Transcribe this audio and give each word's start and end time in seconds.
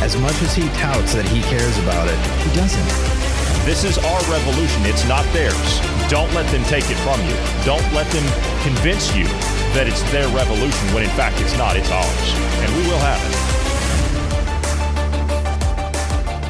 As 0.00 0.16
much 0.16 0.40
as 0.40 0.54
he 0.54 0.66
touts 0.80 1.12
that 1.12 1.28
he 1.28 1.42
cares 1.42 1.76
about 1.78 2.08
it, 2.08 2.16
he 2.40 2.48
doesn't. 2.56 2.88
This 3.66 3.84
is 3.84 3.98
our 3.98 4.20
revolution. 4.32 4.86
It's 4.86 5.06
not 5.06 5.24
theirs. 5.34 5.80
Don't 6.08 6.32
let 6.32 6.50
them 6.50 6.64
take 6.64 6.88
it 6.88 6.96
from 7.04 7.20
you. 7.28 7.36
Don't 7.66 7.84
let 7.92 8.08
them 8.08 8.24
convince 8.64 9.14
you 9.14 9.24
that 9.76 9.86
it's 9.86 10.02
their 10.10 10.26
revolution 10.34 10.88
when 10.94 11.04
in 11.04 11.10
fact 11.10 11.38
it's 11.40 11.56
not. 11.58 11.76
It's 11.76 11.90
ours. 11.90 12.34
And 12.64 12.74
we 12.76 12.82
will 12.88 12.98
have 12.98 13.20
it. 13.28 13.36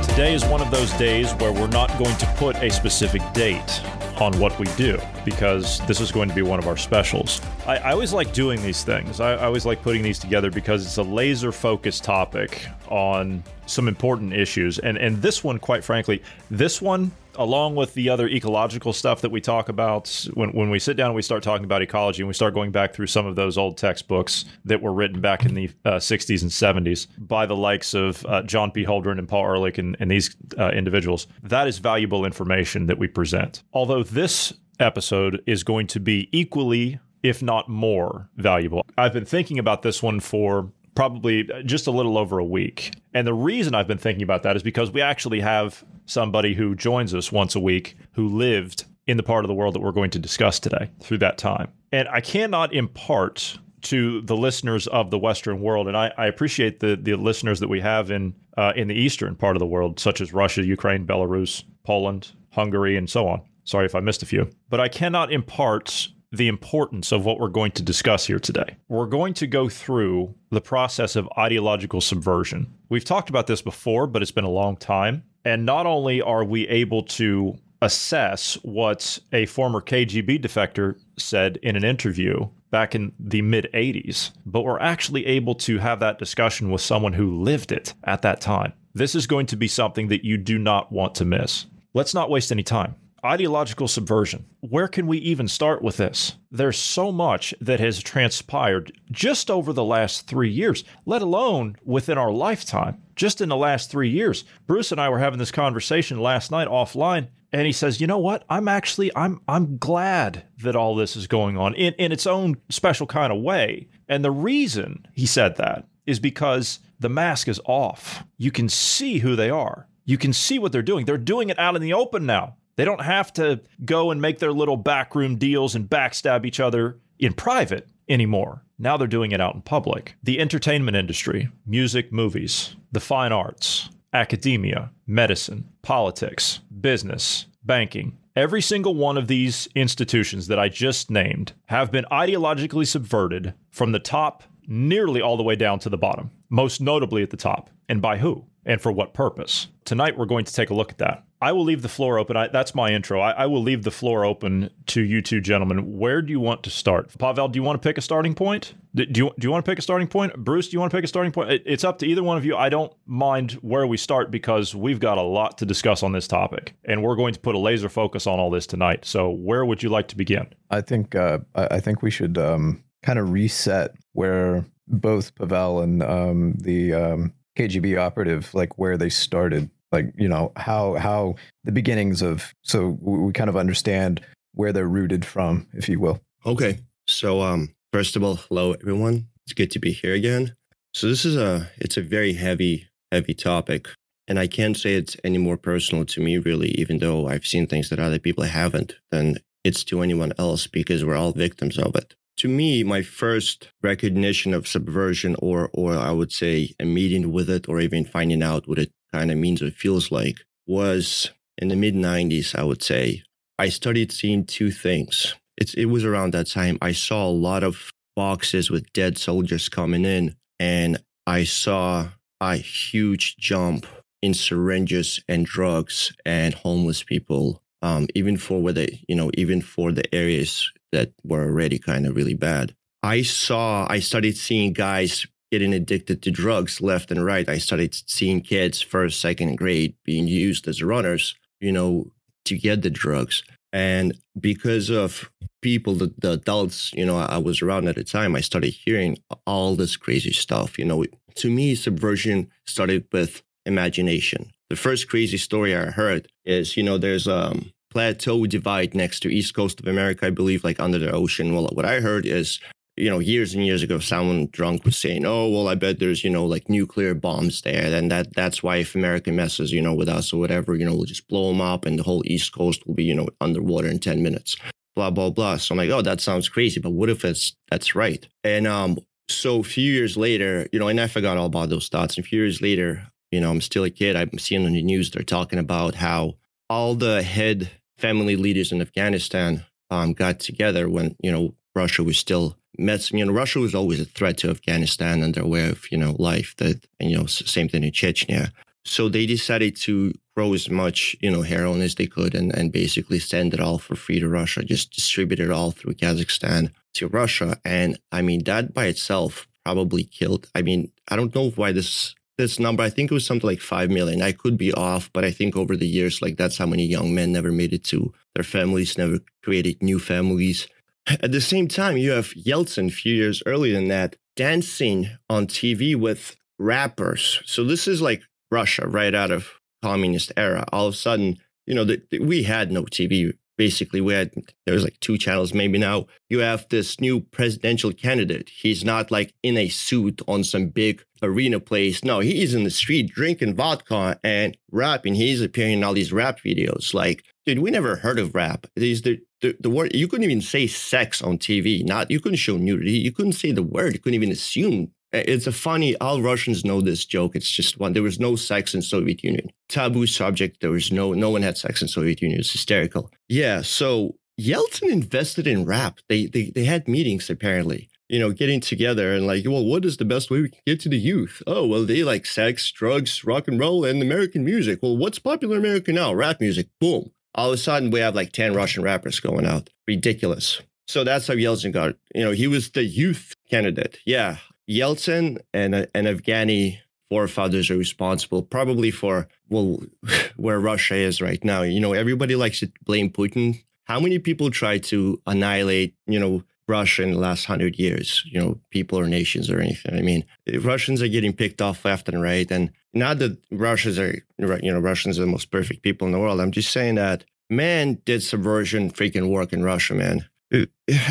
Today 0.06 0.32
is 0.32 0.44
one 0.44 0.62
of 0.62 0.70
those 0.70 0.92
days 0.92 1.32
where 1.34 1.52
we're 1.52 1.66
not 1.66 1.90
going 1.98 2.16
to 2.18 2.26
put 2.38 2.54
a 2.62 2.70
specific 2.70 3.20
date 3.32 3.82
on 4.20 4.38
what 4.38 4.58
we 4.58 4.66
do 4.76 5.00
because 5.24 5.80
this 5.86 6.00
is 6.00 6.12
going 6.12 6.28
to 6.28 6.34
be 6.34 6.42
one 6.42 6.58
of 6.58 6.68
our 6.68 6.76
specials. 6.76 7.40
I, 7.66 7.78
I 7.78 7.92
always 7.92 8.12
like 8.12 8.32
doing 8.32 8.62
these 8.62 8.84
things. 8.84 9.20
I, 9.20 9.32
I 9.32 9.44
always 9.46 9.64
like 9.64 9.82
putting 9.82 10.02
these 10.02 10.18
together 10.18 10.50
because 10.50 10.84
it's 10.84 10.98
a 10.98 11.02
laser 11.02 11.52
focused 11.52 12.04
topic 12.04 12.66
on 12.88 13.42
some 13.66 13.88
important 13.88 14.32
issues. 14.32 14.78
And 14.78 14.98
and 14.98 15.22
this 15.22 15.42
one, 15.42 15.58
quite 15.58 15.84
frankly, 15.84 16.22
this 16.50 16.82
one 16.82 17.12
along 17.36 17.74
with 17.74 17.94
the 17.94 18.08
other 18.08 18.28
ecological 18.28 18.92
stuff 18.92 19.20
that 19.20 19.30
we 19.30 19.40
talk 19.40 19.68
about 19.68 20.26
when, 20.34 20.50
when 20.50 20.70
we 20.70 20.78
sit 20.78 20.96
down 20.96 21.06
and 21.06 21.14
we 21.14 21.22
start 21.22 21.42
talking 21.42 21.64
about 21.64 21.82
ecology 21.82 22.22
and 22.22 22.28
we 22.28 22.34
start 22.34 22.54
going 22.54 22.70
back 22.70 22.92
through 22.94 23.06
some 23.06 23.26
of 23.26 23.36
those 23.36 23.56
old 23.56 23.76
textbooks 23.76 24.44
that 24.64 24.82
were 24.82 24.92
written 24.92 25.20
back 25.20 25.44
in 25.44 25.54
the 25.54 25.70
uh, 25.84 25.92
60s 25.92 26.42
and 26.42 26.50
70s 26.50 27.06
by 27.18 27.46
the 27.46 27.56
likes 27.56 27.94
of 27.94 28.24
uh, 28.26 28.42
John 28.42 28.70
P. 28.70 28.84
Holdren 28.84 29.18
and 29.18 29.28
Paul 29.28 29.44
Ehrlich 29.44 29.78
and, 29.78 29.96
and 30.00 30.10
these 30.10 30.36
uh, 30.58 30.70
individuals, 30.70 31.26
that 31.42 31.66
is 31.66 31.78
valuable 31.78 32.24
information 32.24 32.86
that 32.86 32.98
we 32.98 33.08
present. 33.08 33.62
Although 33.72 34.02
this 34.02 34.52
episode 34.78 35.42
is 35.46 35.62
going 35.62 35.86
to 35.88 36.00
be 36.00 36.28
equally, 36.32 36.98
if 37.22 37.42
not 37.42 37.68
more, 37.68 38.28
valuable. 38.36 38.84
I've 38.96 39.12
been 39.12 39.24
thinking 39.24 39.58
about 39.58 39.82
this 39.82 40.02
one 40.02 40.20
for 40.20 40.72
probably 40.94 41.48
just 41.64 41.86
a 41.86 41.90
little 41.90 42.18
over 42.18 42.38
a 42.38 42.44
week. 42.44 42.92
And 43.14 43.26
the 43.26 43.34
reason 43.34 43.74
I've 43.74 43.88
been 43.88 43.98
thinking 43.98 44.22
about 44.22 44.42
that 44.42 44.56
is 44.56 44.62
because 44.62 44.90
we 44.90 45.00
actually 45.00 45.40
have 45.40 45.84
somebody 46.06 46.54
who 46.54 46.74
joins 46.74 47.14
us 47.14 47.30
once 47.30 47.54
a 47.54 47.60
week 47.60 47.96
who 48.12 48.28
lived 48.28 48.84
in 49.06 49.16
the 49.16 49.22
part 49.22 49.44
of 49.44 49.48
the 49.48 49.54
world 49.54 49.74
that 49.74 49.80
we're 49.80 49.92
going 49.92 50.10
to 50.10 50.18
discuss 50.18 50.58
today 50.58 50.90
through 51.00 51.18
that 51.18 51.38
time. 51.38 51.72
And 51.92 52.08
I 52.08 52.20
cannot 52.20 52.72
impart 52.72 53.58
to 53.82 54.20
the 54.22 54.36
listeners 54.36 54.86
of 54.88 55.10
the 55.10 55.18
Western 55.18 55.60
world, 55.60 55.88
and 55.88 55.96
I, 55.96 56.12
I 56.16 56.26
appreciate 56.26 56.80
the 56.80 56.96
the 56.96 57.14
listeners 57.14 57.60
that 57.60 57.68
we 57.68 57.80
have 57.80 58.10
in 58.10 58.34
uh, 58.56 58.72
in 58.76 58.88
the 58.88 58.94
eastern 58.94 59.34
part 59.34 59.56
of 59.56 59.60
the 59.60 59.66
world, 59.66 59.98
such 59.98 60.20
as 60.20 60.32
Russia, 60.32 60.64
Ukraine, 60.64 61.06
Belarus, 61.06 61.64
Poland, 61.84 62.32
Hungary, 62.50 62.96
and 62.96 63.08
so 63.08 63.26
on. 63.26 63.40
Sorry 63.64 63.86
if 63.86 63.94
I 63.94 64.00
missed 64.00 64.22
a 64.22 64.26
few, 64.26 64.50
but 64.68 64.80
I 64.80 64.88
cannot 64.88 65.32
impart 65.32 66.08
the 66.32 66.48
importance 66.48 67.12
of 67.12 67.24
what 67.24 67.40
we're 67.40 67.48
going 67.48 67.72
to 67.72 67.82
discuss 67.82 68.26
here 68.26 68.38
today. 68.38 68.76
We're 68.88 69.06
going 69.06 69.34
to 69.34 69.46
go 69.46 69.68
through 69.68 70.34
the 70.50 70.60
process 70.60 71.16
of 71.16 71.28
ideological 71.36 72.00
subversion. 72.00 72.72
We've 72.88 73.04
talked 73.04 73.30
about 73.30 73.46
this 73.46 73.62
before, 73.62 74.06
but 74.06 74.22
it's 74.22 74.30
been 74.30 74.44
a 74.44 74.50
long 74.50 74.76
time. 74.76 75.24
And 75.44 75.66
not 75.66 75.86
only 75.86 76.22
are 76.22 76.44
we 76.44 76.68
able 76.68 77.02
to 77.04 77.56
assess 77.82 78.54
what 78.62 79.18
a 79.32 79.46
former 79.46 79.80
KGB 79.80 80.40
defector 80.40 80.98
said 81.16 81.58
in 81.62 81.76
an 81.76 81.84
interview 81.84 82.48
back 82.70 82.94
in 82.94 83.12
the 83.18 83.42
mid 83.42 83.68
80s, 83.74 84.30
but 84.46 84.62
we're 84.62 84.78
actually 84.78 85.26
able 85.26 85.54
to 85.56 85.78
have 85.78 85.98
that 86.00 86.18
discussion 86.18 86.70
with 86.70 86.82
someone 86.82 87.14
who 87.14 87.42
lived 87.42 87.72
it 87.72 87.94
at 88.04 88.22
that 88.22 88.40
time. 88.40 88.72
This 88.94 89.14
is 89.14 89.26
going 89.26 89.46
to 89.46 89.56
be 89.56 89.68
something 89.68 90.08
that 90.08 90.24
you 90.24 90.36
do 90.36 90.58
not 90.58 90.92
want 90.92 91.14
to 91.16 91.24
miss. 91.24 91.66
Let's 91.94 92.14
not 92.14 92.30
waste 92.30 92.52
any 92.52 92.62
time 92.62 92.94
ideological 93.24 93.88
subversion. 93.88 94.46
Where 94.60 94.88
can 94.88 95.06
we 95.06 95.18
even 95.18 95.48
start 95.48 95.82
with 95.82 95.96
this? 95.96 96.36
There's 96.50 96.78
so 96.78 97.12
much 97.12 97.54
that 97.60 97.80
has 97.80 98.02
transpired 98.02 98.92
just 99.10 99.50
over 99.50 99.72
the 99.72 99.84
last 99.84 100.26
three 100.26 100.50
years, 100.50 100.84
let 101.06 101.22
alone 101.22 101.76
within 101.84 102.18
our 102.18 102.32
lifetime. 102.32 103.02
Just 103.16 103.40
in 103.40 103.48
the 103.48 103.56
last 103.56 103.90
three 103.90 104.08
years, 104.08 104.44
Bruce 104.66 104.92
and 104.92 105.00
I 105.00 105.08
were 105.08 105.18
having 105.18 105.38
this 105.38 105.50
conversation 105.50 106.18
last 106.20 106.50
night 106.50 106.68
offline, 106.68 107.28
and 107.52 107.66
he 107.66 107.72
says, 107.72 108.00
"You 108.00 108.06
know 108.06 108.18
what? 108.18 108.44
I'm 108.48 108.68
actually 108.68 109.10
I'm 109.14 109.40
I'm 109.46 109.76
glad 109.76 110.44
that 110.62 110.76
all 110.76 110.94
this 110.94 111.16
is 111.16 111.26
going 111.26 111.56
on 111.58 111.74
in 111.74 111.92
in 111.94 112.12
its 112.12 112.26
own 112.26 112.56
special 112.68 113.06
kind 113.06 113.32
of 113.32 113.42
way." 113.42 113.88
And 114.08 114.24
the 114.24 114.30
reason 114.30 115.06
he 115.12 115.26
said 115.26 115.56
that 115.56 115.86
is 116.06 116.18
because 116.18 116.80
the 116.98 117.08
mask 117.08 117.48
is 117.48 117.60
off. 117.66 118.24
You 118.38 118.50
can 118.50 118.68
see 118.68 119.18
who 119.18 119.36
they 119.36 119.50
are. 119.50 119.86
You 120.04 120.18
can 120.18 120.32
see 120.32 120.58
what 120.58 120.72
they're 120.72 120.82
doing. 120.82 121.04
They're 121.04 121.18
doing 121.18 121.50
it 121.50 121.58
out 121.58 121.76
in 121.76 121.82
the 121.82 121.92
open 121.92 122.26
now. 122.26 122.56
They 122.80 122.86
don't 122.86 123.02
have 123.02 123.30
to 123.34 123.60
go 123.84 124.10
and 124.10 124.22
make 124.22 124.38
their 124.38 124.54
little 124.54 124.78
backroom 124.78 125.36
deals 125.36 125.74
and 125.74 125.86
backstab 125.86 126.46
each 126.46 126.60
other 126.60 126.98
in 127.18 127.34
private 127.34 127.86
anymore. 128.08 128.64
Now 128.78 128.96
they're 128.96 129.06
doing 129.06 129.32
it 129.32 129.40
out 129.42 129.54
in 129.54 129.60
public. 129.60 130.14
The 130.22 130.40
entertainment 130.40 130.96
industry, 130.96 131.50
music, 131.66 132.10
movies, 132.10 132.76
the 132.90 132.98
fine 132.98 133.32
arts, 133.32 133.90
academia, 134.14 134.92
medicine, 135.06 135.68
politics, 135.82 136.60
business, 136.80 137.44
banking, 137.62 138.16
every 138.34 138.62
single 138.62 138.94
one 138.94 139.18
of 139.18 139.28
these 139.28 139.68
institutions 139.74 140.46
that 140.46 140.58
I 140.58 140.70
just 140.70 141.10
named 141.10 141.52
have 141.66 141.92
been 141.92 142.06
ideologically 142.10 142.86
subverted 142.86 143.52
from 143.68 143.92
the 143.92 143.98
top 143.98 144.42
nearly 144.66 145.20
all 145.20 145.36
the 145.36 145.42
way 145.42 145.54
down 145.54 145.80
to 145.80 145.90
the 145.90 145.98
bottom, 145.98 146.30
most 146.48 146.80
notably 146.80 147.22
at 147.22 147.28
the 147.28 147.36
top. 147.36 147.68
And 147.90 148.00
by 148.00 148.16
who? 148.16 148.46
And 148.64 148.80
for 148.80 148.92
what 148.92 149.14
purpose? 149.14 149.68
Tonight, 149.84 150.18
we're 150.18 150.26
going 150.26 150.44
to 150.44 150.52
take 150.52 150.70
a 150.70 150.74
look 150.74 150.90
at 150.90 150.98
that. 150.98 151.24
I 151.42 151.52
will 151.52 151.64
leave 151.64 151.80
the 151.80 151.88
floor 151.88 152.18
open. 152.18 152.36
I, 152.36 152.48
that's 152.48 152.74
my 152.74 152.90
intro. 152.92 153.20
I, 153.20 153.30
I, 153.30 153.46
will 153.46 153.62
leave 153.62 153.82
the 153.82 153.90
floor 153.90 154.26
open 154.26 154.68
to 154.88 155.00
you 155.00 155.22
two 155.22 155.40
gentlemen. 155.40 155.96
Where 155.96 156.20
do 156.20 156.30
you 156.30 156.40
want 156.40 156.62
to 156.64 156.70
start? 156.70 157.16
Pavel, 157.18 157.48
do 157.48 157.58
you 157.58 157.62
want 157.62 157.80
to 157.80 157.88
pick 157.88 157.96
a 157.96 158.02
starting 158.02 158.34
point? 158.34 158.74
Do 158.94 159.04
you, 159.04 159.30
do 159.38 159.46
you 159.46 159.50
want 159.50 159.64
to 159.64 159.70
pick 159.70 159.78
a 159.78 159.82
starting 159.82 160.06
point? 160.06 160.36
Bruce, 160.36 160.68
do 160.68 160.74
you 160.74 160.80
want 160.80 160.90
to 160.90 160.96
pick 160.98 161.04
a 161.04 161.08
starting 161.08 161.32
point? 161.32 161.50
It, 161.50 161.62
it's 161.64 161.82
up 161.82 161.98
to 162.00 162.06
either 162.06 162.22
one 162.22 162.36
of 162.36 162.44
you. 162.44 162.56
I 162.56 162.68
don't 162.68 162.92
mind 163.06 163.52
where 163.62 163.86
we 163.86 163.96
start 163.96 164.30
because 164.30 164.74
we've 164.74 165.00
got 165.00 165.16
a 165.16 165.22
lot 165.22 165.56
to 165.58 165.66
discuss 165.66 166.02
on 166.02 166.12
this 166.12 166.28
topic, 166.28 166.74
and 166.84 167.02
we're 167.02 167.16
going 167.16 167.32
to 167.32 167.40
put 167.40 167.54
a 167.54 167.58
laser 167.58 167.88
focus 167.88 168.26
on 168.26 168.38
all 168.38 168.50
this 168.50 168.66
tonight. 168.66 169.06
So, 169.06 169.30
where 169.30 169.64
would 169.64 169.82
you 169.82 169.88
like 169.88 170.08
to 170.08 170.16
begin? 170.16 170.52
I 170.70 170.82
think 170.82 171.14
uh, 171.14 171.38
I 171.54 171.80
think 171.80 172.02
we 172.02 172.10
should 172.10 172.36
um, 172.36 172.84
kind 173.02 173.18
of 173.18 173.30
reset 173.30 173.94
where 174.12 174.66
both 174.88 175.34
Pavel 175.36 175.80
and 175.80 176.02
um, 176.02 176.54
the 176.58 176.92
um, 176.92 177.32
KGB 177.60 177.98
operative, 177.98 178.54
like 178.54 178.78
where 178.78 178.96
they 178.96 179.10
started 179.10 179.70
like 179.92 180.12
you 180.16 180.28
know 180.28 180.52
how 180.56 180.94
how 180.94 181.34
the 181.64 181.72
beginnings 181.72 182.22
of 182.22 182.54
so 182.62 182.96
we 183.00 183.32
kind 183.32 183.50
of 183.50 183.56
understand 183.56 184.20
where 184.54 184.72
they're 184.72 184.88
rooted 184.88 185.24
from 185.24 185.66
if 185.72 185.88
you 185.88 186.00
will. 186.00 186.20
Okay 186.46 186.78
so 187.06 187.42
um 187.42 187.74
first 187.92 188.16
of 188.16 188.22
all 188.22 188.36
hello 188.36 188.72
everyone. 188.72 189.26
It's 189.44 189.52
good 189.52 189.70
to 189.72 189.78
be 189.78 189.92
here 189.92 190.14
again. 190.14 190.54
So 190.94 191.08
this 191.08 191.24
is 191.24 191.36
a 191.36 191.70
it's 191.78 191.96
a 191.96 192.02
very 192.02 192.34
heavy 192.34 192.88
heavy 193.12 193.34
topic 193.34 193.88
and 194.28 194.38
i 194.38 194.46
can't 194.46 194.76
say 194.76 194.94
it's 194.94 195.16
any 195.24 195.36
more 195.36 195.56
personal 195.56 196.04
to 196.04 196.20
me 196.20 196.38
really 196.38 196.68
even 196.80 196.98
though 196.98 197.26
i've 197.26 197.44
seen 197.44 197.66
things 197.66 197.88
that 197.88 197.98
other 197.98 198.20
people 198.20 198.44
haven't 198.44 198.94
than 199.10 199.38
it's 199.64 199.82
to 199.82 200.00
anyone 200.00 200.32
else 200.38 200.68
because 200.68 201.04
we're 201.04 201.16
all 201.16 201.32
victims 201.32 201.76
of 201.76 201.96
it 201.96 202.14
to 202.40 202.48
me 202.48 202.82
my 202.82 203.02
first 203.02 203.68
recognition 203.82 204.54
of 204.54 204.66
subversion 204.66 205.36
or 205.40 205.70
or 205.72 205.94
i 205.94 206.10
would 206.10 206.32
say 206.32 206.74
a 206.80 206.84
meeting 206.84 207.32
with 207.32 207.48
it 207.50 207.68
or 207.68 207.80
even 207.80 208.04
finding 208.04 208.42
out 208.42 208.66
what 208.68 208.78
it 208.78 208.90
kind 209.12 209.30
of 209.30 209.38
means 209.38 209.62
or 209.62 209.70
feels 209.70 210.10
like 210.10 210.38
was 210.66 211.30
in 211.58 211.68
the 211.68 211.76
mid 211.76 211.94
90s, 211.94 212.54
I 212.54 212.64
would 212.64 212.82
say. 212.82 213.22
I 213.58 213.68
started 213.68 214.12
seeing 214.12 214.44
two 214.44 214.70
things. 214.70 215.34
It's, 215.58 215.74
it 215.74 215.86
was 215.86 216.04
around 216.04 216.32
that 216.32 216.46
time 216.46 216.78
I 216.80 216.92
saw 216.92 217.26
a 217.26 217.40
lot 217.48 217.62
of 217.62 217.92
boxes 218.16 218.70
with 218.70 218.92
dead 218.92 219.18
soldiers 219.18 219.68
coming 219.68 220.04
in, 220.04 220.36
and 220.58 220.98
I 221.26 221.44
saw 221.44 222.08
a 222.40 222.56
huge 222.56 223.36
jump 223.36 223.86
in 224.22 224.32
syringes 224.32 225.20
and 225.28 225.44
drugs 225.44 226.12
and 226.24 226.54
homeless 226.54 227.02
people, 227.02 227.62
um, 227.82 228.06
even 228.14 228.36
for 228.36 228.62
where 228.62 228.72
they, 228.72 229.02
you 229.08 229.14
know, 229.14 229.30
even 229.34 229.60
for 229.60 229.92
the 229.92 230.14
areas 230.14 230.70
that 230.92 231.12
were 231.24 231.42
already 231.42 231.78
kind 231.78 232.06
of 232.06 232.16
really 232.16 232.34
bad. 232.34 232.74
I 233.02 233.22
saw, 233.22 233.86
I 233.88 234.00
started 234.00 234.36
seeing 234.36 234.72
guys 234.72 235.26
getting 235.50 235.72
addicted 235.74 236.22
to 236.22 236.30
drugs 236.30 236.80
left 236.80 237.10
and 237.10 237.24
right. 237.24 237.48
I 237.48 237.58
started 237.58 237.94
seeing 238.06 238.40
kids 238.40 238.80
first, 238.80 239.20
second 239.20 239.56
grade 239.56 239.94
being 240.04 240.26
used 240.28 240.68
as 240.68 240.82
runners, 240.82 241.34
you 241.60 241.72
know, 241.72 242.12
to 242.44 242.56
get 242.56 242.82
the 242.82 242.90
drugs. 242.90 243.42
And 243.72 244.16
because 244.38 244.90
of 244.90 245.30
people, 245.62 245.94
the, 245.94 246.12
the 246.18 246.32
adults, 246.32 246.92
you 246.92 247.04
know, 247.06 247.16
I 247.16 247.38
was 247.38 247.62
around 247.62 247.88
at 247.88 247.96
the 247.96 248.04
time, 248.04 248.36
I 248.36 248.40
started 248.40 248.70
hearing 248.70 249.18
all 249.46 249.76
this 249.76 249.96
crazy 249.96 250.32
stuff. 250.32 250.78
You 250.78 250.84
know, 250.84 251.04
to 251.36 251.50
me, 251.50 251.74
subversion 251.74 252.50
started 252.66 253.06
with 253.12 253.42
imagination. 253.66 254.50
the 254.68 254.76
first 254.76 255.08
crazy 255.08 255.36
story 255.36 255.74
I 255.74 255.86
heard 255.86 256.28
is, 256.44 256.76
you 256.76 256.82
know, 256.82 256.96
there's 256.96 257.28
um 257.28 257.72
plateau 257.90 258.46
divide 258.46 258.94
next 258.94 259.20
to 259.20 259.32
east 259.32 259.54
coast 259.54 259.80
of 259.80 259.86
America, 259.86 260.26
I 260.26 260.30
believe, 260.30 260.64
like 260.64 260.80
under 260.80 260.98
the 260.98 261.10
ocean. 261.10 261.54
Well, 261.54 261.68
what 261.72 261.84
I 261.84 262.00
heard 262.00 262.26
is, 262.26 262.60
you 262.96 263.10
know, 263.10 263.18
years 263.18 263.54
and 263.54 263.64
years 263.64 263.82
ago, 263.82 263.98
someone 263.98 264.48
drunk 264.52 264.84
was 264.84 264.98
saying, 264.98 265.24
"Oh, 265.24 265.48
well, 265.48 265.68
I 265.68 265.74
bet 265.74 265.98
there's, 265.98 266.24
you 266.24 266.30
know, 266.30 266.46
like 266.46 266.68
nuclear 266.68 267.14
bombs 267.14 267.62
there, 267.62 267.92
and 267.92 268.10
that 268.10 268.34
that's 268.34 268.62
why 268.62 268.76
if 268.76 268.94
America 268.94 269.32
messes, 269.32 269.72
you 269.72 269.82
know, 269.82 269.94
with 269.94 270.08
us 270.08 270.32
or 270.32 270.40
whatever, 270.40 270.74
you 270.76 270.84
know, 270.84 270.94
we'll 270.94 271.04
just 271.04 271.28
blow 271.28 271.48
them 271.48 271.60
up, 271.60 271.84
and 271.84 271.98
the 271.98 272.02
whole 272.02 272.22
east 272.26 272.52
coast 272.52 272.86
will 272.86 272.94
be, 272.94 273.04
you 273.04 273.14
know, 273.14 273.28
underwater 273.40 273.88
in 273.88 273.98
ten 273.98 274.22
minutes." 274.22 274.56
Blah 274.96 275.10
blah 275.10 275.30
blah. 275.30 275.56
So 275.56 275.72
I'm 275.72 275.78
like, 275.78 275.90
"Oh, 275.90 276.02
that 276.02 276.20
sounds 276.20 276.48
crazy, 276.48 276.80
but 276.80 276.90
what 276.90 277.10
if 277.10 277.24
it's 277.24 277.54
that's 277.70 277.94
right?" 277.94 278.26
And 278.44 278.66
um, 278.66 278.98
so 279.28 279.60
a 279.60 279.64
few 279.64 279.92
years 279.92 280.16
later, 280.16 280.68
you 280.72 280.78
know, 280.78 280.88
and 280.88 281.00
I 281.00 281.06
forgot 281.06 281.36
all 281.36 281.46
about 281.46 281.70
those 281.70 281.88
thoughts. 281.88 282.16
And 282.16 282.24
a 282.24 282.28
few 282.28 282.40
years 282.40 282.60
later, 282.60 283.06
you 283.30 283.40
know, 283.40 283.50
I'm 283.50 283.60
still 283.60 283.84
a 283.84 283.90
kid. 283.90 284.16
I'm 284.16 284.38
seeing 284.38 284.66
on 284.66 284.72
the 284.72 284.82
news 284.82 285.10
they're 285.10 285.22
talking 285.22 285.58
about 285.58 285.94
how 285.94 286.34
all 286.68 286.94
the 286.94 287.22
head 287.22 287.70
family 288.00 288.36
leaders 288.36 288.72
in 288.72 288.80
Afghanistan 288.80 289.64
um, 289.90 290.12
got 290.12 290.40
together 290.40 290.88
when 290.88 291.16
you 291.22 291.30
know 291.30 291.54
Russia 291.74 292.02
was 292.02 292.18
still 292.18 292.56
met. 292.78 293.10
You 293.10 293.24
know, 293.24 293.32
Russia 293.32 293.58
was 293.60 293.74
always 293.74 294.00
a 294.00 294.04
threat 294.04 294.38
to 294.38 294.50
Afghanistan 294.50 295.22
and 295.22 295.34
their 295.34 295.46
way 295.46 295.68
of 295.68 295.90
you 295.92 295.98
know 295.98 296.16
life. 296.18 296.54
That 296.56 296.86
you 296.98 297.16
know, 297.16 297.26
same 297.26 297.68
thing 297.68 297.84
in 297.84 297.92
Chechnya. 297.92 298.52
So 298.84 299.08
they 299.08 299.26
decided 299.26 299.76
to 299.82 300.12
grow 300.34 300.54
as 300.54 300.70
much 300.70 301.16
you 301.20 301.30
know 301.30 301.42
heroin 301.42 301.82
as 301.82 301.94
they 301.94 302.06
could 302.06 302.34
and 302.34 302.54
and 302.54 302.72
basically 302.72 303.18
send 303.18 303.54
it 303.54 303.60
all 303.60 303.78
for 303.78 303.96
free 303.96 304.20
to 304.20 304.28
Russia. 304.28 304.64
Just 304.64 304.92
distribute 304.92 305.40
it 305.40 305.50
all 305.50 305.70
through 305.70 305.94
Kazakhstan 305.94 306.72
to 306.94 307.08
Russia. 307.08 307.58
And 307.64 307.98
I 308.10 308.22
mean 308.22 308.44
that 308.44 308.72
by 308.72 308.86
itself 308.86 309.46
probably 309.64 310.04
killed. 310.04 310.48
I 310.54 310.62
mean 310.62 310.90
I 311.08 311.16
don't 311.16 311.34
know 311.34 311.50
why 311.50 311.72
this 311.72 312.14
this 312.40 312.58
number. 312.58 312.82
I 312.82 312.90
think 312.90 313.10
it 313.10 313.14
was 313.14 313.26
something 313.26 313.48
like 313.48 313.60
5 313.60 313.90
million. 313.90 314.22
I 314.22 314.32
could 314.32 314.56
be 314.56 314.72
off, 314.72 315.10
but 315.12 315.24
I 315.24 315.30
think 315.30 315.56
over 315.56 315.76
the 315.76 315.86
years, 315.86 316.22
like 316.22 316.36
that's 316.36 316.58
how 316.58 316.66
many 316.66 316.86
young 316.86 317.14
men 317.14 317.32
never 317.32 317.52
made 317.52 317.72
it 317.72 317.84
to 317.84 318.12
their 318.34 318.44
families, 318.44 318.96
never 318.96 319.18
created 319.42 319.82
new 319.82 319.98
families. 319.98 320.66
At 321.06 321.32
the 321.32 321.40
same 321.40 321.68
time, 321.68 321.96
you 321.96 322.10
have 322.12 322.28
Yeltsin 322.30 322.88
a 322.88 322.92
few 322.92 323.14
years 323.14 323.42
earlier 323.46 323.74
than 323.74 323.88
that 323.88 324.16
dancing 324.36 325.10
on 325.28 325.46
TV 325.46 325.94
with 325.94 326.36
rappers. 326.58 327.42
So 327.44 327.64
this 327.64 327.86
is 327.86 328.00
like 328.00 328.22
Russia 328.50 328.86
right 328.86 329.14
out 329.14 329.30
of 329.30 329.48
communist 329.82 330.32
era. 330.36 330.64
All 330.72 330.86
of 330.86 330.94
a 330.94 330.96
sudden, 330.96 331.38
you 331.66 331.74
know, 331.74 331.84
the, 331.84 332.02
the, 332.10 332.20
we 332.20 332.44
had 332.44 332.72
no 332.72 332.84
TV 332.84 333.34
basically 333.60 334.00
we 334.00 334.14
had 334.14 334.32
there 334.64 334.72
was 334.72 334.84
like 334.84 334.98
two 335.00 335.18
channels 335.18 335.52
maybe 335.52 335.76
now 335.76 336.06
you 336.30 336.38
have 336.38 336.66
this 336.70 336.98
new 336.98 337.20
presidential 337.20 337.92
candidate 337.92 338.48
he's 338.48 338.82
not 338.86 339.10
like 339.10 339.34
in 339.42 339.58
a 339.58 339.68
suit 339.68 340.22
on 340.26 340.42
some 340.42 340.68
big 340.68 341.04
arena 341.22 341.60
place 341.60 342.04
no 342.04 342.20
he's 342.20 342.54
in 342.54 342.64
the 342.64 342.70
street 342.70 343.10
drinking 343.10 343.54
vodka 343.54 344.18
and 344.24 344.56
rapping 344.70 345.14
he's 345.14 345.40
appearing 345.40 345.74
in 345.74 345.84
all 345.84 345.94
these 345.94 346.12
rap 346.12 346.38
videos 346.40 346.94
like 346.94 347.24
dude 347.46 347.58
we 347.58 347.70
never 347.70 347.96
heard 347.96 348.18
of 348.18 348.34
rap 348.34 348.66
these 348.76 349.02
the, 349.02 349.18
the, 349.40 349.56
the 349.60 349.70
word 349.70 349.94
you 349.94 350.08
couldn't 350.08 350.24
even 350.24 350.40
say 350.40 350.66
sex 350.66 351.22
on 351.22 351.38
tv 351.38 351.84
not 351.84 352.10
you 352.10 352.20
couldn't 352.20 352.36
show 352.36 352.56
nudity 352.56 352.92
you 352.92 353.12
couldn't 353.12 353.32
say 353.32 353.52
the 353.52 353.62
word 353.62 353.92
you 353.92 353.98
couldn't 353.98 354.14
even 354.14 354.32
assume 354.32 354.90
it's 355.12 355.46
a 355.46 355.52
funny, 355.52 355.96
all 355.96 356.22
Russians 356.22 356.64
know 356.64 356.80
this 356.80 357.04
joke. 357.04 357.34
It's 357.34 357.50
just 357.50 357.80
one. 357.80 357.94
There 357.94 358.02
was 358.02 358.20
no 358.20 358.36
sex 358.36 358.74
in 358.74 358.82
Soviet 358.82 359.24
Union. 359.24 359.50
Taboo 359.68 360.06
subject. 360.06 360.60
There 360.60 360.70
was 360.70 360.92
no, 360.92 361.12
no 361.14 361.30
one 361.30 361.42
had 361.42 361.58
sex 361.58 361.82
in 361.82 361.88
Soviet 361.88 362.22
Union. 362.22 362.38
It's 362.38 362.52
hysterical. 362.52 363.10
Yeah. 363.28 363.62
So 363.62 364.16
Yeltsin 364.40 364.90
invested 364.90 365.46
in 365.46 365.64
rap. 365.64 365.98
They, 366.08 366.26
they, 366.26 366.50
they 366.54 366.64
had 366.64 366.86
meetings 366.86 367.28
apparently, 367.28 367.90
you 368.10 368.18
know, 368.18 368.32
getting 368.32 368.60
together 368.60 369.14
and 369.14 369.26
like, 369.26 369.44
well, 369.46 369.64
what 369.64 369.84
is 369.84 369.96
the 369.96 370.04
best 370.04 370.30
way 370.30 370.40
we 370.40 370.48
can 370.50 370.60
get 370.66 370.80
to 370.80 370.88
the 370.88 370.98
youth? 370.98 371.42
Oh, 371.46 371.66
well, 371.66 371.84
they 371.84 372.02
like 372.02 372.26
sex, 372.26 372.70
drugs, 372.72 373.24
rock 373.24 373.46
and 373.46 373.58
roll, 373.58 373.84
and 373.84 374.02
American 374.02 374.44
music. 374.44 374.80
Well, 374.82 374.96
what's 374.96 375.20
popular 375.20 375.58
American 375.58 375.94
now? 375.94 376.12
Rap 376.12 376.40
music. 376.40 376.66
Boom. 376.80 377.12
All 377.36 377.48
of 377.48 377.54
a 377.54 377.56
sudden, 377.56 377.90
we 377.90 378.00
have 378.00 378.16
like 378.16 378.32
10 378.32 378.54
Russian 378.54 378.82
rappers 378.82 379.20
going 379.20 379.46
out. 379.46 379.70
Ridiculous. 379.86 380.60
So 380.88 381.04
that's 381.04 381.28
how 381.28 381.34
Yeltsin 381.34 381.72
got, 381.72 381.94
you 382.12 382.24
know, 382.24 382.32
he 382.32 382.48
was 382.48 382.72
the 382.72 382.82
youth 382.82 383.32
candidate. 383.48 383.98
Yeah, 384.04 384.38
Yeltsin 384.68 385.38
and 385.54 385.74
uh, 385.74 385.86
and 385.94 386.08
Afghani 386.08 386.78
forefathers 387.08 387.70
are 387.70 387.76
responsible 387.76 388.42
probably 388.42 388.90
for 388.90 389.28
well 389.48 389.80
where 390.36 390.58
Russia 390.58 390.96
is 390.96 391.20
right 391.20 391.42
now. 391.44 391.62
You 391.62 391.78
know, 391.78 391.92
everybody 391.92 392.34
likes 392.34 392.58
to 392.60 392.72
blame 392.84 393.10
Putin. 393.10 393.62
How 393.84 394.00
many 394.00 394.18
people 394.18 394.50
try 394.50 394.78
to 394.78 395.20
annihilate, 395.26 395.94
you 396.06 396.18
know, 396.18 396.42
Russia 396.70 397.02
in 397.02 397.12
the 397.12 397.18
last 397.18 397.44
hundred 397.44 397.78
years? 397.78 398.24
You 398.32 398.40
know, 398.40 398.60
people 398.70 398.98
or 398.98 399.06
nations 399.06 399.50
or 399.50 399.60
anything. 399.60 399.94
I 399.98 400.02
mean, 400.02 400.24
Russians 400.60 401.02
are 401.02 401.08
getting 401.08 401.34
picked 401.34 401.60
off 401.60 401.84
left 401.84 402.08
and 402.08 402.22
right, 402.22 402.50
and 402.50 402.70
not 402.94 403.18
that 403.18 403.36
Russians 403.50 403.98
are, 403.98 404.14
you 404.38 404.72
know, 404.72 404.80
Russians 404.80 405.18
are 405.18 405.26
the 405.26 405.36
most 405.36 405.50
perfect 405.50 405.82
people 405.82 406.06
in 406.06 406.12
the 406.12 406.18
world. 406.18 406.40
I'm 406.40 406.52
just 406.52 406.72
saying 406.72 406.94
that 406.94 407.24
man 407.48 408.00
did 408.04 408.22
subversion 408.22 408.90
freaking 408.90 409.28
work 409.30 409.52
in 409.52 409.62
Russia, 409.62 409.94
man. 409.94 410.26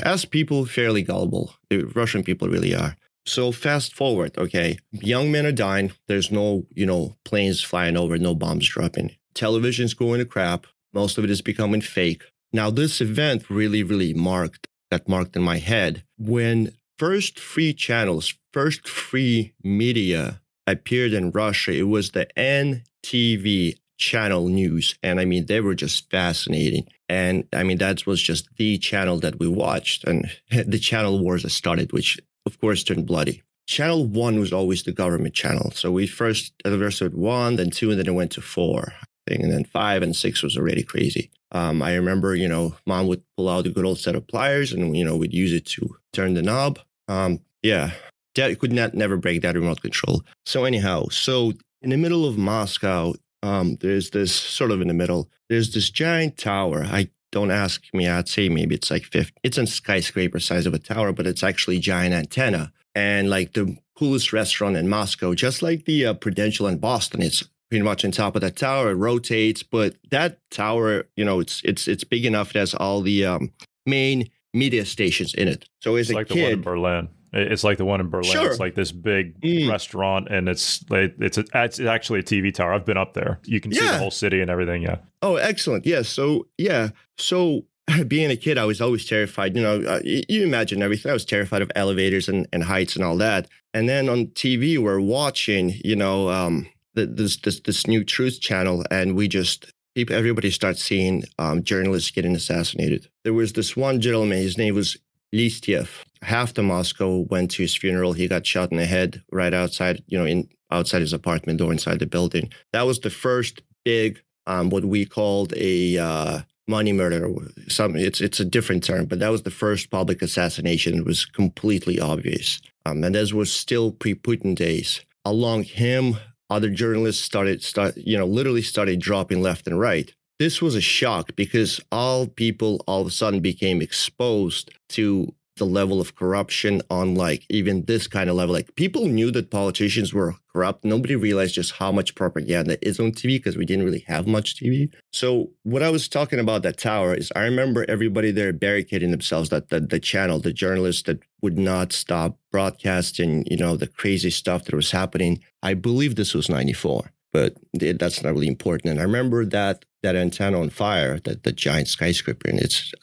As 0.03 0.25
people, 0.25 0.65
fairly 0.65 1.03
gullible. 1.03 1.53
The 1.69 1.83
Russian 1.83 2.23
people 2.23 2.49
really 2.49 2.75
are. 2.75 2.97
So 3.25 3.51
fast 3.51 3.95
forward, 3.95 4.37
okay, 4.37 4.79
young 4.91 5.31
men 5.31 5.45
are 5.45 5.51
dying. 5.51 5.91
There's 6.07 6.31
no, 6.31 6.65
you 6.73 6.85
know, 6.85 7.15
planes 7.25 7.61
flying 7.61 7.95
over, 7.95 8.17
no 8.17 8.33
bombs 8.33 8.67
dropping. 8.67 9.15
Television's 9.33 9.93
going 9.93 10.19
to 10.19 10.25
crap. 10.25 10.65
Most 10.93 11.17
of 11.17 11.23
it 11.23 11.29
is 11.29 11.41
becoming 11.41 11.81
fake. 11.81 12.23
Now, 12.51 12.71
this 12.71 12.99
event 12.99 13.49
really, 13.49 13.83
really 13.83 14.13
marked, 14.13 14.67
got 14.91 15.07
marked 15.07 15.35
in 15.35 15.41
my 15.41 15.57
head 15.57 16.03
when 16.17 16.71
first 16.97 17.39
free 17.39 17.73
channels, 17.73 18.33
first 18.51 18.87
free 18.87 19.53
media 19.63 20.41
appeared 20.67 21.13
in 21.13 21.31
Russia. 21.31 21.71
It 21.71 21.83
was 21.83 22.11
the 22.11 22.27
NTV 22.37 23.75
channel 23.97 24.47
news. 24.47 24.95
And 25.03 25.19
I 25.19 25.25
mean, 25.25 25.45
they 25.45 25.61
were 25.61 25.75
just 25.75 26.09
fascinating. 26.09 26.87
And 27.07 27.47
I 27.53 27.63
mean, 27.63 27.77
that 27.79 28.05
was 28.05 28.21
just 28.21 28.47
the 28.57 28.77
channel 28.77 29.19
that 29.19 29.39
we 29.39 29.47
watched. 29.47 30.05
And 30.05 30.29
the 30.49 30.79
channel 30.79 31.19
wars 31.19 31.43
that 31.43 31.49
started, 31.49 31.91
which 31.91 32.19
of 32.45 32.59
course, 32.59 32.83
turned 32.83 33.05
bloody. 33.05 33.43
Channel 33.67 34.07
one 34.07 34.39
was 34.39 34.51
always 34.51 34.81
the 34.81 34.91
government 34.91 35.35
channel. 35.35 35.71
So 35.71 35.91
we 35.91 36.07
first 36.07 36.53
anniversary 36.65 37.09
one, 37.09 37.57
then 37.57 37.69
two, 37.69 37.91
and 37.91 37.99
then 37.99 38.07
it 38.07 38.15
went 38.15 38.31
to 38.31 38.41
four. 38.41 38.93
Thing. 39.29 39.43
And 39.43 39.51
then 39.51 39.63
five 39.63 40.01
and 40.01 40.15
six 40.15 40.41
was 40.41 40.57
already 40.57 40.83
crazy. 40.83 41.29
Um, 41.51 41.81
I 41.81 41.95
remember, 41.95 42.35
you 42.35 42.47
know, 42.47 42.75
mom 42.85 43.07
would 43.07 43.23
pull 43.37 43.49
out 43.49 43.65
a 43.65 43.69
good 43.69 43.85
old 43.85 43.99
set 43.99 44.15
of 44.15 44.27
pliers 44.27 44.71
and, 44.71 44.95
you 44.95 45.05
know, 45.05 45.17
we'd 45.17 45.33
use 45.33 45.53
it 45.53 45.65
to 45.67 45.97
turn 46.13 46.33
the 46.33 46.41
knob. 46.41 46.79
Um, 47.07 47.39
yeah, 47.63 47.91
dad 48.35 48.57
could 48.59 48.71
not 48.71 48.93
never 48.93 49.17
break 49.17 49.41
that 49.41 49.55
remote 49.55 49.81
control. 49.81 50.23
So 50.45 50.65
anyhow, 50.65 51.07
so 51.09 51.53
in 51.81 51.89
the 51.89 51.97
middle 51.97 52.25
of 52.25 52.37
Moscow, 52.37 53.13
um, 53.41 53.77
there's 53.81 54.09
this 54.11 54.33
sort 54.33 54.71
of 54.71 54.81
in 54.81 54.87
the 54.87 54.93
middle, 54.93 55.29
there's 55.49 55.73
this 55.73 55.89
giant 55.89 56.37
tower. 56.37 56.83
I 56.83 57.09
don't 57.31 57.51
ask 57.51 57.83
me, 57.93 58.07
I'd 58.07 58.27
say 58.27 58.49
maybe 58.49 58.75
it's 58.75 58.91
like 58.91 59.05
50. 59.05 59.33
It's 59.43 59.57
a 59.57 59.67
skyscraper 59.67 60.39
size 60.39 60.65
of 60.65 60.73
a 60.73 60.79
tower, 60.79 61.13
but 61.13 61.27
it's 61.27 61.43
actually 61.43 61.79
giant 61.79 62.13
antenna. 62.13 62.71
And 62.95 63.29
like 63.29 63.53
the 63.53 63.77
coolest 63.97 64.33
restaurant 64.33 64.77
in 64.77 64.89
Moscow, 64.89 65.33
just 65.33 65.61
like 65.61 65.85
the 65.85 66.07
uh, 66.07 66.13
Prudential 66.15 66.67
in 66.67 66.79
Boston, 66.79 67.21
it's 67.21 67.47
pretty 67.69 67.83
much 67.83 68.03
on 68.05 68.11
top 68.11 68.35
of 68.35 68.41
that 68.41 68.55
tower. 68.55 68.91
It 68.91 68.95
rotates, 68.95 69.63
but 69.63 69.95
that 70.11 70.39
tower, 70.51 71.05
you 71.15 71.25
know, 71.25 71.39
it's 71.39 71.61
it's 71.63 71.87
it's 71.87 72.03
big 72.03 72.25
enough. 72.25 72.55
It 72.55 72.59
has 72.59 72.73
all 72.73 73.01
the 73.01 73.25
um, 73.25 73.51
main 73.85 74.29
media 74.53 74.85
stations 74.85 75.33
in 75.33 75.47
it. 75.47 75.67
So 75.81 75.95
as 75.95 76.07
it's 76.09 76.11
a 76.11 76.15
like 76.15 76.27
kid, 76.27 76.35
the 76.37 76.43
one 76.43 76.51
in 76.53 76.61
Berlin. 76.61 77.09
It's 77.31 77.63
like 77.63 77.77
the 77.77 77.85
one 77.85 77.99
in 77.99 78.09
Berlin. 78.09 78.31
Sure. 78.31 78.49
It's 78.49 78.59
like 78.59 78.73
this 78.73 78.91
big 78.91 79.39
Mm. 79.41 79.69
restaurant, 79.69 80.29
and 80.31 80.49
it's 80.49 80.83
like 80.89 81.13
it's 81.19 81.37
a, 81.37 81.45
it's 81.53 81.79
actually 81.79 82.19
a 82.21 82.23
TV 82.23 82.51
tower. 82.51 82.73
I've 82.73 82.85
been 82.85 82.97
up 82.97 83.13
there. 83.13 83.39
You 83.45 83.59
can 83.61 83.71
see 83.71 83.85
the 83.85 83.99
whole 83.99 84.09
city 84.09 84.41
and 84.41 84.49
everything. 84.49 84.81
Yeah. 84.81 84.97
Oh, 85.21 85.35
excellent. 85.35 85.85
Yeah. 85.85 86.01
So, 86.01 86.47
yeah. 86.57 86.89
So, 87.19 87.65
being 88.07 88.31
a 88.31 88.35
kid, 88.35 88.57
I 88.57 88.65
was 88.65 88.81
always 88.81 89.05
terrified. 89.05 89.55
You 89.55 89.61
know, 89.61 89.81
uh, 89.81 89.99
you 90.03 90.43
imagine 90.43 90.81
everything. 90.81 91.11
I 91.11 91.13
was 91.13 91.25
terrified 91.25 91.61
of 91.61 91.71
elevators 91.75 92.27
and, 92.27 92.47
and 92.51 92.63
heights 92.63 92.95
and 92.95 93.05
all 93.05 93.17
that. 93.17 93.47
And 93.75 93.87
then 93.87 94.09
on 94.09 94.27
TV, 94.27 94.79
we're 94.79 94.99
watching, 94.99 95.75
you 95.85 95.95
know, 95.95 96.29
um, 96.29 96.67
this, 97.05 97.37
this, 97.37 97.59
this 97.61 97.87
new 97.87 98.03
truth 98.03 98.39
channel, 98.41 98.83
and 98.91 99.15
we 99.15 99.27
just, 99.27 99.71
people, 99.95 100.15
everybody 100.15 100.51
starts 100.51 100.83
seeing 100.83 101.23
um, 101.37 101.63
journalists 101.63 102.11
getting 102.11 102.35
assassinated. 102.35 103.07
There 103.23 103.33
was 103.33 103.53
this 103.53 103.75
one 103.75 104.01
gentleman, 104.01 104.37
his 104.37 104.57
name 104.57 104.75
was 104.75 104.97
Listiev. 105.33 105.89
Half 106.21 106.55
the 106.55 106.63
Moscow 106.63 107.19
went 107.29 107.51
to 107.51 107.61
his 107.61 107.75
funeral. 107.75 108.13
He 108.13 108.27
got 108.27 108.45
shot 108.45 108.71
in 108.71 108.77
the 108.77 108.85
head 108.85 109.21
right 109.31 109.53
outside, 109.53 110.03
you 110.07 110.17
know, 110.17 110.25
in 110.25 110.49
outside 110.71 111.01
his 111.01 111.13
apartment 111.13 111.59
door 111.59 111.71
inside 111.71 111.99
the 111.99 112.05
building. 112.05 112.51
That 112.73 112.85
was 112.85 112.99
the 112.99 113.09
first 113.09 113.61
big 113.85 114.21
um, 114.49 114.69
what 114.69 114.83
we 114.83 115.05
called 115.05 115.53
a 115.55 115.97
uh, 115.97 116.41
money 116.67 116.91
murder. 116.91 117.29
Some 117.67 117.95
it's 117.95 118.19
it's 118.19 118.39
a 118.39 118.45
different 118.45 118.83
term, 118.83 119.05
but 119.05 119.19
that 119.19 119.29
was 119.29 119.43
the 119.43 119.51
first 119.51 119.89
public 119.89 120.21
assassination. 120.21 120.97
It 120.97 121.05
was 121.05 121.25
completely 121.25 121.99
obvious, 121.99 122.59
um, 122.85 123.03
and 123.03 123.15
this 123.15 123.31
was 123.31 123.51
still 123.51 123.91
pre-Putin 123.91 124.55
days. 124.55 125.01
Along 125.25 125.63
him, 125.63 126.17
other 126.49 126.69
journalists 126.69 127.23
started 127.23 127.63
start 127.63 127.95
you 127.97 128.17
know 128.17 128.25
literally 128.25 128.61
started 128.61 128.99
dropping 128.99 129.41
left 129.41 129.67
and 129.67 129.79
right. 129.79 130.13
This 130.39 130.61
was 130.61 130.75
a 130.75 130.81
shock 130.81 131.35
because 131.35 131.81
all 131.91 132.27
people 132.27 132.83
all 132.87 133.01
of 133.01 133.07
a 133.07 133.11
sudden 133.11 133.41
became 133.41 133.81
exposed 133.81 134.71
to 134.89 135.33
the 135.59 135.65
level 135.65 136.01
of 136.01 136.15
corruption 136.15 136.81
on 136.89 137.13
like 137.13 137.45
even 137.49 137.85
this 137.85 138.07
kind 138.07 138.29
of 138.29 138.35
level. 138.35 138.53
Like 138.55 138.75
people 138.75 139.05
knew 139.05 139.29
that 139.31 139.51
politicians 139.51 140.13
were 140.13 140.33
corrupt. 140.51 140.83
Nobody 140.83 141.15
realized 141.15 141.53
just 141.53 141.73
how 141.73 141.91
much 141.91 142.15
propaganda 142.15 142.83
is 142.85 142.99
on 142.99 143.11
TV 143.11 143.37
because 143.37 143.55
we 143.55 143.65
didn't 143.65 143.85
really 143.85 144.03
have 144.07 144.25
much 144.25 144.55
TV. 144.55 144.91
So 145.13 145.51
what 145.63 145.83
I 145.83 145.89
was 145.89 146.07
talking 146.07 146.39
about 146.39 146.63
that 146.63 146.77
tower 146.77 147.13
is 147.13 147.31
I 147.35 147.41
remember 147.41 147.85
everybody 147.87 148.31
there 148.31 148.51
barricading 148.51 149.11
themselves 149.11 149.49
that 149.49 149.69
the, 149.69 149.79
the 149.79 149.99
channel, 149.99 150.39
the 150.39 150.53
journalists 150.53 151.03
that 151.03 151.19
would 151.41 151.59
not 151.59 151.93
stop 151.93 152.37
broadcasting, 152.51 153.45
you 153.49 153.57
know, 153.57 153.75
the 153.75 153.87
crazy 153.87 154.31
stuff 154.31 154.65
that 154.65 154.75
was 154.75 154.91
happening. 154.91 155.39
I 155.61 155.75
believe 155.75 156.15
this 156.15 156.33
was 156.33 156.49
94 156.49 157.11
but 157.31 157.55
that's 157.73 158.23
not 158.23 158.33
really 158.33 158.47
important. 158.47 158.91
And 158.91 158.99
I 158.99 159.03
remember 159.03 159.45
that 159.45 159.85
that 160.01 160.15
antenna 160.15 160.59
on 160.59 160.69
fire, 160.69 161.19
that 161.25 161.43
the 161.43 161.51
giant 161.51 161.87
skyscraper, 161.87 162.49
and 162.49 162.59
it's 162.59 162.93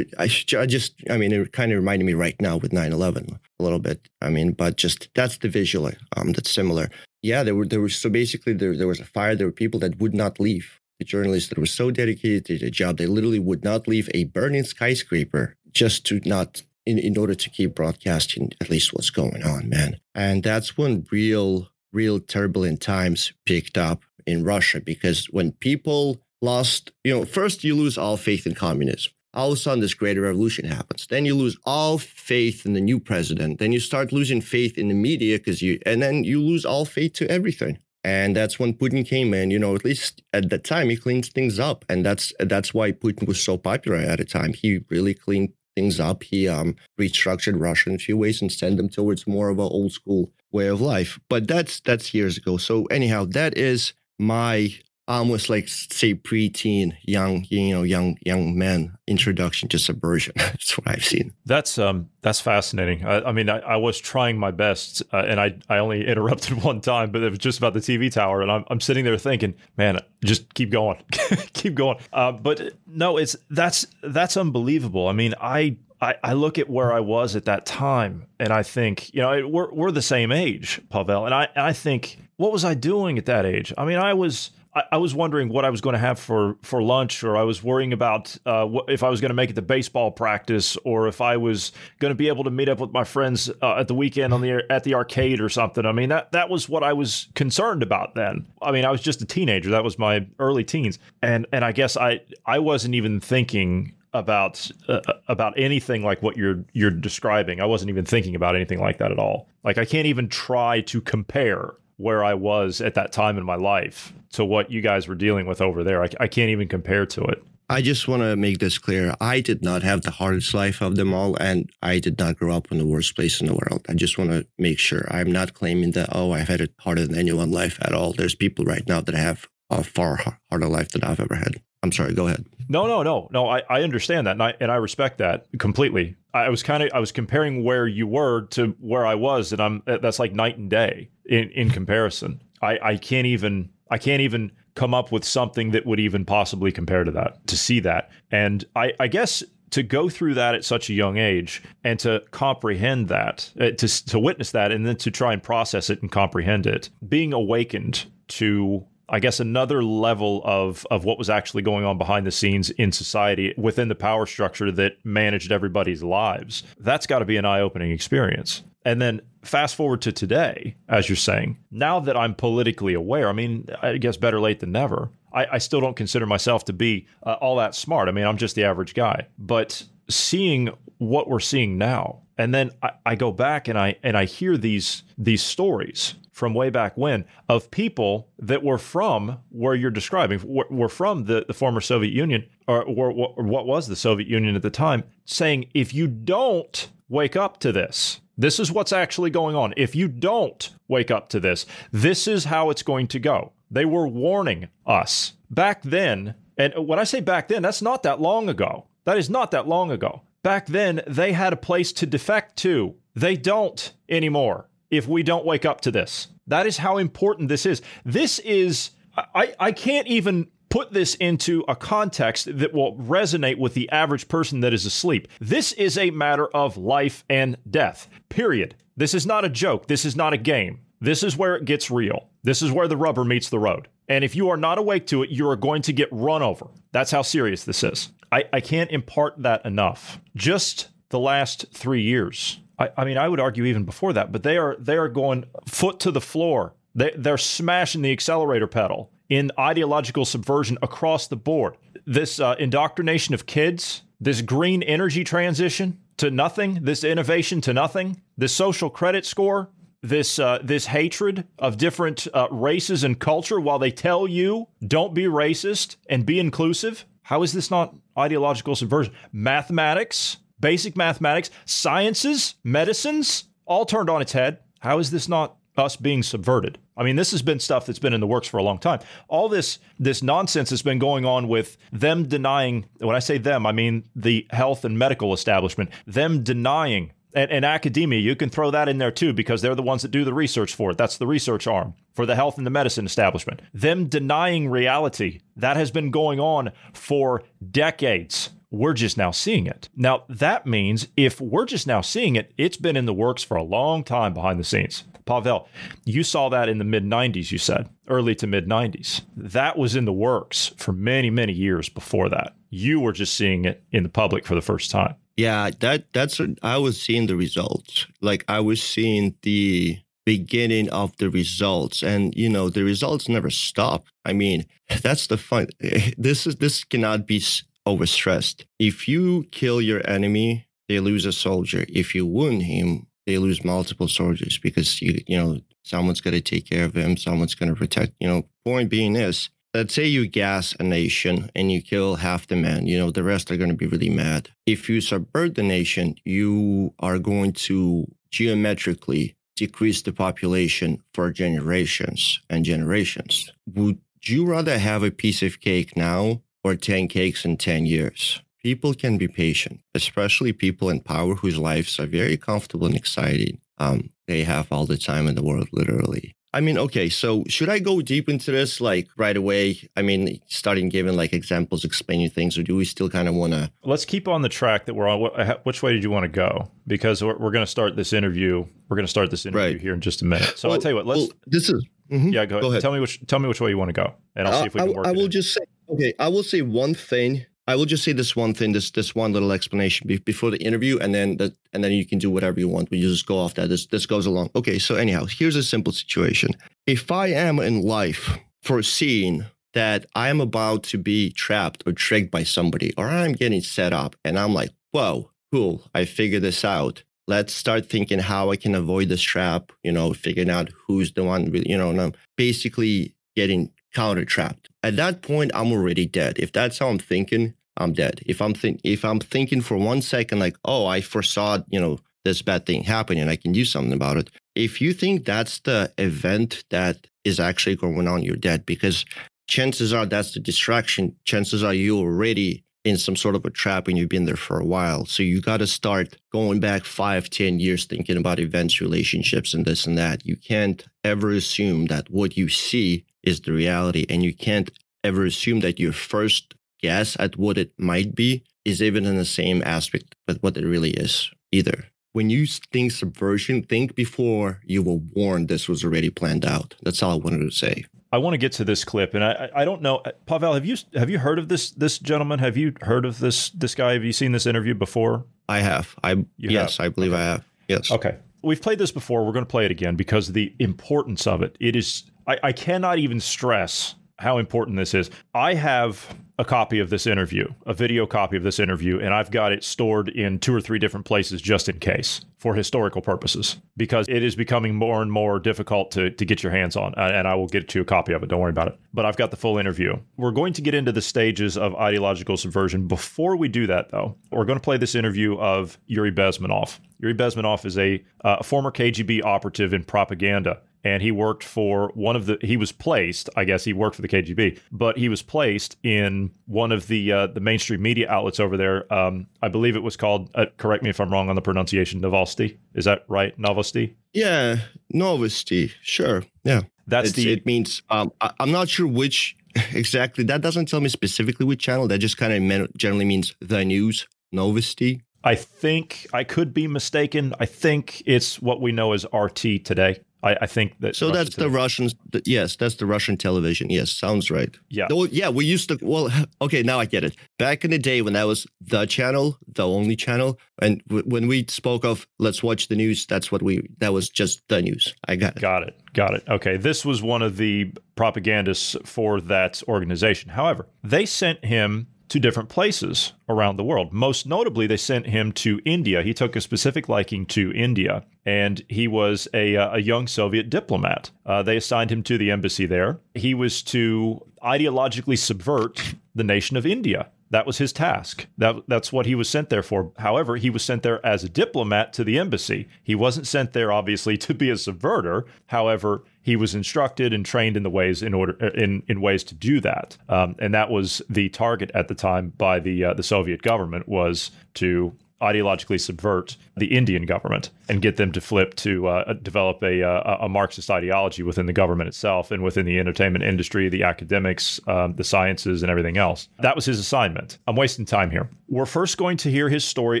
I, 0.18 0.28
just 0.66 0.94
I 1.10 1.16
mean 1.16 1.32
it 1.32 1.52
kind 1.52 1.72
of 1.72 1.76
reminded 1.78 2.04
me 2.04 2.14
right 2.14 2.40
now 2.40 2.56
with 2.56 2.72
9/11 2.72 3.38
a 3.58 3.62
little 3.62 3.78
bit. 3.78 4.08
I 4.20 4.28
mean, 4.28 4.52
but 4.52 4.76
just 4.76 5.08
that's 5.14 5.38
the 5.38 5.48
visual 5.48 5.90
um 6.16 6.32
that's 6.32 6.50
similar. 6.50 6.90
Yeah, 7.22 7.42
there 7.42 7.54
were 7.54 7.66
there 7.66 7.80
was 7.80 7.96
so 7.96 8.08
basically 8.10 8.52
there 8.52 8.76
there 8.76 8.88
was 8.88 9.00
a 9.00 9.04
fire. 9.04 9.34
There 9.34 9.46
were 9.46 9.52
people 9.52 9.80
that 9.80 9.98
would 9.98 10.14
not 10.14 10.40
leave. 10.40 10.78
The 10.98 11.04
journalists 11.06 11.48
that 11.48 11.58
were 11.58 11.66
so 11.66 11.90
dedicated 11.90 12.44
to 12.46 12.58
the 12.58 12.70
job, 12.70 12.98
they 12.98 13.06
literally 13.06 13.40
would 13.40 13.64
not 13.64 13.88
leave 13.88 14.08
a 14.14 14.24
burning 14.24 14.62
skyscraper 14.62 15.56
just 15.72 16.06
to 16.06 16.20
not 16.24 16.62
in, 16.86 16.98
in 16.98 17.16
order 17.16 17.34
to 17.34 17.50
keep 17.50 17.74
broadcasting 17.74 18.52
at 18.60 18.70
least 18.70 18.92
what's 18.92 19.10
going 19.10 19.42
on, 19.42 19.68
man. 19.68 19.96
And 20.14 20.42
that's 20.42 20.76
when 20.76 21.06
real 21.10 21.68
real 21.92 22.20
turbulent 22.20 22.80
times 22.80 23.32
picked 23.46 23.76
up 23.76 24.02
in 24.26 24.44
Russia 24.44 24.80
because 24.80 25.26
when 25.26 25.52
people 25.52 26.20
lost, 26.40 26.92
you 27.04 27.14
know, 27.14 27.24
first 27.24 27.64
you 27.64 27.74
lose 27.74 27.96
all 27.96 28.16
faith 28.16 28.46
in 28.46 28.54
communism. 28.54 29.12
All 29.34 29.52
of 29.52 29.54
a 29.54 29.60
sudden, 29.60 29.80
this 29.80 29.94
great 29.94 30.18
revolution 30.18 30.66
happens. 30.66 31.06
Then 31.06 31.24
you 31.24 31.34
lose 31.34 31.56
all 31.64 31.96
faith 31.96 32.66
in 32.66 32.74
the 32.74 32.82
new 32.82 33.00
president. 33.00 33.58
Then 33.58 33.72
you 33.72 33.80
start 33.80 34.12
losing 34.12 34.42
faith 34.42 34.76
in 34.76 34.88
the 34.88 34.94
media 34.94 35.38
because 35.38 35.62
you, 35.62 35.80
and 35.86 36.02
then 36.02 36.22
you 36.24 36.42
lose 36.42 36.66
all 36.66 36.84
faith 36.84 37.14
to 37.14 37.30
everything. 37.30 37.78
And 38.04 38.36
that's 38.36 38.58
when 38.58 38.74
Putin 38.74 39.08
came 39.08 39.32
in. 39.32 39.50
You 39.50 39.58
know, 39.58 39.74
at 39.74 39.86
least 39.86 40.22
at 40.34 40.50
that 40.50 40.64
time, 40.64 40.90
he 40.90 40.96
cleaned 40.96 41.26
things 41.26 41.58
up, 41.58 41.84
and 41.88 42.04
that's 42.04 42.32
that's 42.40 42.74
why 42.74 42.92
Putin 42.92 43.26
was 43.26 43.40
so 43.40 43.56
popular 43.56 43.96
at 43.96 44.18
the 44.18 44.26
time. 44.26 44.52
He 44.52 44.80
really 44.90 45.14
cleaned 45.14 45.54
things 45.76 45.98
up. 45.98 46.24
He 46.24 46.46
um, 46.46 46.76
restructured 47.00 47.58
Russia 47.58 47.90
in 47.90 47.94
a 47.96 47.98
few 47.98 48.18
ways 48.18 48.42
and 48.42 48.52
sent 48.52 48.76
them 48.76 48.90
towards 48.90 49.26
more 49.26 49.48
of 49.48 49.58
an 49.58 49.64
old 49.64 49.92
school 49.92 50.30
way 50.52 50.68
of 50.68 50.80
life. 50.80 51.18
But 51.28 51.48
that's 51.48 51.80
that's 51.80 52.14
years 52.14 52.36
ago. 52.36 52.56
So 52.56 52.84
anyhow, 52.86 53.26
that 53.30 53.56
is 53.56 53.92
my 54.18 54.74
almost 55.08 55.50
like 55.50 55.68
say 55.68 56.14
preteen, 56.14 56.96
young 57.02 57.44
you 57.48 57.74
know 57.74 57.82
young 57.82 58.16
young 58.24 58.56
man 58.56 58.96
introduction 59.06 59.68
to 59.68 59.78
subversion. 59.78 60.32
that's 60.36 60.76
what 60.78 60.88
I've 60.88 61.04
seen. 61.04 61.32
That's 61.44 61.78
um 61.78 62.08
that's 62.22 62.40
fascinating. 62.40 63.04
I, 63.04 63.22
I 63.22 63.32
mean, 63.32 63.48
I, 63.48 63.58
I, 63.58 63.76
was 63.76 63.98
trying 63.98 64.38
my 64.38 64.50
best, 64.52 65.02
uh, 65.12 65.18
and 65.18 65.40
I 65.40 65.58
I 65.68 65.78
only 65.78 66.06
interrupted 66.08 66.62
one 66.62 66.80
time, 66.80 67.10
but 67.10 67.22
it 67.22 67.30
was 67.30 67.38
just 67.38 67.58
about 67.58 67.74
the 67.74 67.80
TV 67.80 68.10
tower, 68.10 68.42
and 68.42 68.50
I'm 68.50 68.64
I'm 68.68 68.80
sitting 68.80 69.04
there 69.04 69.18
thinking, 69.18 69.54
man, 69.76 70.00
just 70.24 70.54
keep 70.54 70.70
going, 70.70 71.02
keep 71.52 71.74
going. 71.74 71.98
Uh, 72.12 72.32
but 72.32 72.74
no, 72.86 73.16
it's 73.16 73.36
that's 73.50 73.86
that's 74.02 74.36
unbelievable. 74.36 75.08
I 75.08 75.12
mean, 75.12 75.34
I 75.40 75.76
I, 76.02 76.16
I, 76.24 76.32
look 76.32 76.58
at 76.58 76.68
where 76.68 76.92
I 76.92 76.98
was 76.98 77.36
at 77.36 77.44
that 77.44 77.64
time 77.64 78.26
and 78.40 78.52
I 78.52 78.64
think, 78.64 79.14
you 79.14 79.22
know, 79.22 79.46
we're, 79.46 79.72
we're 79.72 79.92
the 79.92 80.02
same 80.02 80.32
age, 80.32 80.80
Pavel. 80.90 81.26
And 81.26 81.34
I, 81.34 81.48
I 81.54 81.72
think, 81.72 82.18
what 82.36 82.50
was 82.50 82.64
I 82.64 82.74
doing 82.74 83.18
at 83.18 83.26
that 83.26 83.46
age? 83.46 83.72
I 83.78 83.84
mean, 83.84 83.98
I 83.98 84.12
was, 84.12 84.50
I, 84.74 84.96
was 84.96 85.14
wondering 85.14 85.48
what 85.48 85.64
I 85.64 85.70
was 85.70 85.80
going 85.80 85.92
to 85.92 85.98
have 85.98 86.18
for, 86.18 86.56
for 86.62 86.82
lunch, 86.82 87.22
or 87.22 87.36
I 87.36 87.42
was 87.42 87.62
worrying 87.62 87.92
about 87.92 88.36
uh, 88.46 88.64
what, 88.64 88.90
if 88.90 89.02
I 89.02 89.10
was 89.10 89.20
going 89.20 89.28
to 89.28 89.34
make 89.34 89.50
it 89.50 89.56
to 89.56 89.62
baseball 89.62 90.10
practice, 90.10 90.76
or 90.78 91.08
if 91.08 91.20
I 91.20 91.36
was 91.36 91.72
going 91.98 92.10
to 92.10 92.14
be 92.14 92.28
able 92.28 92.44
to 92.44 92.50
meet 92.50 92.68
up 92.68 92.80
with 92.80 92.90
my 92.90 93.04
friends 93.04 93.50
uh, 93.60 93.76
at 93.76 93.86
the 93.86 93.94
weekend 93.94 94.32
on 94.32 94.40
the 94.40 94.64
at 94.70 94.82
the 94.82 94.94
arcade 94.94 95.42
or 95.42 95.50
something. 95.50 95.84
I 95.84 95.92
mean, 95.92 96.08
that 96.08 96.32
that 96.32 96.48
was 96.48 96.70
what 96.70 96.82
I 96.82 96.94
was 96.94 97.28
concerned 97.34 97.82
about 97.82 98.14
then. 98.14 98.46
I 98.62 98.72
mean, 98.72 98.86
I 98.86 98.90
was 98.90 99.02
just 99.02 99.20
a 99.20 99.26
teenager. 99.26 99.70
That 99.70 99.84
was 99.84 99.98
my 99.98 100.26
early 100.38 100.64
teens, 100.64 100.98
and 101.20 101.46
and 101.52 101.66
I 101.66 101.72
guess 101.72 101.98
I 101.98 102.22
I 102.46 102.58
wasn't 102.58 102.94
even 102.94 103.20
thinking 103.20 103.94
about 104.12 104.70
uh, 104.88 105.00
about 105.28 105.54
anything 105.56 106.02
like 106.02 106.22
what 106.22 106.36
you're 106.36 106.64
you're 106.72 106.90
describing. 106.90 107.60
I 107.60 107.66
wasn't 107.66 107.90
even 107.90 108.04
thinking 108.04 108.34
about 108.34 108.54
anything 108.56 108.80
like 108.80 108.98
that 108.98 109.12
at 109.12 109.18
all. 109.18 109.48
Like 109.64 109.78
I 109.78 109.84
can't 109.84 110.06
even 110.06 110.28
try 110.28 110.80
to 110.82 111.00
compare 111.00 111.74
where 111.96 112.24
I 112.24 112.34
was 112.34 112.80
at 112.80 112.94
that 112.94 113.12
time 113.12 113.38
in 113.38 113.44
my 113.44 113.54
life 113.54 114.12
to 114.32 114.44
what 114.44 114.70
you 114.70 114.80
guys 114.80 115.06
were 115.06 115.14
dealing 115.14 115.46
with 115.46 115.60
over 115.60 115.84
there. 115.84 116.02
I, 116.02 116.08
I 116.20 116.26
can't 116.26 116.50
even 116.50 116.68
compare 116.68 117.06
to 117.06 117.22
it. 117.24 117.42
I 117.68 117.80
just 117.80 118.06
want 118.06 118.22
to 118.22 118.36
make 118.36 118.58
this 118.58 118.76
clear. 118.76 119.14
I 119.20 119.40
did 119.40 119.62
not 119.62 119.82
have 119.82 120.02
the 120.02 120.10
hardest 120.10 120.52
life 120.52 120.82
of 120.82 120.96
them 120.96 121.14
all, 121.14 121.36
and 121.36 121.70
I 121.80 122.00
did 122.00 122.18
not 122.18 122.36
grow 122.36 122.54
up 122.54 122.70
in 122.70 122.78
the 122.78 122.86
worst 122.86 123.14
place 123.14 123.40
in 123.40 123.46
the 123.46 123.54
world. 123.54 123.86
I 123.88 123.94
just 123.94 124.18
want 124.18 124.30
to 124.30 124.46
make 124.58 124.78
sure 124.78 125.06
I'm 125.10 125.32
not 125.32 125.54
claiming 125.54 125.92
that, 125.92 126.10
oh, 126.12 126.32
I've 126.32 126.48
had 126.48 126.60
it 126.60 126.74
harder 126.80 127.06
than 127.06 127.16
anyone 127.16 127.50
life 127.50 127.78
at 127.80 127.94
all. 127.94 128.12
There's 128.12 128.34
people 128.34 128.64
right 128.66 128.86
now 128.86 129.00
that 129.00 129.14
have 129.14 129.48
a 129.70 129.82
far 129.82 130.20
harder 130.50 130.68
life 130.68 130.88
than 130.88 131.02
I've 131.02 131.20
ever 131.20 131.36
had. 131.36 131.62
I'm 131.82 131.92
sorry, 131.92 132.14
go 132.14 132.28
ahead. 132.28 132.46
No, 132.68 132.86
no, 132.86 133.02
no, 133.02 133.28
no. 133.32 133.48
I, 133.48 133.62
I 133.68 133.82
understand 133.82 134.26
that, 134.26 134.32
and 134.32 134.42
I, 134.42 134.54
and 134.60 134.70
I 134.70 134.76
respect 134.76 135.18
that 135.18 135.46
completely. 135.58 136.16
I 136.32 136.48
was 136.48 136.62
kind 136.62 136.82
of 136.82 136.90
I 136.94 137.00
was 137.00 137.12
comparing 137.12 137.64
where 137.64 137.86
you 137.86 138.06
were 138.06 138.42
to 138.52 138.76
where 138.80 139.04
I 139.04 139.14
was, 139.16 139.52
and 139.52 139.60
I'm 139.60 139.82
that's 139.84 140.18
like 140.18 140.32
night 140.32 140.58
and 140.58 140.70
day 140.70 141.10
in 141.26 141.50
in 141.50 141.70
comparison. 141.70 142.40
I 142.62 142.78
I 142.82 142.96
can't 142.96 143.26
even 143.26 143.70
I 143.90 143.98
can't 143.98 144.22
even 144.22 144.52
come 144.74 144.94
up 144.94 145.12
with 145.12 145.24
something 145.24 145.72
that 145.72 145.84
would 145.84 146.00
even 146.00 146.24
possibly 146.24 146.72
compare 146.72 147.04
to 147.04 147.10
that 147.10 147.46
to 147.48 147.56
see 147.56 147.80
that, 147.80 148.10
and 148.30 148.64
I 148.76 148.92
I 149.00 149.08
guess 149.08 149.42
to 149.70 149.82
go 149.82 150.08
through 150.08 150.34
that 150.34 150.54
at 150.54 150.64
such 150.64 150.88
a 150.88 150.92
young 150.92 151.16
age 151.16 151.62
and 151.82 151.98
to 151.98 152.22
comprehend 152.30 153.08
that, 153.08 153.50
uh, 153.58 153.70
to 153.70 154.06
to 154.06 154.18
witness 154.18 154.52
that, 154.52 154.70
and 154.70 154.86
then 154.86 154.96
to 154.96 155.10
try 155.10 155.32
and 155.32 155.42
process 155.42 155.90
it 155.90 156.00
and 156.00 156.12
comprehend 156.12 156.66
it, 156.66 156.90
being 157.08 157.32
awakened 157.32 158.06
to 158.28 158.86
I 159.12 159.20
guess 159.20 159.38
another 159.40 159.84
level 159.84 160.40
of 160.44 160.86
of 160.90 161.04
what 161.04 161.18
was 161.18 161.28
actually 161.28 161.62
going 161.62 161.84
on 161.84 161.98
behind 161.98 162.26
the 162.26 162.30
scenes 162.30 162.70
in 162.70 162.90
society 162.90 163.54
within 163.58 163.88
the 163.88 163.94
power 163.94 164.24
structure 164.24 164.72
that 164.72 164.96
managed 165.04 165.52
everybody's 165.52 166.02
lives. 166.02 166.62
That's 166.80 167.06
got 167.06 167.18
to 167.18 167.26
be 167.26 167.36
an 167.36 167.44
eye-opening 167.44 167.90
experience. 167.90 168.62
And 168.84 169.00
then 169.00 169.20
fast 169.42 169.76
forward 169.76 170.00
to 170.02 170.12
today, 170.12 170.76
as 170.88 171.08
you're 171.08 171.16
saying, 171.16 171.58
now 171.70 172.00
that 172.00 172.16
I'm 172.16 172.34
politically 172.34 172.94
aware, 172.94 173.28
I 173.28 173.32
mean, 173.32 173.68
I 173.80 173.98
guess 173.98 174.16
better 174.16 174.40
late 174.40 174.60
than 174.60 174.72
never. 174.72 175.10
I, 175.32 175.46
I 175.52 175.58
still 175.58 175.80
don't 175.80 175.96
consider 175.96 176.26
myself 176.26 176.64
to 176.64 176.72
be 176.72 177.06
uh, 177.22 177.34
all 177.34 177.56
that 177.56 177.74
smart. 177.74 178.08
I 178.08 178.12
mean, 178.12 178.26
I'm 178.26 178.38
just 178.38 178.56
the 178.56 178.64
average 178.64 178.94
guy. 178.94 179.28
But 179.38 179.84
seeing 180.08 180.70
what 180.98 181.28
we're 181.28 181.40
seeing 181.40 181.78
now, 181.78 182.22
and 182.38 182.54
then 182.54 182.70
I, 182.82 182.90
I 183.06 183.14
go 183.14 183.30
back 183.30 183.68
and 183.68 183.78
I 183.78 183.96
and 184.02 184.16
I 184.16 184.24
hear 184.24 184.56
these 184.56 185.02
these 185.18 185.42
stories 185.42 186.14
from 186.42 186.54
way 186.54 186.70
back 186.70 186.96
when 186.96 187.24
of 187.48 187.70
people 187.70 188.28
that 188.36 188.64
were 188.64 188.76
from 188.76 189.38
where 189.50 189.76
you're 189.76 189.92
describing, 189.92 190.40
were, 190.44 190.66
were 190.70 190.88
from 190.88 191.26
the, 191.26 191.44
the 191.46 191.54
former 191.54 191.80
Soviet 191.80 192.12
Union, 192.12 192.44
or, 192.66 192.82
or, 192.82 193.12
or 193.12 193.44
what 193.44 193.64
was 193.64 193.86
the 193.86 193.94
Soviet 193.94 194.28
Union 194.28 194.56
at 194.56 194.62
the 194.62 194.68
time, 194.68 195.04
saying, 195.24 195.66
if 195.72 195.94
you 195.94 196.08
don't 196.08 196.88
wake 197.08 197.36
up 197.36 197.60
to 197.60 197.70
this, 197.70 198.22
this 198.36 198.58
is 198.58 198.72
what's 198.72 198.92
actually 198.92 199.30
going 199.30 199.54
on. 199.54 199.72
If 199.76 199.94
you 199.94 200.08
don't 200.08 200.68
wake 200.88 201.12
up 201.12 201.28
to 201.28 201.38
this, 201.38 201.64
this 201.92 202.26
is 202.26 202.46
how 202.46 202.70
it's 202.70 202.82
going 202.82 203.06
to 203.06 203.20
go. 203.20 203.52
They 203.70 203.84
were 203.84 204.08
warning 204.08 204.66
us 204.84 205.34
back 205.48 205.82
then. 205.82 206.34
And 206.58 206.74
when 206.88 206.98
I 206.98 207.04
say 207.04 207.20
back 207.20 207.46
then, 207.46 207.62
that's 207.62 207.82
not 207.82 208.02
that 208.02 208.20
long 208.20 208.48
ago. 208.48 208.88
That 209.04 209.16
is 209.16 209.30
not 209.30 209.52
that 209.52 209.68
long 209.68 209.92
ago. 209.92 210.22
Back 210.42 210.66
then, 210.66 211.02
they 211.06 211.34
had 211.34 211.52
a 211.52 211.56
place 211.56 211.92
to 211.92 212.04
defect 212.04 212.56
to. 212.56 212.96
They 213.14 213.36
don't 213.36 213.92
anymore 214.08 214.66
if 214.92 215.08
we 215.08 215.24
don't 215.24 215.44
wake 215.44 215.64
up 215.64 215.80
to 215.80 215.90
this. 215.90 216.28
That 216.46 216.66
is 216.66 216.76
how 216.76 216.98
important 216.98 217.48
this 217.48 217.66
is. 217.66 217.82
This 218.04 218.38
is, 218.40 218.90
I, 219.16 219.54
I 219.58 219.72
can't 219.72 220.06
even 220.06 220.48
put 220.68 220.92
this 220.92 221.14
into 221.16 221.64
a 221.66 221.74
context 221.74 222.58
that 222.58 222.72
will 222.72 222.96
resonate 222.96 223.58
with 223.58 223.74
the 223.74 223.90
average 223.90 224.28
person 224.28 224.60
that 224.60 224.72
is 224.72 224.86
asleep. 224.86 225.28
This 225.40 225.72
is 225.72 225.98
a 225.98 226.10
matter 226.10 226.46
of 226.48 226.76
life 226.76 227.24
and 227.28 227.56
death, 227.68 228.08
period. 228.28 228.74
This 228.96 229.14
is 229.14 229.26
not 229.26 229.44
a 229.44 229.50
joke. 229.50 229.88
This 229.88 230.04
is 230.04 230.14
not 230.14 230.32
a 230.32 230.38
game. 230.38 230.80
This 231.00 231.22
is 231.22 231.36
where 231.36 231.56
it 231.56 231.64
gets 231.64 231.90
real. 231.90 232.28
This 232.42 232.62
is 232.62 232.70
where 232.70 232.88
the 232.88 232.96
rubber 232.96 233.24
meets 233.24 233.48
the 233.48 233.58
road. 233.58 233.88
And 234.08 234.24
if 234.24 234.36
you 234.36 234.50
are 234.50 234.56
not 234.56 234.78
awake 234.78 235.06
to 235.08 235.22
it, 235.22 235.30
you 235.30 235.48
are 235.48 235.56
going 235.56 235.82
to 235.82 235.92
get 235.92 236.08
run 236.12 236.42
over. 236.42 236.68
That's 236.92 237.10
how 237.10 237.22
serious 237.22 237.64
this 237.64 237.82
is. 237.82 238.10
I, 238.30 238.44
I 238.52 238.60
can't 238.60 238.90
impart 238.90 239.42
that 239.42 239.64
enough. 239.64 240.20
Just 240.36 240.88
the 241.10 241.18
last 241.18 241.66
three 241.72 242.02
years, 242.02 242.60
I, 242.78 242.90
I 242.96 243.04
mean, 243.04 243.18
I 243.18 243.28
would 243.28 243.40
argue 243.40 243.64
even 243.64 243.84
before 243.84 244.12
that, 244.12 244.32
but 244.32 244.42
they 244.42 244.56
are 244.56 244.76
they 244.78 244.96
are 244.96 245.08
going 245.08 245.44
foot 245.66 246.00
to 246.00 246.10
the 246.10 246.20
floor. 246.20 246.74
They 246.94 247.12
they're 247.16 247.38
smashing 247.38 248.02
the 248.02 248.12
accelerator 248.12 248.66
pedal 248.66 249.10
in 249.28 249.50
ideological 249.58 250.24
subversion 250.24 250.78
across 250.82 251.26
the 251.26 251.36
board. 251.36 251.76
This 252.06 252.40
uh, 252.40 252.56
indoctrination 252.58 253.34
of 253.34 253.46
kids, 253.46 254.02
this 254.20 254.42
green 254.42 254.82
energy 254.82 255.24
transition 255.24 255.98
to 256.18 256.30
nothing, 256.30 256.80
this 256.82 257.04
innovation 257.04 257.60
to 257.62 257.72
nothing, 257.72 258.20
this 258.36 258.54
social 258.54 258.90
credit 258.90 259.24
score, 259.24 259.70
this 260.02 260.38
uh, 260.38 260.58
this 260.62 260.86
hatred 260.86 261.46
of 261.58 261.78
different 261.78 262.26
uh, 262.34 262.48
races 262.50 263.04
and 263.04 263.18
culture 263.18 263.60
while 263.60 263.78
they 263.78 263.90
tell 263.90 264.26
you 264.26 264.68
don't 264.86 265.14
be 265.14 265.24
racist 265.24 265.96
and 266.08 266.26
be 266.26 266.38
inclusive. 266.38 267.06
How 267.22 267.42
is 267.42 267.52
this 267.52 267.70
not 267.70 267.94
ideological 268.18 268.74
subversion? 268.74 269.14
Mathematics, 269.32 270.38
basic 270.62 270.96
mathematics, 270.96 271.50
sciences, 271.66 272.54
medicines, 272.64 273.44
all 273.66 273.84
turned 273.84 274.08
on 274.08 274.22
its 274.22 274.32
head. 274.32 274.60
How 274.80 274.98
is 274.98 275.10
this 275.10 275.28
not 275.28 275.56
us 275.76 275.96
being 275.96 276.22
subverted? 276.22 276.78
I 276.96 277.02
mean, 277.02 277.16
this 277.16 277.32
has 277.32 277.42
been 277.42 277.60
stuff 277.60 277.84
that's 277.84 277.98
been 277.98 278.14
in 278.14 278.20
the 278.20 278.26
works 278.26 278.48
for 278.48 278.56
a 278.56 278.62
long 278.62 278.78
time. 278.78 279.00
All 279.28 279.48
this 279.48 279.78
this 279.98 280.22
nonsense 280.22 280.70
has 280.70 280.82
been 280.82 280.98
going 280.98 281.26
on 281.26 281.48
with 281.48 281.76
them 281.92 282.26
denying. 282.26 282.86
When 282.98 283.16
I 283.16 283.18
say 283.18 283.36
them, 283.36 283.66
I 283.66 283.72
mean 283.72 284.04
the 284.16 284.46
health 284.50 284.84
and 284.84 284.98
medical 284.98 285.34
establishment. 285.34 285.90
Them 286.06 286.42
denying 286.42 287.12
and, 287.34 287.50
and, 287.50 287.64
academia, 287.64 288.20
you 288.20 288.36
can 288.36 288.50
throw 288.50 288.70
that 288.70 288.90
in 288.90 288.98
there 288.98 289.10
too 289.10 289.32
because 289.32 289.62
they're 289.62 289.74
the 289.74 289.82
ones 289.82 290.02
that 290.02 290.10
do 290.10 290.22
the 290.22 290.34
research 290.34 290.74
for 290.74 290.90
it. 290.90 290.98
That's 290.98 291.16
the 291.16 291.26
research 291.26 291.66
arm 291.66 291.94
for 292.12 292.26
the 292.26 292.34
health 292.34 292.58
and 292.58 292.66
the 292.66 292.70
medicine 292.70 293.06
establishment. 293.06 293.62
Them 293.72 294.06
denying 294.06 294.68
reality, 294.68 295.40
that 295.56 295.78
has 295.78 295.90
been 295.90 296.10
going 296.10 296.40
on 296.40 296.72
for 296.92 297.42
decades. 297.70 298.50
We're 298.72 298.94
just 298.94 299.18
now 299.18 299.30
seeing 299.30 299.66
it. 299.66 299.90
Now, 299.94 300.24
that 300.30 300.66
means 300.66 301.06
if 301.14 301.40
we're 301.40 301.66
just 301.66 301.86
now 301.86 302.00
seeing 302.00 302.36
it, 302.36 302.52
it's 302.56 302.78
been 302.78 302.96
in 302.96 303.04
the 303.04 303.12
works 303.12 303.42
for 303.42 303.56
a 303.56 303.62
long 303.62 304.02
time 304.02 304.32
behind 304.32 304.58
the 304.58 304.64
scenes. 304.64 305.04
Pavel, 305.26 305.68
you 306.04 306.24
saw 306.24 306.48
that 306.48 306.70
in 306.70 306.78
the 306.78 306.84
mid 306.84 307.04
90s, 307.04 307.52
you 307.52 307.58
said, 307.58 307.90
early 308.08 308.34
to 308.36 308.46
mid 308.46 308.66
90s. 308.66 309.20
That 309.36 309.76
was 309.76 309.94
in 309.94 310.06
the 310.06 310.12
works 310.12 310.72
for 310.78 310.92
many, 310.92 311.28
many 311.28 311.52
years 311.52 311.90
before 311.90 312.30
that. 312.30 312.54
You 312.70 312.98
were 312.98 313.12
just 313.12 313.34
seeing 313.34 313.66
it 313.66 313.84
in 313.92 314.02
the 314.04 314.08
public 314.08 314.46
for 314.46 314.54
the 314.54 314.62
first 314.62 314.90
time. 314.90 315.16
Yeah, 315.36 315.70
that 315.80 316.12
that's 316.12 316.40
I 316.62 316.78
was 316.78 317.00
seeing 317.00 317.26
the 317.26 317.36
results. 317.36 318.06
Like 318.20 318.44
I 318.48 318.60
was 318.60 318.82
seeing 318.82 319.34
the 319.42 319.98
beginning 320.24 320.88
of 320.90 321.16
the 321.16 321.28
results 321.28 322.02
and 322.02 322.34
you 322.36 322.48
know 322.48 322.68
the 322.68 322.84
results 322.84 323.28
never 323.28 323.50
stop 323.50 324.04
i 324.24 324.32
mean 324.32 324.64
that's 325.02 325.26
the 325.26 325.36
fun 325.36 325.66
this 326.16 326.46
is 326.46 326.56
this 326.56 326.84
cannot 326.84 327.26
be 327.26 327.42
overstressed 327.86 328.64
if 328.78 329.08
you 329.08 329.44
kill 329.50 329.80
your 329.80 330.06
enemy 330.08 330.66
they 330.88 331.00
lose 331.00 331.24
a 331.24 331.32
soldier 331.32 331.84
if 331.88 332.14
you 332.14 332.26
wound 332.26 332.62
him 332.62 333.06
they 333.26 333.38
lose 333.38 333.64
multiple 333.64 334.08
soldiers 334.08 334.58
because 334.58 335.00
you 335.02 335.22
you 335.26 335.36
know 335.36 335.60
someone's 335.84 336.20
going 336.20 336.34
to 336.34 336.40
take 336.40 336.68
care 336.68 336.84
of 336.84 336.94
him 336.94 337.16
someone's 337.16 337.54
going 337.54 337.68
to 337.68 337.76
protect 337.76 338.12
you 338.20 338.28
know 338.28 338.44
point 338.64 338.88
being 338.88 339.16
is 339.16 339.50
let's 339.74 339.94
say 339.94 340.06
you 340.06 340.26
gas 340.26 340.74
a 340.78 340.82
nation 340.82 341.50
and 341.54 341.72
you 341.72 341.80
kill 341.80 342.16
half 342.16 342.46
the 342.46 342.56
men, 342.56 342.86
you 342.86 342.98
know, 342.98 343.10
the 343.10 343.22
rest 343.22 343.50
are 343.50 343.56
going 343.56 343.70
to 343.70 343.76
be 343.76 343.86
really 343.86 344.10
mad. 344.10 344.50
If 344.66 344.88
you 344.88 345.00
subvert 345.00 345.54
the 345.54 345.62
nation, 345.62 346.16
you 346.24 346.92
are 347.00 347.18
going 347.18 347.52
to 347.52 348.06
geometrically 348.30 349.36
decrease 349.56 350.02
the 350.02 350.12
population 350.12 351.02
for 351.14 351.30
generations 351.30 352.40
and 352.48 352.64
generations. 352.64 353.52
Would 353.74 353.98
you 354.22 354.46
rather 354.46 354.78
have 354.78 355.02
a 355.02 355.10
piece 355.10 355.42
of 355.42 355.60
cake 355.60 355.96
now 355.96 356.42
or 356.64 356.76
10 356.76 357.08
cakes 357.08 357.44
in 357.44 357.56
10 357.56 357.86
years? 357.86 358.40
People 358.62 358.94
can 358.94 359.18
be 359.18 359.28
patient, 359.28 359.80
especially 359.94 360.52
people 360.52 360.88
in 360.88 361.00
power 361.00 361.34
whose 361.34 361.58
lives 361.58 361.98
are 361.98 362.06
very 362.06 362.36
comfortable 362.36 362.86
and 362.86 362.96
exciting. 362.96 363.60
Um, 363.78 364.10
they 364.28 364.44
have 364.44 364.70
all 364.70 364.86
the 364.86 364.96
time 364.96 365.26
in 365.26 365.34
the 365.34 365.42
world, 365.42 365.68
literally. 365.72 366.36
I 366.54 366.60
mean, 366.60 366.76
okay, 366.76 367.08
so 367.08 367.44
should 367.48 367.70
I 367.70 367.78
go 367.78 368.02
deep 368.02 368.28
into 368.28 368.50
this 368.50 368.80
like 368.80 369.08
right 369.16 369.36
away? 369.36 369.88
I 369.96 370.02
mean, 370.02 370.38
starting 370.48 370.90
giving 370.90 371.16
like 371.16 371.32
examples, 371.32 371.82
explaining 371.84 372.28
things, 372.28 372.58
or 372.58 372.62
do 372.62 372.76
we 372.76 372.84
still 372.84 373.08
kind 373.08 373.26
of 373.26 373.34
want 373.34 373.54
to? 373.54 373.70
Let's 373.84 374.04
keep 374.04 374.28
on 374.28 374.42
the 374.42 374.50
track 374.50 374.84
that 374.86 374.94
we're 374.94 375.08
on. 375.08 375.56
Which 375.62 375.82
way 375.82 375.94
did 375.94 376.02
you 376.02 376.10
want 376.10 376.24
to 376.24 376.28
go? 376.28 376.70
Because 376.86 377.24
we're, 377.24 377.38
we're 377.38 377.52
going 377.52 377.64
to 377.64 377.70
start 377.70 377.96
this 377.96 378.12
interview. 378.12 378.66
We're 378.88 378.96
going 378.96 379.06
to 379.06 379.10
start 379.10 379.30
this 379.30 379.46
interview 379.46 379.72
right. 379.72 379.80
here 379.80 379.94
in 379.94 380.02
just 380.02 380.20
a 380.20 380.26
minute. 380.26 380.58
So 380.58 380.68
well, 380.68 380.74
I'll 380.74 380.82
tell 380.82 380.90
you 380.90 380.96
what. 380.96 381.06
Let's. 381.06 381.20
Well, 381.20 381.30
this 381.46 381.70
is. 381.70 381.86
Mm-hmm. 382.12 382.28
Yeah, 382.28 382.46
go 382.46 382.56
ahead. 382.56 382.62
go 382.62 382.68
ahead. 382.70 382.82
Tell 382.82 382.92
me 382.92 383.00
which. 383.00 383.26
Tell 383.26 383.38
me 383.38 383.48
which 383.48 383.60
way 383.60 383.70
you 383.70 383.78
want 383.78 383.88
to 383.88 384.00
go, 384.00 384.14
and 384.36 384.46
I'll 384.46 384.60
see 384.60 384.66
if 384.66 384.74
we 384.74 384.80
can 384.80 384.94
work. 384.94 385.06
I, 385.06 385.10
I 385.10 385.12
will 385.12 385.24
in. 385.24 385.30
just 385.30 385.54
say. 385.54 385.60
Okay, 385.88 386.14
I 386.18 386.28
will 386.28 386.42
say 386.42 386.62
one 386.62 386.94
thing 386.94 387.44
I 387.68 387.76
will 387.76 387.84
just 387.84 388.02
say 388.02 388.12
this 388.12 388.34
one 388.34 388.54
thing, 388.54 388.72
this 388.72 388.90
this 388.90 389.14
one 389.14 389.32
little 389.32 389.52
explanation 389.52 390.08
before 390.24 390.50
the 390.50 390.62
interview, 390.62 390.98
and 390.98 391.14
then 391.14 391.36
the, 391.36 391.54
and 391.72 391.84
then 391.84 391.92
you 391.92 392.04
can 392.04 392.18
do 392.18 392.30
whatever 392.30 392.58
you 392.58 392.68
want. 392.68 392.90
We 392.90 393.00
just 393.00 393.26
go 393.26 393.38
off 393.38 393.54
that. 393.54 393.68
This 393.68 393.86
this 393.86 394.04
goes 394.04 394.26
along. 394.26 394.50
Okay, 394.56 394.78
so 394.78 394.96
anyhow, 394.96 395.26
here's 395.26 395.54
a 395.54 395.62
simple 395.62 395.92
situation. 395.92 396.50
If 396.86 397.12
I 397.12 397.28
am 397.28 397.60
in 397.60 397.82
life 397.82 398.36
foreseeing 398.62 399.44
that 399.74 400.06
I 400.14 400.28
am 400.28 400.40
about 400.40 400.82
to 400.84 400.98
be 400.98 401.30
trapped 401.30 401.84
or 401.86 401.92
tricked 401.92 402.32
by 402.32 402.42
somebody, 402.42 402.92
or 402.98 403.06
I'm 403.06 403.32
getting 403.32 403.60
set 403.60 403.92
up, 403.92 404.16
and 404.24 404.38
I'm 404.38 404.52
like, 404.52 404.70
whoa, 404.90 405.30
cool, 405.52 405.82
I 405.94 406.04
figured 406.04 406.42
this 406.42 406.64
out. 406.64 407.04
Let's 407.28 407.52
start 407.52 407.88
thinking 407.88 408.18
how 408.18 408.50
I 408.50 408.56
can 408.56 408.74
avoid 408.74 409.08
this 409.08 409.22
trap. 409.22 409.72
You 409.82 409.92
know, 409.92 410.12
figuring 410.12 410.50
out 410.50 410.70
who's 410.86 411.12
the 411.12 411.24
one. 411.24 411.52
You 411.54 411.78
know, 411.78 411.90
and 411.90 412.00
I'm 412.00 412.12
basically 412.36 413.14
getting 413.36 413.70
counter 413.94 414.24
trapped. 414.24 414.68
At 414.82 414.96
that 414.96 415.22
point, 415.22 415.52
I'm 415.54 415.72
already 415.72 416.06
dead. 416.06 416.38
If 416.38 416.52
that's 416.52 416.78
how 416.78 416.88
I'm 416.88 416.98
thinking, 416.98 417.54
I'm 417.76 417.92
dead. 417.92 418.20
If 418.26 418.42
I'm 418.42 418.54
think 418.54 418.80
if 418.84 419.04
I'm 419.04 419.20
thinking 419.20 419.60
for 419.60 419.76
one 419.76 420.02
second 420.02 420.38
like, 420.38 420.56
oh, 420.64 420.86
I 420.86 421.00
foresaw, 421.00 421.58
you 421.68 421.80
know, 421.80 421.98
this 422.24 422.42
bad 422.42 422.66
thing 422.66 422.84
happening, 422.84 423.28
I 423.28 423.36
can 423.36 423.52
do 423.52 423.64
something 423.64 423.92
about 423.92 424.16
it. 424.16 424.30
If 424.54 424.80
you 424.80 424.92
think 424.92 425.24
that's 425.24 425.60
the 425.60 425.92
event 425.98 426.64
that 426.70 427.06
is 427.24 427.40
actually 427.40 427.76
going 427.76 428.06
on, 428.06 428.22
you're 428.22 428.36
dead 428.36 428.66
because 428.66 429.04
chances 429.48 429.92
are 429.92 430.06
that's 430.06 430.34
the 430.34 430.40
distraction. 430.40 431.16
Chances 431.24 431.62
are 431.62 431.74
you 431.74 431.98
already 431.98 432.64
in 432.84 432.96
some 432.96 433.16
sort 433.16 433.34
of 433.34 433.44
a 433.44 433.50
trap 433.50 433.86
and 433.86 433.96
you've 433.96 434.08
been 434.08 434.24
there 434.24 434.36
for 434.36 434.58
a 434.58 434.64
while. 434.64 435.06
So 435.06 435.22
you 435.22 435.40
got 435.40 435.58
to 435.58 435.66
start 435.66 436.16
going 436.32 436.60
back 436.60 436.84
five, 436.84 437.30
ten 437.30 437.60
years 437.60 437.84
thinking 437.84 438.16
about 438.16 438.40
events, 438.40 438.80
relationships, 438.80 439.54
and 439.54 439.64
this 439.64 439.86
and 439.86 439.96
that. 439.98 440.26
You 440.26 440.36
can't 440.36 440.84
ever 441.04 441.30
assume 441.30 441.86
that 441.86 442.10
what 442.10 442.36
you 442.36 442.48
see 442.48 443.04
is 443.22 443.40
the 443.40 443.52
reality. 443.52 444.04
And 444.08 444.24
you 444.24 444.34
can't 444.34 444.70
ever 445.04 445.24
assume 445.24 445.60
that 445.60 445.78
your 445.78 445.92
first 445.92 446.54
guess 446.80 447.16
at 447.20 447.36
what 447.36 447.58
it 447.58 447.72
might 447.78 448.14
be 448.14 448.42
is 448.64 448.82
even 448.82 449.06
in 449.06 449.16
the 449.16 449.24
same 449.24 449.62
aspect 449.64 450.14
with 450.26 450.42
what 450.42 450.56
it 450.56 450.66
really 450.66 450.90
is 450.90 451.30
either. 451.52 451.86
When 452.12 452.28
you 452.30 452.46
think 452.46 452.92
subversion, 452.92 453.62
think 453.62 453.94
before 453.94 454.60
you 454.64 454.82
were 454.82 455.00
warned 455.14 455.48
this 455.48 455.68
was 455.68 455.82
already 455.84 456.10
planned 456.10 456.44
out. 456.44 456.74
That's 456.82 457.02
all 457.02 457.12
I 457.12 457.16
wanted 457.16 457.38
to 457.38 457.50
say. 457.50 457.84
I 458.12 458.18
want 458.18 458.34
to 458.34 458.38
get 458.38 458.52
to 458.52 458.64
this 458.64 458.84
clip, 458.84 459.14
and 459.14 459.24
I 459.24 459.50
I 459.54 459.64
don't 459.64 459.80
know, 459.80 459.96
uh, 459.96 460.12
Pavel. 460.26 460.52
Have 460.52 460.66
you 460.66 460.76
have 460.94 461.08
you 461.08 461.18
heard 461.18 461.38
of 461.38 461.48
this 461.48 461.70
this 461.70 461.98
gentleman? 461.98 462.38
Have 462.38 462.56
you 462.56 462.74
heard 462.82 463.06
of 463.06 463.18
this 463.18 463.50
this 463.50 463.74
guy? 463.74 463.94
Have 463.94 464.04
you 464.04 464.12
seen 464.12 464.32
this 464.32 464.46
interview 464.46 464.74
before? 464.74 465.24
I 465.48 465.60
have. 465.60 465.94
I 466.04 466.12
you 466.12 466.26
yes, 466.50 466.76
have? 466.76 466.86
I 466.86 466.88
believe. 466.90 467.14
I 467.14 467.22
have. 467.22 467.44
Yes. 467.68 467.90
Okay. 467.90 468.16
We've 468.42 468.60
played 468.60 468.78
this 468.78 468.92
before. 468.92 469.24
We're 469.24 469.32
going 469.32 469.44
to 469.44 469.50
play 469.50 469.64
it 469.64 469.70
again 469.70 469.96
because 469.96 470.32
the 470.32 470.52
importance 470.58 471.26
of 471.26 471.42
it. 471.42 471.56
It 471.58 471.74
is. 471.74 472.04
I, 472.26 472.38
I 472.42 472.52
cannot 472.52 472.98
even 472.98 473.18
stress 473.18 473.94
how 474.22 474.38
important 474.38 474.76
this 474.76 474.94
is. 474.94 475.10
I 475.34 475.54
have 475.54 476.14
a 476.38 476.44
copy 476.44 476.78
of 476.78 476.90
this 476.90 477.06
interview, 477.06 477.46
a 477.66 477.74
video 477.74 478.06
copy 478.06 478.36
of 478.36 478.44
this 478.44 478.60
interview, 478.60 479.00
and 479.00 479.12
I've 479.12 479.32
got 479.32 479.52
it 479.52 479.64
stored 479.64 480.08
in 480.08 480.38
two 480.38 480.54
or 480.54 480.60
three 480.60 480.78
different 480.78 481.04
places 481.04 481.42
just 481.42 481.68
in 481.68 481.80
case 481.80 482.20
for 482.38 482.54
historical 482.54 483.02
purposes 483.02 483.58
because 483.76 484.06
it 484.08 484.22
is 484.22 484.36
becoming 484.36 484.74
more 484.76 485.02
and 485.02 485.10
more 485.10 485.40
difficult 485.40 485.90
to, 485.92 486.10
to 486.10 486.24
get 486.24 486.42
your 486.42 486.52
hands 486.52 486.76
on. 486.76 486.94
And 486.96 487.26
I 487.26 487.34
will 487.34 487.48
get 487.48 487.74
you 487.74 487.82
a 487.82 487.84
copy 487.84 488.12
of 488.12 488.22
it. 488.22 488.28
Don't 488.28 488.40
worry 488.40 488.50
about 488.50 488.68
it. 488.68 488.78
But 488.94 489.06
I've 489.06 489.16
got 489.16 489.32
the 489.32 489.36
full 489.36 489.58
interview. 489.58 489.96
We're 490.16 490.30
going 490.30 490.52
to 490.54 490.62
get 490.62 490.74
into 490.74 490.92
the 490.92 491.02
stages 491.02 491.58
of 491.58 491.74
ideological 491.74 492.36
subversion. 492.36 492.86
Before 492.86 493.36
we 493.36 493.48
do 493.48 493.66
that, 493.66 493.90
though, 493.90 494.16
we're 494.30 494.44
going 494.44 494.58
to 494.58 494.62
play 494.64 494.76
this 494.76 494.94
interview 494.94 495.36
of 495.38 495.78
Yuri 495.86 496.12
Bezmenov. 496.12 496.78
Yuri 497.00 497.14
Bezmenov 497.14 497.66
is 497.66 497.76
a 497.76 498.02
uh, 498.24 498.42
former 498.42 498.70
KGB 498.70 499.24
operative 499.24 499.74
in 499.74 499.82
propaganda 499.82 500.60
and 500.84 501.02
he 501.02 501.10
worked 501.10 501.44
for 501.44 501.90
one 501.94 502.16
of 502.16 502.26
the 502.26 502.38
he 502.40 502.56
was 502.56 502.72
placed 502.72 503.28
i 503.36 503.44
guess 503.44 503.64
he 503.64 503.72
worked 503.72 503.96
for 503.96 504.02
the 504.02 504.08
kgb 504.08 504.58
but 504.70 504.98
he 504.98 505.08
was 505.08 505.22
placed 505.22 505.76
in 505.82 506.30
one 506.46 506.72
of 506.72 506.86
the 506.88 507.12
uh, 507.12 507.26
the 507.28 507.40
mainstream 507.40 507.80
media 507.82 508.08
outlets 508.10 508.40
over 508.40 508.56
there. 508.56 508.92
Um, 508.92 509.26
i 509.42 509.48
believe 509.48 509.76
it 509.76 509.82
was 509.82 509.96
called 509.96 510.30
uh, 510.34 510.46
correct 510.56 510.82
me 510.82 510.90
if 510.90 511.00
i'm 511.00 511.12
wrong 511.12 511.28
on 511.28 511.36
the 511.36 511.42
pronunciation 511.42 512.00
novosti. 512.00 512.58
Is 512.74 512.84
that 512.84 513.04
right? 513.08 513.36
Novosti? 513.38 513.94
Yeah 514.12 514.56
novosti. 514.94 515.72
Sure. 515.82 516.24
Yeah. 516.44 516.62
That's 516.86 517.10
it's, 517.10 517.16
the 517.16 517.32
it 517.32 517.46
means 517.46 517.82
um, 517.90 518.12
I, 518.20 518.32
i'm 518.40 518.50
not 518.50 518.68
sure 518.68 518.86
which 518.86 519.36
exactly 519.72 520.24
that 520.24 520.40
doesn't 520.40 520.66
tell 520.66 520.80
me 520.80 520.88
specifically 520.88 521.46
which 521.46 521.62
channel. 521.62 521.88
That 521.88 521.98
just 521.98 522.16
kind 522.16 522.32
of 522.52 522.76
generally 522.76 523.04
means 523.04 523.34
the 523.40 523.64
news. 523.64 524.06
Novosti? 524.34 525.02
I 525.24 525.34
think 525.34 526.06
I 526.12 526.24
could 526.24 526.52
be 526.52 526.66
mistaken. 526.66 527.34
I 527.38 527.46
think 527.46 528.02
it's 528.06 528.42
what 528.42 528.60
we 528.60 528.72
know 528.72 528.92
as 528.92 529.06
RT 529.12 529.64
today. 529.64 530.00
I, 530.22 530.36
I 530.42 530.46
think 530.46 530.78
that. 530.80 530.96
So 530.96 531.10
that's 531.10 531.36
the 531.36 531.50
Russians. 531.50 531.94
yes, 532.24 532.56
that's 532.56 532.76
the 532.76 532.86
Russian 532.86 533.16
television. 533.16 533.70
Yes, 533.70 533.90
sounds 533.90 534.30
right. 534.30 534.56
Yeah. 534.68 534.86
Yeah, 535.10 535.28
we 535.30 535.44
used 535.44 535.68
to. 535.68 535.78
Well, 535.82 536.10
okay, 536.40 536.62
now 536.62 536.78
I 536.78 536.84
get 536.86 537.04
it. 537.04 537.16
Back 537.38 537.64
in 537.64 537.70
the 537.70 537.78
day 537.78 538.02
when 538.02 538.12
that 538.12 538.24
was 538.24 538.46
the 538.60 538.86
channel, 538.86 539.38
the 539.48 539.66
only 539.66 539.96
channel, 539.96 540.38
and 540.60 540.82
w- 540.88 541.04
when 541.08 541.26
we 541.26 541.44
spoke 541.48 541.84
of 541.84 542.06
let's 542.18 542.42
watch 542.42 542.68
the 542.68 542.76
news, 542.76 543.06
that's 543.06 543.32
what 543.32 543.42
we. 543.42 543.68
That 543.78 543.92
was 543.92 544.08
just 544.08 544.46
the 544.48 544.62
news. 544.62 544.94
I 545.08 545.16
got 545.16 545.36
it. 545.36 545.40
Got 545.40 545.62
it. 545.64 545.80
Got 545.92 546.14
it. 546.14 546.24
Okay, 546.28 546.56
this 546.56 546.84
was 546.84 547.02
one 547.02 547.22
of 547.22 547.36
the 547.36 547.72
propagandists 547.96 548.76
for 548.84 549.20
that 549.22 549.62
organization. 549.68 550.30
However, 550.30 550.66
they 550.82 551.04
sent 551.06 551.44
him 551.44 551.88
to 552.12 552.20
different 552.20 552.50
places 552.50 553.14
around 553.26 553.56
the 553.56 553.64
world. 553.64 553.90
Most 553.90 554.26
notably, 554.26 554.66
they 554.66 554.76
sent 554.76 555.06
him 555.06 555.32
to 555.32 555.62
India. 555.64 556.02
He 556.02 556.12
took 556.12 556.36
a 556.36 556.42
specific 556.42 556.86
liking 556.86 557.24
to 557.26 557.50
India, 557.54 558.04
and 558.26 558.62
he 558.68 558.86
was 558.86 559.28
a, 559.32 559.56
uh, 559.56 559.76
a 559.76 559.80
young 559.80 560.06
Soviet 560.06 560.50
diplomat. 560.50 561.10
Uh, 561.24 561.42
they 561.42 561.56
assigned 561.56 561.90
him 561.90 562.02
to 562.02 562.18
the 562.18 562.30
embassy 562.30 562.66
there. 562.66 563.00
He 563.14 563.32
was 563.32 563.62
to 563.62 564.20
ideologically 564.42 565.16
subvert 565.16 565.94
the 566.14 566.22
nation 566.22 566.58
of 566.58 566.66
India. 566.66 567.08
That 567.32 567.46
was 567.46 567.56
his 567.56 567.72
task. 567.72 568.26
That, 568.36 568.56
that's 568.68 568.92
what 568.92 569.06
he 569.06 569.14
was 569.14 569.26
sent 569.26 569.48
there 569.48 569.62
for. 569.62 569.90
However, 569.96 570.36
he 570.36 570.50
was 570.50 570.62
sent 570.62 570.82
there 570.82 571.04
as 571.04 571.24
a 571.24 571.30
diplomat 571.30 571.94
to 571.94 572.04
the 572.04 572.18
embassy. 572.18 572.68
He 572.82 572.94
wasn't 572.94 573.26
sent 573.26 573.54
there, 573.54 573.72
obviously, 573.72 574.18
to 574.18 574.34
be 574.34 574.50
a 574.50 574.54
subverter. 574.54 575.24
However, 575.46 576.04
he 576.20 576.36
was 576.36 576.54
instructed 576.54 577.14
and 577.14 577.24
trained 577.24 577.56
in 577.56 577.62
the 577.62 577.70
ways 577.70 578.02
in 578.02 578.12
order 578.12 578.32
in, 578.48 578.82
in 578.86 579.00
ways 579.00 579.24
to 579.24 579.34
do 579.34 579.60
that. 579.60 579.96
Um, 580.10 580.36
and 580.40 580.52
that 580.52 580.70
was 580.70 581.00
the 581.08 581.30
target 581.30 581.70
at 581.74 581.88
the 581.88 581.94
time 581.94 582.34
by 582.36 582.60
the 582.60 582.84
uh, 582.84 582.94
the 582.94 583.02
Soviet 583.02 583.40
government 583.40 583.88
was 583.88 584.30
to 584.54 584.94
ideologically 585.22 585.80
subvert 585.80 586.36
the 586.56 586.76
Indian 586.76 587.06
government 587.06 587.50
and 587.68 587.80
get 587.80 587.96
them 587.96 588.12
to 588.12 588.20
flip 588.20 588.54
to 588.56 588.88
uh, 588.88 589.12
develop 589.14 589.62
a, 589.62 589.82
uh, 589.82 590.18
a, 590.20 590.28
Marxist 590.28 590.70
ideology 590.70 591.22
within 591.22 591.46
the 591.46 591.52
government 591.52 591.88
itself 591.88 592.30
and 592.30 592.42
within 592.42 592.66
the 592.66 592.78
entertainment 592.78 593.24
industry, 593.24 593.68
the 593.68 593.82
academics, 593.82 594.60
um, 594.66 594.94
the 594.96 595.04
sciences, 595.04 595.62
and 595.62 595.70
everything 595.70 595.96
else. 595.96 596.28
That 596.40 596.56
was 596.56 596.64
his 596.64 596.78
assignment. 596.78 597.38
I'm 597.46 597.56
wasting 597.56 597.84
time 597.84 598.10
here. 598.10 598.28
We're 598.48 598.66
first 598.66 598.98
going 598.98 599.16
to 599.18 599.30
hear 599.30 599.48
his 599.48 599.64
story 599.64 600.00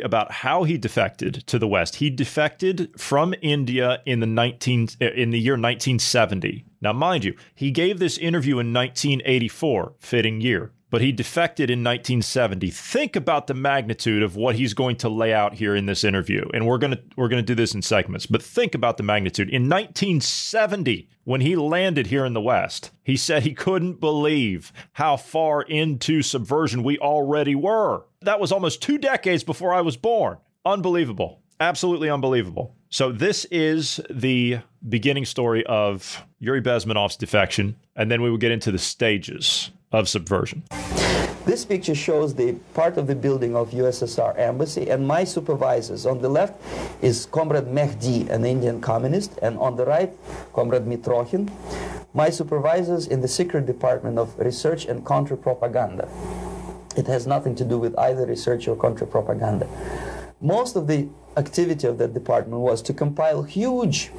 about 0.00 0.32
how 0.32 0.64
he 0.64 0.76
defected 0.76 1.46
to 1.46 1.58
the 1.58 1.68
West. 1.68 1.96
He 1.96 2.10
defected 2.10 2.90
from 2.98 3.34
India 3.40 4.02
in 4.04 4.20
the 4.20 4.26
19 4.26 4.88
in 5.00 5.30
the 5.30 5.38
year 5.38 5.54
1970. 5.54 6.64
Now, 6.80 6.92
mind 6.92 7.24
you, 7.24 7.34
he 7.54 7.70
gave 7.70 7.98
this 7.98 8.18
interview 8.18 8.54
in 8.54 8.72
1984, 8.72 9.94
fitting 9.98 10.40
year 10.40 10.72
but 10.92 11.00
he 11.00 11.10
defected 11.10 11.70
in 11.70 11.78
1970. 11.78 12.70
Think 12.70 13.16
about 13.16 13.46
the 13.46 13.54
magnitude 13.54 14.22
of 14.22 14.36
what 14.36 14.56
he's 14.56 14.74
going 14.74 14.94
to 14.96 15.08
lay 15.08 15.32
out 15.32 15.54
here 15.54 15.74
in 15.74 15.86
this 15.86 16.04
interview. 16.04 16.44
And 16.52 16.66
we're 16.66 16.76
going 16.76 16.92
to 16.92 17.02
we're 17.16 17.28
going 17.28 17.42
to 17.42 17.46
do 17.46 17.54
this 17.54 17.74
in 17.74 17.80
segments, 17.80 18.26
but 18.26 18.42
think 18.42 18.74
about 18.74 18.98
the 18.98 19.02
magnitude. 19.02 19.48
In 19.48 19.70
1970, 19.70 21.08
when 21.24 21.40
he 21.40 21.56
landed 21.56 22.08
here 22.08 22.26
in 22.26 22.34
the 22.34 22.42
West, 22.42 22.90
he 23.02 23.16
said 23.16 23.42
he 23.42 23.54
couldn't 23.54 24.00
believe 24.00 24.70
how 24.92 25.16
far 25.16 25.62
into 25.62 26.20
subversion 26.20 26.82
we 26.82 26.98
already 26.98 27.54
were. 27.54 28.04
That 28.20 28.38
was 28.38 28.52
almost 28.52 28.82
2 28.82 28.98
decades 28.98 29.42
before 29.42 29.72
I 29.72 29.80
was 29.80 29.96
born. 29.96 30.36
Unbelievable. 30.66 31.40
Absolutely 31.58 32.10
unbelievable. 32.10 32.76
So 32.90 33.12
this 33.12 33.46
is 33.46 33.98
the 34.10 34.58
beginning 34.86 35.24
story 35.24 35.64
of 35.64 36.22
Yuri 36.38 36.60
Bezmenov's 36.60 37.16
defection, 37.16 37.76
and 37.96 38.10
then 38.10 38.20
we 38.20 38.30
will 38.30 38.36
get 38.36 38.52
into 38.52 38.70
the 38.70 38.78
stages 38.78 39.70
of 39.92 40.08
subversion. 40.08 40.62
This 41.44 41.64
picture 41.64 41.94
shows 41.94 42.34
the 42.34 42.52
part 42.72 42.96
of 42.96 43.08
the 43.08 43.16
building 43.16 43.56
of 43.56 43.72
USSR 43.72 44.38
embassy 44.38 44.88
and 44.88 45.06
my 45.06 45.24
supervisors. 45.24 46.06
On 46.06 46.20
the 46.20 46.28
left 46.28 46.54
is 47.02 47.26
Comrade 47.26 47.66
Mehdi, 47.66 48.30
an 48.30 48.44
Indian 48.44 48.80
communist, 48.80 49.38
and 49.42 49.58
on 49.58 49.76
the 49.76 49.84
right, 49.84 50.12
Comrade 50.52 50.86
Mitrokhin, 50.86 51.50
my 52.14 52.30
supervisors 52.30 53.08
in 53.08 53.20
the 53.20 53.26
secret 53.28 53.66
department 53.66 54.18
of 54.18 54.38
research 54.38 54.84
and 54.86 55.04
counter-propaganda. 55.04 56.08
It 56.96 57.08
has 57.08 57.26
nothing 57.26 57.56
to 57.56 57.64
do 57.64 57.76
with 57.76 57.98
either 57.98 58.24
research 58.24 58.68
or 58.68 58.76
counter-propaganda. 58.76 59.66
Most 60.40 60.76
of 60.76 60.86
the 60.86 61.08
activity 61.36 61.88
of 61.88 61.98
that 61.98 62.14
department 62.14 62.60
was 62.60 62.82
to 62.82 62.92
compile 62.92 63.42
huge 63.42 64.12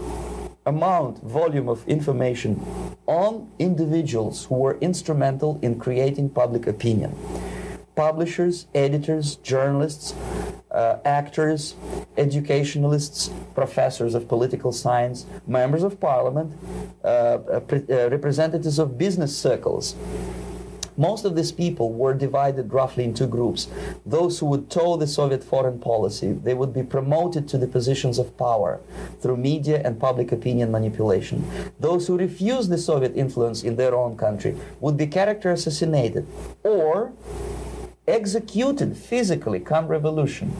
amount, 0.65 1.21
volume 1.23 1.67
of 1.67 1.87
information 1.87 2.59
on 3.05 3.51
individuals 3.59 4.45
who 4.45 4.55
were 4.55 4.77
instrumental 4.79 5.59
in 5.61 5.79
creating 5.79 6.29
public 6.29 6.67
opinion. 6.67 7.15
Publishers, 7.95 8.67
editors, 8.73 9.35
journalists, 9.37 10.15
uh, 10.71 10.97
actors, 11.05 11.75
educationalists, 12.17 13.29
professors 13.53 14.15
of 14.15 14.27
political 14.27 14.71
science, 14.71 15.25
members 15.45 15.83
of 15.83 15.99
parliament, 15.99 16.51
uh, 17.03 17.07
uh, 17.07 17.61
uh 17.71 18.09
representatives 18.09 18.79
of 18.79 18.97
business 18.97 19.37
circles, 19.37 19.95
most 20.97 21.25
of 21.25 21.35
these 21.35 21.51
people 21.51 21.91
were 21.91 22.13
divided 22.13 22.73
roughly 22.73 23.03
into 23.03 23.27
groups. 23.27 23.67
Those 24.05 24.39
who 24.39 24.45
would 24.47 24.69
toe 24.69 24.97
the 24.97 25.07
Soviet 25.07 25.43
foreign 25.43 25.79
policy, 25.79 26.33
they 26.33 26.53
would 26.53 26.73
be 26.73 26.83
promoted 26.83 27.47
to 27.49 27.57
the 27.57 27.67
positions 27.67 28.19
of 28.19 28.37
power 28.37 28.79
through 29.21 29.37
media 29.37 29.81
and 29.83 29.99
public 29.99 30.31
opinion 30.31 30.71
manipulation. 30.71 31.43
Those 31.79 32.07
who 32.07 32.17
refused 32.17 32.69
the 32.69 32.77
Soviet 32.77 33.15
influence 33.15 33.63
in 33.63 33.75
their 33.75 33.95
own 33.95 34.17
country 34.17 34.55
would 34.79 34.97
be 34.97 35.07
character 35.07 35.51
assassinated 35.51 36.27
or 36.63 37.11
executed 38.07 38.97
physically 38.97 39.59
come 39.59 39.87
revolution. 39.87 40.51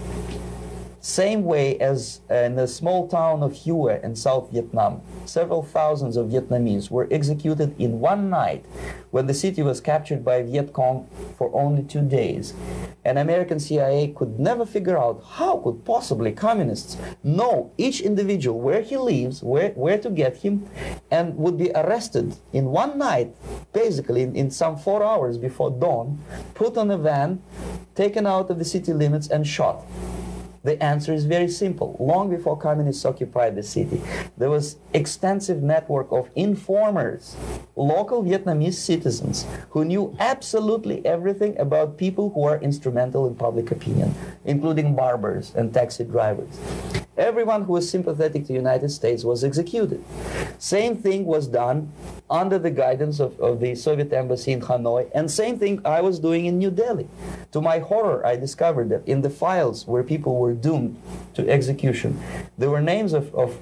Same 1.04 1.44
way 1.44 1.78
as 1.80 2.22
uh, 2.32 2.36
in 2.36 2.56
the 2.56 2.66
small 2.66 3.10
town 3.10 3.44
of 3.44 3.52
Hue 3.52 3.90
in 3.90 4.16
South 4.16 4.50
Vietnam, 4.54 5.02
several 5.26 5.62
thousands 5.62 6.16
of 6.16 6.28
Vietnamese 6.28 6.90
were 6.90 7.10
executed 7.12 7.78
in 7.78 8.00
one 8.00 8.30
night 8.30 8.64
when 9.12 9.28
the 9.28 9.34
city 9.34 9.62
was 9.62 9.82
captured 9.82 10.24
by 10.24 10.42
Viet 10.42 10.72
Cong 10.72 11.06
for 11.38 11.54
only 11.54 11.84
two 11.84 12.04
days. 12.04 12.54
And 13.04 13.20
American 13.20 13.60
CIA 13.60 14.14
could 14.16 14.40
never 14.40 14.66
figure 14.66 14.98
out 14.98 15.22
how 15.28 15.58
could 15.58 15.84
possibly 15.84 16.32
communists 16.32 16.96
know 17.22 17.74
each 17.78 18.00
individual 18.00 18.62
where 18.62 18.82
he 18.82 18.96
lives, 18.96 19.44
where, 19.44 19.72
where 19.72 19.98
to 19.98 20.10
get 20.10 20.38
him, 20.38 20.70
and 21.12 21.36
would 21.36 21.58
be 21.58 21.70
arrested 21.76 22.38
in 22.54 22.68
one 22.68 22.98
night, 22.98 23.36
basically 23.74 24.22
in, 24.22 24.38
in 24.38 24.50
some 24.50 24.78
four 24.78 25.04
hours 25.04 25.38
before 25.38 25.70
dawn, 25.70 26.24
put 26.54 26.78
on 26.78 26.90
a 26.92 26.98
van, 26.98 27.42
taken 27.94 28.26
out 28.26 28.50
of 28.50 28.58
the 28.58 28.64
city 28.64 28.94
limits 28.94 29.28
and 29.28 29.46
shot. 29.46 29.84
The 30.64 30.82
answer 30.82 31.12
is 31.12 31.26
very 31.26 31.50
simple. 31.50 31.98
Long 32.00 32.30
before 32.30 32.58
communists 32.58 33.04
occupied 33.04 33.56
the 33.56 33.64
city, 33.64 34.02
there 34.38 34.50
was 34.50 34.78
extensive 34.94 35.62
network 35.62 36.08
of 36.10 36.30
informers, 36.36 37.36
local 37.76 38.24
Vietnamese 38.24 38.76
citizens 38.76 39.46
who 39.72 39.84
knew 39.84 40.16
absolutely 40.20 41.06
everything 41.06 41.60
about 41.60 41.98
people 41.98 42.30
who 42.30 42.46
are 42.46 42.58
instrumental 42.60 43.28
in 43.28 43.36
public 43.36 43.72
opinion, 43.72 44.16
including 44.46 44.96
barbers 44.96 45.54
and 45.54 45.74
taxi 45.74 46.06
drivers. 46.06 46.58
Everyone 47.18 47.64
who 47.66 47.74
was 47.74 47.88
sympathetic 47.88 48.44
to 48.44 48.48
the 48.48 48.54
United 48.56 48.90
States 48.90 49.24
was 49.24 49.44
executed. 49.44 50.04
Same 50.58 50.96
thing 50.96 51.26
was 51.26 51.48
done 51.48 51.92
under 52.28 52.58
the 52.58 52.72
guidance 52.72 53.20
of, 53.20 53.40
of 53.40 53.60
the 53.60 53.76
Soviet 53.76 54.12
embassy 54.12 54.52
in 54.52 54.62
Hanoi, 54.62 55.12
and 55.14 55.30
same 55.30 55.60
thing 55.60 55.80
I 55.86 56.02
was 56.02 56.20
doing 56.20 56.48
in 56.48 56.58
New 56.58 56.72
Delhi. 56.72 57.08
To 57.52 57.62
my 57.62 57.78
horror, 57.78 58.26
I 58.26 58.36
discovered 58.36 58.90
that 58.90 59.08
in 59.08 59.22
the 59.22 59.30
files 59.30 59.86
where 59.86 60.02
people 60.02 60.38
were 60.38 60.53
doomed 60.54 61.02
to 61.34 61.48
execution, 61.50 62.20
there 62.58 62.70
were 62.70 62.82
names 62.82 63.14
of, 63.14 63.34
of 63.36 63.58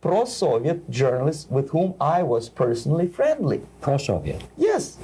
pro-Soviet 0.00 0.88
journalists 0.90 1.50
with 1.50 1.70
whom 1.70 1.94
I 2.00 2.22
was 2.22 2.48
personally 2.48 3.08
friendly. 3.08 3.62
Pro-Soviet? 3.80 4.42
Yes. 4.56 4.98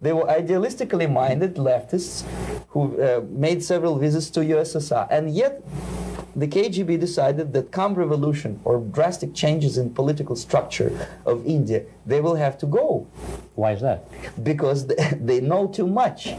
They 0.00 0.12
were 0.12 0.26
idealistically 0.26 1.10
minded 1.10 1.56
leftists 1.56 2.24
who 2.68 3.00
uh, 3.02 3.22
made 3.30 3.64
several 3.64 3.98
visits 3.98 4.30
to 4.30 4.40
USSR, 4.40 5.08
and 5.10 5.34
yet 5.34 5.60
the 6.36 6.46
KGB 6.46 7.00
decided 7.00 7.52
that 7.52 7.72
come 7.72 7.94
revolution 7.94 8.60
or 8.64 8.78
drastic 8.78 9.34
changes 9.34 9.76
in 9.76 9.92
political 9.92 10.36
structure 10.36 11.08
of 11.26 11.44
India, 11.44 11.82
they 12.06 12.20
will 12.20 12.36
have 12.36 12.56
to 12.58 12.66
go. 12.66 13.08
Why 13.56 13.72
is 13.72 13.80
that? 13.80 14.04
Because 14.44 14.86
they, 15.20 15.40
know 15.40 15.66
too 15.66 15.86
much. 15.86 16.34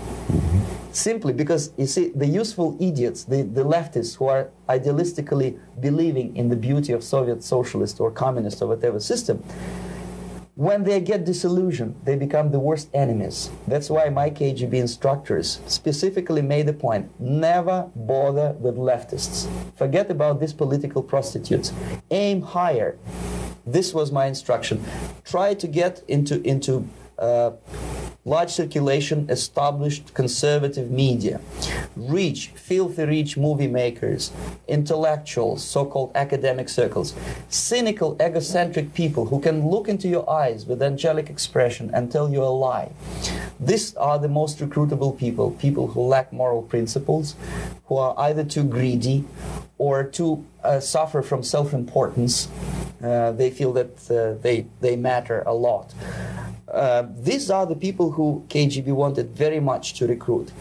Simply 1.00 1.32
because, 1.32 1.72
you 1.78 1.86
see, 1.86 2.10
the 2.10 2.28
useful 2.28 2.76
idiots, 2.78 3.24
the, 3.24 3.44
the 3.44 3.64
leftists 3.64 4.18
who 4.18 4.26
are 4.28 4.50
idealistically 4.68 5.58
believing 5.80 6.36
in 6.36 6.50
the 6.50 6.58
beauty 6.58 6.92
of 6.92 7.06
Soviet 7.06 7.42
socialist 7.42 8.02
or 8.02 8.12
communist 8.12 8.62
or 8.62 8.68
whatever 8.68 9.00
system, 9.00 9.42
when 10.56 10.84
they 10.84 11.00
get 11.00 11.24
disillusioned, 11.24 11.96
they 12.04 12.18
become 12.18 12.52
the 12.52 12.60
worst 12.60 12.90
enemies. 12.94 13.50
That's 13.66 13.90
why 13.90 14.10
my 14.10 14.30
KGB 14.30 14.74
instructors 14.74 15.62
specifically 15.68 16.42
made 16.42 16.66
the 16.66 16.74
point 16.74 17.10
never 17.18 17.90
bother 17.96 18.52
with 18.60 18.76
leftists. 18.76 19.48
Forget 19.78 20.12
about 20.12 20.42
these 20.42 20.52
political 20.52 21.02
prostitutes. 21.02 21.72
Aim 22.12 22.42
higher. 22.42 22.98
This 23.66 23.94
was 23.94 24.12
my 24.12 24.26
instruction. 24.26 24.84
Try 25.24 25.54
to 25.54 25.68
get 25.68 26.04
into, 26.10 26.42
into 26.42 26.86
uh, 27.18 27.52
large 28.26 28.50
circulation 28.52 29.26
established 29.30 30.14
conservative 30.14 30.92
media, 30.92 31.40
rich, 31.96 32.50
filthy 32.50 33.06
rich 33.06 33.38
movie 33.38 33.68
makers, 33.68 34.32
intellectuals, 34.68 35.64
so-called 35.64 36.12
academic 36.16 36.68
circles, 36.68 37.16
cynical, 37.48 38.18
egocentric 38.22 38.94
people 38.94 39.26
who 39.26 39.40
can 39.40 39.68
look 39.70 39.88
into 39.88 40.08
your 40.08 40.30
eyes 40.30 40.66
with 40.66 40.84
angelic 40.84 41.30
expression 41.30 41.90
and 41.94 42.12
tell 42.12 42.30
you 42.30 42.44
a 42.44 42.46
lie. 42.46 42.92
These 43.60 43.96
are 43.96 44.20
the 44.20 44.30
most 44.30 44.60
recruitable 44.60 45.18
people, 45.18 45.52
people 45.52 45.88
who 45.88 46.02
lack 46.02 46.32
moral 46.34 46.62
principles, 46.62 47.36
who 47.86 47.98
are 47.98 48.14
either 48.18 48.44
too 48.44 48.64
greedy 48.64 49.26
or 49.78 50.04
too 50.04 50.46
uh, 50.64 50.80
suffer 50.80 51.22
from 51.22 51.42
self-importance. 51.42 52.50
Uh, 53.02 53.32
they 53.32 53.50
feel 53.50 53.72
that 53.74 54.12
uh, 54.12 54.40
they, 54.42 54.66
they 54.82 54.98
matter 54.98 55.42
a 55.46 55.54
lot. 55.54 55.94
Uh, 56.72 57.08
these 57.18 57.50
are 57.50 57.66
the 57.66 57.76
people 57.76 58.12
who 58.12 58.46
KGB 58.50 58.88
wanted 58.88 59.30
very 59.36 59.60
much 59.60 59.94
to 59.94 60.08
recruit. 60.08 60.52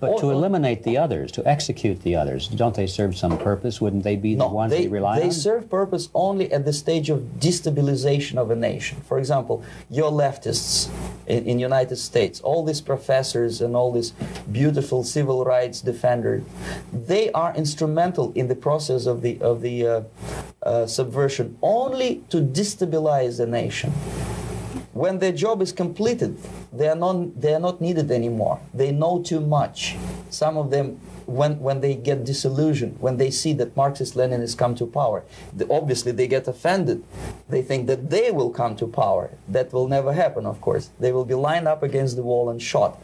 But 0.00 0.18
to 0.18 0.30
eliminate 0.30 0.82
the 0.82 0.98
others, 0.98 1.32
to 1.32 1.46
execute 1.48 2.02
the 2.02 2.16
others, 2.16 2.48
don't 2.48 2.74
they 2.74 2.86
serve 2.86 3.16
some 3.16 3.38
purpose? 3.38 3.80
Wouldn't 3.80 4.04
they 4.04 4.16
be 4.16 4.34
No, 4.34 4.48
the 4.48 4.54
ones 4.54 4.70
they, 4.70 4.82
they 4.82 4.88
rely 4.88 5.16
they 5.16 5.22
on? 5.22 5.28
They 5.28 5.34
serve 5.34 5.70
purpose 5.70 6.08
only 6.14 6.52
at 6.52 6.64
the 6.64 6.72
stage 6.72 7.10
of 7.10 7.20
destabilization 7.38 8.36
of 8.36 8.50
a 8.50 8.56
nation. 8.56 9.00
For 9.08 9.18
example, 9.18 9.64
your 9.88 10.10
leftists 10.10 10.90
in, 11.26 11.46
in 11.46 11.58
United 11.58 11.96
States, 11.96 12.40
all 12.40 12.64
these 12.64 12.80
professors 12.80 13.60
and 13.60 13.74
all 13.74 13.92
these 13.92 14.10
beautiful 14.52 15.04
civil 15.04 15.44
rights 15.44 15.80
defenders, 15.80 16.42
they 16.92 17.30
are 17.32 17.54
instrumental 17.54 18.32
in 18.34 18.48
the 18.48 18.56
process 18.56 19.06
of 19.06 19.22
the 19.22 19.40
of 19.40 19.62
the 19.62 19.86
uh, 19.86 20.02
uh, 20.62 20.86
subversion 20.86 21.56
only 21.62 22.22
to 22.28 22.38
destabilize 22.38 23.38
the 23.38 23.46
nation. 23.46 23.92
When 24.94 25.18
their 25.18 25.32
job 25.32 25.60
is 25.60 25.72
completed, 25.72 26.38
they 26.72 26.88
are 26.88 26.94
not 26.94 27.40
they 27.40 27.52
are 27.52 27.60
not 27.60 27.80
needed 27.80 28.12
anymore. 28.12 28.60
They 28.72 28.92
know 28.92 29.22
too 29.22 29.40
much. 29.40 29.96
Some 30.30 30.56
of 30.56 30.70
them 30.70 31.00
when, 31.26 31.60
when 31.60 31.80
they 31.80 31.94
get 31.94 32.24
disillusioned, 32.24 33.00
when 33.00 33.16
they 33.16 33.30
see 33.30 33.52
that 33.54 33.76
Marxist 33.76 34.14
Leninists 34.14 34.56
come 34.56 34.74
to 34.76 34.86
power, 34.86 35.24
the, 35.54 35.68
obviously 35.70 36.12
they 36.12 36.26
get 36.26 36.48
offended. 36.48 37.04
They 37.48 37.62
think 37.62 37.86
that 37.86 38.10
they 38.10 38.30
will 38.30 38.50
come 38.50 38.76
to 38.76 38.86
power. 38.86 39.30
That 39.48 39.72
will 39.72 39.88
never 39.88 40.12
happen, 40.12 40.46
of 40.46 40.60
course. 40.60 40.90
They 41.00 41.12
will 41.12 41.24
be 41.24 41.34
lined 41.34 41.68
up 41.68 41.82
against 41.82 42.16
the 42.16 42.22
wall 42.22 42.50
and 42.50 42.60
shot. 42.60 43.00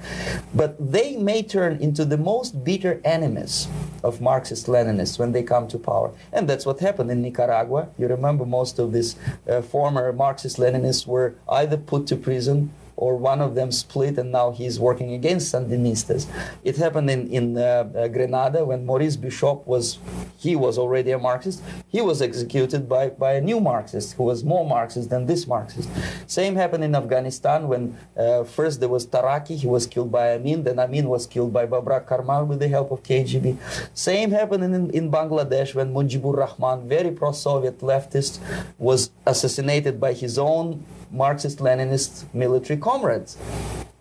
But 0.55 0.77
they 0.93 1.17
may 1.17 1.43
turn 1.43 1.77
into 1.81 2.05
the 2.05 2.19
most 2.19 2.65
bitter 2.65 3.01
enemies 3.05 3.69
of 4.03 4.21
Marxist 4.21 4.67
Leninists 4.67 5.19
when 5.19 5.33
they 5.33 5.43
come 5.43 5.69
to 5.69 5.79
power. 5.79 6.13
And 6.33 6.49
that's 6.49 6.67
what 6.67 6.81
happened 6.81 7.11
in 7.11 7.23
Nicaragua. 7.23 7.89
You 7.99 8.09
remember 8.09 8.47
most 8.47 8.79
of 8.79 8.93
these 8.93 9.17
uh, 9.49 9.63
former 9.63 10.13
Marxist 10.13 10.57
Leninists 10.57 11.07
were 11.07 11.35
either 11.49 11.77
put 11.77 12.07
to 12.09 12.17
prison 12.17 12.73
or 13.01 13.17
one 13.17 13.41
of 13.41 13.55
them 13.55 13.73
split 13.73 14.19
and 14.19 14.31
now 14.31 14.53
he's 14.53 14.79
working 14.79 15.15
against 15.15 15.53
Sandinistas. 15.53 16.27
It 16.63 16.77
happened 16.77 17.11
in, 17.11 17.29
in 17.29 17.57
uh, 17.57 17.63
uh, 17.97 18.09
Grenada 18.09 18.65
when 18.65 18.85
Maurice 18.85 19.17
Bishop 19.17 19.67
was, 19.67 19.99
he 20.37 20.55
was 20.55 20.77
already 20.77 21.11
a 21.13 21.19
Marxist. 21.19 21.63
He 21.89 22.03
was 22.03 22.21
executed 22.21 22.89
by, 22.89 23.09
by 23.09 23.33
a 23.33 23.41
new 23.41 23.59
Marxist 23.59 24.17
who 24.17 24.25
was 24.25 24.45
more 24.45 24.67
Marxist 24.69 25.09
than 25.09 25.25
this 25.25 25.47
Marxist. 25.47 25.89
Same 26.27 26.55
happened 26.55 26.85
in 26.85 26.95
Afghanistan 26.95 27.69
when 27.69 27.97
uh, 28.17 28.45
first 28.45 28.81
there 28.81 28.91
was 28.91 29.07
Taraki, 29.07 29.57
he 29.57 29.67
was 29.67 29.87
killed 29.87 30.13
by 30.13 30.35
Amin, 30.35 30.63
then 30.65 30.79
Amin 30.79 31.09
was 31.09 31.27
killed 31.27 31.53
by 31.55 31.67
Babrak 31.67 32.07
Karmal 32.07 32.47
with 32.47 32.61
the 32.61 32.69
help 32.69 32.91
of 32.93 33.03
KGB. 33.03 33.57
Same 33.95 34.31
happened 34.31 34.63
in, 34.63 34.91
in 34.91 35.11
Bangladesh 35.11 35.75
when 35.75 35.95
Mujibur 35.95 36.37
Rahman, 36.37 36.87
very 36.87 37.11
pro-Soviet 37.11 37.79
leftist, 37.79 38.41
was 38.79 39.11
assassinated 39.25 39.99
by 39.99 40.13
his 40.13 40.39
own 40.39 40.85
Marxist 41.11 41.59
Leninist 41.59 42.25
military 42.33 42.79
comrades. 42.79 43.37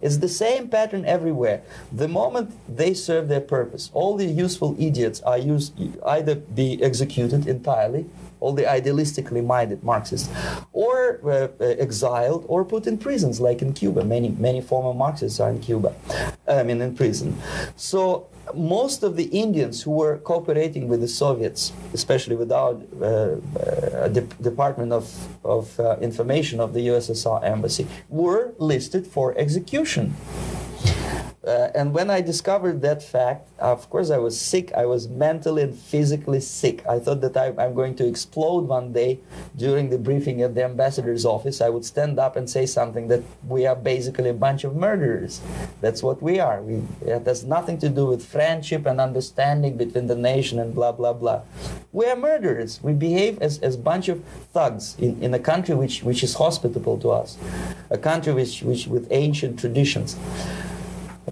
It's 0.02 0.18
the 0.18 0.30
same 0.30 0.70
pattern 0.70 1.04
everywhere. 1.06 1.62
The 1.92 2.08
moment 2.08 2.54
they 2.74 2.94
serve 2.94 3.28
their 3.28 3.42
purpose, 3.42 3.90
all 3.94 4.16
the 4.16 4.26
useful 4.26 4.76
idiots 4.80 5.22
are 5.22 5.38
used 5.38 5.74
either 6.06 6.36
be 6.36 6.82
executed 6.82 7.48
entirely, 7.48 8.06
all 8.40 8.54
the 8.54 8.64
idealistically 8.64 9.46
minded 9.46 9.84
Marxists, 9.84 10.30
or 10.72 11.20
uh, 11.26 11.50
uh, 11.60 11.66
exiled 11.78 12.46
or 12.48 12.64
put 12.64 12.88
in 12.88 12.98
prisons, 12.98 13.42
like 13.42 13.62
in 13.62 13.74
Cuba. 13.74 14.06
Many 14.06 14.30
many 14.30 14.62
former 14.62 14.94
Marxists 14.94 15.40
are 15.42 15.50
in 15.50 15.60
Cuba, 15.60 15.94
I 16.48 16.64
mean 16.64 16.82
in 16.82 16.96
prison. 16.96 17.38
So 17.76 18.28
most 18.54 19.04
of 19.04 19.16
the 19.16 19.26
Indians 19.26 19.82
who 19.84 19.92
were 19.92 20.18
cooperating 20.18 20.88
with 20.88 21.02
the 21.02 21.08
Soviets, 21.08 21.72
especially 21.94 22.36
with 22.36 22.52
our 22.52 22.76
uh, 23.02 23.06
uh, 23.06 24.08
de- 24.08 24.22
Department 24.42 24.92
of, 24.92 25.06
of 25.44 25.80
uh, 25.80 25.98
Information 26.02 26.60
of 26.60 26.74
the 26.74 26.88
USSR 26.88 27.44
Embassy, 27.44 27.88
were 28.10 28.54
listed 28.58 29.06
for 29.08 29.38
execution. 29.38 30.16
Uh, 31.50 31.72
and 31.74 31.96
when 31.96 32.12
I 32.12 32.22
discovered 32.22 32.80
that 32.84 33.02
fact, 33.02 33.50
of 33.58 33.90
course, 33.90 34.12
I 34.12 34.20
was 34.20 34.40
sick. 34.40 34.72
I 34.74 34.86
was 34.86 35.08
mentally 35.08 35.64
and 35.64 35.76
physically 35.76 36.42
sick. 36.42 36.86
I 36.88 37.00
thought 37.00 37.22
that 37.22 37.36
I, 37.36 37.48
I'm 37.58 37.74
going 37.74 37.96
to 37.96 38.06
explode 38.06 38.68
one 38.68 38.94
day 38.94 39.20
during 39.58 39.90
the 39.90 39.98
briefing 39.98 40.44
at 40.44 40.54
the 40.54 40.64
ambassador's 40.64 41.26
office. 41.26 41.60
I 41.60 41.70
would 41.70 41.84
stand 41.84 42.20
up 42.20 42.36
and 42.36 42.48
say 42.48 42.68
something 42.68 43.08
that 43.08 43.24
we 43.48 43.66
are 43.66 43.76
basically 43.76 44.30
a 44.30 44.34
bunch 44.34 44.64
of 44.64 44.76
murderers. 44.76 45.42
That's 45.82 46.04
what 46.04 46.22
we 46.22 46.40
are. 46.40 46.62
We, 46.62 46.84
it 47.02 47.26
has 47.26 47.44
nothing 47.44 47.80
to 47.80 47.90
do 47.90 48.06
with 48.06 48.24
friendship 48.24 48.86
and 48.86 49.02
understanding 49.02 49.76
between 49.76 50.06
the 50.06 50.16
nation 50.16 50.60
and 50.60 50.76
blah, 50.76 50.92
blah, 50.92 51.14
blah. 51.14 51.42
We 51.92 52.06
are 52.06 52.16
murderers. 52.16 52.80
We 52.84 52.94
behave 52.94 53.42
as 53.42 53.60
a 53.64 53.76
bunch 53.76 54.08
of 54.08 54.24
thugs 54.54 54.96
in, 55.00 55.20
in 55.24 55.34
a 55.34 55.40
country 55.40 55.74
which, 55.74 56.04
which 56.04 56.22
is 56.22 56.36
hospitable 56.36 57.00
to 57.00 57.10
us, 57.10 57.40
a 57.90 57.98
country 57.98 58.34
which, 58.34 58.62
which 58.62 58.86
with 58.86 59.08
ancient 59.10 59.60
traditions. 59.60 60.16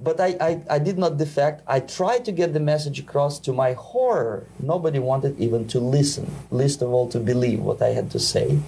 But 0.01 0.19
I, 0.19 0.36
I, 0.39 0.62
I, 0.69 0.79
did 0.79 0.97
not 0.97 1.17
defect. 1.17 1.63
I 1.67 1.79
tried 1.79 2.25
to 2.25 2.31
get 2.31 2.53
the 2.53 2.60
message 2.60 2.99
across 2.99 3.39
to 3.39 3.53
my 3.53 3.73
horror. 3.73 4.45
Nobody 4.60 4.99
wanted 4.99 5.39
even 5.39 5.67
to 5.69 5.79
listen, 5.79 6.31
least 6.51 6.81
of 6.81 6.91
all 6.91 7.07
to 7.10 7.19
believe 7.19 7.62
what 7.62 7.81
I 7.81 7.89
had 7.89 8.12
to 8.12 8.19
say. 8.19 8.60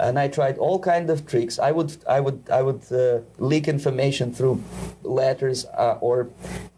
And 0.00 0.18
I 0.18 0.28
tried 0.28 0.56
all 0.58 0.78
kind 0.78 1.10
of 1.10 1.26
tricks. 1.26 1.58
I 1.58 1.70
would, 1.72 1.96
I 2.08 2.20
would, 2.20 2.48
I 2.50 2.62
would 2.62 2.82
uh, 2.90 3.20
leak 3.38 3.68
information 3.68 4.32
through 4.32 4.62
letters 5.02 5.66
uh, 5.66 5.98
or 6.00 6.28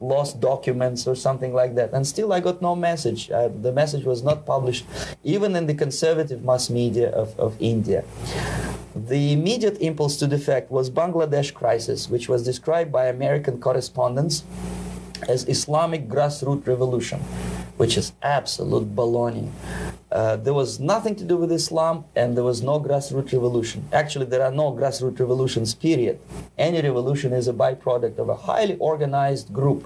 lost 0.00 0.40
documents 0.40 1.06
or 1.06 1.14
something 1.14 1.54
like 1.54 1.76
that. 1.76 1.92
And 1.92 2.06
still, 2.06 2.32
I 2.32 2.40
got 2.40 2.60
no 2.60 2.74
message. 2.74 3.30
Uh, 3.30 3.48
the 3.48 3.72
message 3.72 4.04
was 4.04 4.22
not 4.22 4.44
published, 4.44 4.84
even 5.22 5.54
in 5.54 5.66
the 5.66 5.74
conservative 5.74 6.44
mass 6.44 6.68
media 6.68 7.10
of, 7.10 7.38
of 7.38 7.56
India. 7.60 8.04
The 8.94 9.32
immediate 9.32 9.78
impulse 9.80 10.18
to 10.18 10.26
defect 10.26 10.70
was 10.70 10.90
Bangladesh 10.90 11.54
crisis, 11.54 12.10
which 12.10 12.28
was 12.28 12.44
described 12.44 12.92
by 12.92 13.06
American 13.06 13.60
correspondents 13.60 14.44
as 15.28 15.48
Islamic 15.48 16.08
grassroots 16.08 16.66
revolution, 16.66 17.20
which 17.82 17.96
is 17.96 18.12
absolute 18.22 18.94
baloney. 18.94 19.50
Uh, 20.12 20.36
there 20.36 20.54
was 20.54 20.78
nothing 20.78 21.16
to 21.16 21.24
do 21.24 21.36
with 21.36 21.50
Islam, 21.50 22.04
and 22.14 22.36
there 22.36 22.44
was 22.44 22.62
no 22.62 22.78
grassroots 22.78 23.32
revolution. 23.32 23.84
Actually, 23.92 24.26
there 24.26 24.44
are 24.46 24.52
no 24.52 24.70
grassroots 24.70 25.18
revolutions. 25.18 25.74
Period. 25.74 26.20
Any 26.56 26.80
revolution 26.80 27.32
is 27.32 27.48
a 27.48 27.52
byproduct 27.52 28.18
of 28.18 28.28
a 28.28 28.36
highly 28.36 28.76
organized 28.78 29.52
group. 29.52 29.84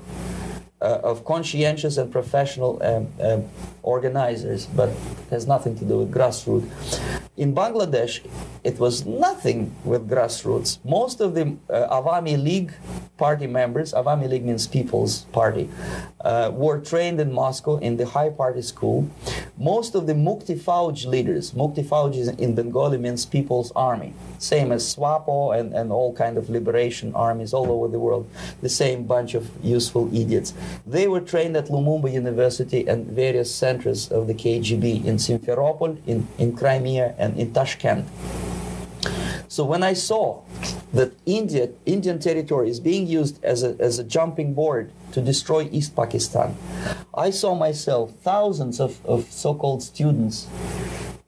Uh, 0.82 1.00
of 1.02 1.24
conscientious 1.24 1.96
and 1.96 2.12
professional 2.12 2.78
um, 2.82 3.08
um, 3.22 3.42
organizers, 3.82 4.66
but 4.66 4.90
has 5.30 5.46
nothing 5.46 5.74
to 5.74 5.86
do 5.86 6.00
with 6.00 6.12
grassroots. 6.12 7.00
In 7.38 7.54
Bangladesh, 7.54 8.20
it 8.62 8.78
was 8.78 9.06
nothing 9.06 9.74
with 9.84 10.06
grassroots. 10.06 10.78
Most 10.84 11.22
of 11.22 11.34
the 11.34 11.56
uh, 11.70 12.02
Awami 12.02 12.36
League 12.36 12.74
party 13.16 13.46
members, 13.46 13.94
Awami 13.94 14.28
League 14.28 14.44
means 14.44 14.66
People's 14.66 15.22
Party, 15.32 15.70
uh, 16.20 16.50
were 16.52 16.78
trained 16.78 17.22
in 17.22 17.32
Moscow 17.32 17.78
in 17.78 17.96
the 17.96 18.04
high 18.04 18.28
party 18.28 18.60
school. 18.60 19.08
Most 19.56 19.94
of 19.94 20.06
the 20.06 20.12
Mukti 20.12 20.60
Fauj 20.60 21.06
leaders, 21.06 21.52
Mukti 21.52 21.82
Fauj 21.82 22.38
in 22.38 22.54
Bengali 22.54 22.98
means 22.98 23.24
People's 23.24 23.72
Army, 23.74 24.12
same 24.38 24.72
as 24.72 24.94
SWAPO 24.94 25.58
and, 25.58 25.72
and 25.72 25.92
all 25.92 26.12
kind 26.12 26.36
of 26.36 26.50
liberation 26.50 27.14
armies 27.14 27.52
all 27.52 27.70
over 27.70 27.88
the 27.88 27.98
world, 27.98 28.28
the 28.62 28.68
same 28.68 29.04
bunch 29.04 29.34
of 29.34 29.50
useful 29.62 30.08
idiots. 30.14 30.54
They 30.86 31.08
were 31.08 31.20
trained 31.20 31.56
at 31.56 31.66
Lumumba 31.66 32.12
University 32.12 32.86
and 32.86 33.06
various 33.06 33.54
centers 33.54 34.10
of 34.10 34.26
the 34.26 34.34
KGB 34.34 35.04
in 35.04 35.16
Simferopol, 35.16 35.98
in, 36.06 36.28
in 36.38 36.56
Crimea, 36.56 37.14
and 37.18 37.38
in 37.38 37.52
Tashkent. 37.52 38.06
So 39.48 39.64
when 39.64 39.82
I 39.82 39.92
saw 39.92 40.42
that 40.92 41.12
India, 41.24 41.70
Indian 41.86 42.18
territory 42.18 42.68
is 42.68 42.80
being 42.80 43.06
used 43.06 43.42
as 43.44 43.62
a, 43.62 43.76
as 43.78 43.98
a 43.98 44.04
jumping 44.04 44.54
board 44.54 44.90
to 45.12 45.20
destroy 45.20 45.68
East 45.70 45.94
Pakistan, 45.94 46.56
I 47.14 47.30
saw 47.30 47.54
myself 47.54 48.12
thousands 48.22 48.80
of, 48.80 49.04
of 49.06 49.30
so-called 49.30 49.82
students 49.82 50.48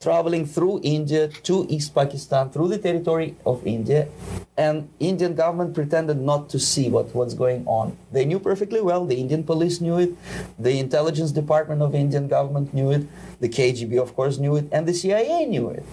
traveling 0.01 0.47
through 0.47 0.81
India 0.83 1.29
to 1.43 1.67
East 1.69 1.95
Pakistan, 1.95 2.51
through 2.51 2.69
the 2.69 2.79
territory 2.79 3.35
of 3.45 3.67
India, 3.67 4.09
and 4.57 4.89
Indian 5.01 5.35
government 5.35 5.75
pretended 5.75 6.21
not 6.21 6.49
to 6.51 6.59
see 6.59 6.89
what 6.89 7.15
was 7.15 7.35
going 7.35 7.67
on. 7.67 7.97
They 8.13 8.25
knew 8.25 8.39
perfectly 8.39 8.81
well, 8.81 9.05
the 9.05 9.17
Indian 9.17 9.43
police 9.43 9.81
knew 9.81 9.99
it, 9.99 10.15
the 10.59 10.79
intelligence 10.79 11.33
department 11.33 11.83
of 11.83 11.95
Indian 11.95 12.29
government 12.29 12.73
knew 12.73 12.91
it, 12.91 13.07
the 13.41 13.49
KGB 13.49 14.01
of 14.01 14.15
course 14.15 14.39
knew 14.39 14.57
it, 14.57 14.69
and 14.71 14.87
the 14.87 14.95
CIA 14.95 15.47
knew 15.47 15.69
it. 15.71 15.85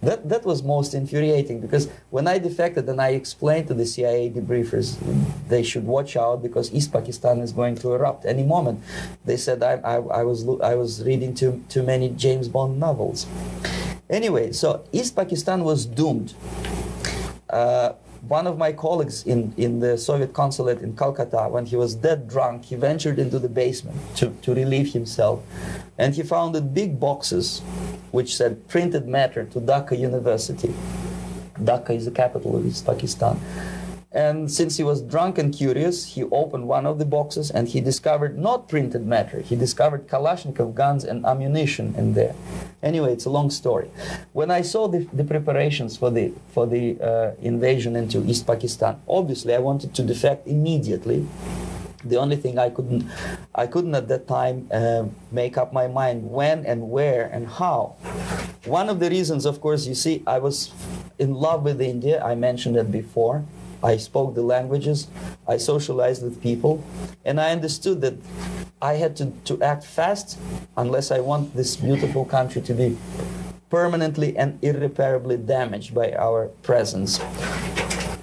That, 0.00 0.28
that 0.28 0.44
was 0.44 0.62
most 0.62 0.94
infuriating 0.94 1.60
because 1.60 1.88
when 2.10 2.28
I 2.28 2.38
defected 2.38 2.88
and 2.88 3.00
I 3.00 3.10
explained 3.10 3.66
to 3.68 3.74
the 3.74 3.84
CIA 3.84 4.30
debriefers 4.30 4.96
they 5.48 5.62
should 5.64 5.84
watch 5.84 6.16
out 6.16 6.42
because 6.42 6.72
East 6.72 6.92
Pakistan 6.92 7.40
is 7.40 7.50
going 7.52 7.74
to 7.76 7.94
erupt 7.94 8.24
any 8.24 8.44
moment, 8.44 8.80
they 9.24 9.36
said 9.36 9.62
I, 9.62 9.72
I, 9.72 9.94
I 9.96 10.22
was, 10.22 10.46
I 10.60 10.74
was 10.76 11.02
reading 11.02 11.34
too, 11.34 11.64
too 11.68 11.82
many 11.82 12.10
James 12.10 12.48
Bond 12.48 12.78
novels. 12.78 13.26
Anyway, 14.08 14.52
so 14.52 14.84
East 14.92 15.16
Pakistan 15.16 15.64
was 15.64 15.84
doomed. 15.84 16.34
Uh, 17.50 17.92
one 18.28 18.46
of 18.46 18.58
my 18.58 18.72
colleagues 18.72 19.26
in, 19.26 19.54
in 19.56 19.80
the 19.80 19.96
Soviet 19.96 20.34
consulate 20.34 20.80
in 20.82 20.94
Calcutta, 20.94 21.48
when 21.48 21.64
he 21.64 21.76
was 21.76 21.94
dead 21.94 22.28
drunk, 22.28 22.66
he 22.66 22.76
ventured 22.76 23.18
into 23.18 23.38
the 23.38 23.48
basement 23.48 23.98
to, 24.16 24.30
to 24.42 24.54
relieve 24.54 24.92
himself. 24.92 25.42
And 25.96 26.14
he 26.14 26.22
found 26.22 26.52
big 26.74 27.00
boxes 27.00 27.60
which 28.10 28.36
said 28.36 28.68
printed 28.68 29.08
matter 29.08 29.44
to 29.44 29.60
Dhaka 29.60 29.98
University. 29.98 30.74
Dhaka 31.58 31.90
is 31.90 32.04
the 32.04 32.10
capital 32.10 32.56
of 32.56 32.66
East 32.66 32.84
Pakistan. 32.84 33.40
And 34.10 34.50
since 34.50 34.78
he 34.78 34.82
was 34.82 35.02
drunk 35.02 35.36
and 35.36 35.52
curious, 35.52 36.14
he 36.14 36.24
opened 36.24 36.66
one 36.66 36.86
of 36.86 36.98
the 36.98 37.04
boxes 37.04 37.50
and 37.50 37.68
he 37.68 37.80
discovered 37.82 38.38
not 38.38 38.66
printed 38.66 39.06
matter. 39.06 39.40
He 39.42 39.54
discovered 39.54 40.08
Kalashnikov 40.08 40.74
guns 40.74 41.04
and 41.04 41.26
ammunition 41.26 41.94
in 41.94 42.14
there. 42.14 42.34
Anyway, 42.82 43.12
it's 43.12 43.26
a 43.26 43.30
long 43.30 43.50
story. 43.50 43.90
When 44.32 44.50
I 44.50 44.62
saw 44.62 44.88
the, 44.88 45.00
the 45.12 45.24
preparations 45.24 45.98
for 45.98 46.10
the 46.10 46.32
for 46.54 46.66
the 46.66 46.98
uh, 47.02 47.32
invasion 47.42 47.96
into 47.96 48.24
East 48.24 48.46
Pakistan, 48.46 48.98
obviously 49.06 49.54
I 49.54 49.58
wanted 49.58 49.94
to 49.94 50.02
defect 50.02 50.48
immediately. 50.48 51.26
The 52.02 52.16
only 52.16 52.36
thing 52.36 52.58
I 52.58 52.70
couldn't, 52.70 53.04
I 53.54 53.66
couldn't 53.66 53.94
at 53.94 54.08
that 54.08 54.26
time 54.26 54.68
uh, 54.72 55.04
make 55.32 55.58
up 55.58 55.72
my 55.72 55.86
mind 55.88 56.30
when 56.30 56.64
and 56.64 56.90
where 56.90 57.26
and 57.26 57.46
how. 57.46 57.96
One 58.64 58.88
of 58.88 59.00
the 59.00 59.10
reasons, 59.10 59.44
of 59.44 59.60
course, 59.60 59.86
you 59.86 59.94
see, 59.94 60.22
I 60.26 60.38
was 60.38 60.72
in 61.18 61.34
love 61.34 61.64
with 61.64 61.82
India. 61.82 62.22
I 62.24 62.36
mentioned 62.36 62.76
it 62.76 62.90
before. 62.90 63.44
I 63.82 63.96
spoke 63.96 64.34
the 64.34 64.42
languages, 64.42 65.08
I 65.46 65.56
socialized 65.56 66.22
with 66.22 66.42
people, 66.42 66.82
and 67.24 67.40
I 67.40 67.50
understood 67.50 68.00
that 68.00 68.14
I 68.82 68.94
had 68.94 69.16
to, 69.16 69.32
to 69.44 69.62
act 69.62 69.84
fast 69.84 70.38
unless 70.76 71.10
I 71.10 71.20
want 71.20 71.54
this 71.54 71.76
beautiful 71.76 72.24
country 72.24 72.62
to 72.62 72.74
be 72.74 72.96
permanently 73.70 74.36
and 74.36 74.58
irreparably 74.62 75.36
damaged 75.36 75.94
by 75.94 76.12
our 76.12 76.48
presence. 76.62 77.18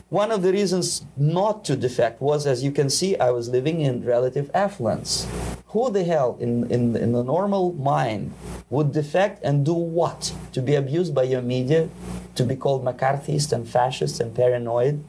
One 0.09 0.31
of 0.31 0.43
the 0.43 0.51
reasons 0.51 1.03
not 1.17 1.65
to 1.65 1.75
defect 1.75 2.21
was, 2.21 2.45
as 2.45 2.63
you 2.63 2.71
can 2.71 2.89
see, 2.89 3.17
I 3.17 3.31
was 3.31 3.49
living 3.49 3.81
in 3.81 4.05
relative 4.05 4.49
affluence. 4.53 5.27
Who 5.67 5.91
the 5.91 6.03
hell 6.03 6.37
in, 6.39 6.71
in, 6.71 6.95
in 6.95 7.11
the 7.11 7.23
normal 7.23 7.73
mind 7.73 8.33
would 8.69 8.93
defect 8.93 9.43
and 9.43 9.65
do 9.65 9.73
what? 9.73 10.33
To 10.53 10.61
be 10.61 10.75
abused 10.75 11.13
by 11.13 11.23
your 11.23 11.41
media, 11.41 11.89
to 12.35 12.43
be 12.45 12.55
called 12.55 12.85
McCarthyist 12.85 13.51
and 13.51 13.67
fascist 13.67 14.21
and 14.21 14.33
paranoid? 14.33 15.03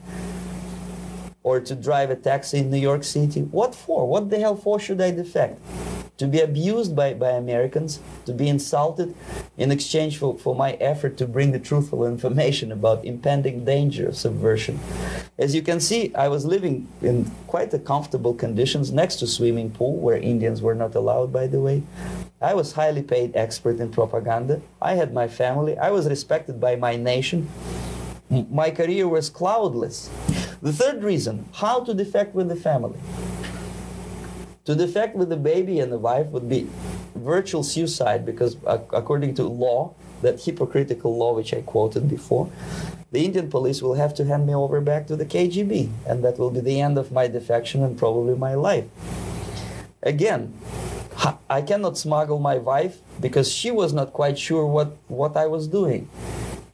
Or 1.47 1.61
to 1.61 1.73
drive 1.75 2.09
a 2.09 2.15
taxi 2.17 2.57
in 2.57 2.69
New 2.69 2.83
York 2.89 3.05
City. 3.05 3.39
What 3.59 3.73
for? 3.73 4.05
What 4.05 4.29
the 4.29 4.37
hell 4.37 4.57
for 4.57 4.81
should 4.81 4.99
I 4.99 5.11
defect? 5.11 5.61
To 6.17 6.27
be 6.27 6.41
abused 6.41 6.93
by, 6.93 7.13
by 7.13 7.29
Americans, 7.29 8.01
to 8.25 8.33
be 8.33 8.49
insulted 8.49 9.15
in 9.57 9.71
exchange 9.71 10.17
for, 10.17 10.37
for 10.37 10.53
my 10.53 10.71
effort 10.91 11.15
to 11.19 11.25
bring 11.25 11.53
the 11.53 11.59
truthful 11.69 12.05
information 12.05 12.69
about 12.73 13.05
impending 13.05 13.63
danger 13.63 14.09
of 14.09 14.17
subversion. 14.17 14.77
As 15.37 15.55
you 15.55 15.61
can 15.61 15.79
see, 15.79 16.13
I 16.15 16.27
was 16.27 16.43
living 16.43 16.89
in 17.01 17.31
quite 17.47 17.73
a 17.73 17.79
comfortable 17.79 18.33
conditions 18.33 18.91
next 18.91 19.15
to 19.19 19.25
swimming 19.27 19.71
pool 19.71 19.95
where 20.05 20.17
Indians 20.17 20.61
were 20.61 20.75
not 20.75 20.95
allowed, 20.95 21.31
by 21.31 21.47
the 21.47 21.61
way. 21.61 21.81
I 22.41 22.55
was 22.55 22.73
highly 22.73 23.03
paid 23.03 23.37
expert 23.37 23.79
in 23.79 23.89
propaganda. 23.89 24.59
I 24.81 24.95
had 24.95 25.13
my 25.13 25.29
family. 25.29 25.77
I 25.77 25.91
was 25.91 26.09
respected 26.09 26.59
by 26.59 26.75
my 26.75 26.97
nation. 26.97 27.47
My 28.29 28.69
career 28.69 29.07
was 29.07 29.29
cloudless. 29.29 30.09
The 30.61 30.73
third 30.73 31.03
reason, 31.03 31.45
how 31.53 31.81
to 31.81 31.93
defect 31.93 32.33
with 32.33 32.49
the 32.49 32.55
family. 32.55 32.97
To 34.65 34.75
defect 34.75 35.15
with 35.15 35.29
the 35.29 35.37
baby 35.37 35.79
and 35.79 35.91
the 35.91 35.99
wife 35.99 36.27
would 36.27 36.49
be 36.49 36.67
virtual 37.15 37.63
suicide 37.63 38.25
because 38.25 38.57
according 38.65 39.35
to 39.35 39.43
law, 39.43 39.93
that 40.23 40.41
hypocritical 40.41 41.15
law 41.15 41.33
which 41.33 41.53
I 41.53 41.61
quoted 41.61 42.09
before, 42.09 42.49
the 43.11 43.23
Indian 43.23 43.49
police 43.49 43.81
will 43.81 43.93
have 43.93 44.13
to 44.15 44.25
hand 44.25 44.47
me 44.47 44.55
over 44.55 44.81
back 44.81 45.07
to 45.07 45.15
the 45.15 45.25
KGB, 45.25 45.89
and 46.05 46.25
that 46.25 46.37
will 46.37 46.49
be 46.49 46.59
the 46.59 46.81
end 46.81 46.97
of 46.97 47.11
my 47.11 47.27
defection 47.27 47.83
and 47.83 47.97
probably 47.97 48.35
my 48.35 48.55
life. 48.55 48.85
Again, 50.03 50.53
I 51.49 51.61
cannot 51.61 51.97
smuggle 51.97 52.39
my 52.39 52.57
wife 52.57 52.99
because 53.21 53.49
she 53.49 53.71
was 53.71 53.93
not 53.93 54.11
quite 54.11 54.37
sure 54.37 54.65
what, 54.65 54.97
what 55.07 55.37
I 55.37 55.47
was 55.47 55.67
doing 55.67 56.09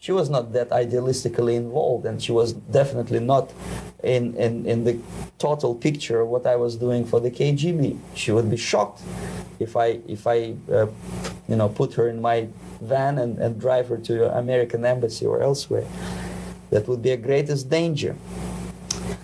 she 0.03 0.11
was 0.11 0.29
not 0.29 0.51
that 0.51 0.69
idealistically 0.71 1.55
involved 1.55 2.05
and 2.05 2.21
she 2.21 2.33
was 2.33 2.51
definitely 2.51 3.21
not 3.21 3.53
in, 4.03 4.35
in, 4.35 4.65
in 4.65 4.83
the 4.83 4.99
total 5.37 5.73
picture 5.73 6.19
of 6.19 6.27
what 6.27 6.45
I 6.45 6.57
was 6.57 6.75
doing 6.75 7.05
for 7.05 7.21
the 7.21 7.31
KGB. 7.31 7.97
She 8.13 8.33
would 8.33 8.51
be 8.51 8.57
shocked 8.57 9.01
if 9.61 9.77
I, 9.77 10.01
if 10.05 10.27
I 10.27 10.55
uh, 10.69 10.87
you 11.47 11.55
know, 11.55 11.69
put 11.69 11.93
her 11.93 12.09
in 12.09 12.19
my 12.19 12.49
van 12.81 13.17
and, 13.17 13.39
and 13.39 13.57
drive 13.57 13.87
her 13.87 13.97
to 13.99 14.37
American 14.37 14.83
embassy 14.83 15.25
or 15.25 15.41
elsewhere. 15.41 15.87
That 16.69 16.85
would 16.89 17.01
be 17.01 17.11
a 17.11 17.17
greatest 17.17 17.69
danger. 17.69 18.17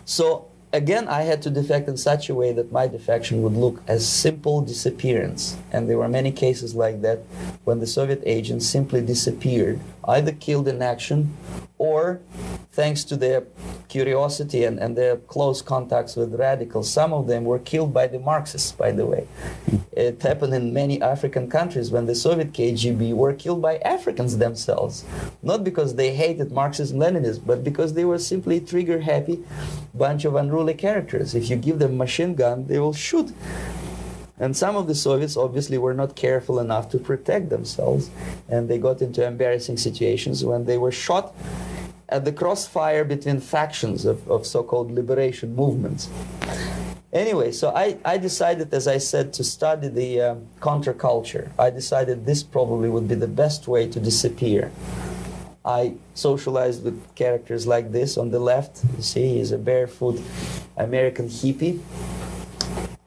So 0.06 0.48
again, 0.72 1.10
I 1.10 1.24
had 1.24 1.42
to 1.42 1.50
defect 1.50 1.90
in 1.90 1.98
such 1.98 2.30
a 2.30 2.36
way 2.36 2.54
that 2.54 2.72
my 2.72 2.88
defection 2.88 3.42
would 3.42 3.54
look 3.54 3.82
as 3.86 4.08
simple 4.08 4.62
disappearance. 4.62 5.58
And 5.74 5.90
there 5.90 5.98
were 5.98 6.08
many 6.08 6.32
cases 6.32 6.74
like 6.74 7.02
that 7.02 7.20
when 7.66 7.80
the 7.80 7.88
Soviet 7.88 8.24
agents 8.26 8.66
simply 8.66 9.02
disappeared 9.02 9.82
either 10.10 10.32
killed 10.32 10.68
in 10.68 10.82
action 10.82 11.36
or 11.78 12.20
thanks 12.72 13.04
to 13.04 13.16
their 13.16 13.44
curiosity 13.88 14.64
and, 14.64 14.80
and 14.80 14.96
their 14.96 15.18
close 15.18 15.62
contacts 15.62 16.16
with 16.16 16.34
radicals, 16.36 16.92
some 16.92 17.12
of 17.14 17.28
them 17.28 17.44
were 17.44 17.60
killed 17.60 17.94
by 17.94 18.08
the 18.08 18.20
Marxists, 18.20 18.72
by 18.72 18.92
the 18.92 19.06
way. 19.06 19.28
It 19.92 20.22
happened 20.22 20.54
in 20.54 20.74
many 20.74 21.02
African 21.02 21.50
countries 21.50 21.92
when 21.92 22.06
the 22.06 22.16
Soviet 22.16 22.54
KGB 22.54 23.14
were 23.14 23.34
killed 23.34 23.62
by 23.62 23.78
Africans 23.80 24.38
themselves. 24.38 25.06
Not 25.42 25.64
because 25.64 25.96
they 25.96 26.14
hated 26.14 26.52
Marxism 26.52 27.00
Leninism, 27.00 27.46
but 27.46 27.64
because 27.64 27.94
they 27.94 28.06
were 28.06 28.20
simply 28.20 28.60
trigger 28.60 29.02
happy 29.02 29.44
bunch 29.94 30.26
of 30.26 30.36
unruly 30.36 30.74
characters. 30.74 31.36
If 31.36 31.50
you 31.50 31.56
give 31.56 31.80
them 31.80 31.98
machine 31.98 32.36
gun, 32.36 32.68
they 32.68 32.80
will 32.80 32.94
shoot. 32.94 33.34
And 34.40 34.56
some 34.56 34.78
of 34.78 34.88
the 34.88 34.96
Soviets 34.96 35.36
obviously 35.36 35.78
were 35.78 35.94
not 35.94 36.16
careful 36.16 36.60
enough 36.60 36.90
to 36.92 36.98
protect 36.98 37.50
themselves, 37.50 38.10
and 38.48 38.70
they 38.70 38.78
got 38.78 39.02
into 39.02 39.26
embarrassing 39.26 39.78
situations 39.78 40.46
when 40.46 40.66
they 40.66 40.78
were 40.78 40.92
shot 40.92 41.36
at 42.08 42.24
the 42.26 42.32
crossfire 42.32 43.04
between 43.04 43.40
factions 43.42 44.06
of, 44.06 44.28
of 44.32 44.46
so 44.46 44.64
called 44.64 44.92
liberation 44.92 45.56
movements. 45.56 46.10
Anyway, 47.12 47.52
so 47.52 47.74
I, 47.76 47.98
I 48.06 48.18
decided, 48.18 48.74
as 48.74 48.88
I 48.88 49.00
said, 49.00 49.34
to 49.34 49.44
study 49.44 49.88
the 49.90 50.22
um, 50.22 50.48
counterculture. 50.62 51.52
I 51.58 51.70
decided 51.72 52.26
this 52.26 52.44
probably 52.44 52.88
would 52.88 53.08
be 53.08 53.16
the 53.16 53.28
best 53.28 53.68
way 53.68 53.88
to 53.90 54.00
disappear. 54.00 54.72
I 55.66 55.96
socialized 56.14 56.84
with 56.84 57.04
characters 57.16 57.68
like 57.68 57.92
this 57.92 58.18
on 58.18 58.32
the 58.32 58.40
left. 58.40 58.82
You 58.96 59.04
see, 59.04 59.38
he's 59.38 59.52
a 59.52 59.58
barefoot 59.58 60.22
American 60.78 61.28
hippie 61.28 61.82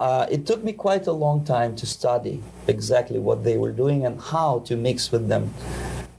uh, 0.02 0.26
it 0.28 0.44
took 0.48 0.64
me 0.64 0.72
quite 0.72 1.06
a 1.06 1.12
long 1.12 1.44
time 1.44 1.76
to 1.76 1.86
study 1.86 2.42
exactly 2.66 3.20
what 3.20 3.44
they 3.44 3.56
were 3.56 3.70
doing 3.70 4.04
and 4.04 4.20
how 4.20 4.58
to 4.66 4.74
mix 4.76 5.12
with 5.12 5.28
them. 5.28 5.54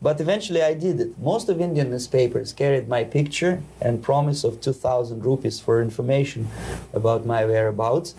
But 0.01 0.21
eventually 0.21 0.61
I 0.61 0.73
did 0.73 1.01
it. 1.01 1.19
Most 1.19 1.49
of 1.49 1.59
Indian 1.59 1.89
newspapers 1.89 2.53
carried 2.53 2.87
my 2.87 3.03
picture 3.03 3.61
and 3.81 4.01
promise 4.01 4.45
of 4.45 4.61
2,000 4.61 5.25
rupees 5.25 5.59
for 5.59 5.81
information 5.81 6.47
about 6.93 7.25
my 7.25 7.43
whereabouts. 7.43 8.15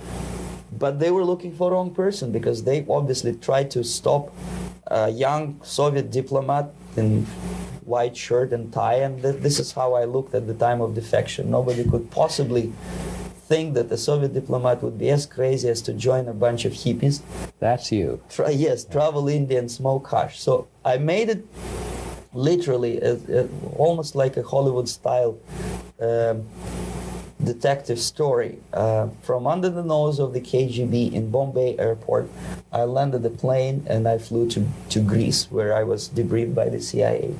But 0.70 1.00
they 1.00 1.10
were 1.10 1.24
looking 1.24 1.56
for 1.56 1.70
the 1.70 1.76
wrong 1.76 1.94
person 1.94 2.30
because 2.30 2.64
they 2.64 2.84
obviously 2.86 3.34
tried 3.34 3.70
to 3.70 3.82
stop 3.84 4.34
a 4.88 5.08
young 5.08 5.62
Soviet 5.64 6.10
diplomat 6.10 6.74
in 6.94 7.24
white 7.86 8.18
shirt 8.18 8.52
and 8.52 8.70
tie. 8.70 8.96
And 8.96 9.22
th- 9.22 9.40
this 9.40 9.58
is 9.58 9.72
how 9.72 9.94
I 9.94 10.04
looked 10.04 10.34
at 10.34 10.46
the 10.46 10.54
time 10.54 10.82
of 10.82 10.94
defection. 10.94 11.50
Nobody 11.50 11.88
could 11.88 12.10
possibly 12.10 12.70
think 13.48 13.74
that 13.74 13.92
a 13.92 13.96
Soviet 13.96 14.32
diplomat 14.32 14.82
would 14.82 14.98
be 14.98 15.10
as 15.10 15.26
crazy 15.26 15.68
as 15.68 15.82
to 15.82 15.92
join 15.92 16.28
a 16.28 16.32
bunch 16.32 16.64
of 16.64 16.72
hippies. 16.72 17.20
That's 17.58 17.92
you. 17.92 18.20
Tra- 18.30 18.50
yes, 18.50 18.84
travel 18.84 19.28
India 19.28 19.58
and 19.58 19.70
smoke 19.70 20.08
hash. 20.10 20.40
So 20.40 20.66
I 20.84 20.96
made 20.98 21.28
it 21.28 21.46
literally 22.32 23.00
a, 23.00 23.14
a, 23.14 23.48
almost 23.76 24.14
like 24.14 24.36
a 24.36 24.42
Hollywood 24.42 24.88
style 24.88 25.38
um, 26.00 26.46
detective 27.44 28.00
story. 28.00 28.58
Uh, 28.72 29.08
from 29.22 29.46
under 29.46 29.68
the 29.68 29.82
nose 29.82 30.18
of 30.18 30.32
the 30.32 30.40
KGB 30.40 31.12
in 31.12 31.30
Bombay 31.30 31.78
airport, 31.78 32.28
I 32.72 32.84
landed 32.84 33.22
the 33.22 33.30
plane 33.30 33.86
and 33.88 34.08
I 34.08 34.18
flew 34.18 34.48
to, 34.50 34.66
to 34.90 35.00
Greece 35.00 35.50
where 35.50 35.76
I 35.76 35.84
was 35.84 36.08
debriefed 36.08 36.54
by 36.54 36.68
the 36.70 36.80
CIA. 36.80 37.34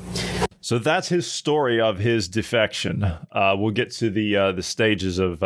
So 0.61 0.79
that's 0.79 1.09
his 1.09 1.31
story 1.31 1.81
of 1.81 1.99
his 1.99 2.29
defection. 2.29 3.03
Uh, 3.05 3.55
we'll 3.59 3.71
get 3.71 3.91
to 3.93 4.09
the 4.09 4.37
uh, 4.37 4.53
the 4.53 4.63
stages 4.63 5.19
of 5.19 5.43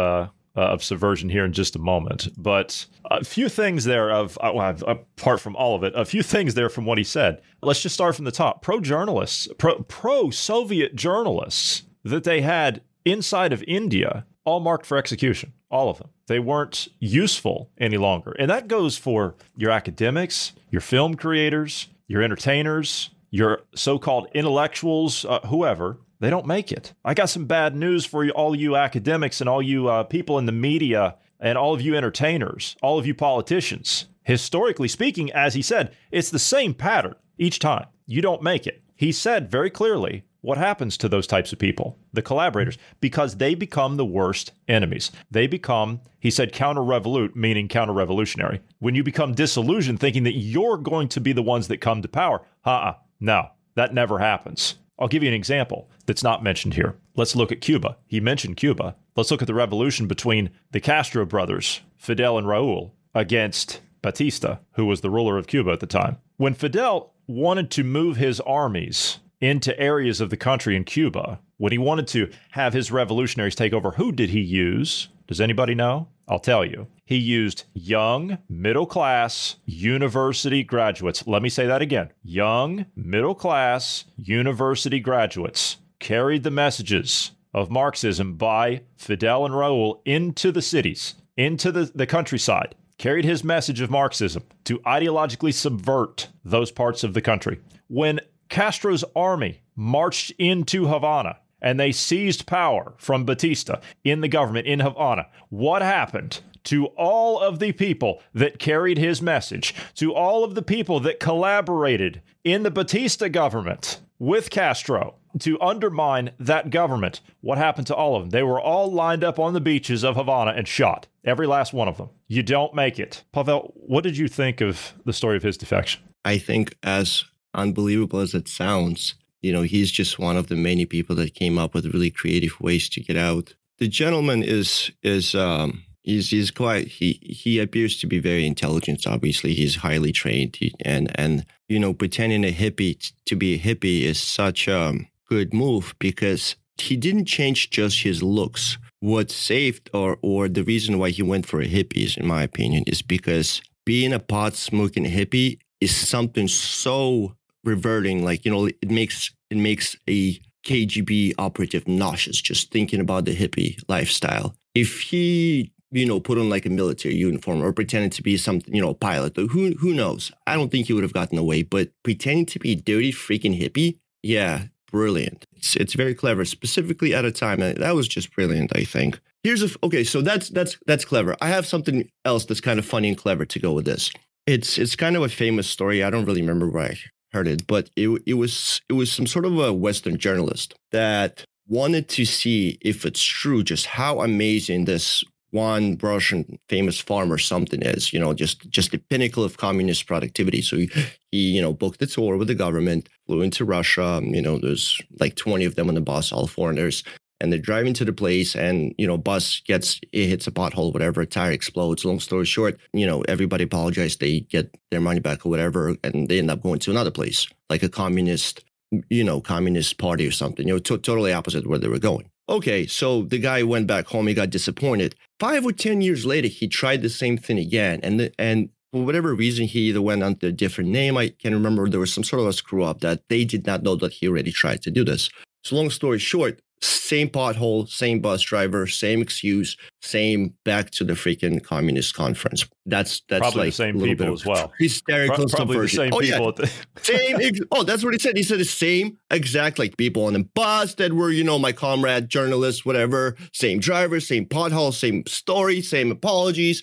uh, 0.59 0.73
of 0.73 0.83
subversion 0.83 1.29
here 1.29 1.45
in 1.45 1.53
just 1.53 1.77
a 1.77 1.79
moment. 1.79 2.29
But 2.37 2.87
a 3.11 3.25
few 3.25 3.49
things 3.49 3.85
there 3.85 4.11
of, 4.11 4.37
uh, 4.41 4.51
well, 4.53 4.77
apart 4.87 5.41
from 5.41 5.55
all 5.55 5.77
of 5.77 5.85
it, 5.85 5.93
a 5.95 6.05
few 6.05 6.23
things 6.23 6.55
there 6.55 6.69
from 6.69 6.85
what 6.85 6.99
he 6.99 7.05
said. 7.05 7.41
Let's 7.63 7.81
just 7.81 7.95
start 7.95 8.17
from 8.17 8.25
the 8.25 8.33
top. 8.33 8.61
Pro 8.61 8.81
journalists, 8.81 9.47
pro, 9.57 9.83
pro 9.85 10.31
Soviet 10.31 10.97
journalists 10.97 11.85
that 12.03 12.25
they 12.25 12.41
had 12.41 12.83
inside 13.05 13.53
of 13.53 13.63
India, 13.69 14.27
all 14.45 14.59
marked 14.59 14.85
for 14.85 14.99
execution, 14.99 15.53
all 15.71 15.91
of 15.91 15.99
them. 15.99 16.09
They 16.27 16.41
weren't 16.41 16.89
useful 16.99 17.71
any 17.79 17.97
longer. 17.97 18.33
And 18.33 18.51
that 18.51 18.67
goes 18.67 18.99
for 18.99 19.37
your 19.57 19.71
academics, 19.71 20.55
your 20.71 20.81
film 20.81 21.15
creators, 21.15 21.87
your 22.09 22.23
entertainers, 22.23 23.11
your 23.31 23.61
so 23.75 23.99
called 23.99 24.29
intellectuals, 24.35 25.25
uh, 25.25 25.41
whoever. 25.47 25.99
They 26.21 26.31
don't 26.31 26.47
make 26.47 26.73
it. 26.73 26.95
I 27.05 27.15
got 27.15 27.31
some 27.31 27.47
bad 27.47 27.77
news 27.77 28.05
for 28.05 28.25
you, 28.25 28.33
all 28.33 28.55
you 28.55 28.77
academics 28.77 29.41
and 29.41 29.49
all 29.49 29.63
you 29.63 29.89
uh, 29.89 30.05
people 30.05 30.39
in 30.39 30.47
the 30.47 30.53
media 30.53 31.17
and 31.41 31.57
all 31.57 31.75
of 31.75 31.81
you 31.81 31.95
entertainers, 31.95 32.77
all 32.83 32.99
of 32.99 33.07
you 33.07 33.15
politicians. 33.15 34.07
Historically 34.25 34.89
speaking, 34.89 35.31
as 35.33 35.55
he 35.55 35.63
said, 35.63 35.95
it's 36.11 36.31
the 36.31 36.39
same 36.39 36.75
pattern 36.75 37.15
each 37.39 37.59
time. 37.59 37.87
You 38.07 38.21
don't 38.21 38.43
make 38.43 38.67
it. 38.67 38.83
He 38.97 39.13
said 39.13 39.51
very 39.51 39.71
clearly 39.71 40.25
what 40.41 40.59
happens 40.59 40.97
to 40.99 41.09
those 41.09 41.27
types 41.27 41.53
of 41.53 41.59
people, 41.59 41.99
the 42.13 42.23
collaborators? 42.23 42.79
Because 43.01 43.37
they 43.37 43.55
become 43.55 43.97
the 43.97 44.05
worst 44.05 44.53
enemies. 44.69 45.11
They 45.31 45.47
become, 45.47 46.01
he 46.21 46.31
said, 46.31 46.53
counter 46.53 46.83
revolute, 46.83 47.35
meaning 47.35 47.69
counter 47.69 47.93
revolutionary. 47.93 48.61
When 48.79 48.95
you 48.95 49.03
become 49.03 49.35
disillusioned, 49.35 50.01
thinking 50.01 50.25
that 50.25 50.37
you're 50.37 50.79
going 50.79 51.09
to 51.09 51.21
be 51.21 51.33
the 51.33 51.43
ones 51.43 51.69
that 51.69 51.79
come 51.79 52.03
to 52.03 52.09
power, 52.09 52.43
uh 52.65 52.71
uh 52.71 52.95
no, 53.21 53.49
that 53.75 53.95
never 53.95 54.19
happens. 54.19 54.77
I'll 54.99 55.09
give 55.09 55.23
you 55.23 55.29
an 55.29 55.35
example 55.35 55.91
that's 56.09 56.23
not 56.25 56.43
mentioned 56.43 56.73
here. 56.73 56.97
Let's 57.17 57.37
look 57.37 57.53
at 57.53 57.61
Cuba. 57.61 57.99
He 58.07 58.19
mentioned 58.19 58.57
Cuba. 58.57 58.97
Let's 59.15 59.31
look 59.31 59.43
at 59.43 59.47
the 59.47 59.53
revolution 59.53 60.07
between 60.07 60.49
the 60.73 60.81
Castro 60.81 61.27
brothers, 61.27 61.83
Fidel 61.99 62.39
and 62.39 62.47
Raul, 62.47 62.93
against 63.15 63.83
Batista, 64.01 64.57
who 64.73 64.87
was 64.87 65.03
the 65.03 65.11
ruler 65.11 65.37
of 65.37 65.47
Cuba 65.47 65.71
at 65.71 65.81
the 65.81 65.87
time. 65.87 66.17
When 66.39 66.55
Fidel 66.55 67.13
wanted 67.27 67.71
to 67.73 67.85
move 67.85 68.17
his 68.17 68.41
armies 68.41 69.19
into 69.43 69.79
areas 69.79 70.23
of 70.23 70.31
the 70.31 70.39
country 70.39 70.77
in 70.77 70.85
Cuba, 70.85 71.41
when 71.59 71.73
he 71.73 71.79
wanted 71.79 72.09
to 72.09 72.31
have 72.53 72.73
his 72.73 72.91
revolutionaries 72.91 73.55
take 73.55 73.75
over, 73.75 73.91
who 73.91 74.11
did 74.11 74.31
he 74.31 74.41
use? 74.41 75.09
Does 75.27 75.43
anybody 75.43 75.75
know? 75.75 76.09
I'll 76.27 76.39
tell 76.39 76.65
you. 76.65 76.87
He 77.05 77.17
used 77.17 77.65
young, 77.75 78.39
middle 78.49 78.87
class 78.87 79.57
university 79.67 80.63
graduates. 80.63 81.27
Let 81.27 81.43
me 81.43 81.51
say 81.51 81.67
that 81.67 81.83
again. 81.83 82.11
Young, 82.23 82.87
middle 82.97 83.35
class 83.35 84.07
university 84.17 85.01
graduates 85.01 85.77
carried 85.99 86.43
the 86.43 86.51
messages 86.51 87.33
of 87.55 87.71
Marxism 87.71 88.35
by 88.35 88.83
Fidel 88.97 89.45
and 89.45 89.55
Raul 89.55 90.01
into 90.05 90.53
the 90.53 90.63
cities, 90.63 91.15
into 91.37 91.73
the, 91.73 91.91
the 91.95 92.07
countryside, 92.07 92.75
carried 92.99 93.25
his 93.25 93.45
message 93.45 93.81
of 93.81 93.91
Marxism 93.91 94.43
to 94.65 94.79
ideologically 94.81 95.55
subvert 95.55 96.29
those 96.45 96.71
parts 96.71 97.05
of 97.05 97.15
the 97.15 97.21
country. 97.21 97.61
When 97.89 98.21
Castro's 98.49 99.05
army 99.15 99.61
marched 99.77 100.33
into 100.39 100.87
Havana 100.87 101.39
and 101.61 101.79
they 101.79 101.93
seized 101.93 102.47
power 102.47 102.95
from 102.99 103.25
Batista 103.25 103.81
in 104.05 104.21
the 104.21 104.29
government 104.29 104.67
in 104.67 104.81
Havana, 104.81 105.27
what 105.49 105.83
happened? 105.83 106.41
To 106.65 106.87
all 106.99 107.41
of 107.41 107.61
the 107.61 107.73
people 107.73 108.21
that 108.35 108.59
carried 108.59 108.99
his 108.99 109.23
message, 109.23 109.75
to 109.95 110.13
all 110.13 110.45
of 110.45 110.55
the 110.55 110.61
people 110.61 111.01
that 111.01 111.19
collaborated 111.19 112.21
in 112.45 112.63
the 112.63 112.71
Batista 112.71 113.29
government 113.29 114.01
with 114.19 114.51
Castro 114.51 115.15
to 115.43 115.61
undermine 115.61 116.33
that 116.39 116.71
government, 116.71 117.21
what 117.41 117.59
happened 117.59 117.87
to 117.89 117.95
all 117.95 118.17
of 118.17 118.23
them? 118.23 118.31
They 118.31 118.43
were 118.43 118.61
all 118.61 118.91
lined 118.91 119.25
up 119.25 119.39
on 119.39 119.55
the 119.55 119.61
beaches 119.61 120.05
of 120.05 120.17
Havana 120.17 120.53
and 120.53 120.67
shot. 120.67 121.07
Every 121.25 121.47
last 121.47 121.73
one 121.73 121.89
of 121.89 121.97
them. 121.97 122.11
You 122.27 122.43
don't 122.43 122.75
make 122.75 122.99
it. 122.99 123.25
Pavel, 123.33 123.73
what 123.75 124.05
did 124.05 124.17
you 124.17 124.29
think 124.29 124.61
of 124.61 124.95
the 125.05 125.13
story 125.13 125.37
of 125.37 125.43
his 125.43 125.57
defection? 125.57 126.03
I 126.25 126.39
think, 126.39 126.77
as 126.83 127.25
unbelievable 127.55 128.21
as 128.21 128.35
it 128.35 128.49
sounds, 128.49 129.15
you 129.41 129.53
know, 129.53 129.63
he's 129.63 129.91
just 129.91 130.19
one 130.19 130.37
of 130.37 130.49
the 130.49 130.57
many 130.57 130.85
people 130.85 131.17
that 131.17 131.35
came 131.35 131.59
up 131.59 131.75
with 131.75 131.87
really 131.87 132.11
creative 132.11 132.61
ways 132.61 132.89
to 132.91 133.01
get 133.01 133.17
out. 133.17 133.55
The 133.79 133.89
gentleman 133.89 134.43
is 134.43 134.91
is 135.03 135.35
um, 135.35 135.85
he's 136.03 136.31
he's 136.31 136.51
quite 136.51 136.89
he 136.89 137.21
he 137.23 137.61
appears 137.61 137.99
to 138.01 138.07
be 138.07 138.19
very 138.19 138.47
intelligent. 138.47 139.07
Obviously, 139.07 139.55
he's 139.55 139.77
highly 139.77 140.13
trained, 140.13 140.57
he, 140.57 140.75
and 140.85 141.11
and 141.15 141.47
you 141.69 141.79
know, 141.79 141.93
pretending 141.93 142.45
a 142.45 142.53
hippie 142.53 142.99
t- 142.99 143.11
to 143.27 143.37
be 143.37 143.55
a 143.55 143.59
hippie 143.59 144.03
is 144.03 144.21
such 144.21 144.67
a 144.67 144.95
good 145.29 145.53
move 145.53 145.95
because 145.99 146.57
he 146.77 146.97
didn't 146.97 147.27
change 147.27 147.71
just 147.71 148.03
his 148.03 148.23
looks. 148.23 148.79
What 149.01 149.31
saved 149.31 149.91
or 149.95 150.19
or 150.23 150.49
the 150.49 150.65
reason 150.65 150.99
why 150.99 151.11
he 151.11 151.23
went 151.23 151.47
for 151.47 151.61
a 151.61 151.69
hippie, 151.69 152.17
in 152.17 152.27
my 152.27 152.43
opinion, 152.43 152.85
is 152.87 153.03
because 153.03 153.63
being 153.85 154.13
a 154.13 154.19
pot 154.19 154.55
smoking 154.55 155.05
hippie 155.05 155.59
is 155.81 155.95
something 155.95 156.49
so 156.49 157.35
reverting. 157.65 158.25
Like 158.25 158.45
you 158.45 158.51
know, 158.51 158.67
it 158.67 158.91
makes 158.91 159.31
it 159.51 159.57
makes 159.57 159.97
a 160.09 160.39
KGB 160.67 161.35
operative 161.39 161.87
nauseous 161.87 162.41
just 162.41 162.71
thinking 162.71 163.01
about 163.01 163.25
the 163.25 163.37
hippie 163.37 163.79
lifestyle. 163.89 164.55
If 164.75 165.01
he 165.01 165.73
you 165.91 166.05
know, 166.05 166.21
put 166.21 166.39
on 166.39 166.51
like 166.51 166.67
a 166.67 166.71
military 166.71 167.15
uniform 167.15 167.63
or 167.63 167.73
pretended 167.73 168.13
to 168.13 168.23
be 168.23 168.37
something, 168.37 168.75
you 168.75 168.83
know, 168.83 168.95
pilot. 168.95 169.37
Who 169.37 169.73
who 169.73 169.95
knows? 169.95 170.31
I 170.47 170.55
don't 170.55 170.71
think 170.71 170.87
he 170.87 170.93
would 170.93 171.03
have 171.03 171.15
gotten 171.15 171.39
away. 171.39 171.63
But 171.63 171.91
pretending 172.03 172.47
to 172.47 172.59
be 172.59 172.75
dirty 172.75 173.13
freaking 173.13 173.59
hippie, 173.59 173.99
yeah, 174.23 174.65
brilliant. 174.91 175.45
It's 175.57 175.77
it's 175.77 175.95
very 175.95 176.15
clever, 176.15 176.45
specifically 176.45 177.15
at 177.15 177.25
a 177.25 177.33
time 177.33 177.61
that 177.61 177.95
was 177.95 178.09
just 178.09 178.35
brilliant. 178.35 178.77
I 178.77 178.85
think. 178.85 179.21
Here's 179.43 179.63
a 179.63 179.71
okay, 179.83 180.05
so 180.05 180.21
that's 180.21 180.49
that's 180.49 180.79
that's 180.87 181.05
clever. 181.05 181.37
I 181.41 181.49
have 181.49 181.67
something 181.67 182.09
else 182.25 182.45
that's 182.45 182.61
kind 182.61 182.79
of 182.79 182.87
funny 182.87 183.09
and 183.09 183.19
clever 183.19 183.45
to 183.47 183.59
go 183.59 183.73
with 183.73 183.85
this. 183.85 184.11
It's 184.47 184.79
it's 184.79 184.97
kind 184.97 185.17
of 185.17 185.23
a 185.23 185.29
famous 185.29 185.69
story. 185.69 186.03
I 186.03 186.11
don't 186.11 186.25
really 186.25 186.41
remember 186.41 186.69
where 186.69 186.91
I 186.93 186.99
heard 187.33 187.49
it, 187.49 187.67
but 187.67 187.91
it 187.97 188.09
it 188.27 188.35
was 188.35 188.81
it 188.89 188.95
was 188.95 189.13
some 189.13 189.27
sort 189.27 189.45
of 189.45 189.59
a 189.59 189.73
Western 189.73 190.19
journalist 190.19 190.75
that 190.93 191.45
wanted 191.69 192.09
to 192.09 192.25
see 192.25 192.79
if 192.81 193.05
it's 193.05 193.23
true 193.23 193.63
just 193.63 193.87
how 193.87 194.21
amazing 194.21 194.87
this 194.87 195.23
one 195.51 195.99
Russian 196.03 196.59
famous 196.69 197.01
farmer 197.01 197.39
something 197.39 197.83
is, 197.83 198.13
you 198.13 198.21
know, 198.21 198.35
just 198.35 198.69
just 198.71 198.91
the 198.91 198.99
pinnacle 198.99 199.45
of 199.45 199.57
communist 199.57 200.07
productivity. 200.07 200.63
So 200.63 200.77
he, 200.77 200.91
he, 201.31 201.39
you 201.39 201.63
know, 201.63 201.73
booked 201.73 202.03
a 202.03 202.07
tour 202.07 202.37
with 202.37 202.49
the 202.49 202.55
government, 202.55 203.09
flew 203.29 203.43
into 203.43 203.65
Russia. 203.65 204.05
Um, 204.05 204.35
you 204.35 204.43
know, 204.43 204.59
there's 204.59 205.01
like 205.21 205.37
20 205.37 205.65
of 205.67 205.75
them 205.75 205.89
on 205.89 205.95
the 205.95 206.01
bus, 206.01 206.33
all 206.33 206.47
foreigners, 206.47 207.05
and 207.41 207.53
they're 207.53 207.61
driving 207.61 207.95
to 207.95 208.05
the 208.05 208.13
place, 208.13 208.57
and 208.57 208.95
you 208.99 209.07
know, 209.07 209.17
bus 209.17 209.61
gets 209.61 210.01
it 210.13 210.27
hits 210.27 210.47
a 210.49 210.51
pothole, 210.51 210.93
whatever, 210.93 211.25
tire 211.25 211.53
explodes. 211.53 212.05
Long 212.05 212.19
story 212.19 212.47
short, 212.47 212.81
you 212.93 213.07
know, 213.07 213.23
everybody 213.29 213.65
apologized, 213.65 214.19
they 214.19 214.41
get 214.41 214.75
their 214.91 215.01
money 215.01 215.21
back 215.21 215.47
or 215.47 215.51
whatever, 215.51 215.95
and 216.03 216.29
they 216.29 216.39
end 216.39 216.51
up 216.51 216.63
going 216.63 216.81
to 216.81 216.91
another 216.91 217.13
place, 217.13 217.47
like 217.71 217.83
a 217.83 217.89
communist, 217.89 218.65
you 219.09 219.23
know, 219.23 219.41
communist 219.41 219.99
party 219.99 220.27
or 220.27 220.33
something. 220.33 220.67
You 220.67 220.75
know, 220.75 220.81
to- 220.81 220.99
totally 220.99 221.33
opposite 221.33 221.67
where 221.67 221.79
they 221.79 221.89
were 221.89 222.01
going. 222.01 222.29
Okay, 222.49 222.87
so 222.87 223.23
the 223.23 223.39
guy 223.39 223.63
went 223.63 223.87
back 223.87 224.07
home. 224.07 224.27
He 224.27 224.33
got 224.35 224.51
disappointed. 224.51 225.15
Five 225.39 225.67
or 225.67 225.73
ten 225.73 226.01
years 226.01 226.25
later, 226.25 226.49
he 226.49 226.67
tried 226.67 227.03
the 227.03 227.11
same 227.11 227.37
thing 227.37 227.59
again, 227.59 228.01
and 228.03 228.19
the, 228.19 228.33
and 228.39 228.71
for 228.93 229.05
whatever 229.05 229.35
reason, 229.35 229.67
he 229.67 229.89
either 229.89 230.03
went 230.03 230.23
under 230.23 230.49
a 230.49 230.53
different 230.53 230.91
name. 230.91 231.17
I 231.17 231.29
can't 231.29 231.55
remember. 231.55 231.89
There 231.89 232.01
was 232.01 232.13
some 232.13 232.25
sort 232.25 232.41
of 232.41 232.49
a 232.49 232.53
screw 232.53 232.85
up 232.85 233.01
that 233.01 233.23
they 233.29 233.45
did 233.45 233.67
not 233.67 233.83
know 233.83 233.97
that 233.97 234.13
he 234.13 234.29
already 234.29 234.53
tried 234.53 234.83
to 234.83 234.91
do 234.91 235.05
this. 235.05 235.29
So, 235.65 235.77
long 235.77 235.91
story 235.91 236.19
short, 236.19 236.63
same 236.81 237.29
pothole, 237.29 237.89
same 237.89 238.21
bus 238.21 238.43
driver, 238.43 238.87
same 238.87 239.21
excuse, 239.21 239.77
same 240.01 240.55
back 240.65 240.91
to 240.93 241.05
the 241.05 241.15
freaking 241.15 241.63
communist 241.63 242.15
conference. 242.15 242.67
That's 242.87 243.23
that's 243.29 243.41
probably 243.41 243.61
like 243.61 243.69
the 243.71 243.77
same 243.77 244.01
people 244.01 244.33
as 244.33 244.47
well. 244.47 244.73
Hysterical 244.79 245.49
Pro- 245.49 245.57
probably 245.57 245.79
the 245.81 245.89
same 245.89 246.13
oh, 246.13 246.21
people. 246.21 246.55
Yeah. 246.59 246.67
Same. 247.03 247.37
Ex- 247.41 247.61
oh, 247.73 247.83
that's 247.83 248.05
what 248.05 248.13
he 248.13 248.19
said. 248.19 248.37
He 248.37 248.43
said 248.43 248.59
the 248.59 248.65
same 248.65 249.19
exact 249.31 249.79
like 249.79 249.97
people 249.97 250.27
on 250.27 250.35
the 250.35 250.45
bus 250.55 250.95
that 250.95 251.13
were 251.13 251.31
you 251.31 251.45
know 251.45 251.59
my 251.59 251.73
comrade, 251.73 252.29
journalists, 252.29 252.85
whatever. 252.85 253.37
Same 253.53 253.81
driver, 253.81 254.21
same 254.21 254.47
pothole, 254.47 254.93
same 254.93 255.25
story, 255.27 255.81
same 255.83 256.11
apologies. 256.11 256.83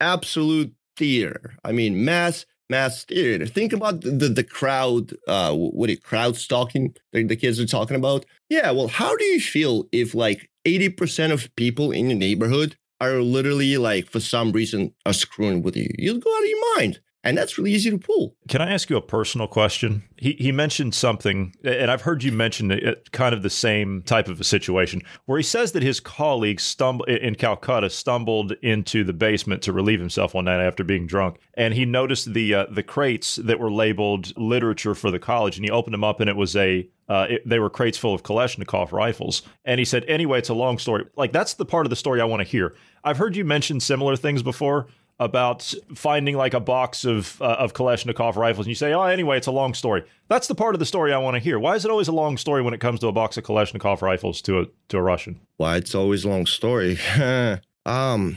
Absolute 0.00 0.74
theater. 0.96 1.54
I 1.64 1.72
mean, 1.72 2.04
mass 2.04 2.46
mass 2.68 3.04
theater. 3.04 3.46
Think 3.46 3.72
about 3.72 4.00
the 4.00 4.10
the, 4.10 4.28
the 4.28 4.44
crowd. 4.44 5.14
Uh, 5.26 5.54
what 5.54 5.90
it 5.90 6.02
crowd 6.02 6.36
stalking 6.36 6.94
the, 7.12 7.24
the 7.24 7.36
kids 7.36 7.60
are 7.60 7.66
talking 7.66 7.96
about. 7.96 8.24
Yeah. 8.48 8.70
Well, 8.70 8.88
how 8.88 9.16
do 9.16 9.24
you 9.24 9.40
feel 9.40 9.88
if 9.92 10.14
like 10.14 10.50
eighty 10.64 10.88
percent 10.88 11.32
of 11.32 11.54
people 11.56 11.92
in 11.92 12.10
your 12.10 12.18
neighborhood 12.18 12.76
are 13.00 13.20
literally 13.20 13.76
like 13.76 14.10
for 14.10 14.20
some 14.20 14.52
reason 14.52 14.94
are 15.04 15.12
screwing 15.12 15.62
with 15.62 15.76
you? 15.76 15.88
You'll 15.98 16.18
go 16.18 16.34
out 16.34 16.42
of 16.42 16.48
your 16.48 16.76
mind. 16.76 17.00
And 17.26 17.36
that's 17.36 17.58
really 17.58 17.72
easy 17.72 17.90
to 17.90 17.98
pull. 17.98 18.36
Can 18.48 18.62
I 18.62 18.72
ask 18.72 18.88
you 18.88 18.96
a 18.96 19.02
personal 19.02 19.48
question? 19.48 20.04
He 20.16 20.32
he 20.32 20.52
mentioned 20.52 20.94
something, 20.94 21.54
and 21.64 21.90
I've 21.90 22.02
heard 22.02 22.22
you 22.22 22.32
mention 22.32 22.78
kind 23.12 23.34
of 23.34 23.42
the 23.42 23.50
same 23.50 24.02
type 24.02 24.28
of 24.28 24.40
a 24.40 24.44
situation, 24.44 25.02
where 25.26 25.38
he 25.38 25.42
says 25.42 25.72
that 25.72 25.82
his 25.82 26.00
colleague 26.00 26.60
stumble 26.60 27.04
in 27.06 27.34
Calcutta 27.34 27.90
stumbled 27.90 28.52
into 28.62 29.04
the 29.04 29.12
basement 29.12 29.62
to 29.62 29.72
relieve 29.72 30.00
himself 30.00 30.34
one 30.34 30.44
night 30.44 30.64
after 30.64 30.84
being 30.84 31.06
drunk, 31.06 31.38
and 31.54 31.74
he 31.74 31.84
noticed 31.84 32.32
the 32.32 32.54
uh, 32.54 32.66
the 32.70 32.82
crates 32.82 33.36
that 33.36 33.58
were 33.58 33.72
labeled 33.72 34.32
literature 34.36 34.94
for 34.94 35.10
the 35.10 35.18
college, 35.18 35.56
and 35.56 35.64
he 35.64 35.70
opened 35.70 35.94
them 35.94 36.04
up, 36.04 36.20
and 36.20 36.30
it 36.30 36.36
was 36.36 36.54
a 36.54 36.88
uh, 37.08 37.26
it, 37.30 37.48
they 37.48 37.58
were 37.58 37.70
crates 37.70 37.98
full 37.98 38.14
of 38.14 38.22
Kalashnikov 38.22 38.92
rifles. 38.92 39.42
And 39.64 39.78
he 39.78 39.84
said, 39.84 40.04
anyway, 40.08 40.38
it's 40.38 40.48
a 40.48 40.54
long 40.54 40.78
story. 40.78 41.04
Like, 41.16 41.32
that's 41.32 41.54
the 41.54 41.64
part 41.64 41.86
of 41.86 41.90
the 41.90 41.96
story 41.96 42.20
I 42.20 42.24
want 42.24 42.40
to 42.40 42.48
hear. 42.48 42.74
I've 43.04 43.16
heard 43.16 43.36
you 43.36 43.44
mention 43.44 43.78
similar 43.78 44.16
things 44.16 44.42
before 44.42 44.88
about 45.18 45.72
finding 45.94 46.36
like 46.36 46.54
a 46.54 46.60
box 46.60 47.04
of 47.04 47.40
uh, 47.40 47.56
of 47.58 47.72
Kalashnikov 47.72 48.36
rifles, 48.36 48.66
and 48.66 48.70
you 48.70 48.74
say, 48.74 48.92
"Oh, 48.92 49.02
anyway, 49.02 49.38
it's 49.38 49.46
a 49.46 49.52
long 49.52 49.74
story." 49.74 50.04
That's 50.28 50.46
the 50.46 50.54
part 50.54 50.74
of 50.74 50.78
the 50.78 50.86
story 50.86 51.12
I 51.12 51.18
want 51.18 51.34
to 51.34 51.40
hear. 51.40 51.58
Why 51.58 51.74
is 51.74 51.84
it 51.84 51.90
always 51.90 52.08
a 52.08 52.12
long 52.12 52.36
story 52.36 52.62
when 52.62 52.74
it 52.74 52.80
comes 52.80 53.00
to 53.00 53.08
a 53.08 53.12
box 53.12 53.36
of 53.36 53.44
Kalashnikov 53.44 54.02
rifles 54.02 54.42
to 54.42 54.60
a 54.60 54.66
to 54.88 54.98
a 54.98 55.02
Russian? 55.02 55.40
Why 55.56 55.76
it's 55.76 55.94
always 55.94 56.24
a 56.24 56.28
long 56.28 56.46
story? 56.46 56.98
um, 57.86 58.36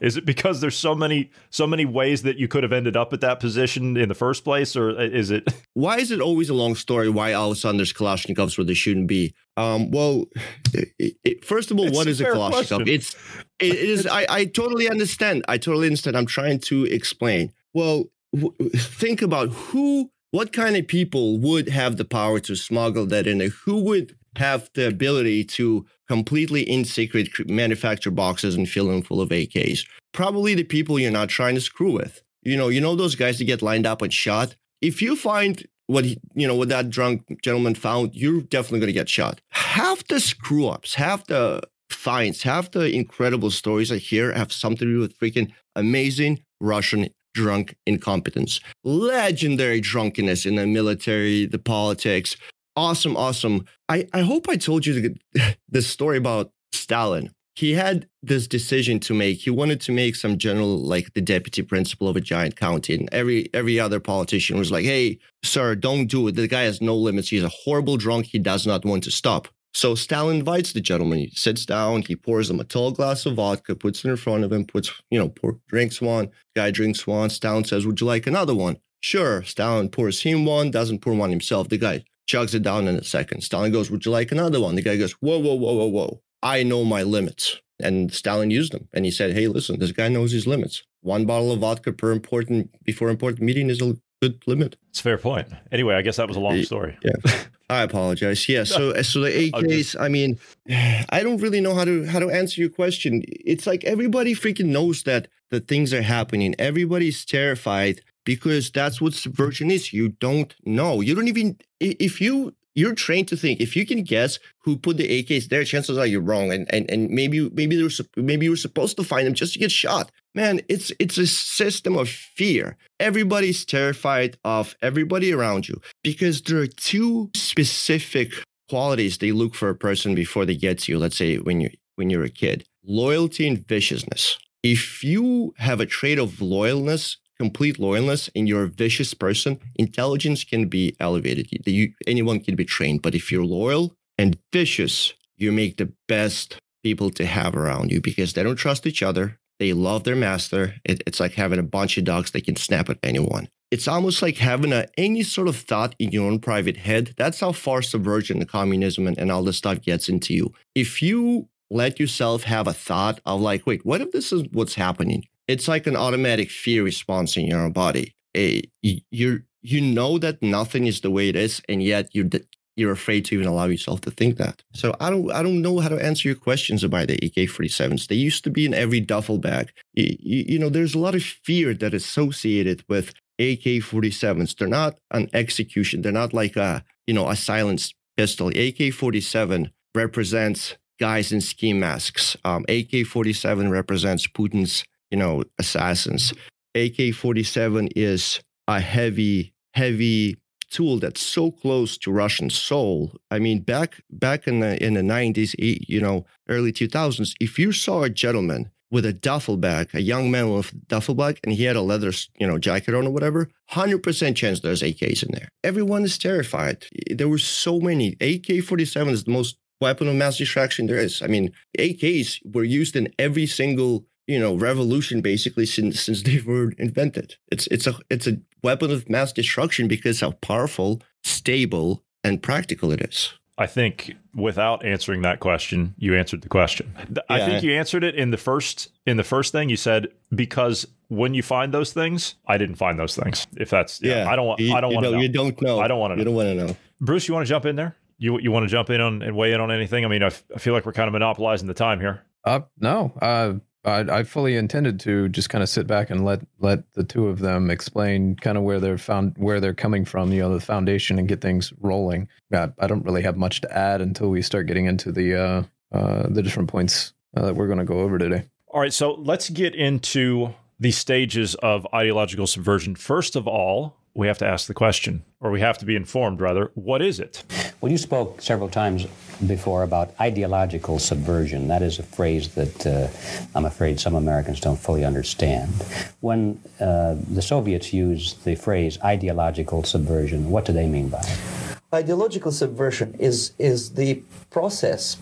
is 0.00 0.16
it 0.16 0.24
because 0.24 0.60
there's 0.60 0.76
so 0.76 0.94
many 0.94 1.30
so 1.50 1.66
many 1.66 1.84
ways 1.84 2.22
that 2.22 2.36
you 2.36 2.46
could 2.46 2.62
have 2.62 2.72
ended 2.72 2.96
up 2.96 3.12
at 3.12 3.20
that 3.22 3.40
position 3.40 3.96
in 3.96 4.08
the 4.08 4.14
first 4.14 4.44
place, 4.44 4.76
or 4.76 4.90
is 5.00 5.30
it? 5.30 5.48
Why 5.74 5.96
is 5.98 6.10
it 6.10 6.20
always 6.20 6.50
a 6.50 6.54
long 6.54 6.74
story? 6.74 7.08
Why 7.08 7.32
all 7.32 7.50
of 7.50 7.56
a 7.56 7.60
sudden 7.60 7.78
there's 7.78 7.92
Kalashnikovs 7.92 8.58
where 8.58 8.64
there 8.64 8.74
shouldn't 8.74 9.08
be? 9.08 9.34
Um, 9.56 9.90
well, 9.90 10.26
it, 10.72 11.16
it, 11.24 11.44
first 11.44 11.70
of 11.70 11.78
all, 11.78 11.86
It's 11.86 11.96
what 11.96 12.06
a 12.06 12.10
a 12.10 12.14
Kalashnikov? 12.14 12.50
question. 12.50 12.88
It's 12.88 13.16
it 13.58 13.74
is. 13.74 14.06
I, 14.06 14.26
I 14.28 14.44
totally 14.44 14.88
understand. 14.88 15.44
I 15.48 15.58
totally 15.58 15.86
understand. 15.86 16.16
I'm 16.16 16.26
trying 16.26 16.60
to 16.60 16.84
explain. 16.84 17.52
Well, 17.74 18.04
w- 18.34 18.54
think 18.74 19.22
about 19.22 19.48
who 19.48 20.10
what 20.30 20.52
kind 20.52 20.76
of 20.76 20.86
people 20.86 21.38
would 21.38 21.68
have 21.68 21.96
the 21.96 22.04
power 22.04 22.38
to 22.40 22.54
smuggle 22.54 23.06
that 23.06 23.26
in? 23.26 23.40
Who 23.64 23.80
would 23.84 24.16
have 24.36 24.70
the 24.74 24.86
ability 24.86 25.44
to 25.44 25.86
completely 26.06 26.62
in 26.62 26.84
secret 26.84 27.28
manufacture 27.48 28.10
boxes 28.10 28.54
and 28.54 28.68
fill 28.68 28.88
them 28.88 29.02
full 29.02 29.20
of 29.20 29.30
AKs? 29.30 29.86
Probably 30.12 30.54
the 30.54 30.64
people 30.64 30.98
you're 30.98 31.10
not 31.10 31.28
trying 31.28 31.54
to 31.54 31.60
screw 31.60 31.92
with. 31.92 32.22
You 32.42 32.56
know, 32.56 32.68
you 32.68 32.80
know 32.80 32.94
those 32.94 33.14
guys 33.14 33.38
that 33.38 33.44
get 33.44 33.62
lined 33.62 33.86
up 33.86 34.02
and 34.02 34.12
shot. 34.12 34.54
If 34.80 35.02
you 35.02 35.16
find 35.16 35.66
what 35.86 36.04
he, 36.04 36.18
you 36.34 36.46
know 36.46 36.54
what 36.54 36.68
that 36.68 36.90
drunk 36.90 37.40
gentleman 37.42 37.74
found, 37.74 38.14
you're 38.14 38.42
definitely 38.42 38.80
going 38.80 38.88
to 38.88 38.92
get 38.92 39.08
shot. 39.08 39.40
Half 39.50 40.06
the 40.08 40.20
screw 40.20 40.68
ups, 40.68 40.94
half 40.94 41.26
the 41.26 41.62
finds, 41.90 42.42
half 42.42 42.70
the 42.70 42.92
incredible 42.92 43.50
stories 43.50 43.90
I 43.90 43.98
hear 43.98 44.32
have 44.32 44.52
something 44.52 44.86
to 44.86 44.94
do 44.94 45.00
with 45.00 45.18
freaking 45.18 45.52
amazing 45.74 46.42
Russian 46.60 47.08
drunk 47.34 47.76
incompetence, 47.86 48.60
legendary 48.84 49.80
drunkenness 49.80 50.44
in 50.44 50.56
the 50.56 50.66
military, 50.66 51.46
the 51.46 51.58
politics. 51.58 52.36
Awesome, 52.76 53.16
awesome. 53.16 53.64
I, 53.88 54.06
I 54.12 54.22
hope 54.22 54.48
I 54.48 54.56
told 54.56 54.86
you 54.86 55.00
the, 55.34 55.56
the 55.68 55.82
story 55.82 56.16
about 56.16 56.50
Stalin. 56.72 57.30
He 57.54 57.74
had 57.74 58.06
this 58.22 58.46
decision 58.46 59.00
to 59.00 59.14
make. 59.14 59.38
He 59.38 59.50
wanted 59.50 59.80
to 59.80 59.92
make 59.92 60.14
some 60.14 60.38
general, 60.38 60.78
like 60.78 61.14
the 61.14 61.20
deputy 61.20 61.62
principal 61.62 62.08
of 62.08 62.16
a 62.16 62.20
giant 62.20 62.54
county. 62.54 62.94
And 62.94 63.08
every 63.10 63.50
every 63.52 63.80
other 63.80 63.98
politician 63.98 64.58
was 64.58 64.70
like, 64.70 64.84
hey, 64.84 65.18
sir, 65.42 65.74
don't 65.74 66.06
do 66.06 66.28
it. 66.28 66.36
The 66.36 66.46
guy 66.46 66.62
has 66.62 66.80
no 66.80 66.94
limits. 66.94 67.30
He's 67.30 67.42
a 67.42 67.48
horrible 67.48 67.96
drunk. 67.96 68.26
He 68.26 68.38
does 68.38 68.64
not 68.64 68.84
want 68.84 69.02
to 69.04 69.10
stop. 69.10 69.48
So 69.74 69.94
Stalin 69.94 70.38
invites 70.38 70.72
the 70.72 70.80
gentleman. 70.80 71.18
He 71.18 71.30
sits 71.34 71.66
down, 71.66 72.02
he 72.02 72.16
pours 72.16 72.50
him 72.50 72.60
a 72.60 72.64
tall 72.64 72.90
glass 72.90 73.26
of 73.26 73.34
vodka, 73.34 73.74
puts 73.74 74.04
it 74.04 74.08
in 74.08 74.16
front 74.16 74.44
of 74.44 74.52
him, 74.52 74.64
puts, 74.64 74.90
you 75.10 75.18
know, 75.18 75.28
pour, 75.28 75.58
drinks 75.68 76.00
one. 76.00 76.30
Guy 76.56 76.70
drinks 76.70 77.06
one. 77.06 77.30
Stalin 77.30 77.64
says, 77.64 77.86
Would 77.86 78.00
you 78.00 78.06
like 78.06 78.26
another 78.26 78.54
one? 78.54 78.78
Sure. 79.00 79.42
Stalin 79.44 79.88
pours 79.88 80.22
him 80.22 80.44
one, 80.44 80.70
doesn't 80.70 81.00
pour 81.00 81.14
one 81.14 81.30
himself. 81.30 81.68
The 81.68 81.78
guy 81.78 82.04
chugs 82.28 82.54
it 82.54 82.62
down 82.62 82.88
in 82.88 82.96
a 82.96 83.04
second. 83.04 83.42
Stalin 83.42 83.72
goes, 83.72 83.90
Would 83.90 84.04
you 84.04 84.10
like 84.10 84.32
another 84.32 84.60
one? 84.60 84.74
The 84.74 84.82
guy 84.82 84.96
goes, 84.96 85.12
Whoa, 85.12 85.38
whoa, 85.38 85.54
whoa, 85.54 85.74
whoa, 85.74 85.86
whoa. 85.86 86.22
I 86.42 86.62
know 86.62 86.84
my 86.84 87.02
limits. 87.02 87.60
And 87.80 88.12
Stalin 88.12 88.50
used 88.50 88.72
them. 88.72 88.88
And 88.92 89.04
he 89.04 89.10
said, 89.10 89.34
Hey, 89.34 89.48
listen, 89.48 89.78
this 89.78 89.92
guy 89.92 90.08
knows 90.08 90.32
his 90.32 90.46
limits. 90.46 90.82
One 91.02 91.26
bottle 91.26 91.52
of 91.52 91.60
vodka 91.60 91.92
per 91.92 92.10
important 92.10 92.70
before 92.84 93.08
important 93.08 93.42
meeting 93.42 93.70
is 93.70 93.80
a 93.80 93.96
good 94.20 94.42
limit. 94.46 94.76
It's 94.90 95.00
a 95.00 95.02
fair 95.04 95.18
point. 95.18 95.48
Anyway, 95.70 95.94
I 95.94 96.02
guess 96.02 96.16
that 96.16 96.26
was 96.26 96.36
a 96.36 96.40
long 96.40 96.62
story. 96.64 96.98
Yeah. 97.04 97.44
I 97.70 97.82
apologize. 97.82 98.48
Yeah. 98.48 98.64
So 98.64 99.02
so 99.02 99.20
the 99.20 99.50
AKs, 99.50 99.96
I 99.98 100.08
mean, 100.08 100.38
I 100.68 101.22
don't 101.22 101.40
really 101.40 101.60
know 101.60 101.74
how 101.74 101.84
to 101.84 102.06
how 102.06 102.18
to 102.18 102.30
answer 102.30 102.60
your 102.60 102.70
question. 102.70 103.22
It's 103.26 103.66
like 103.66 103.84
everybody 103.84 104.34
freaking 104.34 104.66
knows 104.66 105.02
that 105.04 105.28
the 105.50 105.60
things 105.60 105.92
are 105.92 106.02
happening. 106.02 106.54
Everybody's 106.58 107.24
terrified 107.24 108.00
because 108.24 108.70
that's 108.70 109.00
what 109.00 109.14
subversion 109.14 109.70
is. 109.70 109.92
You 109.92 110.10
don't 110.10 110.54
know. 110.64 111.00
You 111.00 111.14
don't 111.14 111.28
even 111.28 111.58
if 111.80 112.20
you 112.20 112.54
you're 112.78 112.94
trained 112.94 113.26
to 113.26 113.36
think 113.36 113.60
if 113.60 113.74
you 113.74 113.84
can 113.84 114.04
guess 114.04 114.38
who 114.60 114.76
put 114.76 114.98
the 114.98 115.22
AKs 115.22 115.48
there, 115.48 115.64
chances 115.64 115.98
are 115.98 116.06
you're 116.06 116.20
wrong, 116.20 116.52
and 116.52 116.72
and 116.72 116.88
and 116.88 117.10
maybe 117.10 117.50
maybe 117.50 117.74
they 117.74 117.82
were 117.82 117.90
maybe 118.16 118.44
you 118.46 118.50
were 118.50 118.56
supposed 118.56 118.96
to 118.96 119.02
find 119.02 119.26
them 119.26 119.34
just 119.34 119.54
to 119.54 119.58
get 119.58 119.72
shot. 119.72 120.12
Man, 120.32 120.60
it's 120.68 120.92
it's 121.00 121.18
a 121.18 121.26
system 121.26 121.96
of 121.96 122.08
fear. 122.08 122.76
Everybody's 123.00 123.64
terrified 123.64 124.36
of 124.44 124.76
everybody 124.80 125.32
around 125.32 125.68
you 125.68 125.80
because 126.04 126.40
there 126.42 126.60
are 126.60 126.68
two 126.68 127.30
specific 127.34 128.32
qualities 128.68 129.18
they 129.18 129.32
look 129.32 129.56
for 129.56 129.70
a 129.70 129.74
person 129.74 130.14
before 130.14 130.46
they 130.46 130.54
get 130.54 130.78
to 130.78 130.92
you. 130.92 130.98
Let's 131.00 131.16
say 131.16 131.38
when 131.38 131.60
you 131.60 131.70
when 131.96 132.10
you're 132.10 132.22
a 132.22 132.30
kid, 132.30 132.64
loyalty 132.84 133.48
and 133.48 133.66
viciousness. 133.66 134.38
If 134.62 135.02
you 135.02 135.54
have 135.56 135.80
a 135.80 135.86
trait 135.86 136.18
of 136.20 136.40
loyalness 136.40 137.16
complete 137.38 137.78
loyalness 137.78 138.28
and 138.34 138.48
you're 138.48 138.64
a 138.64 138.68
vicious 138.68 139.14
person, 139.14 139.58
intelligence 139.76 140.44
can 140.44 140.68
be 140.68 140.96
elevated. 141.00 141.48
You, 141.66 141.92
anyone 142.06 142.40
can 142.40 142.56
be 142.56 142.64
trained. 142.64 143.02
But 143.02 143.14
if 143.14 143.30
you're 143.30 143.44
loyal 143.44 143.94
and 144.16 144.38
vicious, 144.52 145.14
you 145.36 145.52
make 145.52 145.76
the 145.76 145.92
best 146.08 146.58
people 146.82 147.10
to 147.10 147.26
have 147.26 147.54
around 147.54 147.90
you 147.90 148.00
because 148.00 148.32
they 148.32 148.42
don't 148.42 148.56
trust 148.56 148.86
each 148.86 149.02
other. 149.02 149.38
They 149.58 149.72
love 149.72 150.04
their 150.04 150.16
master. 150.16 150.74
It, 150.84 151.02
it's 151.06 151.20
like 151.20 151.34
having 151.34 151.58
a 151.58 151.64
bunch 151.64 151.98
of 151.98 152.04
dogs 152.04 152.30
that 152.32 152.44
can 152.44 152.56
snap 152.56 152.88
at 152.88 152.98
anyone. 153.02 153.48
It's 153.70 153.88
almost 153.88 154.22
like 154.22 154.38
having 154.38 154.72
a, 154.72 154.86
any 154.96 155.22
sort 155.22 155.48
of 155.48 155.56
thought 155.56 155.94
in 155.98 156.10
your 156.10 156.26
own 156.26 156.38
private 156.38 156.78
head. 156.78 157.14
That's 157.16 157.40
how 157.40 157.52
far 157.52 157.82
subversion, 157.82 158.44
communism, 158.46 159.06
and, 159.06 159.18
and 159.18 159.30
all 159.30 159.42
this 159.42 159.58
stuff 159.58 159.82
gets 159.82 160.08
into 160.08 160.32
you. 160.32 160.54
If 160.74 161.02
you 161.02 161.48
let 161.70 162.00
yourself 162.00 162.44
have 162.44 162.66
a 162.66 162.72
thought 162.72 163.20
of 163.26 163.40
like, 163.40 163.66
wait, 163.66 163.84
what 163.84 164.00
if 164.00 164.12
this 164.12 164.32
is 164.32 164.44
what's 164.52 164.74
happening? 164.74 165.24
It's 165.48 165.66
like 165.66 165.86
an 165.86 165.96
automatic 165.96 166.50
fear 166.50 166.84
response 166.84 167.36
in 167.36 167.46
your 167.46 167.68
body. 167.70 168.14
A, 168.36 168.62
you 168.82 169.42
you 169.62 169.80
know 169.80 170.18
that 170.18 170.42
nothing 170.42 170.86
is 170.86 171.00
the 171.00 171.10
way 171.10 171.28
it 171.28 171.36
is, 171.36 171.60
and 171.68 171.82
yet 171.82 172.10
you're 172.12 172.28
you're 172.76 172.92
afraid 172.92 173.24
to 173.24 173.34
even 173.34 173.48
allow 173.48 173.64
yourself 173.64 174.02
to 174.02 174.10
think 174.10 174.36
that. 174.36 174.62
So 174.74 174.94
I 175.00 175.10
don't 175.10 175.32
I 175.32 175.42
don't 175.42 175.62
know 175.62 175.80
how 175.80 175.88
to 175.88 176.04
answer 176.04 176.28
your 176.28 176.36
questions 176.36 176.84
about 176.84 177.08
the 177.08 177.14
AK-47s. 177.14 178.06
They 178.06 178.14
used 178.14 178.44
to 178.44 178.50
be 178.50 178.66
in 178.66 178.74
every 178.74 179.00
duffel 179.00 179.38
bag. 179.38 179.72
You, 179.94 180.16
you, 180.20 180.44
you 180.50 180.58
know, 180.58 180.68
there's 180.68 180.94
a 180.94 180.98
lot 181.00 181.16
of 181.16 181.22
fear 181.22 181.74
that 181.74 181.94
is 181.94 182.04
associated 182.04 182.84
with 182.88 183.14
AK-47s. 183.40 184.56
They're 184.56 184.68
not 184.68 184.96
an 185.10 185.28
execution. 185.32 186.02
They're 186.02 186.12
not 186.12 186.32
like 186.32 186.56
a 186.56 186.84
you 187.06 187.14
know 187.14 187.28
a 187.28 187.36
silenced 187.36 187.94
pistol. 188.16 188.48
AK-47 188.48 189.70
represents 189.94 190.76
guys 191.00 191.32
in 191.32 191.40
ski 191.40 191.72
masks. 191.72 192.36
Um, 192.44 192.62
AK-47 192.68 193.70
represents 193.70 194.26
Putin's 194.26 194.84
you 195.10 195.18
know, 195.18 195.44
assassins. 195.58 196.32
AK 196.74 197.14
47 197.14 197.88
is 197.96 198.40
a 198.66 198.80
heavy, 198.80 199.52
heavy 199.74 200.36
tool 200.70 200.98
that's 200.98 201.20
so 201.22 201.50
close 201.50 201.96
to 201.98 202.12
Russian 202.12 202.50
soul. 202.50 203.12
I 203.30 203.38
mean, 203.38 203.60
back 203.60 204.02
back 204.10 204.46
in 204.46 204.60
the 204.60 204.82
in 204.84 204.94
the 204.94 205.00
90s, 205.00 205.54
you 205.58 206.00
know, 206.00 206.26
early 206.48 206.72
2000s, 206.72 207.34
if 207.40 207.58
you 207.58 207.72
saw 207.72 208.02
a 208.02 208.10
gentleman 208.10 208.70
with 208.90 209.04
a 209.04 209.12
duffel 209.12 209.56
bag, 209.56 209.90
a 209.92 210.00
young 210.00 210.30
man 210.30 210.50
with 210.50 210.72
a 210.72 210.76
duffel 210.88 211.14
bag, 211.14 211.38
and 211.44 211.52
he 211.52 211.64
had 211.64 211.76
a 211.76 211.82
leather, 211.82 212.12
you 212.38 212.46
know, 212.46 212.58
jacket 212.58 212.94
on 212.94 213.06
or 213.06 213.10
whatever, 213.10 213.48
100% 213.72 214.34
chance 214.34 214.60
there's 214.60 214.82
AKs 214.82 215.22
in 215.22 215.30
there. 215.32 215.48
Everyone 215.62 216.04
is 216.04 216.16
terrified. 216.16 216.86
There 217.10 217.28
were 217.28 217.38
so 217.38 217.80
many. 217.80 218.12
AK-47 218.12 219.10
is 219.10 219.24
the 219.24 219.30
most 219.30 219.58
weapon 219.80 220.08
of 220.08 220.14
mass 220.14 220.38
destruction 220.38 220.86
there 220.86 220.96
is. 220.96 221.22
I 221.22 221.26
mean, 221.26 221.52
AKs 221.78 222.38
were 222.54 222.64
used 222.64 222.96
in 222.96 223.12
every 223.18 223.46
single 223.46 224.06
you 224.28 224.38
know 224.38 224.54
revolution 224.54 225.20
basically 225.20 225.66
since 225.66 226.00
since 226.00 226.22
they 226.22 226.40
were 226.40 226.72
invented. 226.78 227.36
It's 227.50 227.66
it's 227.68 227.86
a 227.86 227.96
it's 228.08 228.28
a 228.28 228.38
weapon 228.62 228.92
of 228.92 229.08
mass 229.08 229.32
destruction 229.32 229.88
because 229.88 230.20
how 230.20 230.32
powerful, 230.32 231.02
stable, 231.24 232.04
and 232.22 232.40
practical 232.42 232.92
it 232.92 233.00
is. 233.00 233.32
I 233.60 233.66
think 233.66 234.14
without 234.36 234.84
answering 234.84 235.22
that 235.22 235.40
question, 235.40 235.94
you 235.98 236.14
answered 236.14 236.42
the 236.42 236.48
question. 236.48 236.94
I 237.28 237.44
think 237.44 237.64
you 237.64 237.72
answered 237.72 238.04
it 238.04 238.14
in 238.14 238.30
the 238.30 238.36
first 238.36 238.90
in 239.04 239.16
the 239.16 239.24
first 239.24 239.50
thing 239.50 239.68
you 239.68 239.76
said 239.76 240.08
because 240.32 240.86
when 241.08 241.34
you 241.34 241.42
find 241.42 241.74
those 241.74 241.92
things, 241.92 242.36
I 242.46 242.56
didn't 242.58 242.76
find 242.76 242.98
those 242.98 243.16
things. 243.16 243.48
If 243.56 243.70
that's 243.70 244.00
yeah, 244.00 244.24
yeah 244.24 244.30
I 244.30 244.36
don't 244.36 244.46
want 244.46 244.60
I 244.60 244.80
don't 244.80 244.94
want 244.94 245.04
to 245.06 245.10
know. 245.12 245.18
You 245.18 245.28
don't 245.28 245.60
know. 245.60 245.80
I 245.80 245.88
don't 245.88 245.98
want 245.98 246.12
to. 246.12 246.18
You 246.18 246.24
don't 246.24 246.34
want 246.34 246.48
to 246.48 246.54
know. 246.54 246.76
Bruce, 247.00 247.26
you 247.26 247.34
want 247.34 247.46
to 247.46 247.48
jump 247.48 247.64
in 247.64 247.74
there? 247.74 247.96
You 248.18 248.38
you 248.38 248.52
want 248.52 248.64
to 248.64 248.68
jump 248.68 248.90
in 248.90 249.00
on 249.00 249.22
and 249.22 249.34
weigh 249.34 249.52
in 249.52 249.60
on 249.60 249.72
anything? 249.72 250.04
I 250.04 250.08
mean, 250.08 250.22
I, 250.22 250.26
f- 250.26 250.44
I 250.54 250.58
feel 250.58 250.72
like 250.72 250.86
we're 250.86 250.92
kind 250.92 251.08
of 251.08 251.12
monopolizing 251.12 251.66
the 251.66 251.74
time 251.74 251.98
here. 251.98 252.22
Uh, 252.44 252.60
no. 252.78 253.12
Uh, 253.20 253.54
I, 253.84 254.00
I 254.00 254.22
fully 254.24 254.56
intended 254.56 255.00
to 255.00 255.28
just 255.28 255.50
kind 255.50 255.62
of 255.62 255.68
sit 255.68 255.86
back 255.86 256.10
and 256.10 256.24
let 256.24 256.40
let 256.58 256.92
the 256.94 257.04
two 257.04 257.28
of 257.28 257.38
them 257.38 257.70
explain 257.70 258.36
kind 258.36 258.58
of 258.58 258.64
where 258.64 258.80
they're 258.80 258.98
found 258.98 259.34
where 259.38 259.60
they're 259.60 259.74
coming 259.74 260.04
from, 260.04 260.32
you 260.32 260.40
know, 260.40 260.52
the 260.52 260.60
foundation, 260.60 261.18
and 261.18 261.28
get 261.28 261.40
things 261.40 261.72
rolling. 261.80 262.28
I, 262.52 262.70
I 262.78 262.86
don't 262.86 263.04
really 263.04 263.22
have 263.22 263.36
much 263.36 263.60
to 263.62 263.76
add 263.76 264.00
until 264.00 264.30
we 264.30 264.42
start 264.42 264.66
getting 264.66 264.86
into 264.86 265.12
the 265.12 265.34
uh, 265.34 265.62
uh, 265.92 266.26
the 266.28 266.42
different 266.42 266.68
points 266.68 267.12
uh, 267.36 267.46
that 267.46 267.54
we're 267.54 267.66
going 267.66 267.78
to 267.78 267.84
go 267.84 268.00
over 268.00 268.18
today. 268.18 268.44
All 268.68 268.80
right, 268.80 268.92
so 268.92 269.12
let's 269.12 269.48
get 269.48 269.74
into 269.74 270.54
the 270.78 270.90
stages 270.90 271.54
of 271.56 271.86
ideological 271.94 272.46
subversion. 272.46 272.94
First 272.94 273.34
of 273.34 273.48
all, 273.48 273.96
we 274.18 274.26
have 274.26 274.38
to 274.38 274.46
ask 274.46 274.66
the 274.66 274.74
question, 274.74 275.22
or 275.40 275.52
we 275.52 275.60
have 275.60 275.78
to 275.78 275.84
be 275.84 275.94
informed, 275.94 276.40
rather. 276.40 276.72
What 276.74 277.00
is 277.00 277.20
it? 277.20 277.44
Well, 277.80 277.92
you 277.92 277.98
spoke 277.98 278.42
several 278.42 278.68
times 278.68 279.06
before 279.46 279.84
about 279.84 280.12
ideological 280.20 280.98
subversion. 280.98 281.68
That 281.68 281.82
is 281.82 282.00
a 282.00 282.02
phrase 282.02 282.48
that 282.56 282.84
uh, 282.84 283.06
I'm 283.54 283.64
afraid 283.64 284.00
some 284.00 284.16
Americans 284.16 284.58
don't 284.58 284.76
fully 284.76 285.04
understand. 285.04 285.72
When 286.18 286.60
uh, 286.80 287.14
the 287.30 287.40
Soviets 287.40 287.92
used 287.92 288.44
the 288.44 288.56
phrase 288.56 288.98
ideological 289.04 289.84
subversion, 289.84 290.50
what 290.50 290.64
do 290.64 290.72
they 290.72 290.88
mean 290.88 291.10
by 291.10 291.20
it? 291.20 291.78
Ideological 291.94 292.50
subversion 292.50 293.14
is, 293.20 293.52
is 293.56 293.90
the 293.90 294.20
process 294.50 295.14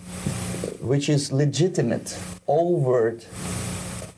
which 0.81 1.07
is 1.07 1.31
legitimate, 1.31 2.17
overt 2.47 3.27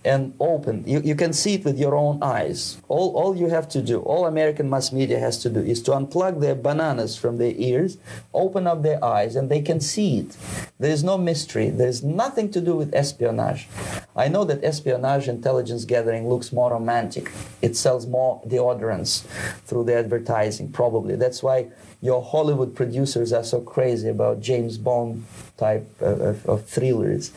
and 0.05 0.33
open. 0.39 0.83
You, 0.87 1.01
you 1.01 1.15
can 1.15 1.33
see 1.33 1.55
it 1.55 1.65
with 1.65 1.77
your 1.77 1.95
own 1.95 2.23
eyes. 2.23 2.81
All, 2.87 3.15
all 3.15 3.35
you 3.35 3.47
have 3.49 3.67
to 3.69 3.81
do, 3.81 3.99
all 3.99 4.25
American 4.25 4.69
mass 4.69 4.91
media 4.91 5.19
has 5.19 5.37
to 5.39 5.49
do, 5.49 5.59
is 5.59 5.81
to 5.83 5.91
unplug 5.91 6.39
their 6.39 6.55
bananas 6.55 7.17
from 7.17 7.37
their 7.37 7.53
ears, 7.55 7.97
open 8.33 8.67
up 8.67 8.81
their 8.83 9.03
eyes, 9.03 9.35
and 9.35 9.49
they 9.49 9.61
can 9.61 9.79
see 9.79 10.19
it. 10.19 10.37
There 10.79 10.91
is 10.91 11.03
no 11.03 11.17
mystery. 11.17 11.69
There 11.69 11.87
is 11.87 12.03
nothing 12.03 12.49
to 12.51 12.61
do 12.61 12.75
with 12.75 12.93
espionage. 12.93 13.67
I 14.15 14.27
know 14.27 14.43
that 14.45 14.63
espionage 14.63 15.27
intelligence 15.27 15.85
gathering 15.85 16.29
looks 16.29 16.51
more 16.51 16.71
romantic. 16.71 17.31
It 17.61 17.75
sells 17.75 18.07
more 18.07 18.41
deodorants 18.47 19.23
through 19.65 19.85
the 19.85 19.95
advertising, 19.95 20.71
probably. 20.71 21.15
That's 21.15 21.43
why 21.43 21.67
your 22.01 22.23
Hollywood 22.23 22.75
producers 22.75 23.33
are 23.33 23.43
so 23.43 23.59
crazy 23.59 24.07
about 24.07 24.39
James 24.39 24.77
Bond 24.77 25.25
type 25.57 25.85
of, 25.99 26.45
of, 26.45 26.65
thrillers. 26.65 27.31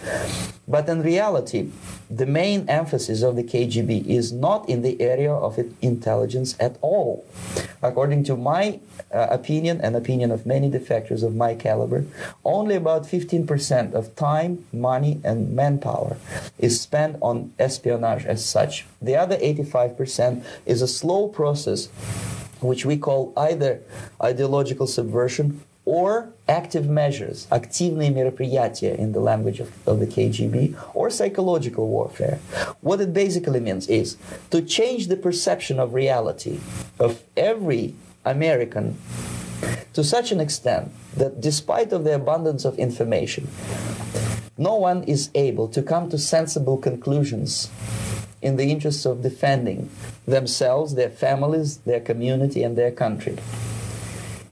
But 0.68 0.88
in 0.88 1.02
reality, 1.02 1.70
the 2.08 2.26
main 2.26 2.68
emphasis 2.68 3.22
of 3.22 3.34
the 3.34 3.42
KGB 3.42 4.06
is 4.06 4.32
not 4.32 4.68
in 4.68 4.82
the 4.82 5.00
area 5.00 5.32
of 5.32 5.58
intelligence 5.80 6.54
at 6.60 6.76
all. 6.80 7.26
According 7.82 8.22
to 8.24 8.36
my 8.36 8.78
uh, 9.12 9.26
opinion 9.30 9.80
and 9.80 9.96
opinion 9.96 10.30
of 10.30 10.46
many 10.46 10.70
defectors 10.70 11.24
of 11.24 11.34
my 11.34 11.56
caliber, 11.56 12.04
only 12.44 12.76
about 12.76 13.02
15% 13.02 13.92
of 13.94 14.14
time, 14.14 14.64
money, 14.72 15.20
and 15.24 15.56
manpower 15.56 16.16
is 16.58 16.80
spent 16.80 17.16
on 17.20 17.52
espionage 17.58 18.24
as 18.24 18.44
such. 18.44 18.86
The 19.00 19.16
other 19.16 19.36
85% 19.38 20.44
is 20.64 20.80
a 20.80 20.86
slow 20.86 21.26
process 21.26 21.88
which 22.61 22.85
we 22.85 22.97
call 22.97 23.33
either 23.37 23.81
ideological 24.21 24.87
subversion 24.87 25.61
or 25.87 26.33
active 26.49 26.89
measures, 26.89 27.47
активные 27.49 28.13
мероприятия 28.13 28.93
in 28.97 29.13
the 29.13 29.21
language 29.21 29.61
of, 29.61 29.71
of, 29.87 30.01
the 30.01 30.05
KGB, 30.05 30.75
or 30.93 31.09
psychological 31.09 31.87
warfare. 31.87 32.39
What 32.81 32.99
it 32.99 33.13
basically 33.13 33.61
means 33.61 33.87
is 33.87 34.17
to 34.51 34.61
change 34.61 35.07
the 35.07 35.15
perception 35.15 35.79
of 35.79 35.93
reality 35.93 36.59
of 36.99 37.23
every 37.37 37.95
American 38.25 38.97
to 39.93 40.03
such 40.03 40.33
an 40.33 40.41
extent 40.41 40.91
that 41.15 41.39
despite 41.39 41.93
of 41.93 42.03
the 42.03 42.13
abundance 42.13 42.65
of 42.65 42.77
information, 42.77 43.47
no 44.57 44.75
one 44.75 45.03
is 45.03 45.29
able 45.35 45.69
to 45.69 45.81
come 45.81 46.09
to 46.09 46.17
sensible 46.17 46.77
conclusions 46.77 47.71
in 48.42 48.56
the 48.56 48.70
interests 48.70 49.06
of 49.06 49.22
defending 49.22 49.88
themselves, 50.26 50.94
their 50.94 51.10
families, 51.10 51.78
their 51.78 52.00
community, 52.00 52.62
and 52.62 52.76
their 52.76 52.90
country. 52.90 53.38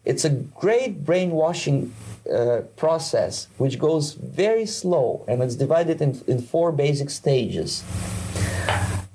It's 0.04 0.24
a 0.24 0.30
great 0.30 1.04
brainwashing 1.04 1.92
uh, 2.32 2.62
process 2.76 3.48
which 3.58 3.78
goes 3.78 4.12
very 4.14 4.66
slow 4.66 5.24
and 5.26 5.42
it's 5.42 5.56
divided 5.56 6.00
in, 6.00 6.22
in 6.26 6.40
four 6.40 6.72
basic 6.72 7.10
stages. 7.10 7.84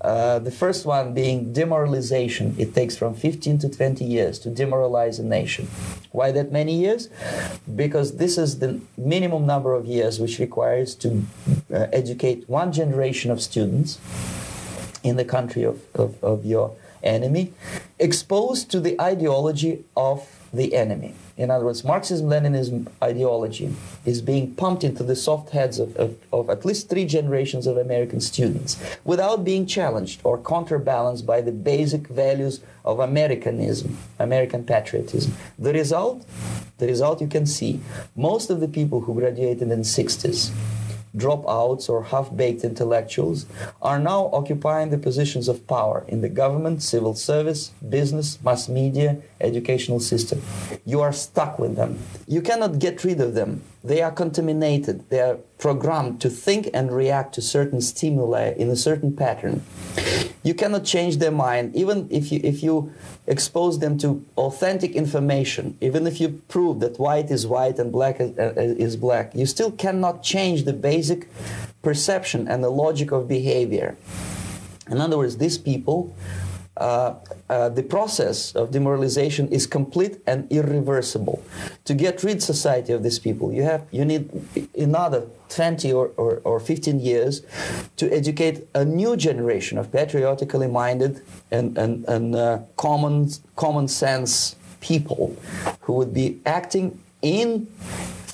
Uh, 0.01 0.37
the 0.37 0.51
first 0.51 0.85
one 0.85 1.15
being 1.15 1.51
demoralization. 1.51 2.55
It 2.59 2.75
takes 2.75 2.95
from 2.95 3.15
15 3.15 3.57
to 3.59 3.69
20 3.69 4.05
years 4.05 4.37
to 4.39 4.51
demoralize 4.51 5.17
a 5.17 5.23
nation. 5.23 5.67
Why 6.11 6.31
that 6.31 6.51
many 6.51 6.75
years? 6.75 7.09
Because 7.75 8.17
this 8.17 8.37
is 8.37 8.59
the 8.59 8.81
minimum 8.97 9.47
number 9.47 9.73
of 9.73 9.87
years 9.87 10.19
which 10.19 10.37
requires 10.37 10.93
to 10.95 11.23
uh, 11.73 11.87
educate 11.91 12.47
one 12.47 12.71
generation 12.71 13.31
of 13.31 13.41
students 13.41 13.99
in 15.05 15.17
the 15.17 15.25
country 15.25 15.63
of, 15.63 15.79
of, 15.93 16.21
of 16.23 16.45
your 16.45 16.75
enemy, 17.03 17.53
exposed 17.99 18.71
to 18.71 18.79
the 18.79 18.99
ideology 18.99 19.85
of 19.95 20.27
the 20.51 20.73
enemy. 20.73 21.13
In 21.37 21.51
other 21.51 21.65
words, 21.65 21.83
Marxism 21.83 22.27
Leninism 22.27 22.87
ideology 23.03 23.75
is 24.05 24.21
being 24.21 24.55
pumped 24.55 24.83
into 24.83 25.03
the 25.03 25.15
soft 25.15 25.49
heads 25.49 25.79
of, 25.79 25.95
of, 25.97 26.15
of, 26.31 26.49
at 26.49 26.65
least 26.65 26.89
three 26.89 27.05
generations 27.05 27.67
of 27.67 27.77
American 27.77 28.21
students 28.21 28.81
without 29.03 29.43
being 29.43 29.65
challenged 29.65 30.21
or 30.23 30.41
counterbalanced 30.41 31.25
by 31.25 31.41
the 31.41 31.51
basic 31.51 32.07
values 32.07 32.61
of 32.85 32.99
Americanism, 32.99 33.97
American 34.17 34.63
patriotism. 34.63 35.33
The 35.59 35.73
result? 35.73 36.25
The 36.77 36.87
result 36.87 37.21
you 37.21 37.27
can 37.27 37.45
see. 37.45 37.81
Most 38.15 38.49
of 38.49 38.59
the 38.61 38.67
people 38.67 39.01
who 39.01 39.13
graduated 39.13 39.63
in 39.63 39.69
the 39.69 39.75
60s 39.75 40.51
dropouts 41.15 41.89
or 41.89 42.03
half-baked 42.03 42.63
intellectuals 42.63 43.45
are 43.81 43.99
now 43.99 44.29
occupying 44.33 44.89
the 44.89 44.97
positions 44.97 45.47
of 45.47 45.65
power 45.67 46.05
in 46.07 46.21
the 46.21 46.29
government, 46.29 46.83
civil 46.83 47.15
service, 47.15 47.71
business, 47.89 48.41
mass 48.43 48.67
media, 48.67 49.17
educational 49.41 49.99
system. 49.99 50.41
You 50.85 51.01
are 51.01 51.13
stuck 51.13 51.59
with 51.59 51.75
them. 51.75 51.99
You 52.27 52.41
cannot 52.41 52.79
get 52.79 53.03
rid 53.03 53.21
of 53.21 53.33
them. 53.33 53.61
They 53.85 54.01
are 54.01 54.11
contaminated. 54.11 55.07
They 55.11 55.21
are 55.21 55.35
programmed 55.59 56.19
to 56.21 56.29
think 56.29 56.71
and 56.73 56.91
react 56.91 57.35
to 57.35 57.41
certain 57.41 57.81
stimuli 57.81 58.53
in 58.57 58.69
a 58.71 58.75
certain 58.75 59.15
pattern. 59.15 59.63
You 60.41 60.55
cannot 60.55 60.85
change 60.85 61.17
their 61.17 61.31
mind, 61.31 61.75
even 61.75 62.07
if 62.09 62.31
you, 62.31 62.39
if 62.43 62.63
you 62.63 62.91
expose 63.27 63.77
them 63.77 63.99
to 63.99 64.25
authentic 64.37 64.95
information, 64.95 65.77
even 65.81 66.07
if 66.07 66.19
you 66.19 66.41
prove 66.47 66.79
that 66.79 66.97
white 66.97 67.29
is 67.29 67.45
white 67.45 67.77
and 67.77 67.91
black 67.91 68.19
is, 68.19 68.35
uh, 68.39 68.53
is 68.57 68.95
black, 68.95 69.35
you 69.35 69.45
still 69.45 69.71
cannot 69.71 70.23
change 70.23 70.63
the 70.63 70.73
basic 70.73 71.27
perception 71.83 72.47
and 72.47 72.63
the 72.63 72.69
logic 72.69 73.11
of 73.11 73.27
behavior. 73.27 73.95
In 74.89 74.99
other 74.99 75.17
words, 75.17 75.37
these 75.37 75.59
people 75.59 76.15
uh, 76.77 77.15
uh, 77.49 77.69
the 77.69 77.83
process 77.83 78.53
of 78.55 78.71
demoralization 78.71 79.47
is 79.47 79.65
complete 79.65 80.19
and 80.27 80.51
irreversible. 80.51 81.41
To 81.85 81.93
get 81.93 82.23
rid 82.23 82.43
society 82.43 82.91
of 82.91 83.01
these 83.03 83.19
people, 83.19 83.53
you 83.53 83.63
have 83.63 83.85
you 83.91 84.03
need 84.03 84.29
another 84.77 85.27
20 85.49 85.93
or, 85.93 86.11
or, 86.17 86.41
or 86.43 86.59
15 86.59 86.99
years 86.99 87.43
to 87.95 88.11
educate 88.11 88.67
a 88.73 88.83
new 88.83 89.15
generation 89.15 89.77
of 89.77 89.91
patriotically 89.91 90.67
minded 90.67 91.21
and, 91.51 91.77
and, 91.77 92.03
and 92.05 92.35
uh, 92.35 92.59
common, 92.75 93.29
common 93.55 93.87
sense 93.87 94.55
people 94.81 95.35
who 95.81 95.93
would 95.93 96.13
be 96.13 96.39
acting 96.45 96.99
in 97.21 97.67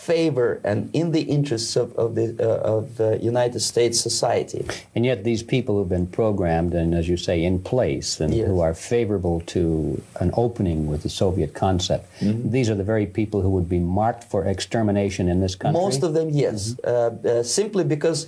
favor 0.01 0.59
and 0.63 0.89
in 0.93 1.11
the 1.11 1.21
interests 1.21 1.75
of, 1.75 1.95
of 1.95 2.15
the 2.15 2.27
uh, 2.39 2.77
of 2.77 2.97
the 2.97 3.11
United 3.21 3.59
States 3.59 3.99
society. 4.01 4.65
And 4.95 5.05
yet, 5.05 5.23
these 5.23 5.43
people 5.43 5.73
who've 5.75 5.93
been 5.97 6.07
programmed 6.07 6.73
and, 6.73 6.95
as 6.95 7.07
you 7.07 7.17
say, 7.17 7.43
in 7.43 7.61
place, 7.73 8.19
and 8.19 8.33
yes. 8.33 8.47
who 8.47 8.59
are 8.61 8.73
favorable 8.73 9.41
to 9.53 10.01
an 10.19 10.31
opening 10.33 10.87
with 10.87 11.03
the 11.03 11.09
Soviet 11.09 11.53
concept, 11.53 12.03
mm-hmm. 12.19 12.49
these 12.49 12.67
are 12.71 12.75
the 12.75 12.83
very 12.83 13.05
people 13.05 13.41
who 13.41 13.51
would 13.55 13.69
be 13.69 13.79
marked 13.79 14.23
for 14.23 14.45
extermination 14.45 15.29
in 15.29 15.39
this 15.39 15.55
country. 15.55 15.81
Most 15.81 16.01
of 16.03 16.13
them, 16.13 16.29
yes, 16.29 16.73
mm-hmm. 16.73 17.27
uh, 17.27 17.31
uh, 17.31 17.43
simply 17.43 17.83
because 17.83 18.19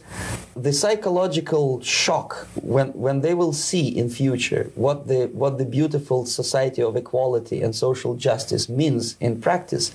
the 0.55 0.73
psychological 0.81 1.81
shock 1.81 2.47
when 2.61 2.87
when 3.05 3.21
they 3.21 3.33
will 3.33 3.53
see 3.69 3.87
in 4.01 4.07
future 4.09 4.63
what 4.75 5.07
the 5.07 5.21
what 5.41 5.57
the 5.57 5.65
beautiful 5.65 6.19
society 6.25 6.81
of 6.89 6.95
equality 6.95 7.57
and 7.63 7.75
social 7.75 8.13
justice 8.27 8.69
means 8.69 9.03
in 9.19 9.41
practice, 9.41 9.85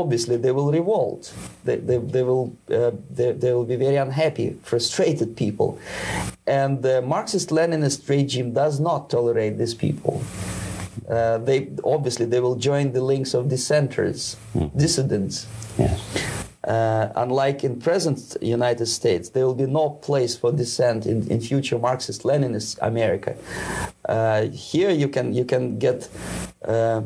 obviously 0.00 0.36
they 0.36 0.52
will 0.58 0.70
revolt 0.72 1.04
they, 1.64 1.76
they, 1.76 1.98
they 1.98 2.22
will, 2.22 2.56
uh, 2.70 2.90
they, 3.10 3.32
they, 3.32 3.52
will 3.52 3.64
be 3.64 3.76
very 3.76 3.96
unhappy, 3.96 4.56
frustrated 4.62 5.36
people. 5.36 5.78
And 6.46 6.82
the 6.82 7.02
Marxist-Leninist 7.02 8.08
regime 8.08 8.52
does 8.52 8.80
not 8.80 9.10
tolerate 9.10 9.58
these 9.58 9.74
people. 9.74 10.22
Uh, 11.08 11.38
they 11.38 11.68
obviously 11.84 12.24
they 12.24 12.40
will 12.40 12.56
join 12.56 12.92
the 12.92 13.00
links 13.00 13.34
of 13.34 13.48
dissenters, 13.48 14.36
hmm. 14.52 14.68
dissidents. 14.76 15.46
Yes. 15.78 16.00
Uh, 16.66 17.12
unlike 17.16 17.62
in 17.62 17.78
present 17.78 18.36
United 18.40 18.86
States, 18.86 19.30
there 19.30 19.44
will 19.46 19.54
be 19.54 19.66
no 19.66 19.90
place 19.90 20.34
for 20.34 20.50
dissent 20.50 21.04
in, 21.04 21.28
in 21.30 21.40
future 21.40 21.78
Marxist-Leninist 21.78 22.78
America. 22.80 23.36
Uh, 24.08 24.46
here 24.46 24.90
you 24.90 25.08
can 25.08 25.34
you 25.34 25.44
can 25.44 25.78
get 25.78 26.08
uh, 26.64 27.02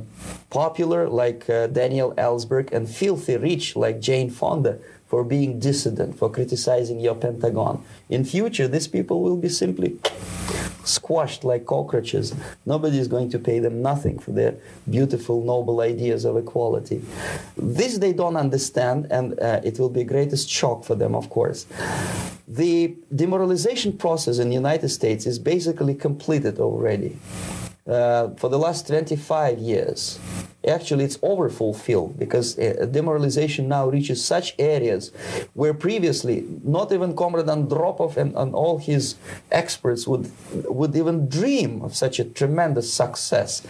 popular 0.51 1.09
like 1.09 1.51
uh, 1.51 1.67
Daniel 1.67 2.15
Ellsberg 2.15 2.73
and 2.73 2.89
filthy 2.89 3.37
rich 3.37 3.75
like 3.75 4.01
Jane 4.01 4.31
Fonda 4.31 4.79
for 5.09 5.25
being 5.25 5.59
dissident, 5.59 6.17
for 6.19 6.31
criticizing 6.31 7.01
your 7.01 7.15
Pentagon. 7.15 7.83
In 8.09 8.25
future, 8.25 8.69
these 8.69 8.87
people 8.87 9.23
will 9.23 9.37
be 9.37 9.49
simply 9.49 9.99
squashed 10.85 11.45
like 11.45 11.67
cockroaches. 11.67 12.35
Nobody 12.67 12.99
is 12.99 13.09
going 13.09 13.31
to 13.31 13.39
pay 13.39 13.59
them 13.59 13.83
nothing 13.83 14.19
for 14.19 14.33
their 14.33 14.55
beautiful, 14.89 15.43
noble 15.43 15.81
ideas 15.81 16.25
of 16.25 16.37
equality. 16.37 17.03
This 17.57 17.99
they 17.99 18.13
don't 18.13 18.37
understand, 18.37 19.07
and 19.11 19.39
uh, 19.41 19.61
it 19.65 19.79
will 19.79 19.91
be 19.91 20.05
greatest 20.05 20.49
shock 20.49 20.85
for 20.85 20.95
them, 20.95 21.15
of 21.15 21.31
course. 21.31 21.67
The 22.47 22.97
demoralization 23.15 23.99
process 23.99 24.39
in 24.39 24.49
the 24.49 24.55
United 24.55 24.89
States 24.89 25.27
is 25.27 25.39
basically 25.39 25.95
completed 25.95 26.59
already. 26.59 27.19
Uh, 27.87 28.35
for 28.37 28.51
the 28.51 28.59
last 28.59 28.87
25 28.87 29.59
years. 29.59 30.19
Actually, 30.67 31.05
it's 31.05 31.19
overfulfilled 31.23 32.19
because 32.19 32.59
uh, 32.59 32.85
demoralization 32.91 33.69
now 33.69 33.89
reaches 33.89 34.25
such 34.25 34.57
areas 34.59 35.13
where 35.55 35.73
previously 35.73 36.45
not 36.65 36.91
even 36.91 37.15
Comrade 37.15 37.47
Andropov 37.47 38.17
and, 38.17 38.35
and 38.37 38.55
all 38.55 38.79
his 38.79 39.15
experts 39.53 40.09
would, 40.09 40.29
would 40.65 40.97
even 40.97 41.29
dream 41.29 41.81
of 41.83 41.95
such 41.95 42.19
a 42.19 42.25
tremendous 42.25 42.93
success. 42.93 43.63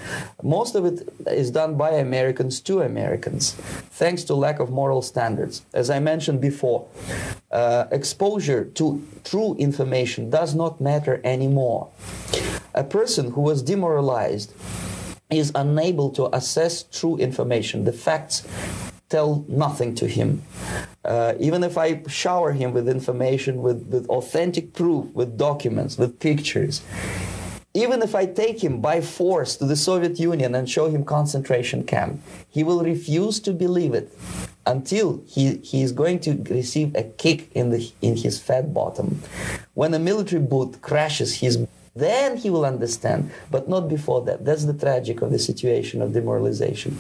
Most 0.42 0.74
of 0.74 0.86
it 0.86 1.06
is 1.26 1.50
done 1.50 1.76
by 1.76 1.90
Americans 1.90 2.58
to 2.60 2.80
Americans, 2.80 3.52
thanks 3.90 4.24
to 4.24 4.34
lack 4.34 4.58
of 4.58 4.70
moral 4.70 5.02
standards. 5.02 5.62
As 5.74 5.90
I 5.90 6.00
mentioned 6.00 6.40
before, 6.40 6.88
uh, 7.50 7.84
exposure 7.90 8.64
to 8.64 9.06
true 9.24 9.54
information 9.56 10.30
does 10.30 10.54
not 10.54 10.80
matter 10.80 11.20
anymore. 11.22 11.90
A 12.74 12.84
person 12.84 13.32
who 13.32 13.42
was 13.42 13.60
demoralized 13.60 14.54
is 15.30 15.52
unable 15.54 16.10
to 16.10 16.34
assess 16.34 16.82
true 16.82 17.16
information. 17.16 17.84
The 17.84 17.92
facts 17.92 18.46
tell 19.08 19.44
nothing 19.48 19.94
to 19.96 20.06
him. 20.06 20.42
Uh, 21.04 21.34
even 21.40 21.64
if 21.64 21.78
I 21.78 22.02
shower 22.08 22.52
him 22.52 22.72
with 22.72 22.88
information, 22.88 23.62
with, 23.62 23.86
with 23.86 24.06
authentic 24.08 24.74
proof, 24.74 25.06
with 25.14 25.38
documents, 25.38 25.96
with 25.96 26.18
pictures, 26.20 26.82
even 27.74 28.02
if 28.02 28.14
I 28.14 28.26
take 28.26 28.62
him 28.64 28.80
by 28.80 29.00
force 29.00 29.56
to 29.56 29.64
the 29.64 29.76
Soviet 29.76 30.18
Union 30.18 30.54
and 30.54 30.68
show 30.68 30.90
him 30.90 31.04
concentration 31.04 31.84
camp, 31.84 32.20
he 32.48 32.64
will 32.64 32.82
refuse 32.82 33.38
to 33.40 33.52
believe 33.52 33.94
it 33.94 34.12
until 34.66 35.22
he, 35.26 35.58
he 35.58 35.82
is 35.82 35.92
going 35.92 36.18
to 36.20 36.42
receive 36.50 36.94
a 36.94 37.04
kick 37.04 37.50
in, 37.54 37.70
the, 37.70 37.90
in 38.02 38.16
his 38.16 38.40
fat 38.40 38.74
bottom. 38.74 39.22
When 39.74 39.94
a 39.94 39.98
military 39.98 40.42
boot 40.42 40.82
crashes 40.82 41.36
his 41.36 41.66
then 41.98 42.36
he 42.36 42.50
will 42.50 42.64
understand, 42.64 43.30
but 43.50 43.68
not 43.68 43.88
before 43.88 44.22
that. 44.22 44.44
That's 44.44 44.64
the 44.64 44.74
tragic 44.74 45.22
of 45.22 45.30
the 45.30 45.38
situation 45.38 46.00
of 46.02 46.12
demoralization. 46.12 46.98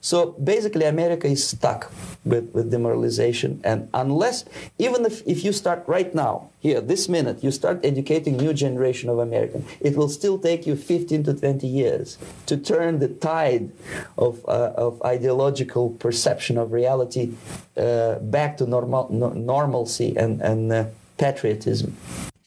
So 0.00 0.32
basically, 0.32 0.84
America 0.84 1.26
is 1.26 1.46
stuck 1.46 1.92
with, 2.24 2.50
with 2.52 2.70
demoralization. 2.70 3.60
And 3.64 3.88
unless, 3.94 4.44
even 4.78 5.04
if, 5.04 5.26
if 5.26 5.44
you 5.44 5.52
start 5.52 5.84
right 5.86 6.14
now, 6.14 6.50
here, 6.60 6.80
this 6.80 7.08
minute, 7.08 7.44
you 7.44 7.50
start 7.50 7.80
educating 7.84 8.36
new 8.36 8.52
generation 8.52 9.08
of 9.08 9.18
American, 9.18 9.64
it 9.80 9.96
will 9.96 10.08
still 10.08 10.38
take 10.38 10.66
you 10.66 10.74
15 10.74 11.24
to 11.24 11.34
20 11.34 11.66
years 11.66 12.18
to 12.46 12.56
turn 12.56 12.98
the 12.98 13.08
tide 13.08 13.70
of, 14.16 14.44
uh, 14.48 14.72
of 14.76 15.00
ideological 15.02 15.90
perception 15.90 16.58
of 16.58 16.72
reality 16.72 17.32
uh, 17.76 18.16
back 18.16 18.56
to 18.56 18.66
normal, 18.66 19.08
no, 19.10 19.28
normalcy 19.30 20.16
and, 20.16 20.40
and 20.42 20.72
uh, 20.72 20.84
patriotism 21.16 21.96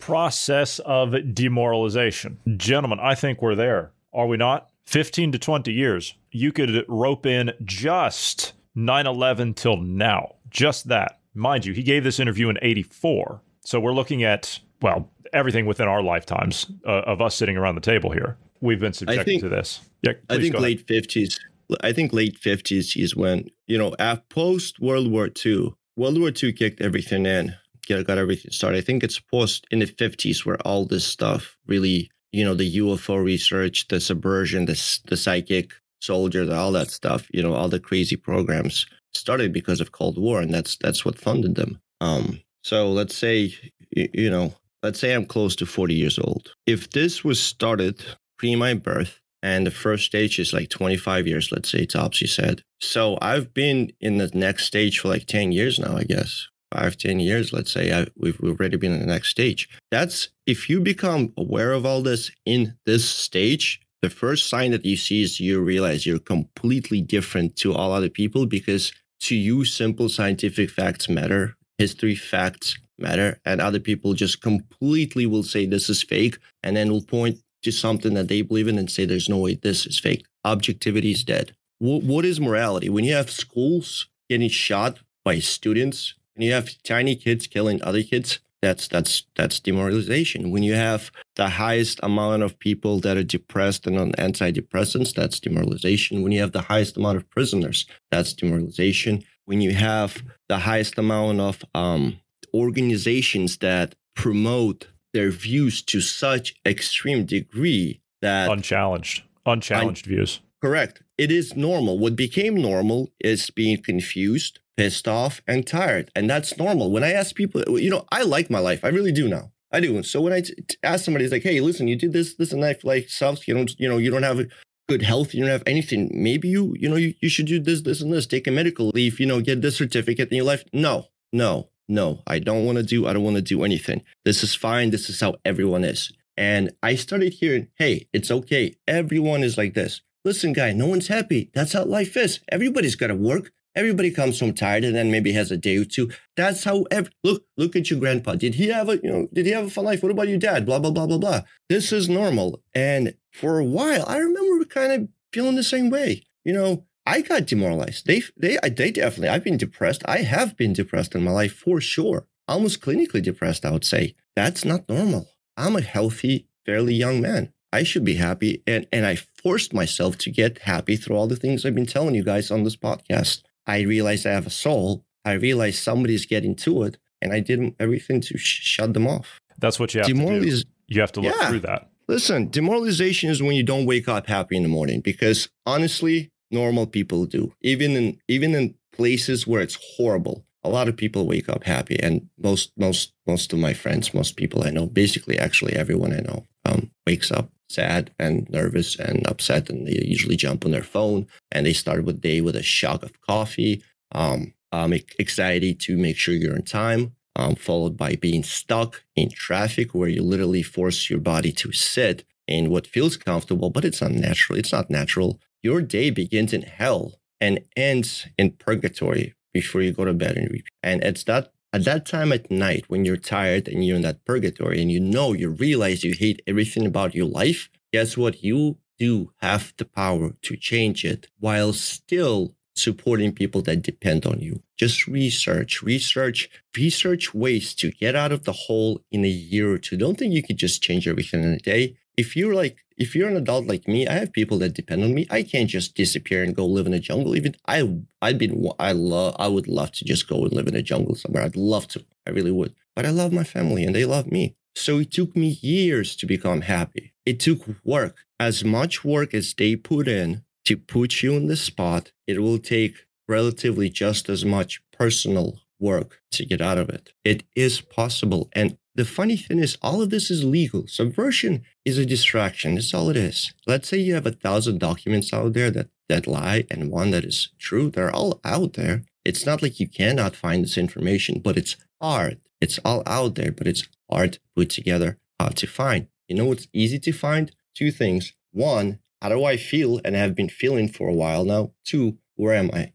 process 0.01 0.79
of 0.79 1.15
demoralization. 1.33 2.39
Gentlemen, 2.57 2.99
I 3.01 3.15
think 3.15 3.41
we're 3.41 3.55
there. 3.55 3.91
Are 4.13 4.27
we 4.27 4.35
not? 4.35 4.67
15 4.87 5.31
to 5.31 5.39
20 5.39 5.71
years. 5.71 6.15
You 6.31 6.51
could 6.51 6.83
rope 6.89 7.25
in 7.25 7.53
just 7.63 8.53
9 8.75 9.07
11 9.07 9.53
till 9.53 9.77
now. 9.77 10.35
Just 10.49 10.89
that. 10.89 11.19
Mind 11.33 11.65
you, 11.65 11.73
he 11.73 11.83
gave 11.83 12.03
this 12.03 12.19
interview 12.19 12.49
in 12.49 12.57
84. 12.61 13.41
So 13.63 13.79
we're 13.79 13.93
looking 13.93 14.23
at, 14.23 14.59
well, 14.81 15.09
everything 15.31 15.65
within 15.65 15.87
our 15.87 16.01
lifetimes 16.01 16.69
uh, 16.85 17.03
of 17.03 17.21
us 17.21 17.35
sitting 17.35 17.55
around 17.55 17.75
the 17.75 17.81
table 17.81 18.11
here. 18.11 18.37
We've 18.59 18.79
been 18.79 18.93
subjected 18.93 19.25
think, 19.25 19.41
to 19.43 19.49
this. 19.49 19.81
Yeah, 20.01 20.13
I 20.29 20.37
think 20.37 20.59
late 20.59 20.85
50s. 20.85 21.39
I 21.81 21.93
think 21.93 22.11
late 22.11 22.39
50s 22.39 23.01
is 23.01 23.15
when, 23.15 23.49
you 23.65 23.77
know, 23.77 23.95
after 23.97 24.23
post 24.29 24.79
World 24.81 25.09
War 25.09 25.29
II, 25.45 25.73
World 25.95 26.19
War 26.19 26.31
II 26.31 26.51
kicked 26.53 26.81
everything 26.81 27.25
in 27.25 27.55
get, 27.97 28.07
got 28.07 28.17
everything 28.17 28.51
started. 28.51 28.77
I 28.77 28.81
think 28.81 29.03
it's 29.03 29.19
post 29.19 29.65
in 29.71 29.79
the 29.79 29.85
50s 29.85 30.45
where 30.45 30.57
all 30.61 30.85
this 30.85 31.05
stuff 31.05 31.57
really, 31.67 32.09
you 32.31 32.43
know, 32.43 32.53
the 32.53 32.77
UFO 32.77 33.23
research, 33.23 33.87
the 33.87 33.99
subversion, 33.99 34.65
the, 34.65 34.99
the 35.05 35.17
psychic 35.17 35.73
soldiers, 35.99 36.49
all 36.49 36.71
that 36.73 36.91
stuff, 36.91 37.27
you 37.33 37.43
know, 37.43 37.53
all 37.53 37.69
the 37.69 37.79
crazy 37.79 38.15
programs 38.15 38.85
started 39.13 39.53
because 39.53 39.81
of 39.81 39.91
Cold 39.91 40.17
War, 40.17 40.41
and 40.41 40.53
that's 40.53 40.77
that's 40.77 41.05
what 41.05 41.19
funded 41.19 41.55
them. 41.55 41.79
Um, 41.99 42.41
so 42.63 42.89
let's 42.91 43.15
say, 43.15 43.53
you, 43.91 44.09
you 44.13 44.29
know, 44.29 44.53
let's 44.83 44.99
say 44.99 45.13
I'm 45.13 45.25
close 45.25 45.55
to 45.57 45.65
40 45.65 45.93
years 45.93 46.17
old. 46.17 46.53
If 46.65 46.91
this 46.91 47.23
was 47.23 47.41
started 47.41 48.03
pre 48.37 48.55
my 48.55 48.73
birth, 48.73 49.19
and 49.43 49.65
the 49.65 49.71
first 49.71 50.05
stage 50.05 50.39
is 50.39 50.53
like 50.53 50.69
25 50.69 51.27
years, 51.27 51.51
let's 51.51 51.69
say 51.69 51.85
Topsy 51.85 52.27
said. 52.27 52.61
So 52.79 53.17
I've 53.21 53.53
been 53.53 53.91
in 53.99 54.17
the 54.17 54.29
next 54.33 54.65
stage 54.65 54.99
for 54.99 55.07
like 55.07 55.25
10 55.25 55.51
years 55.51 55.79
now, 55.79 55.97
I 55.97 56.03
guess 56.03 56.47
five, 56.73 56.97
ten 56.97 57.19
years, 57.19 57.53
let's 57.53 57.71
say, 57.71 57.91
I, 57.91 58.07
we've, 58.15 58.39
we've 58.39 58.59
already 58.59 58.77
been 58.77 58.93
in 58.93 58.99
the 58.99 59.05
next 59.05 59.29
stage. 59.29 59.69
That's 59.89 60.29
if 60.45 60.69
you 60.69 60.79
become 60.79 61.33
aware 61.37 61.73
of 61.73 61.85
all 61.85 62.01
this 62.01 62.31
in 62.45 62.75
this 62.85 63.09
stage, 63.09 63.81
the 64.01 64.09
first 64.09 64.49
sign 64.49 64.71
that 64.71 64.85
you 64.85 64.97
see 64.97 65.21
is 65.21 65.39
you 65.39 65.59
realize 65.61 66.05
you're 66.05 66.19
completely 66.19 67.01
different 67.01 67.55
to 67.57 67.73
all 67.73 67.91
other 67.91 68.09
people 68.09 68.45
because 68.45 68.91
to 69.21 69.35
you, 69.35 69.63
simple 69.63 70.09
scientific 70.09 70.71
facts 70.71 71.07
matter, 71.07 71.55
history 71.77 72.15
facts 72.15 72.77
matter, 72.97 73.39
and 73.45 73.61
other 73.61 73.79
people 73.79 74.13
just 74.13 74.41
completely 74.41 75.25
will 75.27 75.43
say 75.43 75.65
this 75.65 75.89
is 75.89 76.01
fake 76.01 76.39
and 76.63 76.75
then 76.75 76.91
will 76.91 77.03
point 77.03 77.37
to 77.61 77.71
something 77.71 78.15
that 78.15 78.27
they 78.27 78.41
believe 78.41 78.67
in 78.67 78.79
and 78.79 78.89
say 78.89 79.05
there's 79.05 79.29
no 79.29 79.37
way 79.37 79.53
this 79.53 79.85
is 79.85 79.99
fake. 79.99 80.25
Objectivity 80.43 81.11
is 81.11 81.23
dead. 81.23 81.53
what 81.77 82.25
is 82.25 82.39
morality? 82.39 82.89
When 82.89 83.03
you 83.03 83.13
have 83.13 83.29
schools 83.29 84.07
getting 84.29 84.49
shot 84.49 84.99
by 85.23 85.39
students 85.39 86.15
when 86.41 86.47
you 86.47 86.53
have 86.55 86.81
tiny 86.81 87.15
kids 87.15 87.45
killing 87.45 87.79
other 87.83 88.01
kids, 88.01 88.39
that's 88.63 88.87
that's 88.87 89.25
that's 89.35 89.59
demoralization. 89.59 90.49
When 90.49 90.63
you 90.63 90.73
have 90.73 91.11
the 91.35 91.49
highest 91.49 91.99
amount 92.01 92.41
of 92.41 92.57
people 92.57 92.99
that 93.01 93.15
are 93.15 93.23
depressed 93.23 93.85
and 93.85 93.95
on 93.99 94.13
antidepressants, 94.13 95.13
that's 95.13 95.39
demoralization. 95.39 96.23
When 96.23 96.31
you 96.31 96.41
have 96.41 96.51
the 96.51 96.63
highest 96.63 96.97
amount 96.97 97.17
of 97.17 97.29
prisoners, 97.29 97.85
that's 98.09 98.33
demoralization. 98.33 99.23
When 99.45 99.61
you 99.61 99.75
have 99.75 100.23
the 100.49 100.57
highest 100.57 100.97
amount 100.97 101.41
of 101.41 101.63
um, 101.75 102.19
organizations 102.55 103.57
that 103.57 103.93
promote 104.15 104.87
their 105.13 105.29
views 105.29 105.83
to 105.83 106.01
such 106.01 106.55
extreme 106.65 107.23
degree 107.23 108.01
that 108.23 108.49
unchallenged, 108.49 109.21
unchallenged 109.45 110.07
un- 110.07 110.15
views. 110.15 110.39
Correct. 110.61 111.01
It 111.17 111.31
is 111.31 111.55
normal. 111.55 111.97
What 111.97 112.15
became 112.15 112.55
normal 112.55 113.09
is 113.19 113.49
being 113.49 113.81
confused, 113.81 114.59
pissed 114.77 115.07
off, 115.07 115.41
and 115.47 115.65
tired. 115.65 116.11
And 116.15 116.29
that's 116.29 116.57
normal. 116.57 116.91
When 116.91 117.03
I 117.03 117.13
ask 117.13 117.35
people, 117.35 117.79
you 117.79 117.89
know, 117.89 118.05
I 118.11 118.21
like 118.21 118.49
my 118.51 118.59
life. 118.59 118.85
I 118.85 118.89
really 118.89 119.11
do 119.11 119.27
now. 119.27 119.51
I 119.71 119.79
do. 119.79 120.03
So 120.03 120.21
when 120.21 120.33
I 120.33 120.41
t- 120.41 120.53
ask 120.83 121.05
somebody, 121.05 121.25
it's 121.25 121.31
like, 121.31 121.43
hey, 121.43 121.59
listen, 121.61 121.87
you 121.87 121.95
did 121.95 122.13
this, 122.13 122.35
this, 122.35 122.51
and 122.53 122.61
that, 122.61 122.83
like 122.83 123.09
sucks. 123.09 123.47
You 123.47 123.55
don't, 123.55 123.73
you 123.79 123.89
know, 123.89 123.97
you 123.97 124.11
don't 124.11 124.23
have 124.23 124.45
good 124.87 125.01
health. 125.01 125.33
You 125.33 125.41
don't 125.41 125.49
have 125.51 125.63
anything. 125.65 126.11
Maybe 126.13 126.49
you, 126.49 126.75
you 126.77 126.89
know, 126.89 126.97
you, 126.97 127.15
you 127.21 127.29
should 127.29 127.47
do 127.47 127.59
this, 127.59 127.81
this, 127.81 128.01
and 128.01 128.13
this. 128.13 128.27
Take 128.27 128.45
a 128.45 128.51
medical 128.51 128.91
leave. 128.93 129.19
You 129.19 129.25
know, 129.25 129.41
get 129.41 129.61
this 129.61 129.77
certificate 129.77 130.29
in 130.29 130.37
your 130.37 130.45
life. 130.45 130.63
No, 130.73 131.05
no, 131.33 131.69
no. 131.87 132.21
I 132.27 132.37
don't 132.37 132.65
want 132.65 132.77
to 132.77 132.83
do. 132.83 133.07
I 133.07 133.13
don't 133.13 133.23
want 133.23 133.37
to 133.37 133.41
do 133.41 133.63
anything. 133.63 134.03
This 134.25 134.43
is 134.43 134.53
fine. 134.53 134.91
This 134.91 135.09
is 135.09 135.19
how 135.21 135.37
everyone 135.43 135.83
is. 135.85 136.11
And 136.37 136.71
I 136.83 136.95
started 136.95 137.33
hearing, 137.33 137.69
hey, 137.77 138.07
it's 138.13 138.29
okay. 138.29 138.75
Everyone 138.87 139.43
is 139.43 139.57
like 139.57 139.73
this. 139.73 140.01
Listen, 140.23 140.53
guy, 140.53 140.71
no 140.73 140.87
one's 140.87 141.07
happy. 141.07 141.49
That's 141.53 141.73
how 141.73 141.85
life 141.85 142.15
is. 142.15 142.39
Everybody's 142.51 142.95
got 142.95 143.07
to 143.07 143.15
work. 143.15 143.51
Everybody 143.73 144.11
comes 144.11 144.39
home 144.39 144.53
tired 144.53 144.83
and 144.83 144.95
then 144.95 145.11
maybe 145.11 145.31
has 145.31 145.49
a 145.49 145.57
day 145.57 145.77
or 145.77 145.85
two. 145.85 146.11
That's 146.35 146.65
how. 146.65 146.85
Every, 146.91 147.11
look, 147.23 147.45
look 147.55 147.75
at 147.75 147.89
your 147.89 147.99
grandpa. 147.99 148.35
Did 148.35 148.55
he 148.55 148.67
have 148.67 148.89
a, 148.89 148.97
you 148.97 149.09
know, 149.09 149.27
did 149.31 149.45
he 149.45 149.53
have 149.53 149.67
a 149.67 149.69
fun 149.69 149.85
life? 149.85 150.03
What 150.03 150.11
about 150.11 150.27
your 150.27 150.37
dad? 150.37 150.65
Blah 150.65 150.79
blah 150.79 150.91
blah 150.91 151.07
blah 151.07 151.17
blah. 151.17 151.41
This 151.69 151.93
is 151.93 152.09
normal. 152.09 152.61
And 152.75 153.15
for 153.31 153.59
a 153.59 153.65
while, 153.65 154.03
I 154.07 154.17
remember 154.17 154.65
kind 154.65 154.91
of 154.91 155.07
feeling 155.31 155.55
the 155.55 155.63
same 155.63 155.89
way. 155.89 156.23
You 156.43 156.53
know, 156.53 156.85
I 157.05 157.21
got 157.21 157.47
demoralized. 157.47 158.05
They, 158.05 158.23
they, 158.37 158.57
they 158.63 158.91
definitely. 158.91 159.29
I've 159.29 159.43
been 159.43 159.57
depressed. 159.57 160.03
I 160.05 160.19
have 160.19 160.57
been 160.57 160.73
depressed 160.73 161.15
in 161.15 161.23
my 161.23 161.31
life 161.31 161.53
for 161.53 161.81
sure. 161.81 162.27
Almost 162.47 162.81
clinically 162.81 163.21
depressed, 163.21 163.65
I 163.65 163.71
would 163.71 163.85
say. 163.85 164.15
That's 164.35 164.65
not 164.65 164.87
normal. 164.87 165.29
I'm 165.57 165.75
a 165.75 165.81
healthy, 165.81 166.47
fairly 166.65 166.93
young 166.93 167.21
man. 167.21 167.53
I 167.73 167.83
should 167.83 168.03
be 168.03 168.15
happy. 168.15 168.63
And, 168.67 168.87
and 168.91 169.05
I 169.05 169.15
forced 169.43 169.73
myself 169.73 170.17
to 170.19 170.31
get 170.31 170.59
happy 170.59 170.95
through 170.95 171.15
all 171.15 171.27
the 171.27 171.35
things 171.35 171.65
I've 171.65 171.75
been 171.75 171.85
telling 171.85 172.15
you 172.15 172.23
guys 172.23 172.51
on 172.51 172.63
this 172.63 172.75
podcast. 172.75 173.41
I 173.67 173.81
realized 173.81 174.25
I 174.25 174.31
have 174.31 174.47
a 174.47 174.51
soul. 174.51 175.03
I 175.25 175.33
realized 175.33 175.83
somebody's 175.83 176.25
getting 176.25 176.55
to 176.57 176.83
it. 176.83 176.97
And 177.21 177.31
I 177.33 177.39
did 177.39 177.75
everything 177.79 178.21
to 178.21 178.37
sh- 178.37 178.61
shut 178.63 178.93
them 178.93 179.07
off. 179.07 179.39
That's 179.59 179.79
what 179.79 179.93
you 179.93 180.01
have 180.01 180.09
Demoraliz- 180.09 180.59
to 180.59 180.63
do. 180.63 180.69
You 180.87 181.01
have 181.01 181.11
to 181.13 181.21
look 181.21 181.35
yeah. 181.39 181.49
through 181.49 181.59
that. 181.61 181.89
Listen, 182.07 182.49
demoralization 182.49 183.29
is 183.29 183.41
when 183.41 183.55
you 183.55 183.63
don't 183.63 183.85
wake 183.85 184.09
up 184.09 184.27
happy 184.27 184.57
in 184.57 184.63
the 184.63 184.69
morning 184.69 184.99
because 184.99 185.47
honestly, 185.65 186.31
normal 186.49 186.85
people 186.85 187.25
do. 187.25 187.53
Even 187.61 187.95
in 187.95 188.17
even 188.27 188.53
in 188.53 188.75
places 188.91 189.47
where 189.47 189.61
it's 189.61 189.77
horrible, 189.95 190.43
a 190.63 190.69
lot 190.69 190.89
of 190.89 190.97
people 190.97 191.25
wake 191.25 191.47
up 191.47 191.63
happy 191.63 191.97
and 192.01 192.27
most 192.37 192.71
most 192.77 193.13
most 193.25 193.53
of 193.53 193.59
my 193.59 193.73
friends, 193.73 194.13
most 194.13 194.35
people 194.35 194.63
I 194.63 194.71
know, 194.71 194.87
basically 194.87 195.39
actually 195.39 195.73
everyone 195.73 196.11
I 196.11 196.19
know 196.19 196.47
um, 196.65 196.91
wakes 197.07 197.31
up 197.31 197.49
sad 197.73 198.11
and 198.19 198.49
nervous 198.49 198.97
and 198.97 199.25
upset, 199.27 199.69
and 199.69 199.87
they 199.87 200.03
usually 200.03 200.35
jump 200.35 200.65
on 200.65 200.71
their 200.71 200.83
phone 200.83 201.27
and 201.51 201.65
they 201.65 201.73
start 201.73 202.03
with 202.03 202.21
day 202.21 202.41
with 202.41 202.55
a 202.55 202.63
shock 202.63 203.03
of 203.03 203.19
coffee, 203.21 203.83
um, 204.13 204.53
um, 204.71 204.93
anxiety 205.19 205.73
to 205.73 205.97
make 205.97 206.17
sure 206.17 206.33
you're 206.33 206.55
on 206.55 206.63
time, 206.63 207.15
um, 207.35 207.55
followed 207.55 207.97
by 207.97 208.15
being 208.15 208.43
stuck 208.43 209.03
in 209.15 209.29
traffic 209.29 209.93
where 209.93 210.09
you 210.09 210.21
literally 210.21 210.63
force 210.63 211.09
your 211.09 211.19
body 211.19 211.51
to 211.51 211.71
sit 211.71 212.23
in 212.47 212.69
what 212.69 212.87
feels 212.87 213.17
comfortable, 213.17 213.69
but 213.69 213.85
it's 213.85 214.01
unnatural. 214.01 214.59
It's 214.59 214.71
not 214.71 214.89
natural. 214.89 215.39
Your 215.63 215.81
day 215.81 216.09
begins 216.09 216.53
in 216.53 216.63
hell 216.63 217.13
and 217.39 217.59
ends 217.75 218.27
in 218.37 218.51
purgatory 218.51 219.33
before 219.53 219.81
you 219.81 219.91
go 219.91 220.05
to 220.05 220.13
bed 220.13 220.37
and. 220.37 220.61
And 220.83 221.03
it's 221.03 221.23
that 221.25 221.51
at 221.73 221.85
that 221.85 222.05
time 222.05 222.31
at 222.31 222.51
night 222.51 222.85
when 222.87 223.05
you're 223.05 223.17
tired 223.17 223.67
and 223.67 223.85
you're 223.85 223.95
in 223.95 224.01
that 224.01 224.23
purgatory 224.25 224.81
and 224.81 224.91
you 224.91 224.99
know 224.99 225.33
you 225.33 225.49
realize 225.49 226.03
you 226.03 226.13
hate 226.13 226.41
everything 226.45 226.85
about 226.85 227.15
your 227.15 227.25
life 227.25 227.69
guess 227.91 228.17
what 228.17 228.43
you 228.43 228.77
do 228.97 229.31
have 229.37 229.73
the 229.77 229.85
power 229.85 230.33
to 230.41 230.55
change 230.55 231.03
it 231.03 231.27
while 231.39 231.73
still 231.73 232.53
supporting 232.75 233.33
people 233.33 233.61
that 233.61 233.81
depend 233.81 234.25
on 234.25 234.39
you. 234.39 234.61
Just 234.77 235.07
research, 235.07 235.81
research, 235.81 236.49
research 236.75 237.33
ways 237.33 237.73
to 237.75 237.91
get 237.91 238.15
out 238.15 238.31
of 238.31 238.43
the 238.43 238.51
hole 238.51 239.01
in 239.11 239.25
a 239.25 239.29
year 239.29 239.71
or 239.71 239.77
two. 239.77 239.97
Don't 239.97 240.17
think 240.17 240.33
you 240.33 240.43
could 240.43 240.57
just 240.57 240.81
change 240.81 241.07
everything 241.07 241.43
in 241.43 241.53
a 241.53 241.59
day. 241.59 241.97
If 242.17 242.35
you're 242.35 242.53
like, 242.53 242.83
if 242.97 243.15
you're 243.15 243.29
an 243.29 243.37
adult 243.37 243.65
like 243.65 243.87
me, 243.87 244.07
I 244.07 244.13
have 244.13 244.33
people 244.33 244.59
that 244.59 244.73
depend 244.73 245.03
on 245.03 245.13
me. 245.13 245.25
I 245.29 245.43
can't 245.43 245.69
just 245.69 245.95
disappear 245.95 246.43
and 246.43 246.55
go 246.55 246.65
live 246.65 246.85
in 246.85 246.93
a 246.93 246.99
jungle. 246.99 247.35
Even 247.35 247.55
I, 247.67 247.97
I'd 248.21 248.37
been, 248.37 248.69
I 248.79 248.91
love, 248.91 249.35
I 249.39 249.47
would 249.47 249.67
love 249.67 249.91
to 249.93 250.05
just 250.05 250.27
go 250.27 250.43
and 250.43 250.53
live 250.53 250.67
in 250.67 250.75
a 250.75 250.81
jungle 250.81 251.15
somewhere. 251.15 251.43
I'd 251.43 251.55
love 251.55 251.87
to. 251.89 252.05
I 252.27 252.31
really 252.31 252.51
would. 252.51 252.75
But 252.95 253.05
I 253.05 253.09
love 253.09 253.31
my 253.31 253.43
family 253.43 253.83
and 253.83 253.95
they 253.95 254.05
love 254.05 254.31
me. 254.31 254.55
So 254.75 254.99
it 254.99 255.11
took 255.11 255.35
me 255.35 255.57
years 255.61 256.15
to 256.17 256.25
become 256.25 256.61
happy. 256.61 257.13
It 257.25 257.39
took 257.39 257.61
work, 257.83 258.17
as 258.39 258.63
much 258.63 259.03
work 259.03 259.33
as 259.33 259.53
they 259.53 259.75
put 259.75 260.07
in 260.07 260.43
to 260.65 260.77
put 260.77 261.23
you 261.23 261.33
in 261.33 261.47
the 261.47 261.57
spot. 261.57 262.11
It 262.27 262.41
will 262.41 262.59
take 262.59 263.05
relatively 263.27 263.89
just 263.89 264.29
as 264.29 264.45
much 264.45 264.81
personal 264.91 265.59
work 265.79 266.21
to 266.31 266.45
get 266.45 266.61
out 266.61 266.77
of 266.77 266.89
it. 266.89 267.11
It 267.25 267.43
is 267.55 267.81
possible. 267.81 268.49
And 268.53 268.77
the 268.95 269.05
funny 269.05 269.37
thing 269.37 269.59
is, 269.59 269.77
all 269.81 270.01
of 270.01 270.09
this 270.09 270.29
is 270.29 270.43
legal. 270.43 270.85
Subversion 270.87 271.63
is 271.85 271.97
a 271.97 272.05
distraction. 272.05 272.75
That's 272.75 272.93
all 272.93 273.09
it 273.09 273.17
is. 273.17 273.53
Let's 273.65 273.87
say 273.87 273.97
you 273.97 274.13
have 274.15 274.25
a 274.25 274.31
thousand 274.31 274.79
documents 274.79 275.31
out 275.31 275.53
there 275.53 275.71
that, 275.71 275.89
that 276.09 276.27
lie 276.27 276.65
and 276.69 276.91
one 276.91 277.11
that 277.11 277.23
is 277.23 277.49
true. 277.57 277.89
They're 277.89 278.13
all 278.13 278.41
out 278.43 278.73
there. 278.73 279.03
It's 279.23 279.45
not 279.45 279.61
like 279.61 279.79
you 279.79 279.87
cannot 279.87 280.35
find 280.35 280.63
this 280.63 280.77
information, 280.77 281.39
but 281.39 281.57
it's 281.57 281.77
hard. 282.01 282.41
It's 282.59 282.79
all 282.83 283.03
out 283.07 283.35
there, 283.35 283.51
but 283.51 283.67
it's 283.67 283.87
hard 284.09 284.33
to 284.33 284.39
put 284.55 284.69
together, 284.69 285.17
hard 285.39 285.55
to 285.57 285.67
find. 285.67 286.07
You 286.27 286.35
know 286.35 286.45
what's 286.45 286.67
easy 286.73 286.99
to 286.99 287.11
find? 287.11 287.51
Two 287.73 287.91
things. 287.91 288.33
One, 288.51 288.99
how 289.21 289.29
do 289.29 289.45
I 289.45 289.55
feel 289.55 290.01
and 290.03 290.15
have 290.15 290.35
been 290.35 290.49
feeling 290.49 290.89
for 290.89 291.07
a 291.07 291.13
while 291.13 291.45
now? 291.45 291.71
Two, 291.85 292.17
where 292.35 292.55
am 292.55 292.71
I? 292.73 292.91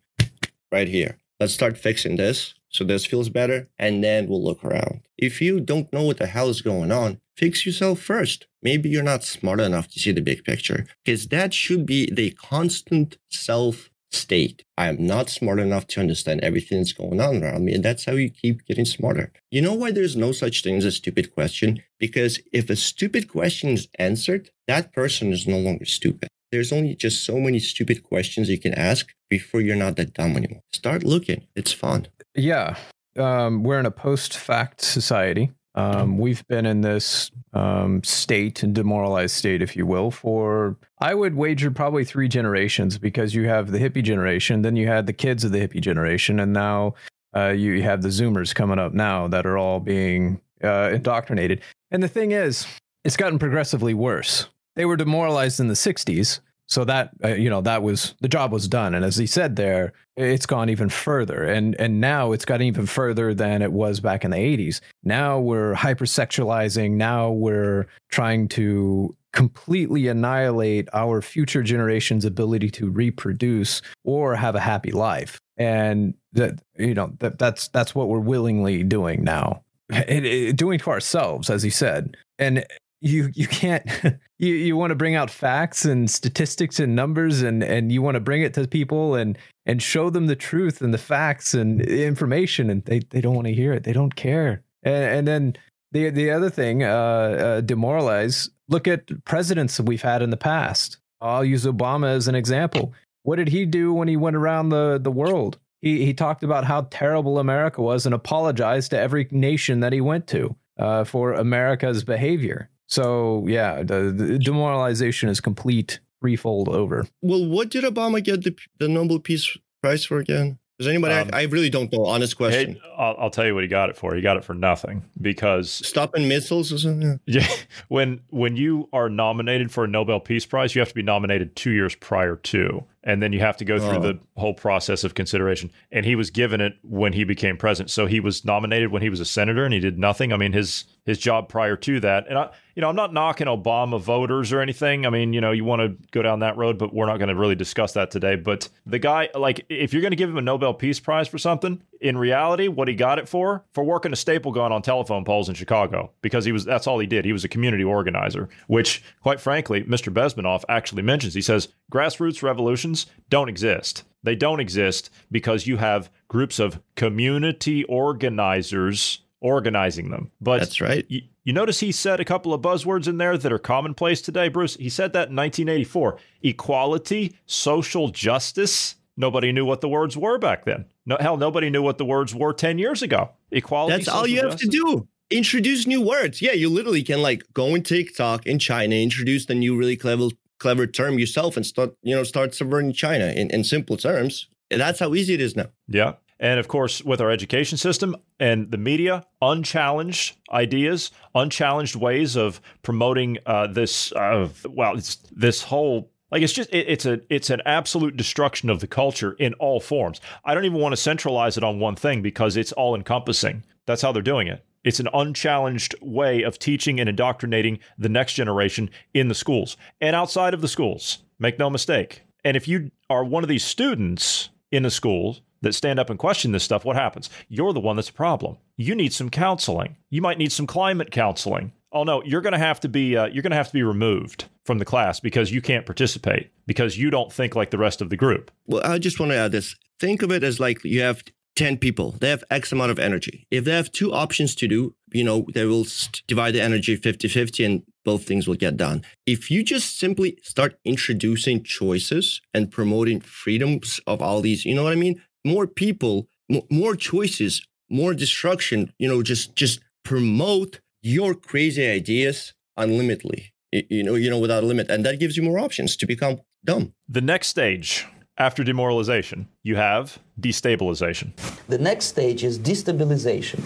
Right 0.71 0.89
here. 0.89 1.19
Let's 1.41 1.55
start 1.55 1.79
fixing 1.79 2.17
this 2.17 2.55
so 2.77 2.85
this 2.85 3.07
feels 3.07 3.29
better, 3.29 3.69
and 3.79 4.05
then 4.05 4.29
we'll 4.29 4.45
look 4.45 4.65
around. 4.65 5.01
If 5.17 5.41
you 5.41 5.61
don't 5.61 5.93
know 5.93 6.03
what 6.03 6.19
the 6.19 6.27
hell 6.27 6.51
is 6.51 6.61
going 6.61 6.93
on, 6.93 7.21
fix 7.37 7.65
yourself 7.65 8.01
first. 8.01 8.47
Maybe 8.63 8.89
you're 8.89 9.03
not 9.03 9.25
smart 9.25 9.61
enough 9.61 9.89
to 9.89 9.99
see 9.99 10.13
the 10.13 10.21
big 10.21 10.45
picture, 10.45 10.87
because 11.05 11.29
that 11.29 11.55
should 11.55 11.87
be 11.87 12.11
the 12.11 12.31
constant 12.33 13.17
self 13.31 13.89
state. 14.13 14.65
I 14.79 14.89
am 14.89 15.05
not 15.07 15.31
smart 15.31 15.59
enough 15.59 15.87
to 15.89 16.01
understand 16.01 16.41
everything 16.41 16.79
that's 16.79 16.93
going 16.93 17.21
on 17.21 17.43
around 17.43 17.65
me. 17.65 17.75
And 17.75 17.85
that's 17.85 18.05
how 18.05 18.13
you 18.13 18.31
keep 18.31 18.65
getting 18.65 18.85
smarter. 18.85 19.33
You 19.51 19.63
know 19.63 19.75
why 19.75 19.91
there's 19.91 20.17
no 20.17 20.33
such 20.33 20.63
thing 20.63 20.77
as 20.77 20.85
a 20.85 20.93
stupid 20.93 21.35
question? 21.35 21.83
Because 21.99 22.41
if 22.53 22.71
a 22.71 22.77
stupid 22.77 23.29
question 23.29 23.71
is 23.71 23.89
answered, 23.99 24.51
that 24.67 24.93
person 24.93 25.33
is 25.33 25.47
no 25.47 25.59
longer 25.59 25.85
stupid. 25.85 26.29
There's 26.53 26.73
only 26.73 26.95
just 26.95 27.25
so 27.25 27.39
many 27.39 27.59
stupid 27.59 28.03
questions 28.03 28.49
you 28.49 28.59
can 28.59 28.75
ask 28.75 29.13
before 29.29 29.61
you're 29.61 29.77
not 29.77 29.97
that 29.97 30.15
dumb 30.15 30.37
anymore. 30.37 30.63
Start 30.73 31.03
looking. 31.03 31.47
It's 31.55 31.73
fun. 31.73 32.09
Yeah. 32.35 32.77
Um, 33.19 33.63
we're 33.63 33.81
in 33.81 33.87
a 33.87 33.91
post 33.91 34.37
fact 34.37 34.81
society. 34.81 35.53
Um, 35.75 36.17
we've 36.17 36.47
been 36.49 36.65
in 36.65 36.81
this 36.81 37.31
um, 37.53 38.03
state 38.03 38.63
and 38.63 38.75
demoralized 38.75 39.35
state, 39.35 39.61
if 39.61 39.77
you 39.77 39.85
will, 39.85 40.11
for 40.11 40.77
I 41.01 41.13
would 41.15 41.35
wager 41.35 41.71
probably 41.71 42.05
three 42.05 42.29
generations 42.29 42.97
because 42.97 43.35
you 43.35 43.47
have 43.49 43.71
the 43.71 43.79
hippie 43.79 44.03
generation, 44.03 44.63
then 44.63 44.77
you 44.77 44.87
had 44.87 45.07
the 45.07 45.13
kids 45.13 45.45
of 45.45 45.53
the 45.53 45.59
hippie 45.59 45.83
generation, 45.83 46.41
and 46.41 46.55
now 46.55 46.95
uh, 47.37 47.49
you 47.49 47.83
have 47.83 48.01
the 48.01 48.09
Zoomers 48.09 48.55
coming 48.55 48.79
up 48.79 48.95
now 48.95 49.29
that 49.29 49.45
are 49.45 49.59
all 49.59 49.79
being 49.79 50.41
uh, 50.65 50.93
indoctrinated. 50.95 51.61
And 51.91 52.03
the 52.03 52.09
thing 52.09 52.33
is, 52.33 52.67
it's 53.05 53.17
gotten 53.19 53.39
progressively 53.39 53.93
worse. 53.93 54.49
They 54.77 54.85
were 54.85 54.97
demoralized 54.97 55.59
in 55.59 55.69
the 55.69 55.75
60s 55.75 56.41
so 56.69 56.85
that 56.85 57.11
uh, 57.25 57.29
you 57.29 57.49
know 57.49 57.61
that 57.61 57.83
was 57.83 58.15
the 58.21 58.29
job 58.29 58.53
was 58.53 58.69
done. 58.69 58.95
And 58.95 59.05
as 59.05 59.17
he 59.17 59.27
said 59.27 59.57
there 59.57 59.93
it's 60.17 60.47
gone 60.47 60.69
even 60.69 60.89
further. 60.89 61.45
And 61.45 61.75
and 61.81 62.01
now 62.01 62.33
it's 62.33 62.45
gotten 62.45 62.67
even 62.67 62.87
further 62.87 63.35
than 63.35 63.63
it 63.63 63.73
was 63.73 64.01
back 64.01 64.25
in 64.25 64.31
the 64.31 64.37
80s 64.37 64.81
now 65.05 65.39
we're 65.39 65.75
hypersexualizing. 65.75 66.93
Now 66.93 67.31
we're 67.31 67.87
trying 68.11 68.49
to 68.49 69.17
completely 69.33 70.09
annihilate 70.09 70.89
our 70.93 71.21
future 71.23 71.63
generations 71.63 72.25
ability 72.25 72.71
to 72.71 72.91
reproduce 72.91 73.83
or 74.03 74.35
have 74.35 74.55
a 74.55 74.61
happy 74.61 74.91
life. 74.91 75.41
And 75.57 76.15
that 76.33 76.61
you 76.77 76.95
know 76.95 77.13
that 77.21 77.39
that's 77.39 77.69
that's 77.69 77.95
what 77.95 78.09
we're 78.09 78.19
willingly 78.19 78.83
doing 78.83 79.25
now. 79.25 79.63
Doing 79.91 80.79
to 80.81 80.91
ourselves 80.91 81.49
as 81.49 81.63
he 81.63 81.71
said. 81.71 82.17
And 82.39 82.67
you 83.07 83.31
you 83.35 83.47
can't 83.47 83.85
you 84.39 84.55
you 84.55 84.77
want 84.77 84.91
to 84.91 84.95
bring 84.95 85.15
out 85.15 85.31
facts 85.31 85.85
and 85.85 86.11
statistics 86.11 86.81
and 86.81 86.95
numbers 86.95 87.43
and 87.43 87.63
and 87.63 87.93
you 87.93 88.03
want 88.03 88.15
to 88.17 88.21
bring 88.21 88.43
it 88.43 88.55
to 88.55 88.67
people 88.67 89.15
and 89.15 89.39
and 89.65 89.83
show 89.83 90.11
them 90.11 90.27
the 90.27 90.37
truth 90.37 90.81
and 90.81 90.93
the 90.93 90.99
facts 90.99 91.55
and 91.55 91.81
information 91.83 92.71
and 92.71 92.85
they 92.85 93.01
they 93.11 93.21
don't 93.21 93.35
want 93.35 93.47
to 93.47 93.55
hear 93.55 93.73
it. 93.73 93.85
They 93.85 93.93
don't 93.93 94.15
care. 94.17 94.63
And, 94.83 95.05
and 95.05 95.29
then 95.29 95.57
the 95.93 96.11
the 96.11 96.31
other 96.31 96.51
thing 96.51 96.83
uh, 96.83 96.89
uh, 96.89 97.61
demoralize 97.61 98.51
look 98.69 98.89
at 98.89 99.25
presidents 99.25 99.79
we've 99.81 100.03
had 100.03 100.23
in 100.23 100.31
the 100.31 100.37
past. 100.37 100.99
I'll 101.21 101.45
use 101.45 101.65
obama 101.65 102.09
as 102.09 102.29
an 102.29 102.35
example. 102.35 102.93
What 103.23 103.37
did 103.37 103.49
he 103.49 103.65
do 103.65 103.93
when 103.93 104.09
he 104.09 104.17
went 104.17 104.37
around 104.37 104.69
the 104.71 104.99
the 104.99 105.11
world? 105.11 105.59
He 105.81 106.05
he 106.05 106.15
talked 106.15 106.43
about 106.43 106.65
how 106.65 106.89
terrible 106.91 107.39
america 107.39 107.83
was 107.83 108.07
and 108.07 108.15
apologized 108.15 108.91
to 108.91 108.99
every 108.99 109.29
nation 109.31 109.81
that 109.81 109.93
he 109.93 110.01
went 110.01 110.27
to 110.29 110.57
uh, 110.79 111.05
for 111.05 111.33
america's 111.35 112.03
behavior 112.03 112.71
so 112.87 113.45
yeah, 113.47 113.83
the, 113.83 114.13
the 114.13 114.39
demoralization 114.39 115.29
is 115.29 115.41
complete 115.41 116.01
threefold 116.21 116.69
over. 116.69 117.07
Well, 117.23 117.47
what 117.47 117.69
did 117.69 117.85
Obama 117.85 118.23
get 118.23 118.45
the, 118.45 118.57
the 118.79 118.89
Nobel 118.89 119.19
Peace 119.19 119.57
Prize 119.83 120.05
for 120.05 120.19
again? 120.19 120.59
Does 120.79 120.89
anybody? 120.89 121.15
Um, 121.15 121.31
I, 121.33 121.41
I, 121.41 121.43
really 121.45 121.71
don't 121.71 121.91
know. 121.91 122.05
Honest 122.05 122.37
question. 122.37 122.75
Hey, 122.75 122.81
I'll, 122.99 123.17
I'll, 123.19 123.31
tell 123.31 123.47
you 123.47 123.55
what 123.55 123.65
he 123.65 123.69
got 123.69 123.89
it 123.89 123.97
for. 123.97 124.15
He 124.15 124.21
got 124.21 124.37
it 124.37 124.45
for 124.45 124.53
nothing 124.53 125.05
because 125.21 125.71
stopping 125.71 126.29
missiles 126.29 126.71
or 126.73 126.79
something. 126.79 127.19
Yeah. 127.27 127.49
When 127.89 128.21
when 128.29 128.57
you 128.57 128.89
are 128.93 129.09
nominated 129.09 129.73
for 129.73 129.85
a 129.85 129.89
Nobel 129.89 130.21
Peace 130.21 130.45
Prize, 130.45 130.75
you 130.75 130.81
have 130.81 130.89
to 130.89 130.95
be 130.95 131.03
nominated 131.03 131.57
two 131.57 131.71
years 131.71 131.95
prior 131.95 132.37
to, 132.37 132.85
and 133.07 133.23
then 133.23 133.33
you 133.33 133.39
have 133.39 133.57
to 133.57 133.65
go 133.65 133.79
through 133.79 133.99
oh. 133.99 134.01
the 134.01 134.19
whole 134.37 134.53
process 134.53 135.05
of 135.05 135.15
consideration. 135.15 135.71
And 135.93 136.05
he 136.05 136.17
was 136.17 136.31
given 136.31 136.61
it 136.61 136.75
when 136.83 137.13
he 137.13 137.23
became 137.23 137.57
president. 137.57 137.91
So 137.91 138.07
he 138.07 138.19
was 138.19 138.45
nominated 138.45 138.91
when 138.91 139.01
he 139.01 139.09
was 139.09 139.21
a 139.21 139.25
senator, 139.25 139.65
and 139.65 139.73
he 139.73 139.79
did 139.79 139.97
nothing. 139.97 140.33
I 140.33 140.37
mean, 140.37 140.53
his 140.53 140.85
his 141.07 141.19
job 141.19 141.49
prior 141.49 141.77
to 141.77 142.01
that, 142.01 142.27
and 142.29 142.37
I, 142.37 142.51
you 142.75 142.83
know, 142.83 142.89
I'm 142.89 142.97
not 142.97 143.13
knocking 143.13 143.47
Obama 143.47 144.01
voters 144.01 144.53
or 144.53 144.61
anything. 144.61 145.07
I 145.07 145.11
mean, 145.11 145.33
you 145.33 145.41
know, 145.41 145.53
you 145.53 145.65
want 145.65 145.81
to 145.81 145.97
go 146.11 146.21
down 146.21 146.41
that 146.41 146.57
road, 146.57 146.79
but 146.79 146.93
we're 146.93 147.07
not 147.07 147.19
going 147.19 147.29
to 147.29 147.37
really 147.37 147.55
discuss 147.55 147.93
that 147.93 148.11
today. 148.11 148.35
But 148.35 148.69
the 148.85 148.99
guy, 148.99 149.31
like, 149.35 149.65
if 149.69 149.93
you're 149.93 150.03
going 150.03 150.11
to 150.11 150.17
give 150.17 150.29
him 150.29 150.37
a 150.37 150.43
Nobel 150.43 150.75
Peace 150.75 150.99
Prize 150.99 151.29
for 151.29 151.39
something, 151.39 151.81
in 152.01 152.17
reality, 152.19 152.69
what 152.69 152.89
he 152.89 152.95
got 152.95 153.19
it 153.19 153.29
for, 153.29 153.65
for 153.73 153.85
working 153.85 154.13
a 154.13 154.17
staple 154.17 154.53
gun 154.53 154.73
on 154.73 154.83
telephone 154.83 155.25
poles 155.25 155.49
in 155.49 155.55
Chicago, 155.55 156.11
because 156.23 156.45
he 156.45 156.53
was 156.53 156.65
that's 156.65 156.87
all 156.87 156.99
he 156.99 157.07
did. 157.07 157.25
He 157.25 157.33
was 157.33 157.45
a 157.45 157.49
community 157.49 157.85
organizer, 157.85 158.49
which, 158.67 159.03
quite 159.23 159.41
frankly, 159.41 159.83
Mr. 159.85 160.13
Bezmenov 160.13 160.65
actually 160.69 161.03
mentions. 161.03 161.35
He 161.35 161.43
says 161.43 161.69
grassroots 161.93 162.43
revolutions 162.43 163.07
don't 163.29 163.49
exist. 163.49 164.05
They 164.23 164.35
don't 164.35 164.61
exist 164.61 165.11
because 165.31 165.67
you 165.67 165.77
have 165.77 166.11
groups 166.29 166.59
of 166.59 166.81
community 166.97 167.85
organizers 167.85 169.21
organizing 169.41 170.11
them. 170.11 170.33
But 170.41 170.59
that's 170.59 170.81
right. 170.81 171.05
You, 171.09 171.23
you 171.45 171.53
notice 171.53 171.79
he 171.79 171.93
said 171.93 172.19
a 172.19 172.25
couple 172.25 172.53
of 172.53 172.61
buzzwords 172.61 173.07
in 173.07 173.19
there 173.19 173.39
that 173.39 173.53
are 173.53 173.59
commonplace 173.59 174.21
today, 174.21 174.49
Bruce. 174.49 174.75
He 174.75 174.89
said 174.89 175.13
that 175.13 175.29
in 175.29 175.37
1984 175.37 176.19
equality, 176.43 177.37
social 177.47 178.09
justice. 178.09 178.97
Nobody 179.17 179.53
knew 179.53 179.65
what 179.65 179.81
the 179.81 179.89
words 179.89 180.17
were 180.17 180.39
back 180.39 180.65
then. 180.65 180.87
No, 181.07 181.17
hell, 181.21 181.37
nobody 181.37 181.71
knew 181.71 181.83
what 181.83 181.99
the 181.99 182.05
words 182.05 182.35
were 182.35 182.53
10 182.53 182.79
years 182.79 183.03
ago. 183.03 183.31
Equality. 183.53 183.97
That's 183.97 184.09
all 184.09 184.27
you 184.27 184.43
justice. 184.43 184.63
have 184.63 184.71
to 184.71 184.77
do. 184.77 185.09
Introduce 185.31 185.87
new 185.87 186.03
words. 186.03 186.43
Yeah, 186.43 186.53
you 186.53 186.69
literally 186.69 187.03
can 187.03 187.23
like 187.23 187.43
go 187.55 187.75
in 187.75 187.83
TikTok 187.83 188.47
in 188.47 188.59
China, 188.59 188.97
introduce 188.97 189.47
the 189.47 189.55
new 189.55 189.77
really 189.77 189.97
clever 189.97 190.29
clever 190.59 190.87
term 190.87 191.19
yourself 191.19 191.57
and 191.57 191.67
start, 191.67 191.95
you 192.03 192.15
know, 192.15 192.23
start 192.23 192.55
subverting 192.55 192.93
China 192.93 193.27
in, 193.27 193.51
in 193.51 193.63
simple 193.63 193.97
terms. 193.97 194.49
That's 194.71 194.99
how 194.99 195.15
easy 195.15 195.35
it 195.35 195.41
is 195.41 195.55
now. 195.55 195.67
Yeah. 195.89 196.15
And 196.39 196.61
of 196.61 196.69
course, 196.69 197.03
with 197.03 197.21
our 197.21 197.31
education 197.31 197.79
system 197.79 198.15
and 198.39 198.71
the 198.71 198.77
media, 198.79 199.25
unchallenged 199.41 200.37
ideas, 200.51 201.11
unchallenged 201.35 201.97
ways 201.97 202.37
of 202.37 202.61
promoting 202.83 203.39
uh, 203.47 203.69
this, 203.69 204.13
uh, 204.13 204.49
well, 204.69 204.97
this 205.33 205.63
whole 205.63 206.11
like 206.37 206.43
it's 206.43 206.53
just 206.53 206.69
it, 206.69 206.87
it's 206.87 207.07
a 207.07 207.23
it's 207.31 207.49
an 207.49 207.63
absolute 207.65 208.15
destruction 208.15 208.69
of 208.69 208.81
the 208.81 208.87
culture 208.87 209.33
in 209.39 209.55
all 209.55 209.81
forms. 209.81 210.21
I 210.45 210.53
don't 210.53 210.67
even 210.67 210.79
want 210.79 210.93
to 210.93 210.99
centralize 210.99 211.57
it 211.57 211.65
on 211.65 211.81
one 211.81 211.97
thing 211.97 212.21
because 212.21 212.59
it's 212.59 212.73
all 212.73 212.95
encompassing. 212.95 213.65
That's 213.87 214.03
how 214.03 214.13
they're 214.13 214.21
doing 214.21 214.47
it. 214.47 214.63
It's 214.85 215.01
an 215.01 215.09
unchallenged 215.15 215.95
way 216.03 216.43
of 216.43 216.59
teaching 216.59 217.01
and 217.01 217.09
indoctrinating 217.09 217.79
the 217.97 218.11
next 218.11 218.35
generation 218.35 218.91
in 219.15 219.29
the 219.29 219.35
schools 219.35 219.79
and 219.99 220.15
outside 220.15 220.53
of 220.53 220.61
the 220.61 220.69
schools. 220.69 221.23
Make 221.39 221.59
no 221.59 221.71
mistake. 221.71 222.21
And 222.45 222.55
if 222.55 222.69
you 222.69 222.91
are 223.09 223.25
one 223.25 223.43
of 223.43 223.49
these 223.49 223.65
students 223.65 224.51
in 224.71 224.85
a 224.85 224.91
school 224.91 225.39
that 225.63 225.73
stand 225.73 225.99
up 225.99 226.11
and 226.11 226.19
question 226.19 226.53
this 226.53 226.65
stuff, 226.65 226.85
what 226.85 226.97
happens? 226.97 227.31
You're 227.49 227.73
the 227.73 227.81
one 227.81 227.97
that's 227.97 228.11
a 228.11 228.13
problem. 228.13 228.59
You 228.77 228.95
need 228.95 229.15
some 229.15 229.31
counseling. 229.31 229.97
You 230.11 230.21
might 230.21 230.37
need 230.37 230.53
some 230.53 230.67
climate 230.67 231.11
counseling. 231.11 231.73
Oh 231.97 232.05
no, 232.05 232.23
you're 232.25 232.43
going 232.43 232.53
to 232.53 232.59
have 232.59 232.79
to 232.81 232.91
be 232.91 233.17
uh, 233.17 233.25
you're 233.25 233.43
going 233.43 233.53
to 233.53 233.57
have 233.57 233.69
to 233.69 233.73
be 233.73 233.83
removed 233.83 234.45
from 234.67 234.79
the 234.79 234.85
class 234.85 235.19
because 235.19 235.51
you 235.51 235.63
can't 235.63 235.87
participate 235.87 236.51
because 236.67 236.99
you 236.99 237.09
don't 237.09 237.33
think 237.33 237.57
like 237.57 237.71
the 237.71 237.79
rest 237.79 238.03
of 238.03 238.11
the 238.11 238.19
group. 238.19 238.51
Well, 238.67 238.83
I 238.85 238.99
just 238.99 239.19
want 239.19 239.33
to 239.33 239.37
add 239.37 239.53
this. 239.53 239.77
Think 239.99 240.21
of 240.21 240.31
it 240.31 240.45
as 240.45 240.61
like 240.61 240.85
you 240.85 241.01
have 241.01 241.25
10 241.55 241.79
people. 241.79 242.11
They 242.13 242.29
have 242.29 242.45
X 242.51 242.71
amount 242.71 242.91
of 242.91 242.99
energy. 242.99 243.47
If 243.51 243.65
they 243.65 243.73
have 243.73 243.91
two 243.91 244.13
options 244.13 244.55
to 244.57 244.69
do, 244.69 244.95
you 245.11 245.25
know, 245.25 245.47
they 245.55 245.65
will 245.65 245.87
divide 246.27 246.51
the 246.51 246.61
energy 246.61 246.97
50 246.97 247.29
50 247.29 247.65
and 247.65 247.83
both 248.05 248.25
things 248.25 248.47
will 248.47 248.57
get 248.57 248.77
done. 248.77 249.03
If 249.25 249.51
you 249.51 249.63
just 249.63 249.99
simply 249.99 250.37
start 250.43 250.79
introducing 250.85 251.63
choices 251.63 252.43
and 252.53 252.71
promoting 252.71 253.21
freedoms 253.21 254.01
of 254.07 254.21
all 254.21 254.43
these, 254.43 254.67
you 254.67 254.75
know 254.75 254.85
what 254.85 254.93
I 254.93 254.97
mean? 254.97 255.23
More 255.47 255.67
people, 255.67 256.29
more 256.71 256.95
choices, 256.95 257.67
more 257.89 258.13
destruction, 258.13 258.93
you 258.99 259.09
know, 259.09 259.23
just 259.23 259.57
just 259.57 259.81
promote 260.05 260.81
your 261.07 261.35
crazy 261.35 261.87
ideas 261.87 262.53
unlimitedly. 262.77 263.53
You 263.73 264.03
know, 264.03 264.15
you 264.15 264.31
know, 264.31 264.39
without 264.39 264.65
a 264.65 264.67
limit. 264.67 264.91
And 264.91 265.05
that 265.05 265.21
gives 265.21 265.37
you 265.37 265.43
more 265.43 265.59
options 265.59 265.97
to 265.97 266.07
become 266.07 266.41
dumb. 266.65 266.95
The 267.09 267.21
next 267.21 267.49
stage 267.49 268.07
after 268.39 268.65
demoralization, 268.65 269.49
you 269.63 269.77
have 269.77 270.19
destabilization. 270.41 271.33
The 271.69 271.79
next 271.79 272.07
stage 272.07 272.45
is 272.45 272.59
destabilization. 272.59 273.61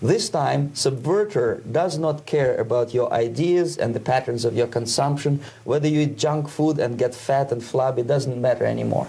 This 0.00 0.28
time, 0.28 0.70
subverter 0.70 1.60
does 1.70 1.98
not 1.98 2.26
care 2.26 2.56
about 2.56 2.94
your 2.94 3.12
ideas 3.12 3.76
and 3.76 3.94
the 3.94 4.00
patterns 4.00 4.44
of 4.44 4.56
your 4.56 4.66
consumption. 4.66 5.40
Whether 5.64 5.88
you 5.88 6.00
eat 6.00 6.18
junk 6.18 6.48
food 6.48 6.78
and 6.78 6.98
get 6.98 7.14
fat 7.14 7.52
and 7.52 7.62
flabby 7.62 8.02
doesn't 8.02 8.40
matter 8.40 8.64
anymore. 8.64 9.08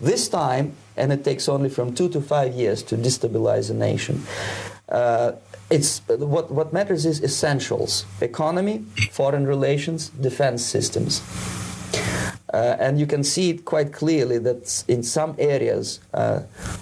This 0.00 0.28
time, 0.28 0.74
and 0.96 1.12
it 1.12 1.24
takes 1.24 1.48
only 1.48 1.70
from 1.70 1.94
two 1.94 2.08
to 2.10 2.20
five 2.20 2.52
years 2.54 2.82
to 2.84 2.96
destabilize 2.96 3.70
a 3.70 3.74
nation. 3.74 4.22
Uh, 4.88 5.32
it's 5.70 6.00
what, 6.08 6.50
what 6.50 6.72
matters 6.72 7.06
is 7.06 7.22
essentials 7.22 8.04
economy 8.20 8.84
foreign 9.10 9.46
relations 9.46 10.08
defense 10.10 10.64
systems 10.64 11.22
uh, 12.52 12.76
and 12.80 12.98
you 12.98 13.06
can 13.06 13.22
see 13.22 13.50
it 13.50 13.64
quite 13.64 13.92
clearly 13.92 14.38
that 14.38 14.84
in 14.88 15.02
some 15.02 15.36
areas, 15.38 16.00
uh, 16.14 16.40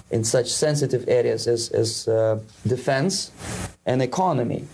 in 0.09 0.23
such 0.23 0.47
sensitive 0.51 1.05
areas 1.07 1.47
as, 1.47 1.69
as 1.69 2.07
uh, 2.07 2.39
defense 2.65 3.31
and 3.85 4.01
economy, 4.01 4.65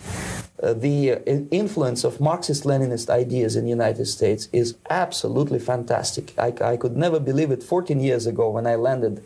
uh, 0.64 0.74
the 0.74 1.12
uh, 1.12 1.18
influence 1.52 2.06
of 2.06 2.22
Marxist-Leninist 2.22 3.10
ideas 3.10 3.58
in 3.58 3.66
the 3.66 3.70
United 3.70 4.06
States 4.06 4.48
is 4.54 4.78
absolutely 4.90 5.60
fantastic. 5.60 6.34
I, 6.40 6.54
I, 6.62 6.78
could 6.78 6.96
never 6.96 7.20
believe 7.20 7.52
it 7.52 7.62
14 7.62 8.00
years 8.00 8.26
ago 8.26 8.50
when 8.50 8.66
I 8.66 8.76
landed 8.76 9.22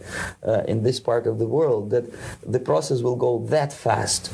uh, 0.45 0.63
in 0.67 0.81
this 0.81 0.99
part 0.99 1.27
of 1.27 1.37
the 1.37 1.45
world 1.45 1.91
that 1.91 2.05
the 2.41 2.59
process 2.59 3.01
will 3.01 3.15
go 3.15 3.45
that 3.45 3.71
fast. 3.71 4.33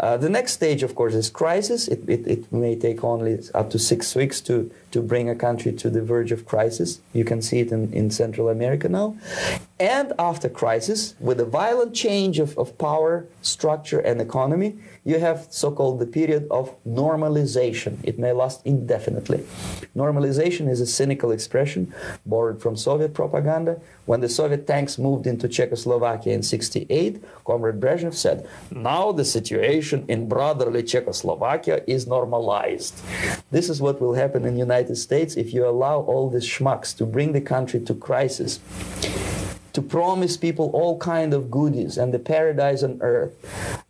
Uh, 0.00 0.16
the 0.16 0.30
next 0.30 0.52
stage, 0.52 0.82
of 0.82 0.94
course, 0.94 1.12
is 1.12 1.28
crisis. 1.28 1.86
It, 1.86 2.08
it, 2.08 2.26
it, 2.26 2.50
may 2.50 2.74
take 2.74 3.04
only 3.04 3.38
up 3.54 3.68
to 3.70 3.78
six 3.78 4.14
weeks 4.14 4.40
to, 4.42 4.70
to 4.92 5.02
bring 5.02 5.28
a 5.28 5.34
country 5.34 5.72
to 5.74 5.90
the 5.90 6.00
verge 6.00 6.32
of 6.32 6.46
crisis. 6.46 7.00
You 7.12 7.24
can 7.24 7.42
see 7.42 7.60
it 7.60 7.70
in, 7.70 7.92
in 7.92 8.10
Central 8.10 8.48
America 8.48 8.88
now. 8.88 9.18
And 9.78 10.14
after 10.18 10.48
crisis, 10.48 11.14
with 11.20 11.38
a 11.38 11.44
violent 11.44 11.94
change 11.94 12.38
of, 12.38 12.56
of 12.58 12.78
power, 12.78 13.26
structure, 13.42 13.98
and 13.98 14.22
economy, 14.22 14.78
you 15.04 15.18
have 15.18 15.46
so-called 15.50 15.98
the 15.98 16.06
period 16.06 16.46
of 16.50 16.74
normalization. 16.84 17.98
It 18.02 18.18
may 18.18 18.32
last 18.32 18.60
indefinitely. 18.64 19.44
Normalization 19.94 20.68
is 20.68 20.80
a 20.80 20.86
cynical 20.86 21.30
expression 21.30 21.94
borrowed 22.24 22.60
from 22.62 22.76
Soviet 22.76 23.12
propaganda. 23.12 23.80
When 24.06 24.20
the 24.20 24.28
Soviet 24.28 24.66
tanks 24.66 24.98
moved 24.98 25.26
into 25.26 25.48
Czechoslovakia 25.48 26.34
in 26.34 26.42
68, 26.42 27.22
Comrade 27.44 27.80
Brezhnev 27.80 28.14
said, 28.14 28.46
now 28.70 29.12
the 29.12 29.24
situation 29.24 29.89
in 29.92 30.28
brotherly 30.28 30.82
Czechoslovakia 30.82 31.82
is 31.86 32.06
normalized. 32.06 33.00
This 33.50 33.68
is 33.68 33.80
what 33.80 34.00
will 34.00 34.14
happen 34.14 34.44
in 34.44 34.56
United 34.56 34.96
States 34.96 35.36
if 35.36 35.52
you 35.52 35.66
allow 35.66 36.00
all 36.00 36.30
these 36.30 36.46
schmucks 36.46 36.96
to 36.96 37.06
bring 37.06 37.32
the 37.32 37.40
country 37.40 37.80
to 37.80 37.94
crisis 37.94 38.60
to 39.72 39.82
promise 39.82 40.36
people 40.36 40.70
all 40.72 40.98
kind 40.98 41.32
of 41.32 41.50
goodies 41.50 41.96
and 41.96 42.12
the 42.12 42.18
paradise 42.18 42.82
on 42.82 42.98
earth, 43.02 43.34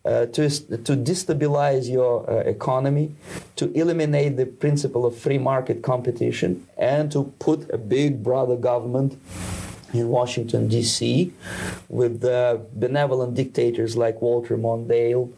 uh, 0.05 0.27
to, 0.27 0.49
to 0.49 0.97
destabilize 0.97 1.91
your 1.91 2.29
uh, 2.31 2.37
economy, 2.41 3.15
to 3.57 3.73
eliminate 3.73 4.37
the 4.37 4.47
principle 4.47 5.07
of 5.07 5.17
free 5.17 5.39
market 5.39 5.83
competition, 5.83 6.67
and 6.77 7.11
to 7.13 7.25
put 7.39 7.71
a 7.71 7.79
big 7.79 8.23
brother 8.23 8.57
government 8.57 9.19
in 9.93 10.09
Washington, 10.09 10.69
D.C., 10.69 11.33
with 11.89 12.25
uh, 12.25 12.59
benevolent 12.75 13.35
dictators 13.35 13.97
like 13.97 14.23
Walter 14.23 14.57
Mondale, 14.57 15.33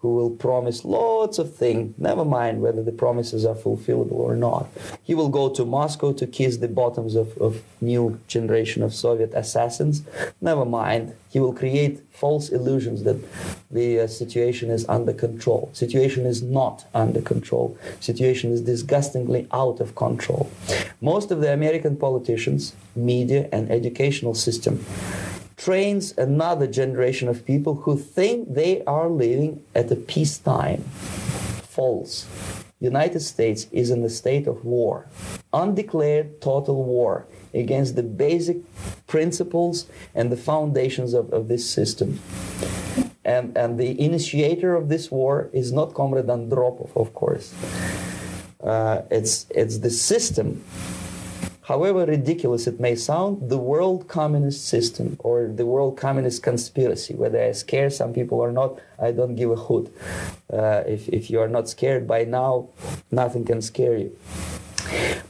who 0.00 0.14
will 0.14 0.30
promise 0.30 0.82
lots 0.84 1.38
of 1.38 1.54
things, 1.54 1.94
never 1.98 2.24
mind 2.24 2.62
whether 2.62 2.82
the 2.82 2.92
promises 2.92 3.44
are 3.44 3.54
fulfillable 3.54 4.12
or 4.12 4.34
not. 4.34 4.66
He 5.02 5.14
will 5.14 5.28
go 5.28 5.50
to 5.50 5.64
Moscow 5.66 6.14
to 6.14 6.26
kiss 6.26 6.56
the 6.56 6.68
bottoms 6.68 7.14
of, 7.14 7.36
of 7.36 7.62
new 7.82 8.18
generation 8.26 8.82
of 8.82 8.94
Soviet 8.94 9.32
assassins, 9.34 10.02
never 10.40 10.64
mind. 10.64 11.14
He 11.28 11.38
will 11.38 11.52
create 11.52 12.00
false 12.12 12.48
illusions 12.48 13.02
that 13.04 13.18
the 13.70 14.00
uh, 14.00 14.06
situation 14.06 14.70
is 14.70 14.86
under 14.88 15.12
control. 15.12 15.70
Situation 15.74 16.24
is 16.24 16.42
not 16.42 16.86
under 16.94 17.20
control. 17.20 17.76
Situation 18.00 18.52
is 18.52 18.62
disgustingly 18.62 19.46
out 19.52 19.80
of 19.80 19.94
control. 19.94 20.50
Most 21.00 21.30
of 21.30 21.40
the 21.40 21.52
American 21.52 21.96
politicians, 21.96 22.74
media, 22.96 23.48
and 23.52 23.70
educational 23.70 24.34
system 24.34 24.84
trains 25.60 26.14
another 26.16 26.66
generation 26.66 27.28
of 27.28 27.44
people 27.44 27.74
who 27.82 27.94
think 27.94 28.54
they 28.54 28.82
are 28.84 29.10
living 29.10 29.62
at 29.74 29.92
a 29.92 29.96
peacetime. 29.96 30.82
False. 31.68 32.26
United 32.80 33.20
States 33.20 33.66
is 33.70 33.90
in 33.90 34.02
a 34.02 34.08
state 34.08 34.46
of 34.46 34.64
war, 34.64 35.06
undeclared 35.52 36.40
total 36.40 36.82
war 36.82 37.26
against 37.52 37.94
the 37.94 38.02
basic 38.02 38.56
principles 39.06 39.84
and 40.14 40.32
the 40.32 40.36
foundations 40.36 41.12
of, 41.12 41.30
of 41.30 41.48
this 41.48 41.68
system. 41.68 42.18
And, 43.22 43.54
and 43.54 43.78
the 43.78 44.00
initiator 44.00 44.74
of 44.74 44.88
this 44.88 45.10
war 45.10 45.50
is 45.52 45.72
not 45.72 45.92
Comrade 45.92 46.26
Andropov, 46.26 46.90
of 46.96 47.12
course. 47.12 47.52
Uh, 48.64 49.02
it's, 49.10 49.44
it's 49.50 49.78
the 49.78 49.90
system 49.90 50.64
however 51.70 52.04
ridiculous 52.04 52.66
it 52.66 52.80
may 52.80 52.96
sound, 52.96 53.48
the 53.48 53.62
world 53.72 54.08
communist 54.08 54.66
system 54.66 55.16
or 55.20 55.36
the 55.60 55.64
world 55.64 55.96
communist 55.96 56.42
conspiracy, 56.42 57.14
whether 57.14 57.40
I 57.40 57.52
scare 57.52 57.90
some 57.90 58.12
people 58.12 58.38
or 58.40 58.50
not, 58.50 58.70
I 58.98 59.12
don't 59.12 59.36
give 59.36 59.52
a 59.52 59.60
hoot. 59.66 59.86
Uh, 60.52 60.82
if, 60.94 61.08
if 61.08 61.30
you 61.30 61.38
are 61.40 61.52
not 61.56 61.68
scared 61.68 62.08
by 62.08 62.24
now, 62.24 62.70
nothing 63.12 63.44
can 63.44 63.62
scare 63.62 63.96
you. 63.96 64.10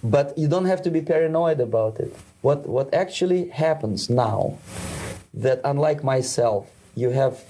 But 0.03 0.27
you 0.39 0.49
don't 0.49 0.65
have 0.65 0.81
to 0.87 0.91
be 0.91 1.03
paranoid 1.03 1.61
about 1.61 2.01
it. 2.01 2.11
What, 2.41 2.67
what 2.67 2.89
actually 2.95 3.51
happens 3.51 4.09
now, 4.09 4.57
that 5.35 5.61
unlike 5.63 6.03
myself, 6.03 6.71
you 6.97 7.11
have 7.11 7.45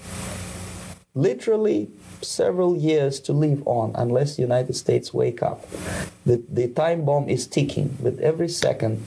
literally 1.15 1.91
several 2.21 2.77
years 2.77 3.19
to 3.21 3.33
live 3.33 3.61
on 3.65 3.91
unless 3.95 4.35
the 4.35 4.41
United 4.41 4.75
States 4.75 5.13
wake 5.13 5.41
up. 5.41 5.65
The, 6.25 6.43
the 6.49 6.67
time 6.69 7.05
bomb 7.05 7.29
is 7.29 7.47
ticking 7.47 7.97
with 7.99 8.19
every 8.19 8.49
second. 8.49 9.05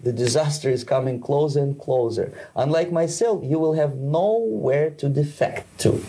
The 0.00 0.12
disaster 0.12 0.68
is 0.68 0.84
coming 0.84 1.20
closer 1.20 1.60
and 1.60 1.78
closer. 1.78 2.32
Unlike 2.56 2.92
myself, 2.92 3.44
you 3.44 3.58
will 3.58 3.74
have 3.74 3.96
nowhere 3.96 4.90
to 4.90 5.08
defect 5.08 5.78
to 5.80 6.02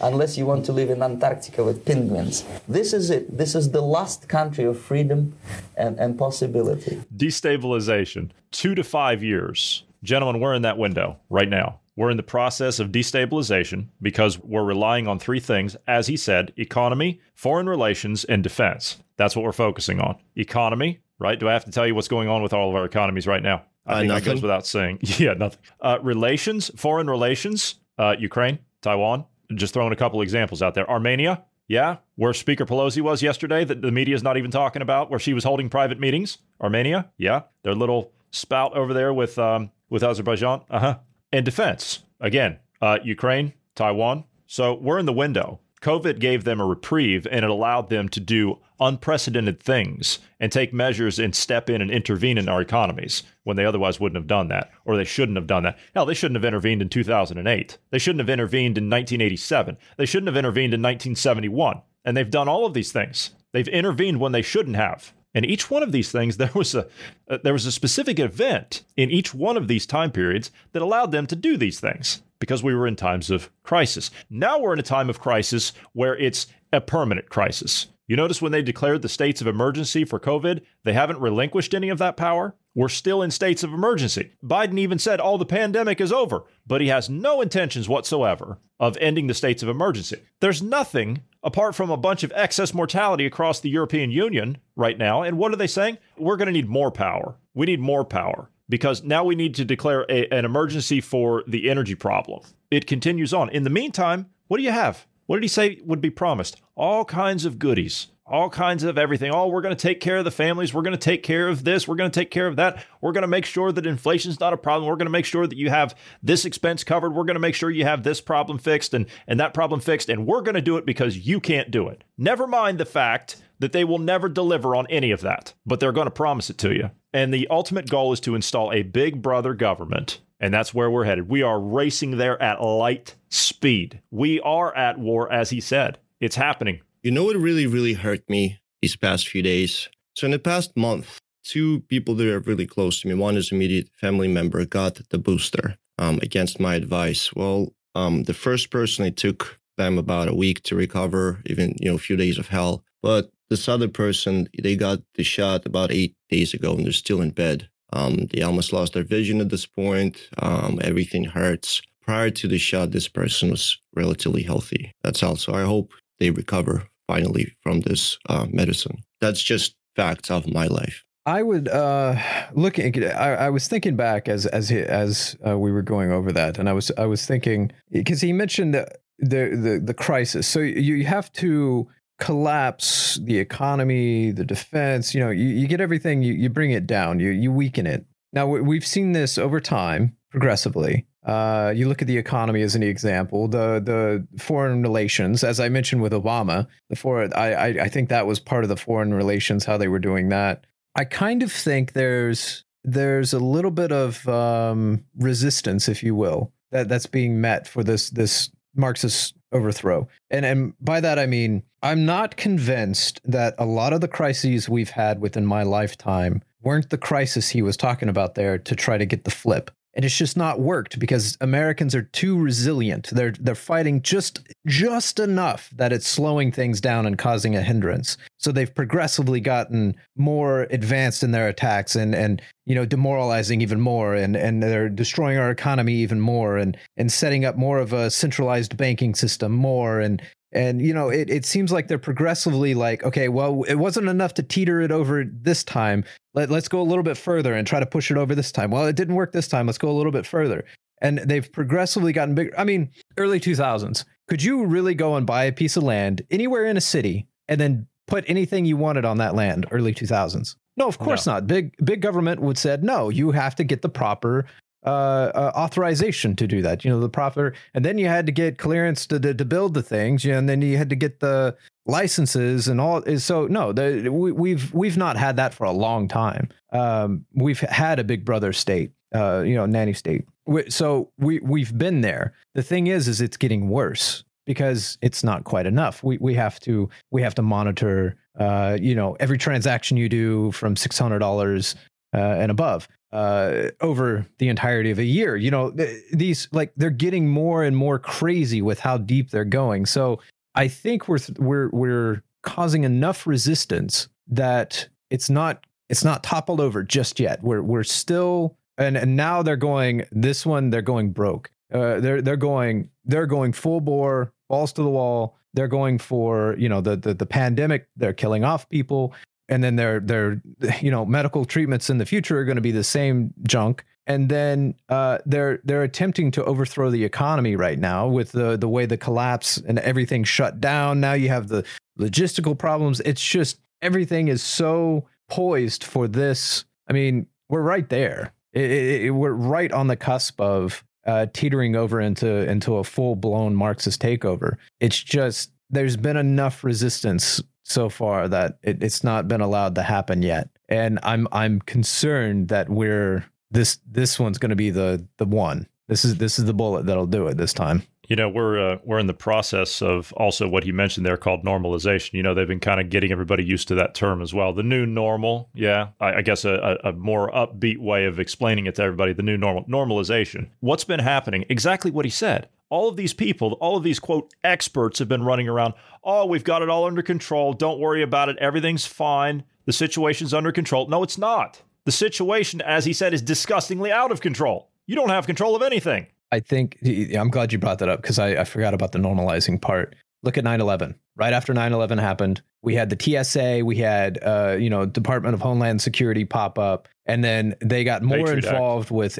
unless 0.00 0.36
you 0.36 0.44
want 0.44 0.66
to 0.66 0.72
live 0.72 0.90
in 0.90 1.02
Antarctica 1.02 1.64
with 1.64 1.84
penguins. 1.84 2.44
This 2.68 2.92
is 2.92 3.10
it. 3.10 3.36
This 3.36 3.54
is 3.54 3.70
the 3.70 3.80
last 3.80 4.28
country 4.28 4.64
of 4.64 4.78
freedom 4.78 5.34
and, 5.76 5.98
and 5.98 6.18
possibility. 6.18 7.02
Destabilization. 7.16 8.30
Two 8.50 8.74
to 8.74 8.84
five 8.84 9.22
years. 9.22 9.84
Gentlemen, 10.02 10.40
we're 10.40 10.54
in 10.54 10.62
that 10.62 10.78
window 10.78 11.18
right 11.30 11.48
now. 11.48 11.78
We're 11.96 12.10
in 12.10 12.16
the 12.16 12.22
process 12.22 12.78
of 12.80 12.88
destabilization 12.90 13.88
because 14.00 14.38
we're 14.38 14.64
relying 14.64 15.06
on 15.08 15.18
three 15.18 15.40
things, 15.40 15.76
as 15.86 16.06
he 16.06 16.16
said 16.16 16.52
economy, 16.56 17.20
foreign 17.34 17.68
relations, 17.68 18.24
and 18.24 18.42
defense. 18.42 18.98
That's 19.16 19.36
what 19.36 19.44
we're 19.44 19.52
focusing 19.52 20.00
on. 20.00 20.16
Economy, 20.36 21.00
right? 21.18 21.38
Do 21.38 21.48
I 21.48 21.52
have 21.52 21.64
to 21.66 21.70
tell 21.70 21.86
you 21.86 21.94
what's 21.94 22.08
going 22.08 22.28
on 22.28 22.42
with 22.42 22.52
all 22.52 22.68
of 22.70 22.74
our 22.74 22.84
economies 22.84 23.26
right 23.26 23.42
now? 23.42 23.62
I 23.86 23.92
Uh, 23.92 23.98
think 23.98 24.08
that 24.08 24.14
nothing. 24.14 24.32
goes 24.34 24.42
without 24.42 24.66
saying. 24.66 24.98
yeah, 25.02 25.34
nothing. 25.34 25.58
Uh, 25.80 25.98
relations, 26.02 26.70
foreign 26.76 27.08
relations, 27.10 27.76
uh, 27.98 28.14
Ukraine, 28.18 28.58
Taiwan. 28.80 29.24
Just 29.54 29.74
throwing 29.74 29.92
a 29.92 29.96
couple 29.96 30.22
examples 30.22 30.62
out 30.62 30.72
there. 30.74 30.88
Armenia, 30.88 31.42
yeah, 31.68 31.96
where 32.16 32.32
Speaker 32.32 32.64
Pelosi 32.64 33.02
was 33.02 33.22
yesterday, 33.22 33.64
that 33.64 33.82
the 33.82 33.92
media 33.92 34.14
is 34.14 34.22
not 34.22 34.38
even 34.38 34.50
talking 34.50 34.80
about, 34.80 35.10
where 35.10 35.18
she 35.20 35.34
was 35.34 35.44
holding 35.44 35.68
private 35.68 36.00
meetings. 36.00 36.38
Armenia, 36.60 37.10
yeah, 37.18 37.42
their 37.64 37.74
little 37.74 38.12
spout 38.30 38.74
over 38.74 38.94
there 38.94 39.12
with 39.12 39.38
um, 39.38 39.70
with 39.90 40.02
Azerbaijan, 40.02 40.62
uh 40.70 40.78
huh. 40.78 40.98
And 41.32 41.44
defense, 41.44 42.00
again, 42.20 42.58
uh, 42.80 42.98
Ukraine, 43.02 43.54
Taiwan. 43.74 44.24
So 44.46 44.74
we're 44.74 44.98
in 44.98 45.06
the 45.06 45.12
window. 45.12 45.60
COVID 45.80 46.20
gave 46.20 46.44
them 46.44 46.60
a 46.60 46.66
reprieve 46.66 47.26
and 47.30 47.44
it 47.44 47.50
allowed 47.50 47.88
them 47.88 48.08
to 48.10 48.20
do 48.20 48.60
unprecedented 48.78 49.60
things 49.60 50.20
and 50.38 50.50
take 50.50 50.72
measures 50.72 51.18
and 51.18 51.34
step 51.34 51.68
in 51.68 51.80
and 51.80 51.90
intervene 51.90 52.38
in 52.38 52.48
our 52.48 52.60
economies 52.60 53.22
when 53.44 53.56
they 53.56 53.64
otherwise 53.64 53.98
wouldn't 53.98 54.16
have 54.16 54.26
done 54.26 54.48
that 54.48 54.70
or 54.84 54.96
they 54.96 55.04
shouldn't 55.04 55.36
have 55.36 55.46
done 55.46 55.64
that. 55.64 55.78
Hell, 55.94 56.06
they 56.06 56.14
shouldn't 56.14 56.36
have 56.36 56.44
intervened 56.44 56.82
in 56.82 56.88
2008. 56.88 57.78
They 57.90 57.98
shouldn't 57.98 58.20
have 58.20 58.30
intervened 58.30 58.78
in 58.78 58.84
1987. 58.84 59.76
They 59.96 60.06
shouldn't 60.06 60.28
have 60.28 60.36
intervened 60.36 60.74
in 60.74 60.80
1971. 60.80 61.82
And 62.04 62.16
they've 62.16 62.30
done 62.30 62.48
all 62.48 62.66
of 62.66 62.74
these 62.74 62.92
things. 62.92 63.30
They've 63.52 63.68
intervened 63.68 64.20
when 64.20 64.32
they 64.32 64.42
shouldn't 64.42 64.76
have. 64.76 65.12
And 65.34 65.46
each 65.46 65.70
one 65.70 65.82
of 65.82 65.92
these 65.92 66.12
things, 66.12 66.36
there 66.38 66.50
was 66.54 66.74
a 66.74 66.86
uh, 67.28 67.38
there 67.42 67.52
was 67.52 67.66
a 67.66 67.72
specific 67.72 68.18
event 68.18 68.82
in 68.96 69.10
each 69.10 69.34
one 69.34 69.56
of 69.56 69.68
these 69.68 69.86
time 69.86 70.10
periods 70.10 70.50
that 70.72 70.82
allowed 70.82 71.12
them 71.12 71.26
to 71.28 71.36
do 71.36 71.56
these 71.56 71.80
things 71.80 72.22
because 72.38 72.62
we 72.62 72.74
were 72.74 72.86
in 72.86 72.96
times 72.96 73.30
of 73.30 73.50
crisis. 73.62 74.10
Now 74.28 74.58
we're 74.58 74.72
in 74.72 74.80
a 74.80 74.82
time 74.82 75.08
of 75.08 75.20
crisis 75.20 75.72
where 75.92 76.16
it's 76.16 76.48
a 76.72 76.80
permanent 76.80 77.28
crisis. 77.28 77.86
You 78.08 78.16
notice 78.16 78.42
when 78.42 78.52
they 78.52 78.62
declared 78.62 79.02
the 79.02 79.08
states 79.08 79.40
of 79.40 79.46
emergency 79.46 80.04
for 80.04 80.18
COVID, 80.18 80.62
they 80.84 80.92
haven't 80.92 81.20
relinquished 81.20 81.72
any 81.72 81.88
of 81.88 81.98
that 81.98 82.16
power. 82.16 82.54
We're 82.74 82.88
still 82.88 83.22
in 83.22 83.30
states 83.30 83.62
of 83.62 83.72
emergency. 83.72 84.32
Biden 84.44 84.78
even 84.78 84.98
said, 84.98 85.20
oh, 85.22 85.38
the 85.38 85.46
pandemic 85.46 86.00
is 86.00 86.12
over, 86.12 86.44
but 86.66 86.80
he 86.80 86.88
has 86.88 87.08
no 87.08 87.40
intentions 87.40 87.88
whatsoever 87.88 88.58
of 88.80 88.96
ending 89.00 89.28
the 89.28 89.34
states 89.34 89.62
of 89.62 89.68
emergency. 89.68 90.20
There's 90.40 90.62
nothing 90.62 91.22
apart 91.42 91.74
from 91.74 91.90
a 91.90 91.96
bunch 91.96 92.22
of 92.22 92.32
excess 92.34 92.72
mortality 92.72 93.26
across 93.26 93.60
the 93.60 93.70
European 93.70 94.10
Union 94.10 94.58
right 94.76 94.98
now. 94.98 95.22
And 95.22 95.38
what 95.38 95.52
are 95.52 95.56
they 95.56 95.66
saying? 95.66 95.98
We're 96.16 96.36
going 96.36 96.46
to 96.46 96.52
need 96.52 96.68
more 96.68 96.90
power. 96.90 97.36
We 97.54 97.66
need 97.66 97.80
more 97.80 98.04
power 98.04 98.50
because 98.68 99.02
now 99.02 99.24
we 99.24 99.34
need 99.34 99.54
to 99.56 99.64
declare 99.64 100.06
a, 100.08 100.26
an 100.28 100.44
emergency 100.44 101.00
for 101.00 101.44
the 101.46 101.68
energy 101.68 101.94
problem. 101.94 102.42
It 102.70 102.86
continues 102.86 103.34
on. 103.34 103.50
In 103.50 103.64
the 103.64 103.70
meantime, 103.70 104.30
what 104.48 104.56
do 104.58 104.62
you 104.62 104.70
have? 104.70 105.06
What 105.26 105.36
did 105.36 105.44
he 105.44 105.48
say 105.48 105.80
would 105.84 106.00
be 106.00 106.10
promised? 106.10 106.60
All 106.74 107.04
kinds 107.04 107.44
of 107.44 107.58
goodies, 107.58 108.08
all 108.26 108.48
kinds 108.48 108.84
of 108.84 108.98
everything. 108.98 109.32
Oh, 109.32 109.48
we're 109.48 109.62
going 109.62 109.74
to 109.74 109.80
take 109.80 110.00
care 110.00 110.18
of 110.18 110.24
the 110.24 110.30
families. 110.30 110.72
We're 110.72 110.82
going 110.82 110.96
to 110.96 110.98
take 110.98 111.22
care 111.22 111.48
of 111.48 111.64
this. 111.64 111.88
We're 111.88 111.96
going 111.96 112.10
to 112.10 112.20
take 112.20 112.30
care 112.30 112.46
of 112.46 112.56
that. 112.56 112.84
We're 113.00 113.12
going 113.12 113.22
to 113.22 113.28
make 113.28 113.44
sure 113.44 113.72
that 113.72 113.86
inflation's 113.86 114.40
not 114.40 114.52
a 114.52 114.56
problem. 114.56 114.88
We're 114.88 114.96
going 114.96 115.06
to 115.06 115.10
make 115.10 115.24
sure 115.24 115.46
that 115.46 115.58
you 115.58 115.70
have 115.70 115.96
this 116.22 116.44
expense 116.44 116.84
covered. 116.84 117.14
We're 117.14 117.24
going 117.24 117.34
to 117.34 117.40
make 117.40 117.54
sure 117.54 117.70
you 117.70 117.84
have 117.84 118.02
this 118.02 118.20
problem 118.20 118.58
fixed 118.58 118.94
and, 118.94 119.06
and 119.26 119.40
that 119.40 119.54
problem 119.54 119.80
fixed. 119.80 120.08
And 120.08 120.26
we're 120.26 120.42
going 120.42 120.54
to 120.54 120.60
do 120.60 120.76
it 120.76 120.86
because 120.86 121.18
you 121.18 121.40
can't 121.40 121.70
do 121.70 121.88
it. 121.88 122.04
Never 122.16 122.46
mind 122.46 122.78
the 122.78 122.84
fact 122.84 123.42
that 123.58 123.72
they 123.72 123.84
will 123.84 123.98
never 123.98 124.28
deliver 124.28 124.74
on 124.74 124.86
any 124.88 125.10
of 125.10 125.20
that, 125.20 125.54
but 125.66 125.80
they're 125.80 125.92
going 125.92 126.06
to 126.06 126.10
promise 126.10 126.50
it 126.50 126.58
to 126.58 126.74
you. 126.74 126.90
And 127.12 127.32
the 127.32 127.48
ultimate 127.48 127.88
goal 127.88 128.12
is 128.12 128.20
to 128.20 128.34
install 128.34 128.72
a 128.72 128.82
big 128.82 129.22
brother 129.22 129.54
government 129.54 130.20
and 130.42 130.52
that's 130.52 130.74
where 130.74 130.90
we're 130.90 131.04
headed. 131.04 131.28
We 131.28 131.42
are 131.42 131.60
racing 131.60 132.16
there 132.16 132.40
at 132.42 132.60
light 132.60 133.14
speed. 133.30 134.00
We 134.10 134.40
are 134.40 134.76
at 134.76 134.98
war, 134.98 135.32
as 135.32 135.50
he 135.50 135.60
said. 135.60 135.98
It's 136.20 136.34
happening. 136.34 136.80
You 137.02 137.10
know 137.10 137.24
what 137.24 137.34
really, 137.34 137.66
really 137.66 137.94
hurt 137.94 138.30
me 138.30 138.60
these 138.80 138.94
past 138.94 139.28
few 139.28 139.42
days? 139.42 139.88
So, 140.14 140.24
in 140.24 140.30
the 140.30 140.38
past 140.38 140.76
month, 140.76 141.18
two 141.42 141.80
people 141.88 142.14
that 142.14 142.28
are 142.28 142.38
really 142.38 142.64
close 142.64 143.00
to 143.00 143.08
me, 143.08 143.14
one 143.14 143.36
is 143.36 143.50
immediate 143.50 143.88
family 143.96 144.28
member, 144.28 144.64
got 144.64 145.00
the 145.10 145.18
booster 145.18 145.78
um, 145.98 146.20
against 146.22 146.60
my 146.60 146.76
advice. 146.76 147.34
Well, 147.34 147.72
um, 147.96 148.22
the 148.22 148.34
first 148.34 148.70
person, 148.70 149.04
it 149.04 149.16
took 149.16 149.58
them 149.76 149.98
about 149.98 150.28
a 150.28 150.34
week 150.34 150.62
to 150.62 150.76
recover, 150.76 151.42
even, 151.46 151.74
you 151.80 151.90
know, 151.90 151.96
a 151.96 151.98
few 151.98 152.14
days 152.14 152.38
of 152.38 152.46
hell. 152.46 152.84
But 153.02 153.32
this 153.50 153.68
other 153.68 153.88
person, 153.88 154.48
they 154.56 154.76
got 154.76 155.00
the 155.16 155.24
shot 155.24 155.66
about 155.66 155.90
eight 155.90 156.14
days 156.28 156.54
ago 156.54 156.72
and 156.72 156.84
they're 156.84 156.92
still 156.92 157.20
in 157.20 157.30
bed. 157.30 157.68
Um, 157.92 158.26
they 158.32 158.42
almost 158.42 158.72
lost 158.72 158.92
their 158.92 159.02
vision 159.02 159.40
at 159.40 159.48
this 159.48 159.66
point. 159.66 160.28
Um, 160.38 160.78
everything 160.80 161.24
hurts. 161.24 161.82
Prior 162.00 162.30
to 162.30 162.46
the 162.46 162.58
shot, 162.58 162.92
this 162.92 163.08
person 163.08 163.50
was 163.50 163.76
relatively 163.92 164.44
healthy. 164.44 164.92
That's 165.02 165.24
all. 165.24 165.34
So 165.34 165.52
I 165.54 165.62
hope 165.62 165.92
they 166.20 166.30
recover 166.30 166.86
finally 167.12 167.54
from 167.62 167.80
this 167.80 168.18
uh, 168.28 168.46
medicine. 168.50 168.98
That's 169.20 169.42
just 169.42 169.74
facts 169.96 170.30
of 170.30 170.46
my 170.46 170.66
life. 170.66 171.04
I 171.24 171.42
would 171.42 171.68
uh, 171.68 172.16
look. 172.52 172.78
I, 172.78 173.36
I 173.46 173.50
was 173.50 173.68
thinking 173.68 173.96
back 173.96 174.28
as 174.28 174.46
as 174.46 174.72
as 174.72 175.36
uh, 175.46 175.58
we 175.58 175.70
were 175.70 175.82
going 175.82 176.10
over 176.10 176.32
that, 176.32 176.58
and 176.58 176.68
I 176.68 176.72
was 176.72 176.90
I 176.98 177.06
was 177.06 177.24
thinking 177.26 177.70
because 177.90 178.20
he 178.20 178.32
mentioned 178.32 178.74
the, 178.74 178.88
the 179.18 179.42
the 179.64 179.82
the 179.84 179.94
crisis. 179.94 180.48
So 180.48 180.60
you 180.60 181.04
have 181.04 181.32
to 181.34 181.88
collapse 182.18 183.18
the 183.22 183.38
economy, 183.38 184.32
the 184.32 184.44
defense. 184.44 185.14
You 185.14 185.20
know, 185.20 185.30
you, 185.30 185.48
you 185.48 185.66
get 185.68 185.80
everything, 185.80 186.22
you, 186.22 186.32
you 186.34 186.48
bring 186.48 186.70
it 186.70 186.86
down, 186.86 187.20
you, 187.20 187.30
you 187.30 187.52
weaken 187.52 187.86
it. 187.86 188.04
Now, 188.32 188.46
we've 188.46 188.86
seen 188.86 189.12
this 189.12 189.38
over 189.38 189.60
time 189.60 190.16
progressively. 190.30 191.06
Uh, 191.24 191.72
you 191.74 191.88
look 191.88 192.02
at 192.02 192.08
the 192.08 192.18
economy 192.18 192.62
as 192.62 192.74
an 192.74 192.82
example, 192.82 193.46
the 193.46 193.80
the 193.80 194.26
foreign 194.42 194.82
relations, 194.82 195.44
as 195.44 195.60
I 195.60 195.68
mentioned 195.68 196.02
with 196.02 196.12
Obama, 196.12 196.66
the 196.88 196.96
foreign, 196.96 197.32
I, 197.34 197.52
I, 197.52 197.66
I 197.84 197.88
think 197.88 198.08
that 198.08 198.26
was 198.26 198.40
part 198.40 198.64
of 198.64 198.68
the 198.68 198.76
foreign 198.76 199.14
relations, 199.14 199.64
how 199.64 199.76
they 199.76 199.88
were 199.88 200.00
doing 200.00 200.30
that. 200.30 200.66
I 200.96 201.04
kind 201.04 201.42
of 201.42 201.52
think 201.52 201.92
there's 201.92 202.64
there's 202.84 203.32
a 203.32 203.38
little 203.38 203.70
bit 203.70 203.92
of 203.92 204.26
um, 204.28 205.04
resistance, 205.16 205.88
if 205.88 206.02
you 206.02 206.16
will, 206.16 206.52
that 206.72 206.88
that's 206.88 207.06
being 207.06 207.40
met 207.40 207.68
for 207.68 207.84
this 207.84 208.10
this 208.10 208.50
Marxist 208.74 209.34
overthrow. 209.52 210.08
And 210.30 210.44
and 210.44 210.74
by 210.80 211.00
that 211.00 211.18
I 211.18 211.26
mean 211.26 211.62
I'm 211.82 212.04
not 212.04 212.36
convinced 212.36 213.20
that 213.24 213.54
a 213.58 213.66
lot 213.66 213.92
of 213.92 214.00
the 214.00 214.08
crises 214.08 214.68
we've 214.68 214.90
had 214.90 215.20
within 215.20 215.46
my 215.46 215.62
lifetime 215.62 216.42
weren't 216.62 216.90
the 216.90 216.98
crisis 216.98 217.50
he 217.50 217.62
was 217.62 217.76
talking 217.76 218.08
about 218.08 218.34
there 218.34 218.56
to 218.56 218.76
try 218.76 218.96
to 218.96 219.06
get 219.06 219.24
the 219.24 219.30
flip 219.30 219.70
and 219.94 220.04
it's 220.04 220.16
just 220.16 220.36
not 220.36 220.60
worked 220.60 220.98
because 220.98 221.36
Americans 221.40 221.94
are 221.94 222.02
too 222.02 222.38
resilient. 222.38 223.10
They're 223.12 223.32
they're 223.32 223.54
fighting 223.54 224.02
just 224.02 224.40
just 224.66 225.20
enough 225.20 225.70
that 225.76 225.92
it's 225.92 226.06
slowing 226.06 226.50
things 226.50 226.80
down 226.80 227.06
and 227.06 227.18
causing 227.18 227.54
a 227.54 227.62
hindrance. 227.62 228.16
So 228.38 228.52
they've 228.52 228.74
progressively 228.74 229.40
gotten 229.40 229.94
more 230.16 230.62
advanced 230.70 231.22
in 231.22 231.32
their 231.32 231.48
attacks 231.48 231.94
and 231.94 232.14
and 232.14 232.40
you 232.64 232.74
know 232.74 232.86
demoralizing 232.86 233.60
even 233.60 233.80
more 233.80 234.14
and 234.14 234.36
and 234.36 234.62
they're 234.62 234.88
destroying 234.88 235.38
our 235.38 235.50
economy 235.50 235.94
even 235.94 236.20
more 236.20 236.56
and 236.56 236.76
and 236.96 237.12
setting 237.12 237.44
up 237.44 237.56
more 237.56 237.78
of 237.78 237.92
a 237.92 238.10
centralized 238.10 238.76
banking 238.76 239.14
system 239.14 239.52
more 239.52 240.00
and 240.00 240.22
and 240.52 240.82
you 240.82 240.92
know, 240.92 241.08
it, 241.08 241.30
it 241.30 241.44
seems 241.44 241.72
like 241.72 241.88
they're 241.88 241.98
progressively 241.98 242.74
like, 242.74 243.02
okay, 243.04 243.28
well, 243.28 243.62
it 243.64 243.76
wasn't 243.76 244.08
enough 244.08 244.34
to 244.34 244.42
teeter 244.42 244.80
it 244.80 244.90
over 244.90 245.24
this 245.24 245.64
time. 245.64 246.04
Let, 246.34 246.50
let's 246.50 246.68
go 246.68 246.80
a 246.80 246.84
little 246.84 247.02
bit 247.02 247.16
further 247.16 247.54
and 247.54 247.66
try 247.66 247.80
to 247.80 247.86
push 247.86 248.10
it 248.10 248.16
over 248.16 248.34
this 248.34 248.52
time. 248.52 248.70
Well, 248.70 248.86
it 248.86 248.96
didn't 248.96 249.14
work 249.14 249.32
this 249.32 249.48
time. 249.48 249.66
Let's 249.66 249.78
go 249.78 249.90
a 249.90 249.92
little 249.92 250.12
bit 250.12 250.26
further. 250.26 250.64
And 251.00 251.18
they've 251.18 251.50
progressively 251.50 252.12
gotten 252.12 252.34
bigger. 252.34 252.52
I 252.56 252.64
mean, 252.64 252.90
early 253.16 253.40
2000s. 253.40 254.04
Could 254.28 254.42
you 254.42 254.64
really 254.64 254.94
go 254.94 255.16
and 255.16 255.26
buy 255.26 255.44
a 255.44 255.52
piece 255.52 255.76
of 255.76 255.82
land 255.82 256.22
anywhere 256.30 256.64
in 256.64 256.76
a 256.76 256.80
city 256.80 257.26
and 257.48 257.60
then 257.60 257.86
put 258.06 258.24
anything 258.28 258.64
you 258.64 258.76
wanted 258.76 259.04
on 259.04 259.18
that 259.18 259.34
land? 259.34 259.66
Early 259.70 259.92
2000s. 259.92 260.54
No, 260.76 260.86
of 260.86 260.98
course 260.98 261.26
no. 261.26 261.34
not. 261.34 261.46
Big 261.46 261.74
big 261.84 262.00
government 262.00 262.40
would 262.40 262.56
said 262.56 262.82
no. 262.82 263.10
You 263.10 263.32
have 263.32 263.54
to 263.56 263.64
get 263.64 263.82
the 263.82 263.88
proper 263.88 264.46
uh, 264.84 265.30
uh, 265.34 265.52
authorization 265.54 266.34
to 266.36 266.46
do 266.46 266.60
that. 266.62 266.84
You 266.84 266.90
know, 266.90 267.00
the 267.00 267.08
proper, 267.08 267.54
and 267.74 267.84
then 267.84 267.98
you 267.98 268.08
had 268.08 268.26
to 268.26 268.32
get 268.32 268.58
clearance 268.58 269.06
to, 269.06 269.20
to, 269.20 269.32
to 269.32 269.44
build 269.44 269.74
the 269.74 269.82
things, 269.82 270.24
and 270.24 270.48
then 270.48 270.60
you 270.60 270.76
had 270.76 270.90
to 270.90 270.96
get 270.96 271.20
the 271.20 271.56
licenses 271.86 272.68
and 272.68 272.80
all. 272.80 273.02
So 273.18 273.46
no, 273.46 273.72
the, 273.72 274.08
we, 274.08 274.32
we've 274.32 274.74
we've 274.74 274.96
not 274.96 275.16
had 275.16 275.36
that 275.36 275.54
for 275.54 275.64
a 275.64 275.72
long 275.72 276.08
time. 276.08 276.48
Um, 276.72 277.24
we've 277.32 277.60
had 277.60 277.98
a 277.98 278.04
big 278.04 278.24
brother 278.24 278.52
state, 278.52 278.90
uh, 279.14 279.42
you 279.46 279.54
know, 279.54 279.66
nanny 279.66 279.92
state. 279.92 280.26
So 280.68 281.10
we 281.18 281.38
we've 281.40 281.76
been 281.76 282.00
there. 282.00 282.32
The 282.54 282.62
thing 282.62 282.88
is, 282.88 283.06
is 283.06 283.20
it's 283.20 283.36
getting 283.36 283.68
worse 283.68 284.24
because 284.46 284.98
it's 285.00 285.22
not 285.22 285.44
quite 285.44 285.66
enough. 285.66 286.02
We 286.02 286.18
we 286.18 286.34
have 286.34 286.58
to 286.60 286.90
we 287.12 287.22
have 287.22 287.36
to 287.36 287.42
monitor, 287.42 288.16
uh, 288.38 288.78
you 288.80 288.96
know, 288.96 289.16
every 289.20 289.38
transaction 289.38 289.96
you 289.96 290.08
do 290.08 290.50
from 290.50 290.74
six 290.74 290.98
hundred 290.98 291.20
dollars 291.20 291.76
uh, 292.12 292.18
and 292.18 292.50
above 292.50 292.88
uh, 293.12 293.68
over 293.80 294.26
the 294.38 294.48
entirety 294.48 294.90
of 294.90 294.98
a 294.98 295.04
year. 295.04 295.36
You 295.36 295.50
know, 295.50 295.70
th- 295.70 296.02
these 296.12 296.48
like 296.52 296.72
they're 296.76 296.90
getting 296.90 297.28
more 297.28 297.62
and 297.62 297.76
more 297.76 297.98
crazy 297.98 298.62
with 298.62 298.80
how 298.80 298.98
deep 298.98 299.30
they're 299.30 299.44
going. 299.44 299.86
So 299.86 300.20
I 300.54 300.68
think 300.68 301.08
we're 301.08 301.18
th- 301.18 301.38
we're 301.38 301.68
we're 301.70 302.22
causing 302.42 302.84
enough 302.84 303.26
resistance 303.26 304.08
that 304.28 304.88
it's 305.10 305.28
not 305.28 305.66
it's 305.88 306.04
not 306.04 306.22
toppled 306.22 306.60
over 306.60 306.82
just 306.82 307.20
yet. 307.20 307.42
We're 307.42 307.62
we're 307.62 307.84
still 307.84 308.56
and 308.78 308.96
and 308.96 309.16
now 309.16 309.42
they're 309.42 309.56
going 309.56 310.04
this 310.10 310.46
one 310.46 310.70
they're 310.70 310.82
going 310.82 311.12
broke. 311.12 311.50
Uh, 311.72 312.00
they're 312.00 312.22
they're 312.22 312.36
going 312.36 312.88
they're 313.04 313.26
going 313.26 313.52
full 313.52 313.80
bore 313.80 314.32
balls 314.48 314.72
to 314.74 314.82
the 314.82 314.88
wall. 314.88 315.36
They're 315.54 315.68
going 315.68 315.98
for 315.98 316.56
you 316.58 316.68
know 316.68 316.80
the 316.80 316.96
the, 316.96 317.12
the 317.12 317.26
pandemic. 317.26 317.88
They're 317.96 318.14
killing 318.14 318.44
off 318.44 318.68
people 318.70 319.14
and 319.48 319.62
then 319.62 319.76
their 319.76 320.00
their 320.00 320.40
you 320.80 320.90
know 320.90 321.04
medical 321.04 321.44
treatments 321.44 321.90
in 321.90 321.98
the 321.98 322.06
future 322.06 322.38
are 322.38 322.44
going 322.44 322.56
to 322.56 322.62
be 322.62 322.72
the 322.72 322.84
same 322.84 323.32
junk. 323.46 323.84
And 324.06 324.28
then 324.28 324.74
uh, 324.88 325.18
they're 325.26 325.60
they're 325.64 325.84
attempting 325.84 326.32
to 326.32 326.44
overthrow 326.44 326.90
the 326.90 327.04
economy 327.04 327.54
right 327.54 327.78
now 327.78 328.08
with 328.08 328.32
the 328.32 328.56
the 328.56 328.68
way 328.68 328.86
the 328.86 328.96
collapse 328.96 329.58
and 329.58 329.78
everything 329.78 330.24
shut 330.24 330.60
down. 330.60 331.00
Now 331.00 331.12
you 331.12 331.28
have 331.28 331.48
the 331.48 331.64
logistical 331.98 332.58
problems. 332.58 333.00
It's 333.00 333.22
just 333.22 333.58
everything 333.80 334.28
is 334.28 334.42
so 334.42 335.06
poised 335.28 335.84
for 335.84 336.08
this. 336.08 336.64
I 336.88 336.92
mean 336.92 337.26
we're 337.48 337.62
right 337.62 337.88
there. 337.88 338.32
It, 338.52 338.70
it, 338.70 339.02
it, 339.02 339.10
we're 339.10 339.32
right 339.32 339.70
on 339.70 339.86
the 339.86 339.96
cusp 339.96 340.40
of 340.40 340.82
uh, 341.06 341.26
teetering 341.32 341.76
over 341.76 342.00
into 342.00 342.48
into 342.48 342.76
a 342.76 342.84
full 342.84 343.14
blown 343.14 343.54
marxist 343.54 344.02
takeover. 344.02 344.56
It's 344.80 345.00
just 345.00 345.50
there's 345.70 345.96
been 345.96 346.16
enough 346.16 346.64
resistance 346.64 347.40
so 347.62 347.88
far 347.88 348.28
that 348.28 348.58
it, 348.62 348.82
it's 348.82 349.04
not 349.04 349.28
been 349.28 349.40
allowed 349.40 349.74
to 349.76 349.82
happen 349.82 350.22
yet. 350.22 350.48
And 350.68 350.98
I'm 351.02 351.28
I'm 351.32 351.60
concerned 351.60 352.48
that 352.48 352.68
we're 352.68 353.24
this 353.50 353.78
this 353.86 354.18
one's 354.18 354.38
going 354.38 354.50
to 354.50 354.56
be 354.56 354.70
the 354.70 355.06
the 355.18 355.26
one. 355.26 355.66
This 355.88 356.04
is 356.04 356.16
this 356.16 356.38
is 356.38 356.46
the 356.46 356.54
bullet 356.54 356.86
that'll 356.86 357.06
do 357.06 357.26
it 357.26 357.36
this 357.36 357.52
time. 357.52 357.82
You 358.08 358.16
know, 358.16 358.28
we're 358.28 358.72
uh, 358.72 358.78
we're 358.84 358.98
in 358.98 359.06
the 359.06 359.14
process 359.14 359.80
of 359.80 360.12
also 360.14 360.48
what 360.48 360.64
he 360.64 360.72
mentioned 360.72 361.06
there 361.06 361.16
called 361.16 361.44
normalization. 361.44 362.14
You 362.14 362.22
know, 362.22 362.34
they've 362.34 362.48
been 362.48 362.60
kind 362.60 362.80
of 362.80 362.90
getting 362.90 363.12
everybody 363.12 363.44
used 363.44 363.68
to 363.68 363.74
that 363.76 363.94
term 363.94 364.20
as 364.20 364.34
well. 364.34 364.52
The 364.52 364.62
new 364.62 364.86
normal, 364.86 365.50
yeah, 365.54 365.88
I, 366.00 366.14
I 366.14 366.22
guess 366.22 366.44
a, 366.44 366.78
a, 366.84 366.92
more 366.92 367.30
upbeat 367.30 367.78
way 367.78 368.06
of 368.06 368.18
explaining 368.18 368.66
it 368.66 368.74
to 368.76 368.82
everybody. 368.82 369.12
The 369.12 369.22
new 369.22 369.36
normal 369.36 369.64
normalization. 369.64 370.48
What's 370.60 370.84
been 370.84 371.00
happening? 371.00 371.44
Exactly 371.48 371.90
what 371.90 372.04
he 372.04 372.10
said. 372.10 372.48
All 372.72 372.88
of 372.88 372.96
these 372.96 373.12
people, 373.12 373.52
all 373.60 373.76
of 373.76 373.82
these 373.82 373.98
quote 373.98 374.32
experts 374.42 374.98
have 374.98 375.06
been 375.06 375.24
running 375.24 375.46
around. 375.46 375.74
Oh, 376.02 376.24
we've 376.24 376.42
got 376.42 376.62
it 376.62 376.70
all 376.70 376.86
under 376.86 377.02
control. 377.02 377.52
Don't 377.52 377.78
worry 377.78 378.02
about 378.02 378.30
it. 378.30 378.38
Everything's 378.38 378.86
fine. 378.86 379.44
The 379.66 379.74
situation's 379.74 380.32
under 380.32 380.52
control. 380.52 380.86
No, 380.86 381.02
it's 381.02 381.18
not. 381.18 381.60
The 381.84 381.92
situation, 381.92 382.62
as 382.62 382.86
he 382.86 382.94
said, 382.94 383.12
is 383.12 383.20
disgustingly 383.20 383.92
out 383.92 384.10
of 384.10 384.22
control. 384.22 384.70
You 384.86 384.96
don't 384.96 385.10
have 385.10 385.26
control 385.26 385.54
of 385.54 385.60
anything. 385.60 386.06
I 386.32 386.40
think 386.40 386.78
I'm 387.14 387.28
glad 387.28 387.52
you 387.52 387.58
brought 387.58 387.78
that 387.80 387.90
up 387.90 388.00
because 388.00 388.18
I, 388.18 388.40
I, 388.40 388.44
forgot 388.44 388.72
about 388.72 388.92
the 388.92 388.98
normalizing 388.98 389.60
part. 389.60 389.94
Look 390.22 390.38
at 390.38 390.44
9/11. 390.44 390.94
Right 391.14 391.34
after 391.34 391.52
9/11 391.52 392.00
happened, 392.00 392.40
we 392.62 392.74
had 392.74 392.88
the 392.88 392.96
TSA, 392.98 393.66
we 393.66 393.76
had 393.76 394.18
uh, 394.22 394.56
you 394.58 394.70
know 394.70 394.86
Department 394.86 395.34
of 395.34 395.42
Homeland 395.42 395.82
Security 395.82 396.24
pop 396.24 396.58
up, 396.58 396.88
and 397.04 397.22
then 397.22 397.54
they 397.60 397.84
got 397.84 398.02
more 398.02 398.16
Patriot 398.16 398.46
involved 398.46 398.86
Act. 398.86 398.92
with 398.92 399.18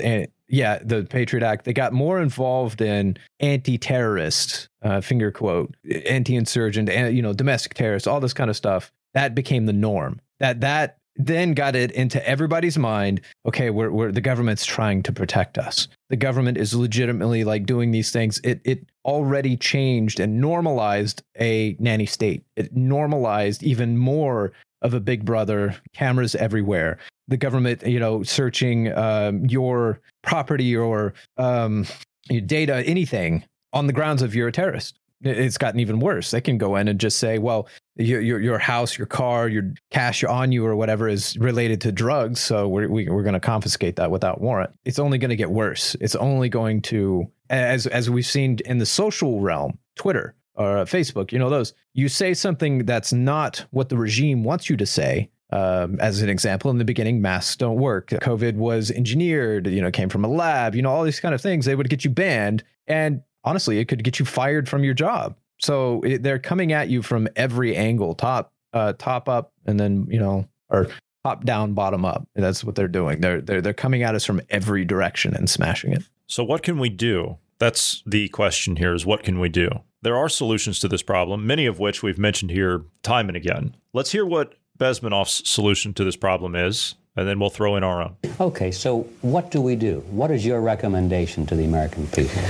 yeah 0.53 0.79
the 0.85 1.03
Patriot 1.03 1.45
Act. 1.45 1.65
They 1.65 1.73
got 1.73 1.93
more 1.93 2.21
involved 2.21 2.81
in 2.81 3.17
anti-terrorist 3.41 4.69
uh, 4.83 5.01
finger 5.01 5.33
quote 5.33 5.75
anti-insurgent 6.07 6.89
and 6.89 7.17
you 7.17 7.23
know 7.23 7.33
domestic 7.33 7.75
terrorists, 7.75 8.07
all 8.07 8.21
this 8.21 8.35
kind 8.35 8.51
of 8.51 8.57
stuff. 8.57 8.93
That 9.15 9.35
became 9.35 9.67
the 9.67 9.73
norm. 9.73 10.21
That 10.39 10.61
that 10.61 10.99
then 11.17 11.53
got 11.53 11.77
it 11.77 11.91
into 11.93 12.27
everybody's 12.27 12.79
mind 12.79 13.21
okay 13.47 13.71
we're, 13.71 13.91
we're 13.91 14.13
the 14.13 14.21
government's 14.21 14.65
trying 14.65 15.03
to 15.03 15.13
protect 15.13 15.59
us 15.59 15.89
the 16.09 16.17
government 16.17 16.57
is 16.57 16.75
legitimately 16.75 17.45
like 17.45 17.67
doing 17.67 17.91
these 17.91 18.11
things 18.11 18.41
it 18.45 18.61
it 18.65 18.87
already 19.05 19.57
changed 19.57 20.21
and 20.21 20.41
normalized 20.41 21.23
a 21.39 21.77
nanny 21.79 22.07
state 22.07 22.43
it 22.57 22.75
normalized 22.75 23.63
even 23.63 23.99
more 23.99 24.53
of 24.81 24.95
a 24.95 25.01
big 25.01 25.25
brother 25.25 25.77
cameras 25.93 26.35
everywhere 26.35 26.99
the 27.29 27.37
government 27.37 27.87
you 27.87 28.01
know 28.01 28.23
searching 28.23 28.93
um, 28.93 29.45
your 29.47 30.01
property 30.23 30.77
or 30.77 31.15
um, 31.39 31.87
your 32.29 32.41
data 32.41 32.83
anything 32.87 33.45
on 33.73 33.87
the 33.87 33.93
grounds 33.93 34.23
of 34.23 34.35
you're 34.35 34.49
a 34.49 34.53
terrorist 34.53 34.99
it's 35.25 35.59
gotten 35.59 35.81
even 35.81 36.01
worse. 36.01 36.31
They 36.31 36.41
can 36.41 36.59
go 36.59 36.77
in 36.77 36.89
and 36.89 36.99
just 36.99 37.19
say, 37.19 37.39
well, 37.39 37.69
your 37.97 38.21
your, 38.21 38.41
your 38.41 38.59
house, 38.59 38.99
your 38.99 39.07
car, 39.07 39.49
your 39.49 39.73
cash 39.91 40.25
on 40.25 40.53
you 40.53 40.67
or 40.67 40.75
whatever 40.75 41.09
is 41.09 41.37
related 41.39 41.81
to 41.83 41.93
drugs, 41.93 42.41
so 42.41 42.69
we're 42.69 42.89
we, 42.89 43.07
are 43.07 43.15
we 43.15 43.21
are 43.21 43.23
going 43.23 43.35
to 43.35 43.41
confiscate 43.41 43.97
that 43.97 44.11
without 44.11 44.41
warrant. 44.41 44.71
It's 44.85 44.99
only 44.99 45.19
going 45.19 45.31
to 45.31 45.37
get 45.37 45.51
worse. 45.51 45.95
It's 46.01 46.17
only 46.17 46.49
going 46.49 46.83
to 46.83 47.31
as 47.51 47.87
as 47.87 48.11
we've 48.11 48.27
seen 48.27 48.59
in 48.65 48.79
the 48.79 48.87
social 48.87 49.41
realm, 49.41 49.79
Twitter 49.97 50.35
or 50.55 50.85
Facebook, 50.85 51.33
you 51.33 51.39
know 51.39 51.51
those. 51.51 51.73
You 51.95 52.09
say 52.09 52.35
something 52.35 52.85
that's 52.85 53.13
not 53.13 53.65
what 53.71 53.89
the 53.89 53.97
regime 53.97 54.45
wants 54.45 54.69
you 54.69 54.77
to 54.77 54.87
say, 54.87 55.31
um, 55.53 56.01
as 56.01 56.23
an 56.23 56.31
example, 56.31 56.71
in 56.71 56.79
the 56.79 56.85
beginning, 56.85 57.21
masks 57.21 57.57
don't 57.57 57.77
work. 57.77 58.09
COVID 58.09 58.57
was 58.57 58.91
engineered, 58.91 59.67
you 59.67 59.83
know, 59.83 59.91
came 59.91 60.09
from 60.09 60.25
a 60.25 60.29
lab, 60.29 60.75
you 60.75 60.81
know, 60.81 60.91
all 60.91 61.05
these 61.05 61.21
kind 61.21 61.35
of 61.35 61.43
things. 61.43 61.67
They 61.67 61.75
would 61.75 61.91
get 61.91 62.05
you 62.05 62.11
banned. 62.11 62.65
And 62.87 63.23
honestly, 63.45 63.79
it 63.79 63.85
could 63.85 64.03
get 64.03 64.19
you 64.19 64.25
fired 64.25 64.67
from 64.67 64.83
your 64.83 64.95
job. 64.95 65.37
So 65.61 66.01
it, 66.03 66.23
they're 66.23 66.39
coming 66.39 66.73
at 66.73 66.89
you 66.89 67.03
from 67.03 67.29
every 67.37 67.77
angle, 67.77 68.15
top, 68.15 68.53
uh, 68.73 68.95
top 68.95 69.29
up, 69.29 69.53
and 69.67 69.79
then 69.79 70.07
you 70.11 70.19
know, 70.19 70.49
or 70.71 70.89
top 71.23 71.45
down, 71.45 71.75
bottom 71.75 72.05
up. 72.05 72.27
That's 72.35 72.65
what 72.65 72.75
they're 72.75 72.89
doing. 72.89 73.21
They're 73.21 73.41
they're 73.41 73.61
they're 73.61 73.75
coming 73.75 74.03
at 74.03 74.15
us 74.15 74.25
from 74.25 74.41
every 74.49 74.85
direction 74.87 75.37
and 75.37 75.49
smashing 75.49 75.93
it. 75.93 76.03
So 76.27 76.43
what 76.43 76.63
can 76.63 76.79
we 76.79 76.89
do? 76.89 77.37
That's 77.59 78.03
the 78.07 78.29
question 78.31 78.77
here. 78.77 78.95
Is 78.95 79.05
what 79.05 79.23
can 79.23 79.39
we 79.39 79.51
do? 79.51 79.69
There 80.01 80.17
are 80.17 80.29
solutions 80.29 80.81
to 80.81 80.89
this 80.89 81.03
problem, 81.03 81.47
many 81.47 81.67
of 81.67 81.79
which 81.79 82.03
we've 82.03 82.19
mentioned 82.19 82.51
here 82.51 82.85
time 83.03 83.29
and 83.29 83.37
again. 83.37 83.77
Let's 83.93 84.11
hear 84.11 84.27
what 84.27 84.55
Bezmenov's 84.83 85.49
solution 85.49 85.95
to 85.95 86.03
this 86.03 86.17
problem 86.17 86.57
is, 86.57 86.97
and 87.15 87.29
then 87.29 87.39
we'll 87.39 87.51
throw 87.51 87.77
in 87.77 87.85
our 87.85 88.03
own. 88.03 88.17
Okay, 88.41 88.73
so 88.73 89.03
what 89.21 89.53
do 89.53 89.61
we 89.61 89.77
do? 89.77 90.01
What 90.11 90.31
is 90.33 90.45
your 90.45 90.61
recommendation 90.61 91.47
to 91.47 91.55
the 91.55 91.65
American 91.65 92.09
people? 92.09 92.43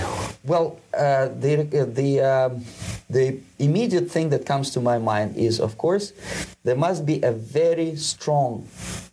Well, 0.45 0.81
uh, 0.97 1.29
the 1.29 1.55
the 2.01 2.21
um, 2.21 2.65
the 3.11 3.39
immediate 3.59 4.11
thing 4.11 4.31
that 4.31 4.47
comes 4.47 4.71
to 4.71 4.81
my 4.81 4.99
mind 4.99 5.37
is, 5.37 5.61
of 5.61 5.77
course, 5.77 6.15
there 6.65 6.77
must 6.87 7.05
be 7.05 7.21
a 7.23 7.33
very 7.33 7.97
strong 7.97 8.67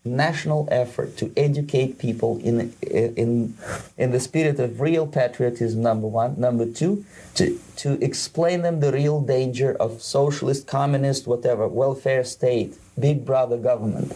national 0.05 0.67
effort 0.71 1.17
to 1.17 1.25
educate 1.35 1.99
people 1.99 2.39
in 2.39 2.73
in 2.81 3.53
in 3.97 4.11
the 4.11 4.19
spirit 4.19 4.59
of 4.59 4.79
real 4.79 5.05
patriotism. 5.05 5.81
Number 5.81 6.07
one, 6.07 6.39
number 6.39 6.65
two, 6.65 7.03
to 7.35 7.59
to 7.83 7.89
explain 8.03 8.61
them 8.61 8.79
the 8.79 8.91
real 8.91 9.19
danger 9.21 9.75
of 9.79 10.01
socialist, 10.01 10.67
communist, 10.67 11.27
whatever 11.27 11.67
welfare 11.67 12.23
state, 12.23 12.77
big 12.99 13.25
brother 13.25 13.57
government 13.57 14.11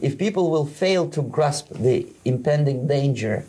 if 0.00 0.16
people 0.18 0.50
will 0.50 0.66
fail 0.66 1.08
to 1.10 1.22
grasp 1.22 1.70
the 1.70 2.06
impending 2.24 2.86
danger 2.86 3.44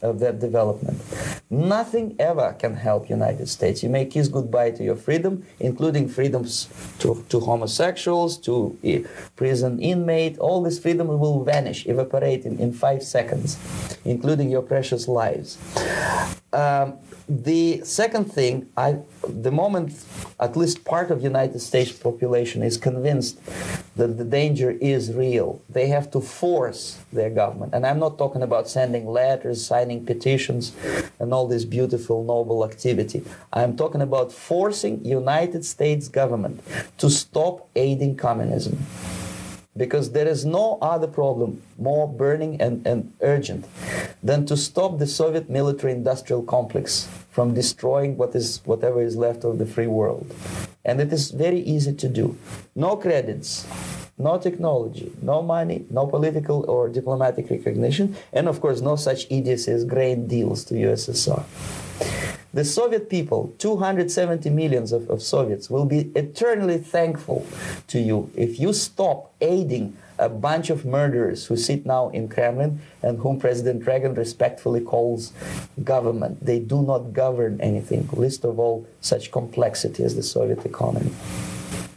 of 0.00 0.20
that 0.20 0.38
development, 0.38 1.02
nothing 1.50 2.14
ever 2.20 2.54
can 2.56 2.76
help 2.76 3.10
United 3.10 3.48
States. 3.48 3.82
You 3.82 3.88
may 3.88 4.04
kiss 4.04 4.28
goodbye 4.28 4.70
to 4.72 4.84
your 4.84 4.94
freedom, 4.94 5.44
including 5.58 6.08
freedoms 6.08 6.68
to, 7.00 7.24
to 7.30 7.40
homosexuals, 7.40 8.38
to 8.38 8.78
uh, 8.84 9.08
prison 9.34 9.80
inmate. 9.80 10.38
All 10.38 10.62
this 10.62 10.78
freedom 10.78 11.08
will 11.08 11.42
vanish, 11.42 11.84
evaporate 11.86 12.44
in, 12.44 12.58
in 12.60 12.72
five 12.72 13.02
seconds, 13.02 13.58
including 14.04 14.50
your 14.50 14.62
precious 14.62 15.08
lives. 15.08 15.58
Um, 16.52 16.98
the 17.28 17.82
second 17.84 18.32
thing, 18.32 18.68
I, 18.76 19.00
the 19.28 19.50
moment 19.50 19.92
at 20.40 20.56
least 20.56 20.84
part 20.84 21.10
of 21.10 21.22
United 21.22 21.60
States 21.60 21.92
population 21.92 22.62
is 22.62 22.78
convinced 22.78 23.38
that 23.96 24.16
the 24.16 24.24
danger 24.24 24.70
is 24.80 25.12
real, 25.12 25.60
they 25.68 25.88
have 25.88 26.10
to 26.12 26.20
force 26.20 26.98
their 27.12 27.28
government. 27.28 27.74
And 27.74 27.86
I'm 27.86 27.98
not 27.98 28.16
talking 28.16 28.42
about 28.42 28.68
sending 28.68 29.06
letters, 29.06 29.66
signing 29.66 30.06
petitions, 30.06 30.74
and 31.20 31.34
all 31.34 31.46
this 31.46 31.66
beautiful, 31.66 32.24
noble 32.24 32.64
activity. 32.64 33.22
I'm 33.52 33.76
talking 33.76 34.00
about 34.00 34.32
forcing 34.32 35.04
United 35.04 35.66
States 35.66 36.08
government 36.08 36.62
to 36.96 37.10
stop 37.10 37.68
aiding 37.76 38.16
communism 38.16 38.78
because 39.78 40.10
there 40.10 40.26
is 40.28 40.44
no 40.44 40.76
other 40.82 41.06
problem 41.06 41.62
more 41.78 42.06
burning 42.06 42.60
and, 42.60 42.86
and 42.86 43.12
urgent 43.22 43.64
than 44.22 44.44
to 44.44 44.56
stop 44.56 44.98
the 44.98 45.06
Soviet 45.06 45.48
military 45.48 45.92
industrial 45.92 46.42
complex 46.42 47.08
from 47.30 47.54
destroying 47.54 48.16
what 48.16 48.34
is 48.34 48.60
whatever 48.64 49.00
is 49.00 49.16
left 49.16 49.44
of 49.44 49.58
the 49.58 49.66
free 49.66 49.86
world. 49.86 50.34
And 50.84 51.00
it 51.00 51.12
is 51.12 51.30
very 51.30 51.60
easy 51.60 51.94
to 51.94 52.08
do. 52.08 52.36
No 52.74 52.96
credits, 52.96 53.66
no 54.18 54.38
technology, 54.38 55.12
no 55.22 55.42
money, 55.42 55.86
no 55.90 56.06
political 56.06 56.68
or 56.68 56.88
diplomatic 56.88 57.48
recognition, 57.48 58.16
and 58.32 58.48
of 58.48 58.60
course 58.60 58.80
no 58.80 58.96
such 58.96 59.26
idiocy 59.30 59.70
as 59.70 59.84
grain 59.84 60.26
deals 60.26 60.64
to 60.64 60.74
USSR. 60.74 61.44
The 62.58 62.64
Soviet 62.64 63.08
people, 63.08 63.54
270 63.58 64.50
millions 64.50 64.90
of, 64.90 65.08
of 65.10 65.22
Soviets, 65.22 65.70
will 65.70 65.84
be 65.84 66.10
eternally 66.16 66.78
thankful 66.78 67.46
to 67.86 68.00
you 68.00 68.32
if 68.34 68.58
you 68.58 68.72
stop 68.72 69.32
aiding 69.40 69.96
a 70.18 70.28
bunch 70.28 70.68
of 70.68 70.84
murderers 70.84 71.46
who 71.46 71.56
sit 71.56 71.86
now 71.86 72.08
in 72.08 72.28
Kremlin 72.28 72.80
and 73.00 73.20
whom 73.20 73.38
President 73.38 73.86
Reagan 73.86 74.14
respectfully 74.14 74.80
calls 74.80 75.32
government. 75.84 76.44
They 76.44 76.58
do 76.58 76.82
not 76.82 77.12
govern 77.12 77.60
anything, 77.60 78.08
least 78.12 78.42
of 78.44 78.58
all 78.58 78.88
such 79.00 79.30
complexity 79.30 80.02
as 80.02 80.16
the 80.16 80.24
Soviet 80.24 80.66
economy. 80.66 81.12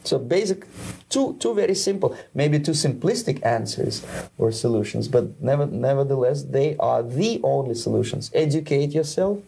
So 0.04 0.18
basic, 0.18 0.66
two, 1.10 1.38
two 1.40 1.54
very 1.54 1.76
simple, 1.76 2.18
maybe 2.34 2.60
two 2.60 2.72
simplistic 2.72 3.46
answers 3.46 4.06
or 4.38 4.52
solutions, 4.52 5.08
but 5.08 5.40
never, 5.42 5.68
nevertheless, 5.68 6.44
they 6.44 6.76
are 6.78 7.04
the 7.04 7.40
only 7.44 7.76
solutions. 7.76 8.32
Educate 8.34 8.92
yourself, 8.92 9.40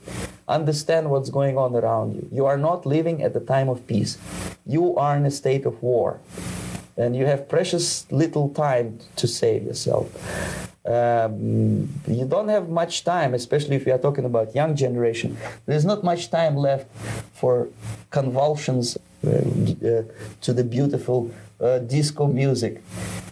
understand 0.48 1.10
what's 1.10 1.30
going 1.32 1.58
on 1.58 1.76
around 1.76 2.16
you. 2.16 2.28
You 2.32 2.46
are 2.46 2.58
not 2.58 2.86
living 2.86 3.24
at 3.24 3.34
the 3.34 3.40
time 3.40 3.68
of 3.68 3.88
peace. 3.88 4.18
You 4.66 4.96
are 4.96 5.18
in 5.18 5.26
a 5.26 5.32
state 5.32 5.66
of 5.66 5.82
war. 5.82 6.20
And 6.96 7.16
you 7.16 7.26
have 7.26 7.50
precious 7.50 8.06
little 8.12 8.50
time 8.50 9.00
to 9.16 9.28
save 9.28 9.64
yourself. 9.64 10.06
Um, 10.86 11.90
you 12.08 12.26
don't 12.26 12.50
have 12.50 12.70
much 12.70 13.04
time, 13.04 13.34
especially 13.34 13.78
if 13.78 13.86
we 13.86 13.92
are 13.92 13.98
talking 13.98 14.26
about 14.26 14.54
young 14.54 14.76
generation. 14.76 15.38
There's 15.66 15.86
not 15.86 16.04
much 16.04 16.30
time 16.30 16.56
left 16.56 16.88
for 17.34 17.70
convulsions 18.12 18.98
to 19.24 20.54
the 20.54 20.64
beautiful 20.64 21.32
uh, 21.60 21.80
disco 21.80 22.28
music. 22.28 22.82